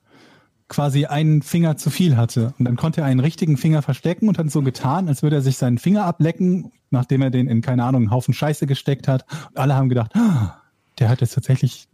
quasi 0.68 1.04
einen 1.04 1.42
Finger 1.42 1.76
zu 1.76 1.90
viel 1.90 2.16
hatte. 2.16 2.54
Und 2.58 2.64
dann 2.64 2.76
konnte 2.76 3.02
er 3.02 3.06
einen 3.06 3.20
richtigen 3.20 3.58
Finger 3.58 3.82
verstecken 3.82 4.28
und 4.28 4.38
hat 4.38 4.50
so 4.50 4.62
getan, 4.62 5.08
als 5.08 5.22
würde 5.22 5.36
er 5.36 5.42
sich 5.42 5.58
seinen 5.58 5.76
Finger 5.76 6.06
ablecken, 6.06 6.72
nachdem 6.88 7.20
er 7.20 7.28
den 7.28 7.48
in, 7.48 7.60
keine 7.60 7.84
Ahnung, 7.84 8.04
einen 8.04 8.10
Haufen 8.12 8.32
Scheiße 8.32 8.66
gesteckt 8.66 9.08
hat. 9.08 9.26
Und 9.50 9.58
alle 9.58 9.74
haben 9.74 9.90
gedacht, 9.90 10.16
ah, 10.16 10.62
der 10.98 11.10
hat 11.10 11.20
jetzt 11.20 11.34
tatsächlich 11.34 11.86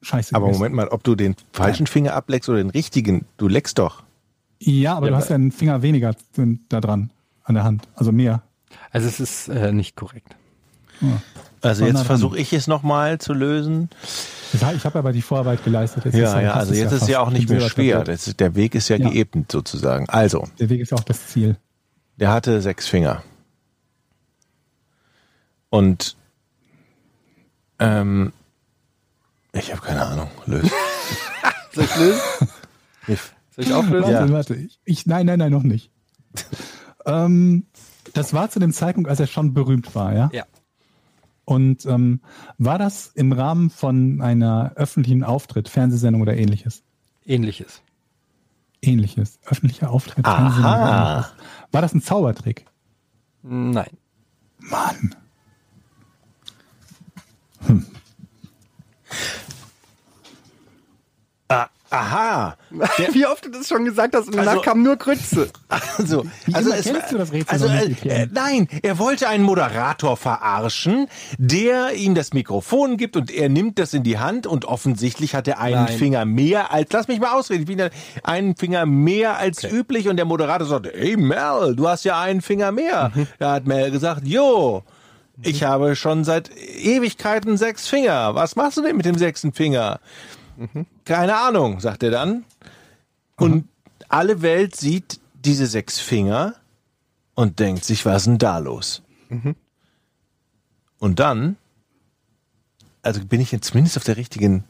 Scheiße 0.00 0.34
Aber 0.34 0.46
gegessen. 0.46 0.58
Moment 0.58 0.74
mal, 0.74 0.88
ob 0.88 1.04
du 1.04 1.14
den 1.14 1.36
falschen 1.52 1.86
Finger 1.86 2.14
ableckst 2.14 2.48
oder 2.48 2.58
den 2.58 2.70
richtigen, 2.70 3.26
du 3.36 3.46
leckst 3.46 3.78
doch. 3.78 4.02
Ja, 4.64 4.94
aber 4.96 5.06
Ja, 5.06 5.10
du 5.12 5.16
hast 5.16 5.28
ja 5.30 5.34
einen 5.34 5.50
Finger 5.52 5.82
weniger 5.82 6.14
da 6.68 6.80
dran, 6.80 7.10
an 7.44 7.54
der 7.54 7.64
Hand. 7.64 7.88
Also 7.94 8.12
mehr. 8.12 8.42
Also 8.90 9.08
es 9.08 9.18
ist 9.20 9.48
äh, 9.48 9.72
nicht 9.72 9.96
korrekt. 9.96 10.36
Also 11.60 11.80
Sondern- 11.80 11.96
jetzt 11.96 12.06
versuche 12.06 12.38
ich 12.38 12.52
es 12.52 12.66
nochmal 12.68 13.18
zu 13.18 13.32
lösen. 13.32 13.90
Ich 14.52 14.62
habe 14.84 14.98
aber 14.98 15.12
die 15.12 15.22
Vorarbeit 15.22 15.64
geleistet. 15.64 16.04
Jetzt 16.04 16.14
ist 16.14 16.20
Ja, 16.20 16.40
ja, 16.40 16.52
also 16.54 16.74
jetzt 16.74 16.92
ist 16.92 16.98
fast. 17.00 17.10
ja 17.10 17.20
auch 17.20 17.30
nicht 17.30 17.48
mehr 17.48 17.60
schwer. 17.68 18.06
ist, 18.06 18.38
der 18.38 18.54
Weg 18.54 18.74
ist 18.74 18.88
ja, 18.88 18.96
Ja. 18.96 19.08
geebnet 19.08 19.50
sozusagen. 19.50 20.08
Also, 20.10 20.46
Der 20.60 20.68
Weg 20.68 20.80
ist 20.80 20.92
auch 20.92 21.00
das 21.04 21.26
Ziel. 21.28 21.56
der 22.18 22.30
hatte 22.30 22.60
sechs 22.60 22.86
Finger. 22.86 23.22
Und 25.70 26.16
ähm, 27.78 28.32
ich 29.52 29.72
habe 29.72 29.80
keine 29.82 30.04
Ahnung. 30.06 30.30
Lös. 30.46 30.70
Soll 31.72 31.84
ich 31.84 31.96
lösen? 31.96 32.20
Ich- 33.52 33.56
Soll 33.56 33.64
ich 33.66 33.72
auflösen? 33.74 34.10
Ja. 34.10 34.20
Warte, 34.20 34.32
warte. 34.32 34.54
Ich, 34.56 34.80
ich, 34.84 35.06
nein, 35.06 35.26
nein, 35.26 35.38
nein, 35.38 35.52
noch 35.52 35.62
nicht. 35.62 35.90
ähm, 37.06 37.66
das 38.14 38.32
war 38.32 38.50
zu 38.50 38.58
dem 38.58 38.72
Zeitpunkt, 38.72 39.08
als 39.10 39.20
er 39.20 39.26
schon 39.26 39.54
berühmt 39.54 39.94
war, 39.94 40.14
ja? 40.14 40.30
Ja. 40.32 40.44
Und 41.44 41.84
ähm, 41.86 42.20
war 42.58 42.78
das 42.78 43.08
im 43.08 43.32
Rahmen 43.32 43.68
von 43.70 44.20
einer 44.22 44.72
öffentlichen 44.76 45.24
Auftritt, 45.24 45.68
Fernsehsendung 45.68 46.22
oder 46.22 46.36
ähnliches? 46.36 46.82
Ähnliches. 47.26 47.82
Ähnliches. 48.80 49.38
Öffentlicher 49.44 49.90
Auftritt, 49.90 50.24
Aha. 50.24 51.28
War 51.70 51.82
das 51.82 51.94
ein 51.94 52.00
Zaubertrick? 52.02 52.66
Nein. 53.42 53.90
Mann. 54.58 55.14
Ah, 57.68 57.74
aha. 61.92 62.56
Wie 63.12 63.26
oft 63.26 63.44
du 63.44 63.50
das 63.50 63.68
schon 63.68 63.84
gesagt 63.84 64.14
hast 64.16 64.26
und 64.28 64.36
danach 64.36 64.52
Also- 64.52 64.62
kam 64.62 64.82
nur 64.82 64.96
Grütze. 64.96 65.48
Also, 65.68 66.24
also 66.52 66.72
es, 66.72 66.84
kennst 66.84 67.12
du 67.12 67.18
das 67.18 67.32
Rätsel 67.32 67.52
also 67.52 67.68
noch 67.68 67.86
nicht, 67.86 68.04
äh, 68.06 68.22
äh, 68.24 68.28
nein, 68.32 68.68
er 68.82 68.98
wollte 68.98 69.28
einen 69.28 69.44
Moderator 69.44 70.16
verarschen, 70.16 71.06
der 71.38 71.92
ihm 71.94 72.14
das 72.14 72.32
Mikrofon 72.32 72.96
gibt 72.96 73.16
und 73.16 73.30
er 73.30 73.48
nimmt 73.48 73.78
das 73.78 73.94
in 73.94 74.02
die 74.02 74.18
Hand 74.18 74.46
und 74.46 74.64
offensichtlich 74.64 75.34
hat 75.34 75.46
er 75.48 75.60
einen 75.60 75.84
Nein. 75.84 75.98
Finger 75.98 76.24
mehr 76.24 76.72
als, 76.72 76.90
lass 76.92 77.08
mich 77.08 77.20
mal 77.20 77.32
ausreden, 77.38 77.62
ich 77.62 77.66
bin 77.68 77.78
ja 77.78 77.88
einen 78.22 78.56
Finger 78.56 78.86
mehr 78.86 79.38
als 79.38 79.64
üblich 79.64 80.08
und 80.08 80.16
der 80.16 80.24
Moderator 80.24 80.66
sagt, 80.66 80.86
hey 80.94 81.16
Mel, 81.16 81.74
du 81.76 81.88
hast 81.88 82.04
ja 82.04 82.20
einen 82.20 82.40
Finger 82.42 82.72
mehr. 82.72 83.12
Mhm. 83.14 83.26
Da 83.38 83.52
hat 83.52 83.66
Mel 83.66 83.90
gesagt, 83.90 84.26
jo, 84.26 84.82
ich 85.42 85.64
habe 85.64 85.96
schon 85.96 86.24
seit 86.24 86.50
Ewigkeiten 86.56 87.56
sechs 87.56 87.88
Finger. 87.88 88.34
Was 88.34 88.54
machst 88.56 88.76
du 88.76 88.82
denn 88.82 88.96
mit 88.96 89.06
dem 89.06 89.16
sechsten 89.18 89.52
Finger? 89.52 89.98
Mhm. 90.56 90.86
Keine 91.04 91.36
Ahnung, 91.36 91.80
sagt 91.80 92.02
er 92.02 92.10
dann. 92.10 92.44
Und 93.36 93.68
alle 94.08 94.42
Welt 94.42 94.76
sieht 94.76 95.20
diese 95.34 95.66
sechs 95.66 95.98
Finger 95.98 96.54
und 97.34 97.58
denkt 97.58 97.84
sich, 97.84 98.04
was 98.04 98.22
ist 98.22 98.26
denn 98.26 98.38
da 98.38 98.58
los? 98.58 99.02
Und 100.98 101.18
dann, 101.18 101.56
also 103.02 103.24
bin 103.24 103.40
ich 103.40 103.50
jetzt 103.50 103.68
zumindest 103.68 103.96
auf 103.96 104.04
der 104.04 104.16
richtigen, 104.16 104.64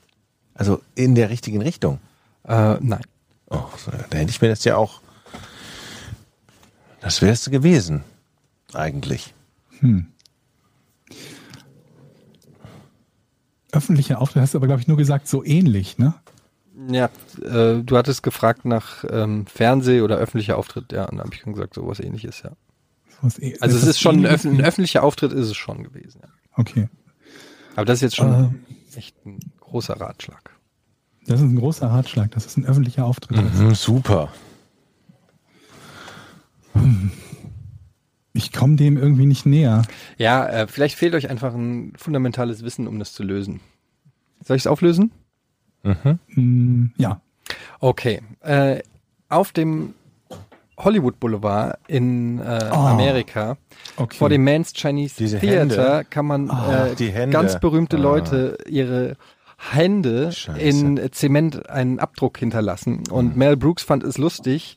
also 0.55 0.81
in 0.95 1.15
der 1.15 1.29
richtigen 1.31 1.61
Richtung. 1.61 1.99
Äh, 2.45 2.77
nein. 2.81 3.03
Oh, 3.51 3.69
da 4.11 4.19
hätte 4.19 4.31
ich 4.31 4.41
mir 4.41 4.49
das 4.49 4.65
ja 4.65 4.77
auch. 4.77 5.01
Das 7.01 7.21
wäre 7.21 7.33
es 7.33 7.51
gewesen. 7.51 8.05
Eigentlich. 8.73 9.35
Öffentlicher 13.73 14.21
Auftritt 14.21 14.43
hast 14.43 14.55
du 14.55 14.59
aber, 14.59 14.67
glaube 14.67 14.81
ich, 14.83 14.89
nur 14.89 14.97
gesagt, 14.97 15.27
so 15.29 15.43
ähnlich, 15.45 15.99
ne? 15.99 16.15
Ja, 16.91 17.07
äh, 17.43 17.83
du 17.83 17.97
hattest 17.97 18.23
gefragt 18.23 18.65
nach 18.65 19.05
ähm, 19.11 19.47
Fernseh- 19.47 20.03
oder 20.03 20.17
öffentlicher 20.17 20.57
Auftritt, 20.57 20.93
ja, 20.93 21.05
und 21.07 21.19
da 21.19 21.25
habe 21.25 21.35
ich 21.35 21.43
gesagt, 21.43 21.75
sowas 21.75 22.01
ähnliches, 22.01 22.43
ja. 22.43 22.53
Sowas 23.21 23.39
eh- 23.39 23.57
Also 23.61 23.77
es 23.77 23.83
das 23.83 23.91
ist 23.91 24.01
schon 24.01 24.21
ein, 24.21 24.27
öff 24.27 24.45
ein 24.45 24.61
öffentlicher 24.61 25.03
Auftritt 25.03 25.33
ist 25.33 25.49
es 25.49 25.57
schon 25.57 25.83
gewesen, 25.85 26.21
ja. 26.23 26.29
Okay. 26.57 26.89
Aber 27.77 27.85
das 27.87 27.97
ist 27.99 28.03
jetzt 28.03 28.17
schon 28.17 28.63
echt 28.95 29.15
ein 29.25 29.39
großer 29.61 29.99
Ratschlag. 30.01 30.51
Das 31.27 31.41
ist 31.41 31.47
ein 31.47 31.57
großer 31.57 31.87
Ratschlag. 31.87 32.31
Das 32.33 32.45
ist 32.47 32.57
ein 32.59 32.67
öffentlicher 32.67 33.05
Auftritt. 33.07 33.39
Mhm, 33.39 33.75
super. 33.75 34.29
Ich 38.35 38.53
komme 38.53 38.77
dem 38.77 38.97
irgendwie 38.97 39.27
nicht 39.27 39.45
näher. 39.47 39.83
Ja, 40.17 40.47
äh, 40.47 40.67
vielleicht 40.67 40.97
fehlt 40.97 41.15
euch 41.15 41.29
einfach 41.29 41.55
ein 41.55 41.93
fundamentales 41.97 42.63
Wissen, 42.65 42.87
um 42.89 42.99
das 42.99 43.13
zu 43.13 43.23
lösen. 43.23 43.61
Soll 44.45 44.57
ich 44.57 44.63
es 44.63 44.67
auflösen? 44.67 45.13
Hm, 45.83 46.93
ja. 46.97 47.21
Okay. 47.81 48.21
Äh, 48.41 48.81
auf 49.29 49.53
dem 49.53 49.95
Hollywood 50.79 51.21
Boulevard 51.21 51.79
in 51.89 52.39
äh, 52.41 52.45
Amerika 52.71 53.57
Okay. 53.97 54.17
vor 54.17 54.29
dem 54.29 54.45
Man's 54.45 54.73
Chinese 54.73 55.15
Diese 55.19 55.39
Theater 55.39 55.97
Hände. 55.97 56.07
kann 56.09 56.27
man 56.27 56.51
die 56.99 57.11
Hände. 57.11 57.33
ganz 57.33 57.61
berühmte 57.61 57.97
Ah. 57.97 58.01
Leute 58.01 58.59
ihre 58.69 59.17
Hände 59.59 60.33
Scheiße. 60.33 60.59
in 60.61 61.13
Zement 61.13 61.69
einen 61.69 61.99
Abdruck 61.99 62.39
hinterlassen. 62.39 63.03
Und 63.11 63.37
Mel 63.37 63.57
Brooks 63.57 63.83
fand 63.83 64.03
es 64.03 64.19
lustig, 64.19 64.77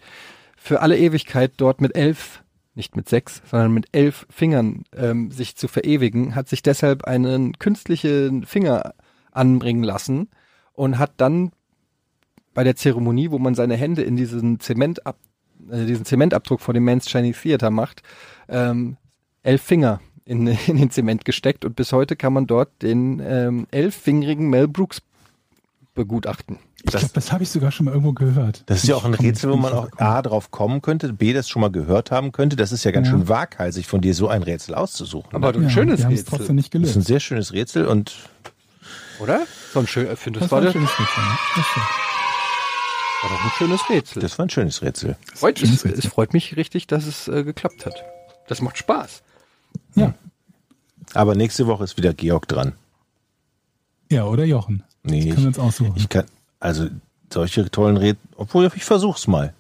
für 0.57 0.81
alle 0.81 0.97
Ewigkeit 0.97 1.53
dort 1.57 1.81
mit 1.81 1.95
elf, 1.95 2.43
nicht 2.75 2.95
mit 2.95 3.09
sechs, 3.09 3.41
sondern 3.49 3.73
mit 3.73 3.87
elf 3.91 4.27
Fingern 4.29 4.83
ähm, 4.95 5.31
sich 5.31 5.55
zu 5.55 5.67
verewigen, 5.67 6.35
hat 6.35 6.49
sich 6.49 6.61
deshalb 6.61 7.05
einen 7.05 7.57
künstlichen 7.57 8.45
Finger 8.45 8.93
anbringen 9.31 9.83
lassen 9.83 10.29
und 10.73 10.97
hat 10.97 11.13
dann 11.17 11.51
bei 12.53 12.63
der 12.63 12.75
Zeremonie, 12.75 13.31
wo 13.31 13.39
man 13.39 13.55
seine 13.55 13.75
Hände 13.75 14.01
in 14.03 14.15
diesen 14.15 14.59
Zementab 14.59 15.17
äh, 15.69 15.85
diesen 15.85 16.05
Zementabdruck 16.05 16.61
vor 16.61 16.73
dem 16.73 16.85
Man's 16.85 17.07
Chinese 17.07 17.41
Theater 17.41 17.69
macht, 17.69 18.03
ähm, 18.47 18.97
elf 19.43 19.61
Finger 19.61 20.01
in, 20.25 20.47
in 20.67 20.77
den 20.77 20.91
Zement 20.91 21.25
gesteckt 21.25 21.65
und 21.65 21.75
bis 21.75 21.93
heute 21.93 22.15
kann 22.15 22.33
man 22.33 22.47
dort 22.47 22.81
den 22.81 23.21
ähm, 23.23 23.67
elffingerigen 23.71 24.49
Mel 24.49 24.67
Brooks 24.67 25.01
begutachten. 25.93 26.59
Ich 26.85 26.91
glaube, 26.91 27.09
das 27.13 27.31
habe 27.31 27.43
ich 27.43 27.49
sogar 27.49 27.71
schon 27.71 27.85
mal 27.85 27.91
irgendwo 27.91 28.13
gehört. 28.13 28.63
Das 28.67 28.83
ist 28.83 28.87
ja 28.89 28.95
auch 28.95 29.05
ein 29.05 29.13
Rätsel, 29.15 29.51
wo 29.51 29.55
man 29.57 29.73
auch. 29.73 29.87
A 29.97 30.21
drauf 30.21 30.51
kommen 30.51 30.81
könnte, 30.81 31.11
B 31.13 31.33
das 31.33 31.49
schon 31.49 31.61
mal 31.61 31.71
gehört 31.71 32.11
haben 32.11 32.31
könnte. 32.31 32.55
Das 32.55 32.71
ist 32.71 32.83
ja 32.83 32.91
ganz 32.91 33.07
Ja. 33.07 33.13
schön 33.13 33.27
waghalsig 33.27 33.87
von 33.87 34.01
dir, 34.01 34.13
so 34.13 34.27
ein 34.27 34.43
Rätsel 34.43 34.75
auszusuchen. 34.75 35.33
Aber 35.33 35.51
ne? 35.51 35.57
ein 35.57 35.63
Ja, 35.63 35.69
schönes 35.69 36.01
wir 36.01 36.09
Rätsel, 36.09 36.25
trotzdem 36.25 36.55
nicht 36.55 36.73
das 36.73 36.81
ist 36.81 36.87
ein 36.87 36.93
gelöst. 36.93 37.07
sehr 37.07 37.19
schönes 37.19 37.53
Rätsel 37.53 37.85
und 37.87 38.15
oder? 39.19 39.45
So 39.73 39.79
ein 39.79 39.87
schön, 39.87 40.15
findest 40.15 40.45
Das 40.45 40.51
war, 40.51 40.57
war 40.61 40.61
ein 40.61 40.65
das 40.65 40.73
schönes 40.73 40.99
Rätsel. 40.99 41.23
ne? 41.23 41.37
War 43.23 43.29
doch 43.31 43.43
ein 43.43 43.51
schönes 43.57 43.89
Rätsel. 43.89 44.21
das 44.21 44.37
war 44.37 44.45
ein 44.45 44.49
schönes 44.49 44.81
Rätsel. 44.81 45.15
freut, 45.33 45.57
schönes 45.59 45.75
es, 45.77 45.85
Rätsel. 45.85 45.99
es 45.99 46.05
freut 46.07 46.33
mich 46.33 46.55
richtig, 46.55 46.85
dass 46.87 47.05
es 47.07 47.27
äh, 47.27 47.43
geklappt 47.43 47.85
hat. 47.85 47.95
Das 48.47 48.61
macht 48.61 48.77
Spaß. 48.77 49.23
Ja. 49.95 50.13
Aber 51.13 51.33
nächste 51.35 51.65
Woche 51.65 51.83
ist 51.83 51.97
wieder 51.97 52.13
Georg 52.13 52.47
dran. 52.47 52.73
ja, 54.11 54.25
oder 54.25 54.43
Jochen. 54.45 54.83
Nee, 55.03 55.25
Das 55.25 55.29
können 55.35 55.43
wir 55.45 55.47
uns 55.49 55.59
aussuchen. 55.59 55.93
Ich 55.95 56.09
kann, 56.09 56.25
also 56.65 56.87
solche 57.31 57.69
tollen 57.69 57.97
Rätsel, 57.97 58.27
obwohl 58.35 58.69
ich 58.75 58.83
versuch's 58.83 59.27
mal. 59.27 59.53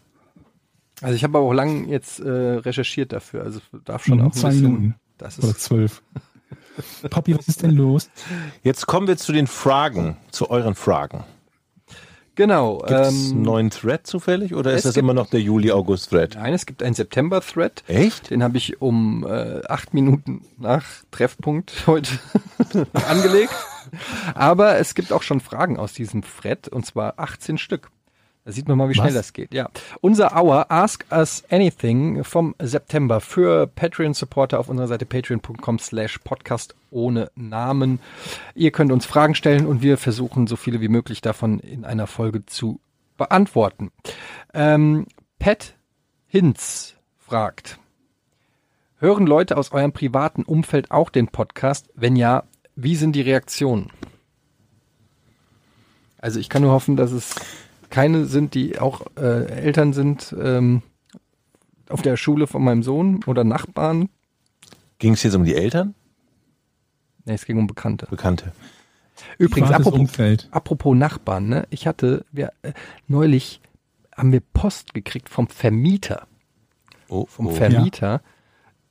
Also 1.01 1.15
ich 1.15 1.23
habe 1.23 1.37
aber 1.37 1.47
auch 1.47 1.53
lang 1.53 1.87
jetzt 1.87 2.19
äh, 2.19 2.29
recherchiert 2.29 3.11
dafür. 3.13 3.43
Also 3.43 3.59
darf 3.83 4.05
schon 4.05 4.17
Mhm, 4.17 4.23
auch 4.23 4.25
ein 4.27 4.33
zwei 4.33 4.49
bisschen. 4.49 4.63
Minuten. 4.63 4.95
Das 5.17 5.39
Oder 5.39 5.49
ist 5.49 5.61
zwölf. 5.61 6.01
Papi, 7.09 7.37
was 7.37 7.47
ist 7.47 7.61
denn 7.63 7.71
los? 7.71 8.09
Jetzt 8.63 8.85
kommen 8.87 9.07
wir 9.07 9.17
zu 9.17 9.31
den 9.31 9.47
Fragen, 9.47 10.17
zu 10.31 10.49
euren 10.49 10.75
Fragen. 10.75 11.23
Genau. 12.35 12.77
Gibt 12.79 12.91
es 12.91 13.07
einen 13.07 13.31
Ähm, 13.31 13.41
neuen 13.41 13.69
Thread 13.69 14.05
zufällig 14.07 14.53
oder 14.53 14.73
ist 14.73 14.85
das 14.85 14.97
immer 14.97 15.13
noch 15.13 15.27
der 15.27 15.41
Juli-August-Thread? 15.41 16.35
nein, 16.35 16.53
es 16.53 16.65
gibt 16.65 16.83
einen 16.83 16.93
September-Thread. 16.95 17.83
Echt? 17.87 18.29
Den 18.29 18.43
habe 18.43 18.57
ich 18.57 18.81
um 18.81 19.25
äh, 19.27 19.61
acht 19.67 19.93
Minuten 19.93 20.41
nach 20.57 20.85
Treffpunkt 21.11 21.87
heute 21.87 22.11
angelegt. 22.93 23.53
Aber 24.33 24.77
es 24.77 24.95
gibt 24.95 25.13
auch 25.13 25.21
schon 25.21 25.39
Fragen 25.39 25.77
aus 25.77 25.93
diesem 25.93 26.23
Thread 26.23 26.67
und 26.67 26.85
zwar 26.85 27.13
18 27.17 27.57
Stück. 27.57 27.89
Da 28.45 28.51
sieht 28.51 28.67
man 28.67 28.77
mal, 28.77 28.89
wie 28.89 28.93
schnell 28.93 29.07
Was? 29.07 29.15
das 29.15 29.33
geht. 29.33 29.55
Ja, 29.55 29.69
unser 30.01 30.35
Hour 30.37 30.71
Ask 30.71 31.03
Us 31.11 31.43
Anything 31.49 32.23
vom 32.23 32.53
September 32.61 33.19
für 33.19 33.65
Patreon-Supporter 33.65 34.59
auf 34.59 34.69
unserer 34.69 34.87
Seite 34.87 35.07
patreon.com 35.07 35.79
slash 35.79 36.19
podcast 36.19 36.75
ohne 36.91 37.31
Namen. 37.33 37.99
Ihr 38.53 38.69
könnt 38.69 38.91
uns 38.91 39.07
Fragen 39.07 39.33
stellen 39.33 39.65
und 39.65 39.81
wir 39.81 39.97
versuchen, 39.97 40.45
so 40.45 40.57
viele 40.57 40.79
wie 40.79 40.89
möglich 40.89 41.21
davon 41.21 41.59
in 41.59 41.85
einer 41.85 42.05
Folge 42.05 42.45
zu 42.45 42.79
beantworten. 43.17 43.91
Ähm, 44.53 45.07
Pat 45.39 45.73
Hinz 46.27 46.97
fragt, 47.17 47.79
Hören 48.99 49.25
Leute 49.25 49.57
aus 49.57 49.71
eurem 49.71 49.91
privaten 49.91 50.43
Umfeld 50.43 50.91
auch 50.91 51.09
den 51.09 51.29
Podcast? 51.29 51.89
Wenn 51.95 52.15
ja, 52.15 52.43
wie 52.75 52.95
sind 52.95 53.13
die 53.15 53.21
Reaktionen? 53.21 53.91
Also 56.19 56.39
ich 56.39 56.47
kann 56.47 56.61
nur 56.61 56.71
hoffen, 56.71 56.95
dass 56.95 57.11
es 57.11 57.35
keine 57.95 58.25
sind, 58.25 58.55
die 58.55 58.77
auch 58.77 59.05
äh, 59.15 59.45
Eltern 59.45 59.93
sind 59.93 60.35
ähm, 60.37 60.81
auf 61.87 62.01
der 62.01 62.17
Schule 62.17 62.45
von 62.45 62.61
meinem 62.61 62.83
Sohn 62.83 63.23
oder 63.25 63.45
Nachbarn. 63.45 64.09
Ging 64.99 65.13
es 65.13 65.23
jetzt 65.23 65.33
um 65.33 65.45
die 65.45 65.55
Eltern? 65.55 65.95
Nee, 67.23 67.35
es 67.35 67.45
ging 67.45 67.57
um 67.57 67.67
Bekannte. 67.67 68.05
Bekannte. 68.09 68.51
Übrigens, 69.37 69.71
apropos, 69.71 69.97
Umfeld. 69.97 70.49
apropos 70.51 70.93
Nachbarn, 70.93 71.47
ne? 71.47 71.67
Ich 71.69 71.87
hatte, 71.87 72.25
wir, 72.33 72.51
äh, 72.63 72.73
neulich 73.07 73.61
haben 74.13 74.33
wir 74.33 74.41
Post 74.41 74.93
gekriegt 74.93 75.29
vom 75.29 75.47
Vermieter. 75.47 76.27
Oh, 77.07 77.25
vom 77.27 77.47
oh. 77.47 77.51
Vermieter, 77.51 78.21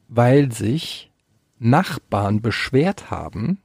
weil 0.09 0.51
sich 0.51 1.11
Nachbarn 1.59 2.41
beschwert 2.41 3.11
haben, 3.11 3.59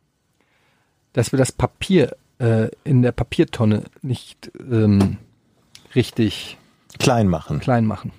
dass 1.13 1.31
wir 1.31 1.37
das 1.39 1.53
Papier 1.53 2.17
äh, 2.39 2.67
in 2.83 3.03
der 3.03 3.13
Papiertonne 3.13 3.85
nicht 4.01 4.51
ähm, 4.59 5.17
richtig 5.95 6.57
Klein 6.97 7.27
machen. 7.27 7.59
klein 7.59 7.85
machen. 7.85 8.11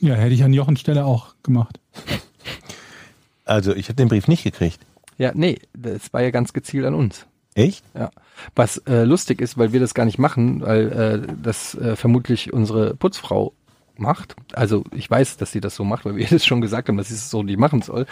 Ja, 0.00 0.14
hätte 0.14 0.34
ich 0.34 0.44
an 0.44 0.52
Jochens 0.52 0.80
Stelle 0.80 1.04
auch 1.04 1.34
gemacht. 1.42 1.80
Also 3.44 3.74
ich 3.74 3.86
habe 3.86 3.96
den 3.96 4.08
Brief 4.08 4.28
nicht 4.28 4.44
gekriegt. 4.44 4.80
Ja, 5.16 5.32
nee, 5.34 5.58
das 5.72 6.12
war 6.12 6.22
ja 6.22 6.30
ganz 6.30 6.52
gezielt 6.52 6.84
an 6.84 6.94
uns. 6.94 7.26
Echt? 7.54 7.84
Ja. 7.94 8.10
Was 8.54 8.78
äh, 8.86 9.02
lustig 9.02 9.40
ist, 9.40 9.58
weil 9.58 9.72
wir 9.72 9.80
das 9.80 9.94
gar 9.94 10.04
nicht 10.04 10.18
machen, 10.18 10.60
weil 10.60 10.92
äh, 10.92 11.32
das 11.42 11.74
äh, 11.74 11.96
vermutlich 11.96 12.52
unsere 12.52 12.94
Putzfrau 12.94 13.52
macht. 13.96 14.36
Also 14.52 14.84
ich 14.94 15.10
weiß, 15.10 15.38
dass 15.38 15.50
sie 15.50 15.60
das 15.60 15.74
so 15.74 15.84
macht, 15.84 16.04
weil 16.04 16.16
wir 16.16 16.26
das 16.30 16.46
schon 16.46 16.60
gesagt 16.60 16.88
haben, 16.88 16.96
dass 16.96 17.08
sie 17.08 17.14
es 17.14 17.30
so 17.30 17.42
nicht 17.42 17.58
machen 17.58 17.82
soll. 17.82 18.06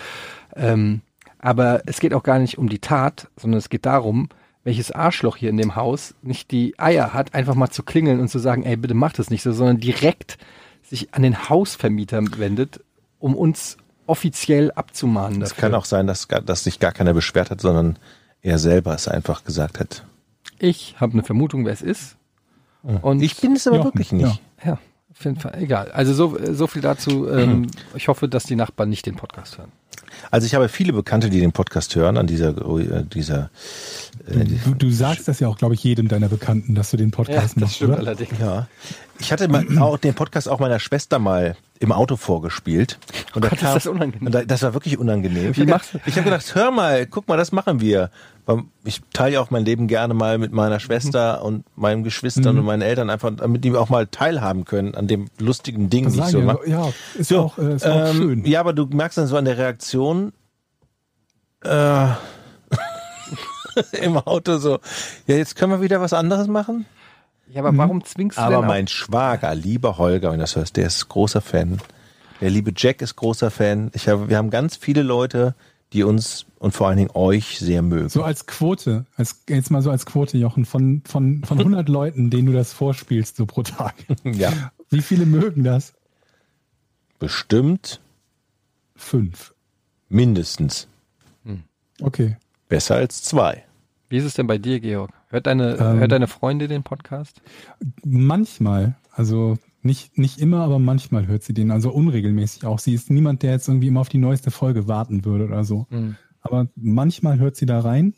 Ähm, 0.55 1.03
aber 1.39 1.83
es 1.87 2.01
geht 2.01 2.13
auch 2.13 2.25
gar 2.25 2.41
nicht 2.41 2.59
um 2.59 2.69
die 2.69 2.81
Tat, 2.81 3.29
sondern 3.37 3.59
es 3.59 3.69
geht 3.69 3.87
darum, 3.87 4.29
welches 4.67 4.91
Arschloch 4.91 5.37
hier 5.37 5.51
in 5.51 5.57
dem 5.57 5.77
Haus 5.77 6.15
nicht 6.23 6.51
die 6.51 6.77
Eier 6.77 7.15
hat, 7.15 7.35
einfach 7.35 7.55
mal 7.55 7.71
zu 7.71 7.85
klingeln 7.85 8.19
und 8.19 8.29
zu 8.29 8.41
sagen, 8.41 8.65
ey, 8.65 8.77
bitte 8.77 8.95
mach 8.95 9.13
das 9.13 9.31
nicht 9.31 9.43
so, 9.45 9.53
sondern 9.53 9.79
direkt 9.79 10.39
sich 10.83 11.15
an 11.15 11.23
den 11.23 11.49
Hausvermieter 11.49 12.21
wendet, 12.39 12.81
um 13.21 13.37
uns 13.37 13.77
offiziell 14.07 14.73
abzumahnen. 14.73 15.41
Es 15.41 15.55
kann 15.57 15.75
auch 15.75 15.85
sein, 15.85 16.09
dass, 16.09 16.27
gar- 16.27 16.41
dass 16.41 16.65
sich 16.65 16.81
gar 16.81 16.91
keiner 16.91 17.15
beschwert 17.15 17.51
hat, 17.51 17.61
sondern 17.61 17.97
er 18.43 18.59
selber 18.59 18.93
es 18.95 19.07
einfach 19.07 19.45
gesagt 19.45 19.79
hat. 19.79 20.05
Ich 20.59 20.97
habe 20.99 21.13
eine 21.13 21.23
Vermutung, 21.23 21.65
wer 21.65 21.73
es 21.73 21.83
ist. 21.83 22.17
Und 22.83 23.21
Ich 23.23 23.37
bin 23.41 23.53
es 23.57 23.67
aber 23.69 23.79
wirklich 23.85 24.11
nicht. 24.13 24.41
Ja, 24.65 24.79
auf 25.19 25.25
jeden 25.25 25.39
Fall. 25.41 25.55
Egal. 25.61 25.91
Also 25.93 26.13
so, 26.15 26.37
so 26.53 26.67
viel 26.67 26.83
dazu. 26.83 27.29
Ähm, 27.29 27.69
ich 27.95 28.09
hoffe, 28.09 28.29
dass 28.29 28.45
die 28.45 28.57
Nachbarn 28.57 28.89
nicht 28.91 29.07
den 29.07 29.17
Podcast 29.17 29.59
hören. 29.59 29.73
Also 30.31 30.47
ich 30.47 30.55
habe 30.55 30.69
viele 30.69 30.93
Bekannte, 30.93 31.29
die 31.31 31.41
den 31.41 31.53
Podcast 31.53 31.95
hören, 31.95 32.17
an 32.17 32.27
dieser, 32.27 32.51
äh, 32.51 33.03
dieser 33.05 33.51
äh, 34.29 34.45
Du, 34.65 34.75
du 34.75 34.91
sagst 34.91 35.29
das 35.29 35.41
ja 35.41 35.49
auch, 35.49 35.59
glaube 35.59 35.75
ich, 35.75 35.85
jedem 35.85 36.09
deiner 36.09 36.29
Bekannten, 36.29 36.75
dass 36.75 36.91
du 36.91 36.97
den 36.97 37.11
Podcast 37.11 37.57
machst, 37.59 37.83
oder? 37.83 37.99
allerdings. 37.99 38.31
Ja. 38.41 38.67
Ich 39.19 39.33
hatte 39.33 39.49
mal 39.49 39.65
auch 39.79 39.99
den 39.99 40.15
Podcast 40.15 40.49
auch 40.49 40.59
meiner 40.59 40.79
Schwester 40.81 41.19
mal 41.19 41.57
im 41.81 41.93
Auto 41.93 42.17
vorgespielt. 42.17 42.99
Und 43.35 43.45
da 43.45 43.49
Gott, 43.49 43.59
ist 43.59 43.65
kam, 43.65 43.75
das 43.75 43.87
unangenehm. 43.87 44.27
Und 44.27 44.35
da, 44.35 44.45
das 44.45 44.63
war 44.63 44.73
wirklich 44.75 44.99
unangenehm. 44.99 45.51
Ich 45.51 45.57
Wie 45.59 45.63
habe 45.63 45.71
machst 45.73 45.95
du- 45.95 45.99
hab 45.99 46.25
gedacht, 46.25 46.55
hör 46.55 46.71
mal, 46.71 47.07
guck 47.07 47.29
mal, 47.29 47.37
das 47.37 47.53
machen 47.53 47.81
wir. 47.81 48.11
Ich 48.85 49.01
teile 49.13 49.35
ja 49.35 49.41
auch 49.41 49.51
mein 49.51 49.65
Leben 49.65 49.89
gerne 49.89 50.15
mal 50.15 50.39
mit 50.39 50.53
meiner 50.53 50.79
Schwester 50.79 51.43
und 51.45 51.65
meinen 51.77 52.05
Geschwistern 52.05 52.57
und 52.59 52.65
meinen 52.65 52.83
Eltern 52.83 53.11
einfach, 53.11 53.33
damit 53.37 53.65
die 53.65 53.75
auch 53.75 53.89
mal 53.89 54.07
teilhaben 54.07 54.65
können 54.65 54.95
an 54.95 55.09
dem 55.09 55.27
lustigen 55.39 55.91
Ding, 55.91 56.05
Das 56.05 56.15
die 56.15 56.21
ich 56.21 56.27
so 56.27 56.39
ja, 56.39 56.45
mache. 56.45 56.71
ja, 56.71 56.93
ist 57.19 57.29
So, 57.29 57.41
auch, 57.41 57.59
äh, 57.59 57.75
ist 57.75 57.85
auch 57.87 58.11
ähm, 58.11 58.17
schön. 58.17 58.45
Ja, 58.47 58.61
aber 58.61 58.73
du 58.73 58.87
merkst 58.87 59.19
dann 59.19 59.27
so 59.27 59.37
an 59.37 59.47
der 59.47 59.59
Reaktion 59.59 60.33
äh, 61.65 62.07
im 64.01 64.17
Auto 64.19 64.59
so, 64.59 64.79
ja, 65.27 65.37
jetzt 65.37 65.57
können 65.57 65.73
wir 65.73 65.81
wieder 65.81 66.01
was 66.01 66.13
anderes 66.13 66.47
machen. 66.47 66.87
Ja, 67.49 67.63
aber 67.65 67.77
warum 67.77 68.05
zwingst 68.05 68.39
du 68.39 68.43
Aber 68.43 68.57
denn 68.57 68.65
auch- 68.65 68.69
mein 68.69 68.87
Schwager, 68.89 69.55
lieber 69.55 69.99
Holger, 69.99 70.31
wenn 70.31 70.39
du 70.39 70.43
das 70.45 70.57
hörst, 70.57 70.77
der 70.77 70.87
ist 70.87 71.09
großer 71.09 71.41
Fan. 71.41 71.79
Der 72.41 72.51
liebe 72.51 72.73
Jack 72.77 73.03
ist 73.03 73.17
großer 73.17 73.51
Fan. 73.51 73.91
Ich 73.95 74.09
habe, 74.09 74.29
wir 74.29 74.37
haben 74.37 74.51
ganz 74.51 74.77
viele 74.77 75.03
Leute, 75.03 75.55
die 75.93 76.03
uns 76.03 76.47
und 76.59 76.73
vor 76.73 76.89
allen 76.89 76.97
Dingen 76.99 77.11
euch 77.15 77.59
sehr 77.59 77.83
mögen. 77.83 78.09
So 78.09 78.23
als 78.25 78.47
Quote, 78.47 79.07
als, 79.17 79.45
jetzt 79.49 79.71
mal 79.71 79.83
so 79.83 79.91
als 79.91 80.05
Quote, 80.07 80.37
Jochen, 80.39 80.65
von, 80.65 81.03
von, 81.07 81.43
von 81.45 81.59
100 81.59 81.89
Leuten, 81.89 82.31
denen 82.31 82.47
du 82.47 82.53
das 82.53 82.73
vorspielst, 82.73 83.37
so 83.37 83.47
pro 83.47 83.63
Tag. 83.63 83.95
Ja, 84.25 84.73
Wie 84.91 85.03
viele 85.03 85.27
mögen 85.27 85.65
das? 85.65 85.95
bestimmt 87.19 88.01
Fünf. 88.95 89.55
mindestens. 90.09 90.89
Okay. 92.03 92.37
Besser 92.69 92.97
als 92.97 93.23
zwei. 93.23 93.65
Wie 94.11 94.19
ist 94.19 94.25
es 94.25 94.35
denn 94.35 94.47
bei 94.47 94.59
dir, 94.59 94.81
Georg? 94.81 95.11
Hört 95.29 95.47
deine, 95.47 95.77
Ähm. 95.77 95.99
hört 95.99 96.13
deine 96.13 96.29
Freundin 96.29 96.69
den 96.69 96.83
Podcast? 96.83 97.41
Manchmal, 98.05 98.97
also 99.13 99.57
nicht, 99.87 100.19
nicht 100.19 100.39
immer, 100.39 100.61
aber 100.63 100.79
manchmal 100.79 101.27
hört 101.27 101.43
sie 101.43 101.55
den, 101.55 101.71
also 101.71 101.91
unregelmäßig 101.91 102.65
auch. 102.67 102.79
Sie 102.79 102.93
ist 102.95 103.11
niemand, 103.11 103.43
der 103.43 103.53
jetzt 103.53 103.69
irgendwie 103.69 103.87
immer 103.89 104.01
auf 104.01 104.09
die 104.09 104.19
neueste 104.19 104.51
Folge 104.51 104.87
warten 104.89 105.25
würde 105.25 105.45
oder 105.47 105.65
so. 105.65 105.87
Hm. 105.91 106.17
Aber 106.43 106.69
manchmal 106.77 107.39
hört 107.39 107.57
sie 107.57 107.67
da 107.67 107.81
rein. 107.81 108.15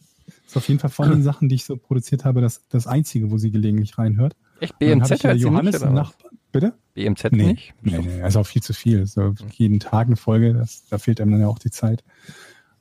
Ist 0.47 0.57
auf 0.57 0.67
jeden 0.69 0.81
Fall 0.81 0.91
von 0.91 1.11
den 1.11 1.23
Sachen, 1.23 1.49
die 1.49 1.55
ich 1.55 1.65
so 1.65 1.77
produziert 1.77 2.25
habe, 2.25 2.41
das, 2.41 2.67
das 2.69 2.87
einzige, 2.87 3.31
wo 3.31 3.39
sie 3.39 3.51
gelegentlich 3.51 3.97
reinhört. 3.99 4.35
Echt? 4.61 4.79
BMZ 4.79 5.11
ich 5.13 5.23
ja 5.23 5.31
hört 5.31 5.39
sie 5.39 5.45
Johannes 5.45 5.75
nicht, 5.75 5.83
im 5.83 5.89
oder 5.93 6.01
was? 6.01 6.09
Nachbar. 6.09 6.31
Bitte? 6.51 6.75
BMZ 6.95 7.25
Nee, 7.33 7.47
nicht? 7.53 7.75
nee, 7.83 7.99
nee, 7.99 8.23
also 8.23 8.41
auch 8.41 8.47
viel 8.47 8.63
zu 8.63 8.73
viel. 8.73 9.07
So 9.07 9.35
jeden 9.53 9.81
Tag 9.81 10.07
eine 10.09 10.17
Folge, 10.17 10.55
das, 10.55 10.85
da 10.89 10.99
fehlt 10.99 11.21
einem 11.21 11.31
dann 11.33 11.41
ja 11.43 11.47
auch 11.47 11.59
die 11.59 11.71
Zeit. 11.71 12.03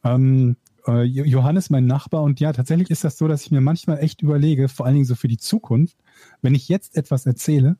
Ähm, 0.04 0.56
äh, 0.88 1.04
Jo- 1.04 1.26
Johannes, 1.26 1.70
mein 1.70 1.86
Nachbar, 1.86 2.24
und 2.24 2.40
ja, 2.40 2.54
tatsächlich 2.54 2.90
ist 2.90 3.04
das 3.04 3.18
so, 3.18 3.28
dass 3.28 3.44
ich 3.44 3.52
mir 3.52 3.62
manchmal 3.62 4.00
echt 4.00 4.22
überlege, 4.22 4.70
vor 4.70 4.86
allen 4.86 4.96
Dingen 4.96 5.06
so 5.06 5.16
für 5.16 5.28
die 5.28 5.38
Zukunft, 5.38 5.98
wenn 6.42 6.56
ich 6.56 6.70
jetzt 6.70 6.96
etwas 6.96 7.26
erzähle, 7.26 7.78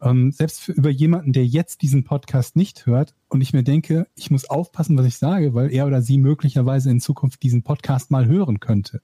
ähm, 0.00 0.32
selbst 0.32 0.60
für, 0.60 0.72
über 0.72 0.90
jemanden, 0.90 1.32
der 1.32 1.46
jetzt 1.46 1.82
diesen 1.82 2.04
Podcast 2.04 2.56
nicht 2.56 2.86
hört, 2.86 3.14
und 3.28 3.40
ich 3.40 3.52
mir 3.52 3.62
denke, 3.62 4.06
ich 4.14 4.30
muss 4.30 4.48
aufpassen, 4.48 4.96
was 4.96 5.06
ich 5.06 5.18
sage, 5.18 5.54
weil 5.54 5.72
er 5.72 5.86
oder 5.86 6.02
sie 6.02 6.18
möglicherweise 6.18 6.90
in 6.90 7.00
Zukunft 7.00 7.42
diesen 7.42 7.62
Podcast 7.62 8.10
mal 8.10 8.26
hören 8.26 8.60
könnte. 8.60 9.00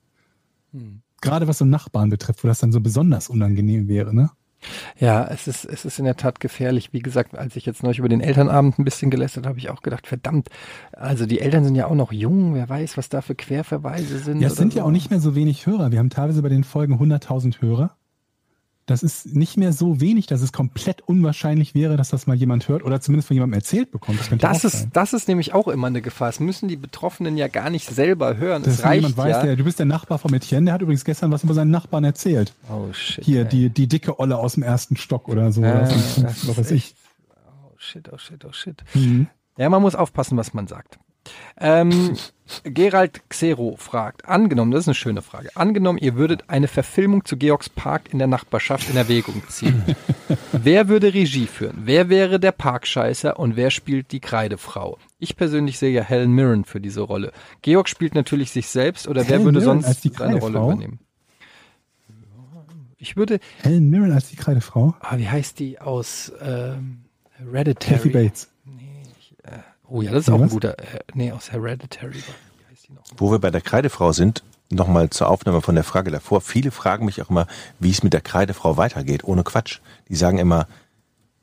Hm. 0.73 1.03
Gerade 1.21 1.49
was 1.49 1.59
so 1.59 1.65
Nachbarn 1.65 2.11
betrifft, 2.11 2.43
wo 2.43 2.49
das 2.49 2.61
dann 2.61 2.73
so 2.73 2.81
besonders 2.81 3.29
unangenehm 3.29 3.89
wäre, 3.89 4.15
ne? 4.15 4.31
Ja, 4.99 5.27
es 5.27 5.49
ist, 5.49 5.65
es 5.65 5.85
ist 5.85 5.99
in 5.99 6.05
der 6.05 6.17
Tat 6.17 6.41
gefährlich. 6.41 6.93
Wie 6.93 7.01
gesagt, 7.01 7.37
als 7.37 7.57
ich 7.57 7.67
jetzt 7.67 7.83
neulich 7.83 7.99
über 7.99 8.09
den 8.09 8.21
Elternabend 8.21 8.79
ein 8.79 8.85
bisschen 8.85 9.11
gelästert 9.11 9.47
habe, 9.47 9.59
ich 9.59 9.71
auch 9.71 9.83
gedacht, 9.83 10.07
verdammt, 10.07 10.49
also 10.93 11.27
die 11.27 11.41
Eltern 11.41 11.65
sind 11.65 11.75
ja 11.75 11.87
auch 11.87 11.95
noch 11.95 12.13
jung, 12.13 12.55
wer 12.55 12.69
weiß, 12.69 12.97
was 12.97 13.09
da 13.09 13.23
für 13.23 13.35
Querverweise 13.35 14.19
sind. 14.19 14.41
Ja, 14.41 14.49
es 14.49 14.57
sind 14.57 14.75
ja 14.75 14.83
so. 14.83 14.89
auch 14.89 14.93
nicht 14.93 15.11
mehr 15.11 15.21
so 15.21 15.35
wenig 15.35 15.67
Hörer. 15.67 15.91
Wir 15.91 15.99
haben 15.99 16.11
teilweise 16.11 16.43
bei 16.43 16.49
den 16.49 16.65
Folgen 16.65 16.95
100.000 16.95 17.61
Hörer. 17.61 17.97
Das 18.87 19.05
ist 19.05 19.35
nicht 19.37 19.57
mehr 19.57 19.73
so 19.73 20.01
wenig, 20.01 20.27
dass 20.27 20.43
es 20.43 20.53
komplett 20.53 21.03
unwahrscheinlich 21.03 21.75
wäre, 21.75 21.97
dass 21.97 22.09
das 22.11 22.27
mal 22.27 22.35
jemand 22.35 22.69
hört 22.69 22.83
oder 22.83 23.01
zumindest 23.01 23.29
von 23.29 23.35
jemandem 23.35 23.55
erzählt 23.55 23.93
bekommt. 23.93 24.19
Das 24.21 24.39
Das 24.39 24.65
ist, 24.65 24.81
sein. 24.81 24.91
das 24.93 25.13
ist 25.13 25.29
nämlich 25.29 25.55
auch 25.55 25.69
immer 25.69 25.87
eine 25.87 26.03
Gefahr. 26.03 26.29
Das 26.29 26.41
müssen 26.41 26.69
die 26.69 26.77
Betroffenen 26.77 27.37
ja 27.37 27.47
gar 27.47 27.71
nicht 27.71 27.89
selber 27.89 28.37
hören. 28.37 28.65
Dass 28.65 28.75
es 28.75 28.85
reicht 28.85 28.97
jemand 28.97 29.17
weiß, 29.17 29.31
ja. 29.37 29.43
der, 29.43 29.57
du 29.57 29.65
bist 29.65 29.79
der 29.79 29.87
Nachbar 29.87 30.19
von 30.19 30.35
Etienne, 30.35 30.65
der 30.67 30.75
hat 30.75 30.83
übrigens 30.83 31.05
gestern 31.05 31.31
was 31.31 31.45
über 31.45 31.55
seinen 31.55 31.71
Nachbarn 31.71 32.03
erzählt. 32.03 32.55
oh 32.71 32.93
shit. 32.93 33.25
Hier, 33.25 33.43
ey. 33.43 33.49
die, 33.49 33.71
die 33.71 33.87
dicke 33.87 34.19
Olle 34.19 34.37
aus 34.37 34.55
dem 34.55 34.65
ersten 34.65 34.97
Stock 34.97 35.29
oder 35.29 35.53
so. 35.53 35.63
Ja, 35.63 35.83
oder 35.83 35.93
was 36.25 36.59
weiß 36.59 36.71
ich. 36.73 36.97
Oh 37.31 37.75
shit, 37.79 38.13
oh 38.13 38.19
shit, 38.19 38.45
oh 38.45 38.53
shit. 38.53 38.83
Mhm. 38.95 39.29
Ja, 39.59 39.69
man 39.69 39.83
muss 39.83 39.95
aufpassen, 39.95 40.37
was 40.37 40.55
man 40.55 40.67
sagt. 40.67 40.99
Ähm, 41.59 42.17
Gerald 42.65 43.23
Xero 43.29 43.77
fragt, 43.79 44.29
angenommen, 44.29 44.73
das 44.73 44.83
ist 44.83 44.89
eine 44.89 44.95
schöne 44.95 45.23
Frage, 45.23 45.51
angenommen, 45.55 45.99
ihr 45.99 46.17
würdet 46.17 46.45
eine 46.49 46.69
Verfilmung 46.69 47.25
zu 47.25 47.37
Georgs 47.37 47.69
Park 47.69 48.13
in 48.13 48.19
der 48.19 48.29
Nachbarschaft 48.29 48.91
in 48.91 48.97
Erwägung 48.97 49.43
ziehen. 49.49 49.83
wer 50.53 50.89
würde 50.89 51.15
Regie 51.15 51.47
führen? 51.47 51.79
Wer 51.85 52.09
wäre 52.09 52.39
der 52.39 52.53
Parkscheißer 52.53 53.39
und 53.39 53.57
wer 53.57 53.71
spielt 53.71 54.13
die 54.13 54.21
Kreidefrau? 54.21 54.99
Ich 55.19 55.37
persönlich 55.37 55.79
sehe 55.79 55.93
ja 55.93 56.03
Helen 56.03 56.33
Mirren 56.33 56.65
für 56.65 56.81
diese 56.81 57.01
Rolle. 57.01 57.33
Georg 57.63 57.89
spielt 57.89 58.15
natürlich 58.15 58.51
sich 58.51 58.69
selbst 58.69 59.09
oder 59.09 59.23
wer 59.23 59.39
Helen 59.39 59.45
würde 59.45 59.61
Mirren 59.61 59.83
sonst 59.83 60.15
seine 60.15 60.39
Rolle 60.39 60.59
übernehmen? 60.59 60.99
Ich 62.99 63.17
würde, 63.17 63.41
Helen 63.63 63.91
Mirren 63.91 64.13
als 64.13 64.29
die 64.29 64.37
Kreidefrau. 64.37 64.95
ah, 65.01 65.19
wie 65.19 65.29
heißt 65.29 65.59
die 65.59 65.81
aus 65.81 66.33
ähm, 66.41 67.05
Kathy 67.37 67.51
Hereditary? 67.51 68.09
Bates. 68.11 68.52
Oh 69.93 70.01
ja, 70.01 70.11
das 70.11 70.27
ist 70.27 70.31
auch 70.33 70.41
ein 70.41 70.49
guter. 70.49 70.79
Äh, 70.79 71.01
nee, 71.13 71.33
aus 71.33 71.53
Hereditary. 71.53 72.15
Wie 72.15 72.71
heißt 72.71 72.89
die 72.89 72.93
noch? 72.95 73.03
Wo 73.19 73.31
wir 73.31 73.39
bei 73.39 73.51
der 73.51 73.61
Kreidefrau 73.61 74.13
sind, 74.13 74.43
nochmal 74.71 75.11
zur 75.11 75.29
Aufnahme 75.29 75.61
von 75.61 75.75
der 75.75 75.85
Frage 75.85 76.11
davor. 76.11 76.41
Viele 76.41 76.71
fragen 76.71 77.05
mich 77.05 77.21
auch 77.21 77.29
immer, 77.29 77.47
wie 77.79 77.91
es 77.91 78.03
mit 78.03 78.15
der 78.15 78.23
Kreidefrau 78.23 78.79
weitergeht. 78.79 79.23
Ohne 79.25 79.45
Quatsch. 79.45 79.81
Die 80.09 80.17
sagen 80.17 80.39
immer, 80.39 80.67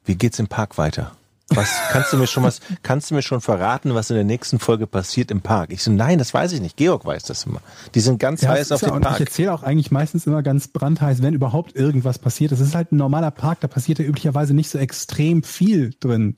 wie 0.04 0.16
geht's 0.16 0.40
im 0.40 0.48
Park 0.48 0.80
weiter? 0.80 1.12
Was 1.50 1.70
kannst 1.92 2.12
du 2.12 2.18
mir 2.18 2.26
schon 2.26 2.42
was, 2.44 2.60
kannst 2.82 3.12
du 3.12 3.16
mir 3.16 3.22
schon 3.22 3.40
verraten, 3.40 3.94
was 3.94 4.10
in 4.10 4.16
der 4.16 4.24
nächsten 4.26 4.58
Folge 4.58 4.88
passiert 4.88 5.30
im 5.30 5.42
Park? 5.42 5.72
Ich 5.72 5.84
so, 5.84 5.92
nein, 5.92 6.18
das 6.18 6.34
weiß 6.34 6.52
ich 6.54 6.62
nicht. 6.62 6.76
Georg 6.76 7.06
weiß 7.06 7.24
das 7.24 7.46
immer. 7.46 7.62
Die 7.94 8.00
sind 8.00 8.20
ganz 8.20 8.42
Ja, 8.42 8.50
heiß 8.50 8.72
auf 8.72 8.82
ja, 8.82 8.88
den 8.88 8.96
und 8.96 9.02
ich 9.04 9.08
Park. 9.10 9.20
erzähle 9.20 9.54
auch 9.54 9.62
eigentlich 9.62 9.92
meistens 9.92 10.26
immer 10.26 10.42
ganz 10.42 10.70
brandheiß, 10.70 11.22
wenn 11.22 11.36
überhaupt 11.36 11.76
irgendwas 11.76 12.18
passiert. 12.18 12.52
Es 12.52 12.60
ist 12.62 12.74
halt 12.74 12.92
ein 12.92 12.98
normaler 12.98 13.30
Park, 13.30 13.60
da 13.60 13.68
passiert 13.68 14.00
ja 14.00 14.06
üblicherweise 14.06 14.56
nicht 14.56 14.72
so 14.72 14.80
extrem 14.80 15.44
viel 15.44 15.94
drin. 16.00 16.38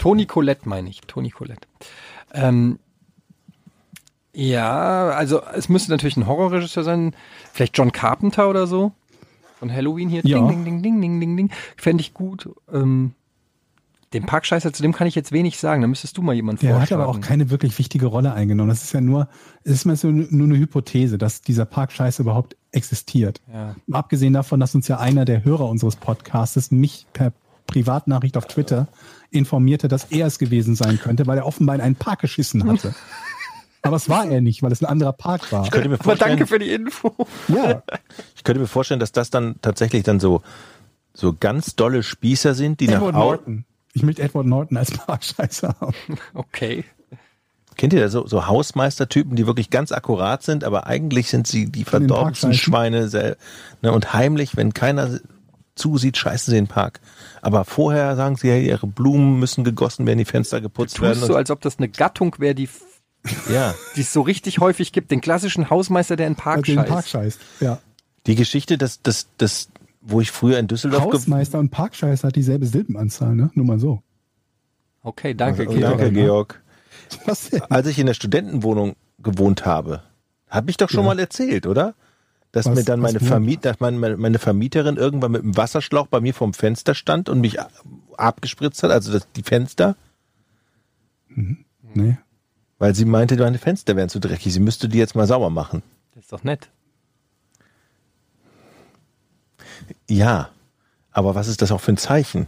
Toni 0.00 0.24
Colette 0.24 0.66
meine 0.66 0.88
ich. 0.88 1.02
Toni 1.02 1.28
Colette. 1.30 1.68
Ähm, 2.32 2.78
ja, 4.32 5.10
also 5.10 5.42
es 5.54 5.68
müsste 5.68 5.90
natürlich 5.90 6.16
ein 6.16 6.26
Horrorregisseur 6.26 6.84
sein. 6.84 7.14
Vielleicht 7.52 7.76
John 7.76 7.92
Carpenter 7.92 8.48
oder 8.48 8.66
so. 8.66 8.92
Von 9.58 9.70
Halloween 9.70 10.08
hier. 10.08 10.22
Ja. 10.24 10.38
Ding, 10.38 10.48
ding, 10.48 10.64
ding, 10.64 10.82
ding, 10.82 11.00
ding, 11.02 11.20
ding, 11.20 11.36
ding. 11.36 11.50
Fände 11.76 12.00
ich 12.00 12.14
gut. 12.14 12.48
Ähm, 12.72 13.12
den 14.14 14.24
Parkscheißer, 14.24 14.72
zu 14.72 14.82
dem 14.82 14.92
kann 14.94 15.06
ich 15.06 15.14
jetzt 15.14 15.32
wenig 15.32 15.58
sagen. 15.58 15.82
Da 15.82 15.86
müsstest 15.86 16.16
du 16.16 16.22
mal 16.22 16.34
jemanden 16.34 16.66
Der 16.66 16.80
hat 16.80 16.90
aber 16.92 17.06
auch 17.06 17.20
keine 17.20 17.50
wirklich 17.50 17.78
wichtige 17.78 18.06
Rolle 18.06 18.32
eingenommen. 18.32 18.70
Das 18.70 18.82
ist 18.82 18.94
ja 18.94 19.02
nur, 19.02 19.28
es 19.64 19.72
ist 19.72 19.84
mal 19.84 19.96
so 19.96 20.10
nur 20.10 20.46
eine 20.46 20.56
Hypothese, 20.56 21.18
dass 21.18 21.42
dieser 21.42 21.66
Park 21.66 21.92
Scheiße 21.92 22.22
überhaupt 22.22 22.56
existiert. 22.72 23.42
Ja. 23.52 23.76
Abgesehen 23.92 24.32
davon, 24.32 24.60
dass 24.60 24.74
uns 24.74 24.88
ja 24.88 24.98
einer 24.98 25.26
der 25.26 25.44
Hörer 25.44 25.68
unseres 25.68 25.96
Podcasts 25.96 26.70
mich 26.70 27.06
per 27.12 27.32
Privatnachricht 27.66 28.36
auf 28.36 28.46
Twitter 28.46 28.88
informierte, 29.30 29.88
dass 29.88 30.04
er 30.04 30.26
es 30.26 30.38
gewesen 30.38 30.74
sein 30.74 30.98
könnte, 30.98 31.26
weil 31.26 31.38
er 31.38 31.46
offenbar 31.46 31.74
in 31.76 31.80
einen 31.80 31.96
Park 31.96 32.20
geschissen 32.20 32.68
hatte. 32.68 32.94
Aber 33.82 33.96
es 33.96 34.08
war 34.08 34.26
er 34.26 34.40
nicht, 34.40 34.62
weil 34.62 34.72
es 34.72 34.82
ein 34.82 34.86
anderer 34.86 35.12
Park 35.12 35.50
war. 35.52 35.64
Ich 35.64 35.70
könnte 35.70 35.88
mir 35.88 35.94
Aber 35.94 36.04
vorstellen, 36.04 36.32
danke 36.32 36.46
für 36.46 36.58
die 36.58 36.70
Info. 36.70 37.14
Ja, 37.48 37.82
ich 38.36 38.44
könnte 38.44 38.60
mir 38.60 38.66
vorstellen, 38.66 39.00
dass 39.00 39.12
das 39.12 39.30
dann 39.30 39.56
tatsächlich 39.62 40.02
dann 40.02 40.20
so, 40.20 40.42
so 41.14 41.34
ganz 41.38 41.76
dolle 41.76 42.02
Spießer 42.02 42.54
sind, 42.54 42.80
die 42.80 42.88
nach 42.88 42.96
Edward 42.96 43.14
Au 43.14 43.18
Norton. 43.18 43.64
Ich 43.94 44.02
möchte 44.02 44.22
Edward 44.22 44.46
Norton 44.46 44.76
als 44.76 44.90
Parkscheiße 44.90 45.74
haben. 45.80 45.94
Okay. 46.34 46.84
Kennt 47.76 47.94
ihr 47.94 48.00
da 48.00 48.08
so, 48.10 48.26
so 48.26 48.46
Hausmeistertypen, 48.46 49.36
die 49.36 49.46
wirklich 49.46 49.70
ganz 49.70 49.90
akkurat 49.90 50.42
sind, 50.42 50.64
aber 50.64 50.86
eigentlich 50.86 51.30
sind 51.30 51.46
sie 51.46 51.70
die 51.70 51.84
verdorbensten. 51.84 52.52
Schweine 52.52 53.36
ne, 53.80 53.92
und 53.92 54.12
heimlich, 54.12 54.56
wenn 54.56 54.74
keiner 54.74 55.18
zusieht, 55.74 56.16
scheißen 56.16 56.50
sie 56.52 56.58
in 56.58 56.64
den 56.64 56.70
Park. 56.70 57.00
Aber 57.42 57.64
vorher 57.64 58.16
sagen 58.16 58.36
sie, 58.36 58.50
hey, 58.50 58.66
ihre 58.66 58.86
Blumen 58.86 59.38
müssen 59.38 59.64
gegossen 59.64 60.06
werden, 60.06 60.18
die 60.18 60.24
Fenster 60.24 60.60
geputzt 60.60 61.00
werden. 61.00 61.14
Tust 61.14 61.26
so, 61.26 61.32
Und, 61.32 61.38
als 61.38 61.50
ob 61.50 61.60
das 61.60 61.78
eine 61.78 61.88
Gattung 61.88 62.36
wäre, 62.38 62.54
die 62.54 62.68
ja, 63.52 63.74
die 63.96 64.00
es 64.02 64.12
so 64.12 64.20
richtig 64.22 64.58
häufig 64.60 64.92
gibt. 64.92 65.10
Den 65.10 65.20
klassischen 65.20 65.70
Hausmeister, 65.70 66.16
der 66.16 66.26
in 66.26 66.36
Park 66.36 66.58
Also 66.58 66.72
scheißt. 66.72 66.88
Park 66.88 67.06
scheißt. 67.06 67.40
Ja. 67.60 67.78
die 68.26 68.34
Geschichte, 68.34 68.78
dass, 68.78 69.02
dass, 69.02 69.26
dass, 69.38 69.68
wo 70.00 70.20
ich 70.20 70.30
früher 70.30 70.58
in 70.58 70.66
Düsseldorf 70.68 71.04
Hausmeister 71.04 71.58
und 71.58 71.70
Parkscheiße 71.70 72.26
hat 72.26 72.36
dieselbe 72.36 72.66
Silbenanzahl, 72.66 73.34
ne? 73.34 73.50
Nur 73.54 73.66
mal 73.66 73.78
so. 73.78 74.02
Okay, 75.02 75.34
danke, 75.34 75.66
Oh, 75.68 75.72
Georg. 75.74 75.98
danke, 75.98 76.12
Georg. 76.12 76.62
Was 77.26 77.50
denn? 77.50 77.62
Als 77.68 77.86
ich 77.86 77.98
in 77.98 78.06
der 78.06 78.14
Studentenwohnung 78.14 78.96
gewohnt 79.18 79.64
habe, 79.66 80.02
habe 80.48 80.70
ich 80.70 80.76
doch 80.76 80.88
schon 80.90 81.00
Ja. 81.04 81.06
mal 81.14 81.18
erzählt, 81.18 81.66
oder? 81.66 81.94
Dass 82.52 82.66
Was- 82.66 82.74
mir 82.76 82.84
dann 82.84 83.00
meine? 83.00 83.20
Vermiet, 83.20 83.64
dass 83.64 83.78
meine, 83.80 84.16
meine 84.16 84.38
Vermieterin 84.38 84.96
irgendwann 84.96 85.30
mit 85.32 85.42
einem 85.42 85.56
Wasserschlauch 85.56 86.08
bei 86.08 86.20
mir 86.20 86.34
vorm 86.34 86.52
Fenster 86.52 86.94
stand 86.94 87.28
und 87.28 87.40
mich 87.40 87.58
abgespritzt 88.16 88.82
hat, 88.82 88.90
also 88.90 89.12
das, 89.12 89.28
die 89.36 89.42
Fenster, 89.44 89.96
Nee. 91.94 92.18
weil 92.78 92.94
sie 92.94 93.04
meinte, 93.04 93.36
meine 93.36 93.58
Fenster 93.58 93.94
wären 93.94 94.08
zu 94.08 94.18
dreckig, 94.18 94.52
sie 94.52 94.60
müsste 94.60 94.88
die 94.88 94.98
jetzt 94.98 95.14
mal 95.14 95.26
sauber 95.28 95.48
machen. 95.50 95.82
Das 96.14 96.24
ist 96.24 96.32
doch 96.32 96.42
nett. 96.44 96.68
Ja, 100.08 100.50
aber 101.12 101.34
was 101.34 101.46
ist 101.48 101.62
das 101.62 101.70
auch 101.72 101.80
für 101.80 101.92
ein 101.92 101.96
Zeichen? 101.96 102.46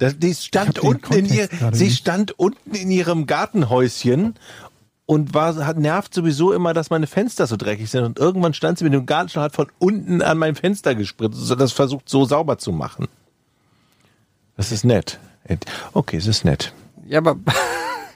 Das, 0.00 0.18
die 0.18 0.34
stand 0.34 0.78
unten 0.78 1.12
in 1.12 1.26
ihr, 1.26 1.48
sie 1.72 1.84
nicht. 1.84 1.98
stand 1.98 2.38
unten 2.38 2.74
in 2.74 2.90
ihrem 2.90 3.26
Gartenhäuschen 3.26 4.34
und 5.04 5.34
war, 5.34 5.66
hat 5.66 5.76
nervt 5.76 6.14
sowieso 6.14 6.52
immer, 6.54 6.72
dass 6.72 6.88
meine 6.88 7.06
Fenster 7.06 7.46
so 7.46 7.58
dreckig 7.58 7.90
sind. 7.90 8.04
Und 8.04 8.18
irgendwann 8.18 8.54
stand 8.54 8.78
sie 8.78 8.84
mit 8.84 8.94
dem 8.94 9.04
Gartenschlauch 9.04 9.42
hat 9.42 9.54
von 9.54 9.70
unten 9.78 10.22
an 10.22 10.38
mein 10.38 10.54
Fenster 10.54 10.94
gespritzt 10.94 11.50
und 11.50 11.60
das 11.60 11.72
versucht 11.72 12.08
so 12.08 12.24
sauber 12.24 12.56
zu 12.56 12.72
machen. 12.72 13.08
Das 14.56 14.72
ist 14.72 14.84
nett. 14.84 15.20
Okay, 15.92 16.16
es 16.16 16.26
ist 16.26 16.46
nett. 16.46 16.72
Ja, 17.06 17.18
aber 17.18 17.36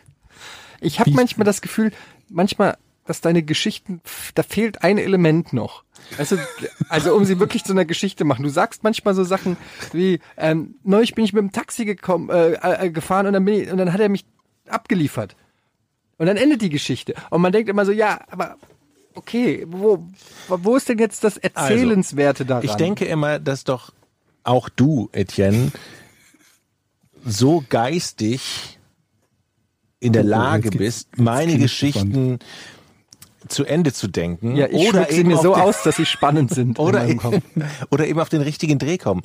ich 0.80 1.00
habe 1.00 1.10
manchmal 1.10 1.44
das 1.44 1.60
Gefühl, 1.60 1.92
manchmal, 2.30 2.78
dass 3.06 3.20
deine 3.20 3.42
Geschichten, 3.42 4.00
da 4.34 4.42
fehlt 4.42 4.82
ein 4.82 4.98
Element 4.98 5.52
noch. 5.52 5.84
Also, 6.18 6.36
also 6.88 7.14
um 7.14 7.24
sie 7.24 7.38
wirklich 7.38 7.64
zu 7.64 7.72
einer 7.72 7.84
Geschichte 7.84 8.24
machen. 8.24 8.42
Du 8.42 8.48
sagst 8.48 8.82
manchmal 8.82 9.14
so 9.14 9.24
Sachen 9.24 9.56
wie, 9.92 10.20
ähm, 10.36 10.76
neulich 10.84 11.14
bin 11.14 11.24
ich 11.24 11.32
mit 11.32 11.42
dem 11.42 11.52
Taxi 11.52 11.84
gekommen, 11.84 12.30
äh, 12.30 12.52
äh, 12.86 12.90
gefahren 12.90 13.26
und 13.26 13.32
dann, 13.34 13.44
bin 13.44 13.54
ich, 13.62 13.70
und 13.70 13.78
dann 13.78 13.92
hat 13.92 14.00
er 14.00 14.08
mich 14.08 14.24
abgeliefert. 14.68 15.36
Und 16.16 16.26
dann 16.26 16.36
endet 16.36 16.62
die 16.62 16.70
Geschichte. 16.70 17.14
Und 17.30 17.42
man 17.42 17.52
denkt 17.52 17.68
immer 17.68 17.84
so, 17.84 17.92
ja, 17.92 18.20
aber 18.30 18.56
okay, 19.14 19.64
wo, 19.68 20.06
wo 20.48 20.76
ist 20.76 20.88
denn 20.88 20.98
jetzt 20.98 21.24
das 21.24 21.36
Erzählenswerte 21.36 22.44
daran? 22.46 22.64
Ich 22.64 22.74
denke 22.74 23.04
immer, 23.04 23.38
dass 23.38 23.64
doch 23.64 23.92
auch 24.44 24.68
du, 24.68 25.08
Etienne, 25.12 25.72
so 27.24 27.64
geistig 27.68 28.78
in 30.00 30.12
der 30.12 30.24
Oh, 30.24 30.28
Lage 30.28 30.64
jetzt 30.64 30.72
geht's- 30.72 30.78
bist, 31.06 31.18
meine 31.18 31.56
Geschichten 31.58 32.38
zu 33.48 33.64
Ende 33.64 33.92
zu 33.92 34.08
denken. 34.08 34.56
ja, 34.56 34.66
ich 34.66 34.88
oder 34.88 35.06
sie 35.10 35.24
mir 35.24 35.38
so 35.38 35.54
aus, 35.54 35.82
dass 35.82 35.96
sie 35.96 36.06
spannend 36.06 36.52
sind. 36.52 36.78
in 36.78 36.84
oder, 36.84 37.06
oder 37.90 38.06
eben 38.06 38.20
auf 38.20 38.28
den 38.28 38.42
richtigen 38.42 38.78
Dreh 38.78 38.98
kommen. 38.98 39.22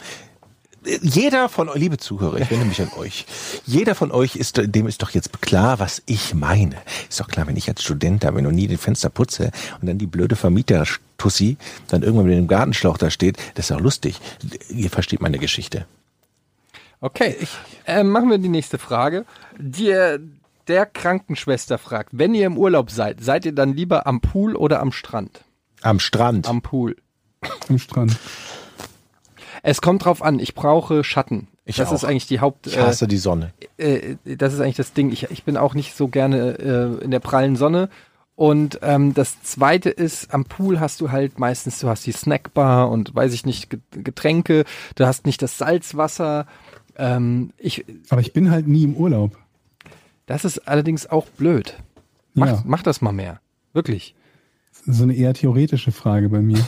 Jeder 1.01 1.49
von 1.49 1.67
euch, 1.67 1.75
liebe 1.75 1.97
Zuhörer, 1.97 2.39
ich 2.39 2.49
wende 2.49 2.65
mich 2.65 2.81
an 2.81 2.89
euch. 2.97 3.25
Jeder 3.65 3.95
von 3.95 4.11
euch 4.11 4.37
ist, 4.37 4.61
dem 4.63 4.87
ist 4.87 5.01
doch 5.01 5.09
jetzt 5.09 5.41
klar, 5.41 5.79
was 5.79 6.01
ich 6.05 6.33
meine. 6.33 6.77
Ist 7.09 7.19
doch 7.19 7.27
klar, 7.27 7.47
wenn 7.47 7.57
ich 7.57 7.67
als 7.67 7.83
Student 7.83 8.23
da 8.23 8.31
bin 8.31 8.47
und 8.47 8.55
nie 8.55 8.67
den 8.67 8.77
Fenster 8.77 9.09
putze 9.09 9.51
und 9.81 9.87
dann 9.87 9.97
die 9.97 10.07
blöde 10.07 10.37
Vermieter-Tussi 10.37 11.57
dann 11.89 12.03
irgendwann 12.03 12.27
mit 12.27 12.37
dem 12.37 12.47
Gartenschlauch 12.47 12.97
da 12.97 13.09
steht, 13.09 13.37
das 13.55 13.69
ist 13.69 13.75
auch 13.75 13.81
lustig. 13.81 14.21
Ihr 14.69 14.89
versteht 14.89 15.19
meine 15.19 15.37
Geschichte. 15.37 15.85
Okay, 17.01 17.35
ähm, 17.85 18.09
machen 18.09 18.29
wir 18.29 18.37
die 18.37 18.49
nächste 18.49 18.77
Frage. 18.77 19.25
Die, 19.57 19.93
der 20.69 20.85
Krankenschwester 20.85 21.77
fragt, 21.77 22.09
wenn 22.13 22.33
ihr 22.33 22.45
im 22.45 22.57
Urlaub 22.57 22.91
seid, 22.91 23.21
seid 23.21 23.45
ihr 23.45 23.51
dann 23.53 23.73
lieber 23.73 24.07
am 24.07 24.21
Pool 24.21 24.55
oder 24.55 24.79
am 24.79 24.91
Strand? 24.91 25.43
Am 25.81 25.99
Strand. 25.99 26.47
Am 26.47 26.61
Pool. 26.61 26.95
Am 27.67 27.77
Strand. 27.79 28.15
Es 29.63 29.81
kommt 29.81 30.05
drauf 30.05 30.21
an, 30.21 30.39
ich 30.39 30.55
brauche 30.55 31.03
Schatten. 31.03 31.47
Ich 31.65 31.75
das 31.77 31.89
auch. 31.89 31.93
ist 31.93 32.03
eigentlich 32.05 32.27
die 32.27 32.39
Haupt. 32.39 32.67
ich 32.67 32.77
hasse 32.79 33.07
die 33.07 33.17
Sonne. 33.17 33.51
äh, 33.77 34.15
äh, 34.25 34.35
das 34.37 34.53
ist 34.53 34.59
eigentlich 34.61 34.77
das 34.77 34.93
Ding. 34.93 35.11
Ich, 35.11 35.29
ich 35.29 35.43
bin 35.43 35.57
auch 35.57 35.73
nicht 35.73 35.95
so 35.95 36.07
gerne 36.07 36.57
äh, 36.99 37.03
in 37.03 37.11
der 37.11 37.19
prallen 37.19 37.55
Sonne. 37.55 37.89
Und 38.35 38.79
ähm, 38.83 39.13
das 39.13 39.41
zweite 39.43 39.89
ist, 39.89 40.33
am 40.33 40.45
Pool 40.45 40.79
hast 40.79 41.01
du 41.01 41.11
halt 41.11 41.39
meistens, 41.39 41.79
du 41.79 41.89
hast 41.89 42.05
die 42.05 42.13
Snackbar 42.13 42.89
und 42.89 43.13
weiß 43.13 43.33
ich 43.33 43.45
nicht, 43.45 43.69
Ge- 43.69 43.79
Getränke, 43.91 44.63
du 44.95 45.05
hast 45.05 45.25
nicht 45.25 45.41
das 45.41 45.57
Salzwasser. 45.57 46.47
Ähm, 46.97 47.51
ich, 47.57 47.85
Aber 48.09 48.21
ich 48.21 48.31
bin 48.31 48.49
halt 48.49 48.65
nie 48.67 48.83
im 48.85 48.95
Urlaub. 48.95 49.37
Das 50.30 50.45
ist 50.45 50.60
allerdings 50.68 51.07
auch 51.07 51.26
blöd. 51.27 51.76
Mach, 52.35 52.47
Ja. 52.47 52.64
mach 52.65 52.84
das 52.84 53.01
mal 53.01 53.11
mehr. 53.11 53.41
Wirklich. 53.73 54.14
So 54.85 55.03
eine 55.03 55.15
eher 55.15 55.34
theoretische 55.34 55.91
Frage 55.91 56.30
bei 56.30 56.39
mir. 56.39 56.64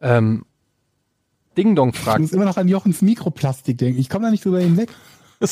Ähm, 0.00 0.44
Ding 1.56 1.74
Dong 1.74 1.90
Ich 1.90 1.98
fragt, 1.98 2.20
muss 2.20 2.32
immer 2.32 2.44
noch 2.44 2.56
an 2.56 2.68
Jochens 2.68 3.02
Mikroplastik 3.02 3.78
denken. 3.78 3.98
Ich 4.00 4.08
komme 4.08 4.26
da 4.26 4.30
nicht 4.30 4.44
drüber 4.44 4.60
hinweg. 4.60 4.90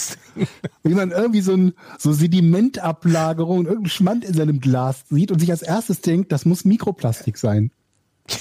Wie 0.84 0.94
man 0.94 1.10
irgendwie 1.10 1.40
so, 1.40 1.52
ein, 1.54 1.72
so 1.98 2.12
Sedimentablagerung 2.12 3.58
und 3.58 3.64
irgendeinen 3.66 3.90
Schmand 3.90 4.24
in 4.24 4.34
seinem 4.34 4.60
Glas 4.60 5.04
sieht 5.10 5.30
und 5.32 5.38
sich 5.40 5.50
als 5.50 5.62
erstes 5.62 6.00
denkt, 6.00 6.30
das 6.32 6.44
muss 6.44 6.64
Mikroplastik 6.64 7.36
sein. 7.38 7.72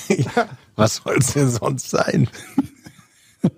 ja, 0.07 0.47
was 0.76 0.97
soll 0.97 1.18
es 1.18 1.34
denn 1.34 1.49
sonst 1.49 1.89
sein? 1.89 2.30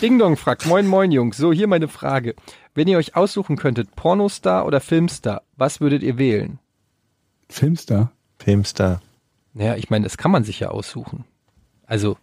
Ding 0.00 0.18
Dong 0.18 0.36
fragt, 0.36 0.66
moin 0.66 0.86
moin 0.86 1.12
Jungs, 1.12 1.36
so 1.36 1.52
hier 1.52 1.66
meine 1.66 1.88
Frage. 1.88 2.34
Wenn 2.74 2.88
ihr 2.88 2.98
euch 2.98 3.16
aussuchen 3.16 3.56
könntet, 3.56 3.94
Pornostar 3.96 4.64
oder 4.66 4.80
Filmstar, 4.80 5.42
was 5.56 5.80
würdet 5.80 6.02
ihr 6.02 6.18
wählen? 6.18 6.58
Filmstar. 7.48 8.12
Filmstar. 8.38 9.02
Naja, 9.52 9.76
ich 9.76 9.90
meine, 9.90 10.04
das 10.04 10.16
kann 10.16 10.30
man 10.30 10.44
sich 10.44 10.60
ja 10.60 10.68
aussuchen. 10.70 11.24
Also, 11.86 12.16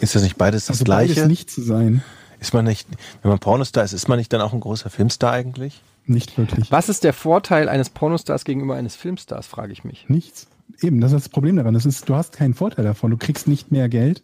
Ist 0.00 0.14
das 0.14 0.22
nicht 0.22 0.36
beides 0.36 0.66
das 0.66 0.76
Also 0.76 0.84
Gleiche? 0.84 1.14
beides 1.14 1.28
nicht 1.28 1.50
zu 1.50 1.62
sein. 1.62 2.02
Ist 2.38 2.54
man 2.54 2.64
nicht, 2.64 2.86
wenn 3.22 3.30
man 3.30 3.38
Pornostar 3.38 3.84
ist, 3.84 3.92
ist 3.92 4.08
man 4.08 4.18
nicht 4.18 4.32
dann 4.32 4.40
auch 4.40 4.52
ein 4.52 4.60
großer 4.60 4.90
Filmstar 4.90 5.32
eigentlich? 5.32 5.82
Nicht 6.06 6.36
wirklich. 6.38 6.70
was 6.72 6.88
ist 6.88 7.04
der 7.04 7.12
Vorteil 7.12 7.68
eines 7.68 7.90
Pornostars 7.90 8.44
gegenüber 8.44 8.74
eines 8.76 8.96
Filmstars, 8.96 9.46
frage 9.46 9.72
ich 9.72 9.84
mich. 9.84 10.08
Nichts. 10.08 10.46
Eben, 10.80 11.00
das 11.00 11.12
ist 11.12 11.24
das 11.26 11.28
Problem 11.28 11.56
daran. 11.56 11.74
Das 11.74 11.84
ist, 11.86 12.08
du 12.08 12.14
hast 12.14 12.32
keinen 12.32 12.54
Vorteil 12.54 12.84
davon. 12.84 13.10
Du 13.10 13.16
kriegst 13.16 13.48
nicht 13.48 13.70
mehr 13.70 13.88
Geld. 13.88 14.22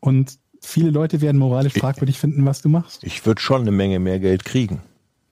Und 0.00 0.38
viele 0.60 0.90
Leute 0.90 1.20
werden 1.20 1.38
moralisch 1.38 1.74
fragwürdig 1.74 2.18
finden, 2.18 2.44
was 2.46 2.62
du 2.62 2.68
machst. 2.68 3.04
Ich 3.04 3.24
würde 3.26 3.40
schon 3.40 3.62
eine 3.62 3.70
Menge 3.70 3.98
mehr 3.98 4.18
Geld 4.20 4.44
kriegen. 4.44 4.82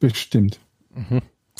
Bestimmt. 0.01 0.59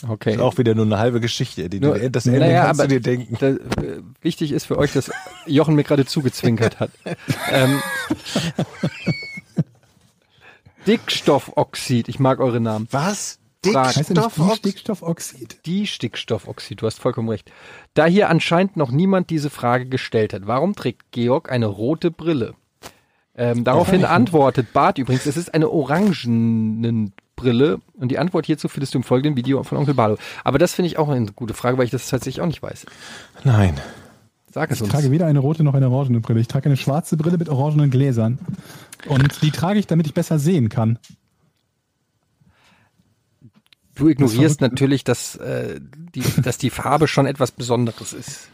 Okay. 0.07 0.35
Ist 0.35 0.41
auch 0.41 0.59
wieder 0.59 0.75
nur 0.75 0.87
eine 0.87 0.99
halbe 0.99 1.21
Geschichte. 1.21 1.69
Die, 1.69 1.81
Nur- 1.81 1.99
das 2.11 2.27
Ende 2.27 2.41
naja, 2.41 2.67
kannst 2.67 2.81
aber 2.81 2.89
du 2.89 2.95
dir 2.95 3.01
denken. 3.01 3.37
Da, 3.41 3.49
äh, 3.49 4.03
wichtig 4.21 4.53
ist 4.53 4.67
für 4.67 4.79
euch, 4.79 4.93
dass 4.93 5.11
Jochen 5.47 5.75
mir 5.75 5.85
gerade 5.85 6.07
zugezwinkert 6.07 6.79
hat. 6.81 6.91
ähm, 7.51 7.83
Dickstoffoxid, 10.87 12.09
ich 12.09 12.19
mag 12.19 12.41
eure 12.41 12.61
Namen. 12.61 12.89
Was? 12.91 13.39
Heißt 13.67 14.11
nicht 14.11 14.37
die? 14.37 14.57
Stickstoffoxid? 14.57 15.67
Die 15.67 15.87
Stickstoffoxid, 15.87 16.81
du 16.81 16.87
hast 16.87 17.01
vollkommen 17.01 17.29
recht. 17.29 17.51
Da 17.95 18.07
hier 18.07 18.31
anscheinend 18.31 18.77
noch 18.77 18.91
niemand 18.91 19.31
diese 19.31 19.51
Frage 19.51 19.87
gestellt 19.87 20.33
hat, 20.33 20.47
warum 20.47 20.75
trägt 20.75 21.11
Georg 21.11 21.51
eine 21.51 21.67
rote 21.67 22.11
Brille? 22.11 22.55
Ähm, 23.39 23.63
daraufhin 23.63 24.05
antwortet 24.05 24.73
Bart 24.73 24.99
übrigens, 24.99 25.25
es 25.25 25.37
ist 25.37 25.55
eine 25.55 25.71
orangenen 25.71 27.13
Brille 27.37 27.81
und 27.95 28.09
die 28.11 28.19
Antwort 28.19 28.47
hierzu 28.47 28.69
findest 28.69 28.95
du 28.95 28.99
im 28.99 29.05
folgenden 29.05 29.37
Video 29.37 29.63
von 29.63 29.79
Onkel 29.79 29.95
Barlo. 29.95 30.19
Aber 30.43 30.59
das 30.59 30.75
finde 30.75 30.89
ich 30.89 30.99
auch 30.99 31.09
eine 31.09 31.27
gute 31.27 31.55
Frage, 31.55 31.79
weil 31.79 31.85
ich 31.85 31.93
das 31.93 32.09
tatsächlich 32.09 32.43
auch 32.43 32.47
nicht 32.47 32.63
weiß. 32.63 32.87
Nein. 33.45 33.79
Sag 34.53 34.73
es 34.73 34.79
Ich 34.79 34.83
uns. 34.83 34.91
trage 34.91 35.13
weder 35.13 35.27
eine 35.27 35.39
rote 35.39 35.63
noch 35.63 35.75
eine 35.75 35.89
orangene 35.89 36.21
Brille. 36.21 36.41
Ich 36.41 36.49
trage 36.49 36.67
eine 36.67 36.77
schwarze 36.77 37.17
Brille 37.17 37.39
mit 37.39 37.49
orangenen 37.49 37.91
Gläsern. 37.91 38.41
Und 39.07 39.41
die 39.43 39.53
trage 39.53 39.79
ich, 39.79 39.87
damit 39.87 40.09
ich 40.09 40.15
besser 40.15 40.41
sehen 40.41 40.69
kann. 40.69 40.99
Du 43.95 44.09
ignorierst 44.09 44.59
verrückt, 44.59 44.61
ne? 44.61 44.69
natürlich, 44.69 45.05
dass, 45.05 45.37
äh, 45.37 45.81
die, 46.15 46.25
dass 46.43 46.59
die 46.59 46.71
Farbe 46.71 47.07
schon 47.07 47.27
etwas 47.27 47.53
Besonderes 47.53 48.13
ist. 48.13 48.49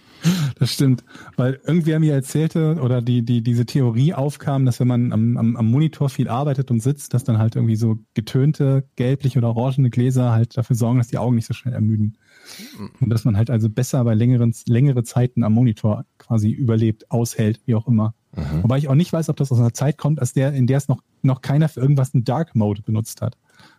Das 0.58 0.72
stimmt, 0.72 1.04
weil 1.36 1.60
irgendwer 1.66 2.00
mir 2.00 2.14
erzählte 2.14 2.78
oder 2.80 3.02
die, 3.02 3.22
die, 3.22 3.42
diese 3.42 3.66
Theorie 3.66 4.14
aufkam, 4.14 4.64
dass 4.64 4.80
wenn 4.80 4.88
man 4.88 5.12
am, 5.12 5.36
am, 5.36 5.56
am 5.56 5.70
Monitor 5.70 6.08
viel 6.08 6.28
arbeitet 6.28 6.70
und 6.70 6.80
sitzt, 6.80 7.12
dass 7.12 7.24
dann 7.24 7.38
halt 7.38 7.56
irgendwie 7.56 7.76
so 7.76 7.98
getönte, 8.14 8.88
gelbliche 8.96 9.38
oder 9.38 9.54
orangene 9.54 9.90
Gläser 9.90 10.32
halt 10.32 10.56
dafür 10.56 10.76
sorgen, 10.76 10.98
dass 10.98 11.08
die 11.08 11.18
Augen 11.18 11.34
nicht 11.34 11.46
so 11.46 11.54
schnell 11.54 11.74
ermüden. 11.74 12.16
Und 13.00 13.10
dass 13.10 13.24
man 13.24 13.36
halt 13.36 13.50
also 13.50 13.68
besser 13.68 14.02
bei 14.04 14.14
längeren, 14.14 14.54
längere 14.66 15.02
Zeiten 15.02 15.42
am 15.42 15.52
Monitor 15.52 16.04
quasi 16.18 16.50
überlebt, 16.50 17.10
aushält, 17.10 17.60
wie 17.66 17.74
auch 17.74 17.86
immer. 17.86 18.14
Wobei 18.62 18.78
ich 18.78 18.88
auch 18.88 18.94
nicht 18.94 19.12
weiß, 19.12 19.28
ob 19.28 19.36
das 19.36 19.52
aus 19.52 19.60
einer 19.60 19.74
Zeit 19.74 19.96
kommt, 19.98 20.20
als 20.20 20.32
der, 20.32 20.52
in 20.54 20.66
der 20.66 20.78
es 20.78 20.88
noch, 20.88 21.02
noch 21.22 21.40
keiner 21.40 21.68
für 21.68 21.80
irgendwas 21.80 22.14
einen 22.14 22.24
Dark 22.24 22.54
Mode 22.54 22.82
benutzt 22.82 23.22
hat. 23.22 23.36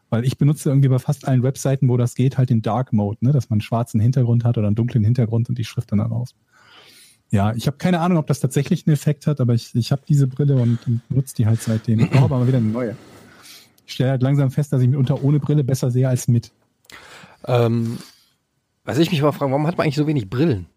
Weil 0.10 0.26
ich 0.26 0.38
benutze 0.38 0.70
irgendwie 0.70 0.90
bei 0.90 1.00
fast 1.00 1.28
allen 1.28 1.44
Webseiten, 1.44 1.90
wo 1.90 1.98
das 1.98 2.16
geht, 2.16 2.38
halt 2.38 2.50
den 2.50 2.62
Dark 2.62 2.94
Mode, 2.94 3.18
ne? 3.22 3.32
dass 3.32 3.50
man 3.50 3.56
einen 3.56 3.62
schwarzen 3.62 4.00
Hintergrund 4.00 4.44
hat 4.44 4.58
oder 4.58 4.68
einen 4.68 4.76
dunklen 4.76 5.04
Hintergrund 5.04 5.50
und 5.50 5.58
die 5.58 5.64
Schrift 5.64 5.92
dann 5.92 6.00
daraus. 6.00 6.36
Ja, 7.32 7.54
ich 7.54 7.68
habe 7.68 7.78
keine 7.78 8.00
Ahnung, 8.00 8.18
ob 8.18 8.28
das 8.28 8.40
tatsächlich 8.40 8.86
einen 8.86 8.94
Effekt 8.94 9.28
hat, 9.28 9.42
aber 9.42 9.54
ich, 9.54 9.74
ich 9.74 9.92
habe 9.92 10.04
diese 10.08 10.28
Brille 10.28 10.56
und, 10.56 10.86
und 10.88 11.02
nutze 11.10 11.36
die 11.36 11.48
halt 11.48 11.62
seitdem. 11.62 12.00
Ich 12.00 12.10
brauche 12.12 12.36
aber 12.36 12.48
wieder 12.48 12.60
eine 12.60 12.68
neue. 12.68 12.96
Ich 13.86 13.94
stelle 13.94 14.12
halt 14.12 14.22
langsam 14.22 14.52
fest, 14.52 14.72
dass 14.72 14.82
ich 14.82 14.88
mitunter 14.88 15.24
ohne 15.24 15.40
Brille 15.40 15.64
besser 15.64 15.92
sehe 15.92 16.08
als 16.08 16.28
mit. 16.28 16.52
Ähm, 17.46 17.98
was 18.84 19.00
ich 19.00 19.12
mich 19.12 19.22
mal 19.22 19.32
frage, 19.32 19.52
warum 19.52 19.68
hat 19.68 19.78
man 19.78 19.86
eigentlich 19.86 19.96
so 19.96 20.08
wenig 20.08 20.30
Brillen? 20.30 20.68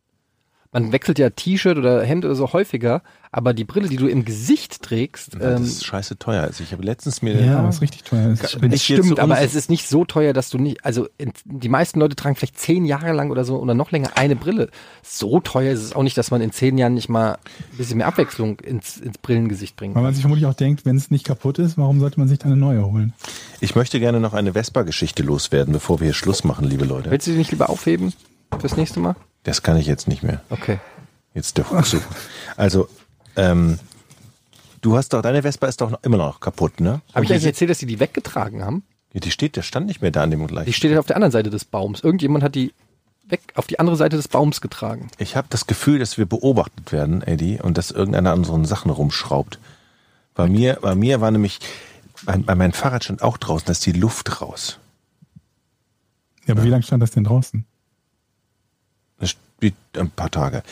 Man 0.70 0.93
wechselt 0.93 1.19
ja 1.19 1.31
T-Shirt 1.31 1.78
oder 1.78 2.03
Hemd 2.03 2.27
oder 2.27 2.35
so 2.35 2.53
häufiger, 2.53 3.03
aber 3.32 3.55
die 3.55 3.65
Brille, 3.65 3.89
die 3.89 3.97
du 3.97 4.07
im 4.07 4.27
Gesicht 4.27 4.82
trägst, 4.82 5.35
das 5.35 5.61
ähm, 5.61 5.65
ist 5.65 5.86
scheiße 5.86 6.19
teuer. 6.19 6.43
Also 6.43 6.62
ich 6.62 6.73
habe 6.73 6.82
letztens 6.82 7.23
mir 7.23 7.40
Ja, 7.40 7.65
was 7.65 7.81
richtig 7.81 8.05
teuer 8.05 8.31
ist. 8.31 8.61
Wenn 8.61 8.73
es 8.73 8.85
stimmt, 8.85 9.07
so 9.07 9.19
aber 9.19 9.40
es 9.40 9.55
ist 9.55 9.70
nicht 9.70 9.89
so 9.89 10.05
teuer, 10.05 10.35
dass 10.35 10.51
du 10.51 10.59
nicht, 10.59 10.85
also 10.85 11.09
in, 11.16 11.32
die 11.47 11.70
meisten 11.70 12.01
Leute 12.01 12.16
tragen 12.16 12.36
vielleicht 12.36 12.59
zehn 12.59 12.85
Jahre 12.85 13.12
lang 13.12 13.31
oder 13.31 13.45
so 13.45 13.59
oder 13.59 13.73
noch 13.73 13.93
länger 13.93 14.11
eine 14.16 14.36
Brille. 14.36 14.69
So 15.03 15.40
teuer 15.40 15.73
ist 15.73 15.82
es 15.82 15.95
auch 15.95 16.03
nicht, 16.03 16.19
dass 16.19 16.31
man 16.31 16.43
in 16.43 16.53
zehn 16.53 16.77
Jahren 16.77 16.93
nicht 16.95 17.09
mal 17.09 17.32
ein 17.32 17.77
bisschen 17.78 17.97
mehr 17.97 18.07
Abwechslung 18.07 18.61
ins, 18.61 18.99
ins 18.99 19.16
Brillengesicht 19.16 19.74
bringen 19.74 19.95
Weil 19.95 20.03
man 20.03 20.12
sich 20.12 20.23
vermutlich 20.23 20.47
auch 20.47 20.55
denkt, 20.55 20.85
wenn 20.85 20.97
es 20.97 21.11
nicht 21.11 21.24
kaputt 21.24 21.59
ist, 21.59 21.78
warum 21.78 21.99
sollte 22.01 22.20
man 22.20 22.28
sich 22.28 22.40
dann 22.40 22.53
eine 22.53 22.61
neue 22.61 22.85
holen? 22.85 23.15
Ich 23.61 23.74
möchte 23.74 24.01
gerne 24.01 24.20
noch 24.20 24.35
eine 24.35 24.53
Vespa-Geschichte 24.53 25.23
loswerden, 25.23 25.73
bevor 25.73 26.01
wir 26.01 26.07
hier 26.07 26.15
Schluss 26.15 26.45
machen, 26.45 26.66
liebe 26.69 26.85
Leute. 26.85 27.11
Willst 27.11 27.27
du 27.27 27.31
die 27.31 27.39
nicht 27.39 27.53
lieber 27.53 27.70
aufheben 27.70 28.12
fürs 28.59 28.77
nächste 28.77 29.01
Mal? 29.01 29.16
Das 29.44 29.62
kann 29.62 29.77
ich 29.77 29.86
jetzt 29.86 30.09
nicht 30.09 30.23
mehr. 30.23 30.43
Okay. 30.51 30.78
Jetzt 31.35 31.59
der 31.59 31.70
Rückzug. 31.70 32.02
Also, 32.56 32.89
ähm, 33.36 33.78
du 34.81 34.97
hast 34.97 35.12
doch, 35.12 35.23
deine 35.23 35.43
Vespa 35.43 35.66
ist 35.69 35.81
doch 35.81 35.90
noch, 35.90 36.02
immer 36.02 36.16
noch 36.16 36.40
kaputt, 36.40 36.81
ne? 36.81 37.01
Habe 37.15 37.24
ich 37.24 37.40
die, 37.40 37.47
erzählt, 37.47 37.70
dass 37.70 37.78
sie 37.78 37.86
die 37.86 38.01
weggetragen 38.01 38.65
haben? 38.65 38.82
Ja, 39.12 39.20
die 39.20 39.31
steht, 39.31 39.56
der 39.56 39.62
stand 39.62 39.86
nicht 39.86 40.02
mehr 40.02 40.10
da 40.10 40.23
an 40.23 40.31
dem 40.31 40.47
gleich. 40.47 40.66
Die 40.66 40.73
steht 40.73 40.97
auf 40.98 41.06
der 41.06 41.16
anderen 41.16 41.32
Seite 41.32 41.51
des 41.51 41.65
Baums. 41.65 42.01
Irgendjemand 42.01 42.44
hat 42.44 42.55
die 42.55 42.73
weg 43.28 43.40
auf 43.55 43.66
die 43.66 43.78
andere 43.78 43.97
Seite 43.97 44.16
des 44.16 44.28
Baums 44.28 44.60
getragen. 44.60 45.09
Ich 45.19 45.36
habe 45.36 45.48
das 45.51 45.66
Gefühl, 45.66 45.98
dass 45.98 46.19
wir 46.19 46.27
beobachtet 46.27 46.93
werden, 46.93 47.23
Eddie, 47.23 47.60
und 47.60 47.78
dass 47.78 47.90
irgendeiner 47.90 48.32
an 48.32 48.39
unseren 48.40 48.65
Sachen 48.65 48.90
rumschraubt. 48.90 49.59
Bei 50.35 50.48
mir, 50.48 50.78
bei 50.81 50.94
mir 50.94 51.20
war 51.20 51.31
nämlich, 51.31 51.60
bei, 52.24 52.36
bei 52.36 52.55
meinem 52.55 52.73
Fahrrad 52.73 53.05
stand 53.05 53.23
auch 53.23 53.36
draußen, 53.36 53.66
da 53.66 53.73
ist 53.73 53.85
die 53.86 53.93
Luft 53.93 54.40
raus. 54.40 54.78
Ja, 56.47 56.55
aber 56.55 56.65
wie 56.65 56.69
lange 56.69 56.82
stand 56.82 57.02
das 57.02 57.10
denn 57.10 57.24
draußen? 57.24 57.65
Das 59.19 59.31
spielt 59.31 59.74
ein 59.97 60.11
paar 60.11 60.31
Tage. 60.31 60.62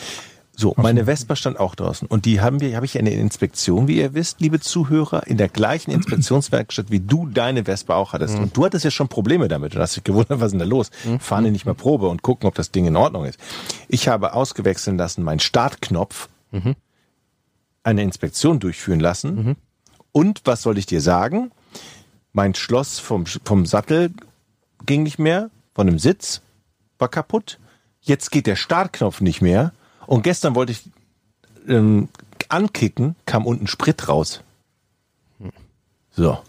So, 0.59 0.73
meine 0.75 1.05
Vespa 1.05 1.35
stand 1.35 1.59
auch 1.59 1.75
draußen. 1.75 2.07
Und 2.07 2.25
die 2.25 2.41
haben 2.41 2.61
wir, 2.61 2.75
habe 2.75 2.85
ich 2.87 2.97
eine 2.97 3.11
Inspektion, 3.11 3.87
wie 3.87 3.97
ihr 3.97 4.15
wisst, 4.15 4.41
liebe 4.41 4.59
Zuhörer, 4.59 5.27
in 5.27 5.37
der 5.37 5.49
gleichen 5.49 5.91
Inspektionswerkstatt, 5.91 6.89
wie 6.89 6.99
du 6.99 7.27
deine 7.27 7.65
Vespa 7.65 7.93
auch 7.93 8.13
hattest. 8.13 8.39
Und 8.39 8.57
du 8.57 8.65
hattest 8.65 8.83
ja 8.83 8.89
schon 8.89 9.07
Probleme 9.07 9.47
damit. 9.49 9.75
Und 9.75 9.81
hast 9.81 9.97
dich 9.97 10.03
gewundert, 10.03 10.39
was 10.39 10.47
ist 10.47 10.51
denn 10.53 10.59
da 10.59 10.65
los? 10.65 10.89
Fahren 11.19 11.43
die 11.43 11.51
nicht 11.51 11.67
mal 11.67 11.75
Probe 11.75 12.07
und 12.07 12.23
gucken, 12.23 12.47
ob 12.47 12.55
das 12.55 12.71
Ding 12.71 12.87
in 12.87 12.95
Ordnung 12.95 13.25
ist. 13.25 13.39
Ich 13.87 14.07
habe 14.07 14.33
ausgewechseln 14.33 14.97
lassen, 14.97 15.23
meinen 15.23 15.39
Startknopf, 15.39 16.27
eine 17.83 18.01
Inspektion 18.01 18.59
durchführen 18.59 18.99
lassen. 18.99 19.57
Und 20.11 20.41
was 20.45 20.63
soll 20.63 20.79
ich 20.79 20.87
dir 20.87 21.01
sagen? 21.01 21.51
Mein 22.33 22.55
Schloss 22.55 22.97
vom, 22.97 23.27
vom 23.27 23.67
Sattel 23.67 24.11
ging 24.87 25.03
nicht 25.03 25.19
mehr, 25.19 25.51
von 25.75 25.85
dem 25.85 25.99
Sitz 25.99 26.41
war 26.97 27.09
kaputt. 27.09 27.59
Jetzt 28.07 28.31
geht 28.31 28.47
der 28.47 28.55
Startknopf 28.55 29.19
nicht 29.19 29.41
mehr. 29.41 29.73
Und 30.05 30.23
gestern 30.23 30.55
wollte 30.55 30.71
ich 30.71 30.89
ähm, 31.67 32.07
ankicken, 32.47 33.17
kam 33.25 33.45
unten 33.45 33.67
Sprit 33.67 34.07
raus. 34.07 34.41
So. 36.11 36.39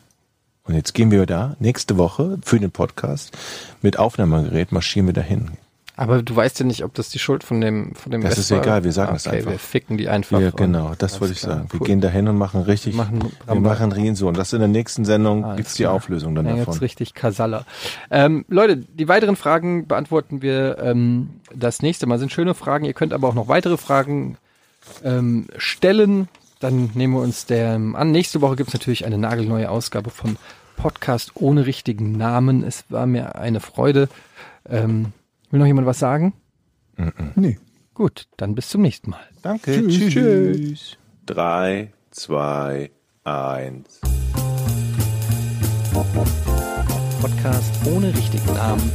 Und 0.62 0.74
jetzt 0.74 0.94
gehen 0.94 1.10
wir 1.10 1.26
da 1.26 1.56
nächste 1.58 1.98
Woche 1.98 2.38
für 2.44 2.60
den 2.60 2.70
Podcast 2.70 3.36
mit 3.82 3.98
Aufnahmegerät 3.98 4.70
marschieren 4.70 5.06
wir 5.06 5.14
dahin. 5.14 5.50
Aber 5.98 6.22
du 6.22 6.34
weißt 6.34 6.60
ja 6.60 6.64
nicht, 6.64 6.84
ob 6.84 6.94
das 6.94 7.08
die 7.10 7.18
Schuld 7.18 7.42
von 7.44 7.60
dem 7.60 7.94
von 7.94 8.12
dem 8.12 8.22
Das 8.22 8.38
ist 8.38 8.50
Vespa- 8.52 8.62
egal, 8.62 8.84
wir 8.84 8.92
sagen 8.92 9.12
Ah, 9.12 9.18
okay, 9.20 9.36
einfach. 9.38 9.50
Wir 9.50 9.58
ficken 9.58 9.98
die 9.98 10.08
einfach. 10.08 10.40
Ja, 10.40 10.50
genau, 10.50 10.94
das 10.96 11.20
wollte 11.20 11.34
ich 11.34 11.40
klar, 11.40 11.56
sagen. 11.56 11.68
Wir 11.72 11.80
cool. 11.80 11.86
gehen 11.88 12.00
dahin 12.00 12.28
und 12.28 12.38
machen 12.38 12.62
richtig, 12.62 12.94
Machen 12.94 13.20
wir 13.22 13.30
Rambam. 13.48 13.62
machen 13.64 13.92
Rien 13.92 14.14
so. 14.14 14.28
Und 14.28 14.38
das 14.38 14.52
in 14.52 14.60
der 14.60 14.68
nächsten 14.68 15.04
Sendung 15.04 15.44
Alles 15.44 15.56
gibt's 15.56 15.74
die 15.74 15.82
klar. 15.82 15.94
Auflösung 15.94 16.34
dann 16.34 16.44
Dann 16.46 16.56
davon. 16.58 16.72
jetzt 16.74 16.82
richtig 16.82 17.14
Kasala. 17.14 17.64
Ähm, 18.10 18.44
Leute, 18.48 18.76
die 18.76 19.08
weiteren 19.08 19.36
Fragen 19.36 19.86
beantworten 19.88 20.40
wir 20.40 20.78
ähm, 20.80 21.30
das 21.54 21.82
nächste 21.82 22.06
Mal. 22.06 22.18
Sind 22.18 22.32
schöne 22.32 22.54
Fragen. 22.54 22.84
Ihr 22.84 22.94
könnt 22.94 23.12
aber 23.12 23.26
auch 23.28 23.34
noch 23.34 23.48
weitere 23.48 23.76
Fragen 23.76 24.38
ähm, 25.04 25.46
stellen. 25.56 26.28
Dann 26.60 26.90
nehmen 26.94 27.14
wir 27.14 27.20
uns 27.22 27.46
der 27.46 27.74
an. 27.74 28.10
Nächste 28.12 28.40
Woche 28.40 28.56
gibt's 28.56 28.72
natürlich 28.72 29.04
eine 29.04 29.18
nagelneue 29.18 29.70
Ausgabe 29.70 30.10
vom 30.10 30.36
Podcast 30.76 31.32
ohne 31.34 31.66
richtigen 31.66 32.12
Namen. 32.12 32.62
Es 32.62 32.84
war 32.88 33.06
mir 33.06 33.34
eine 33.36 33.58
Freude. 33.60 34.08
Ähm, 34.68 35.12
will 35.50 35.60
noch 35.60 35.66
jemand 35.66 35.86
was 35.86 35.98
sagen? 35.98 36.34
Nee. 37.36 37.58
Gut, 37.94 38.28
dann 38.36 38.54
bis 38.54 38.68
zum 38.68 38.82
nächsten 38.82 39.10
Mal. 39.10 39.20
Danke. 39.42 39.86
Tschüss. 39.88 40.12
Tschüss. 40.12 40.98
Drei, 41.26 41.92
zwei, 42.10 42.90
eins. 43.24 44.00
Podcast 47.20 47.74
ohne 47.86 48.14
richtigen 48.14 48.52
Namen. 48.54 48.92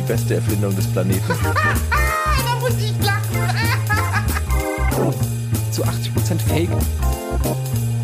Die 0.00 0.08
beste 0.08 0.34
Erfindung 0.34 0.74
des 0.74 0.86
Planeten. 0.92 1.22
Da 2.44 2.58
muss 2.60 2.76
ich 2.80 2.94
lachen. 3.04 3.22
Zu 5.72 5.82
80% 5.84 6.38
Fake. 6.48 6.70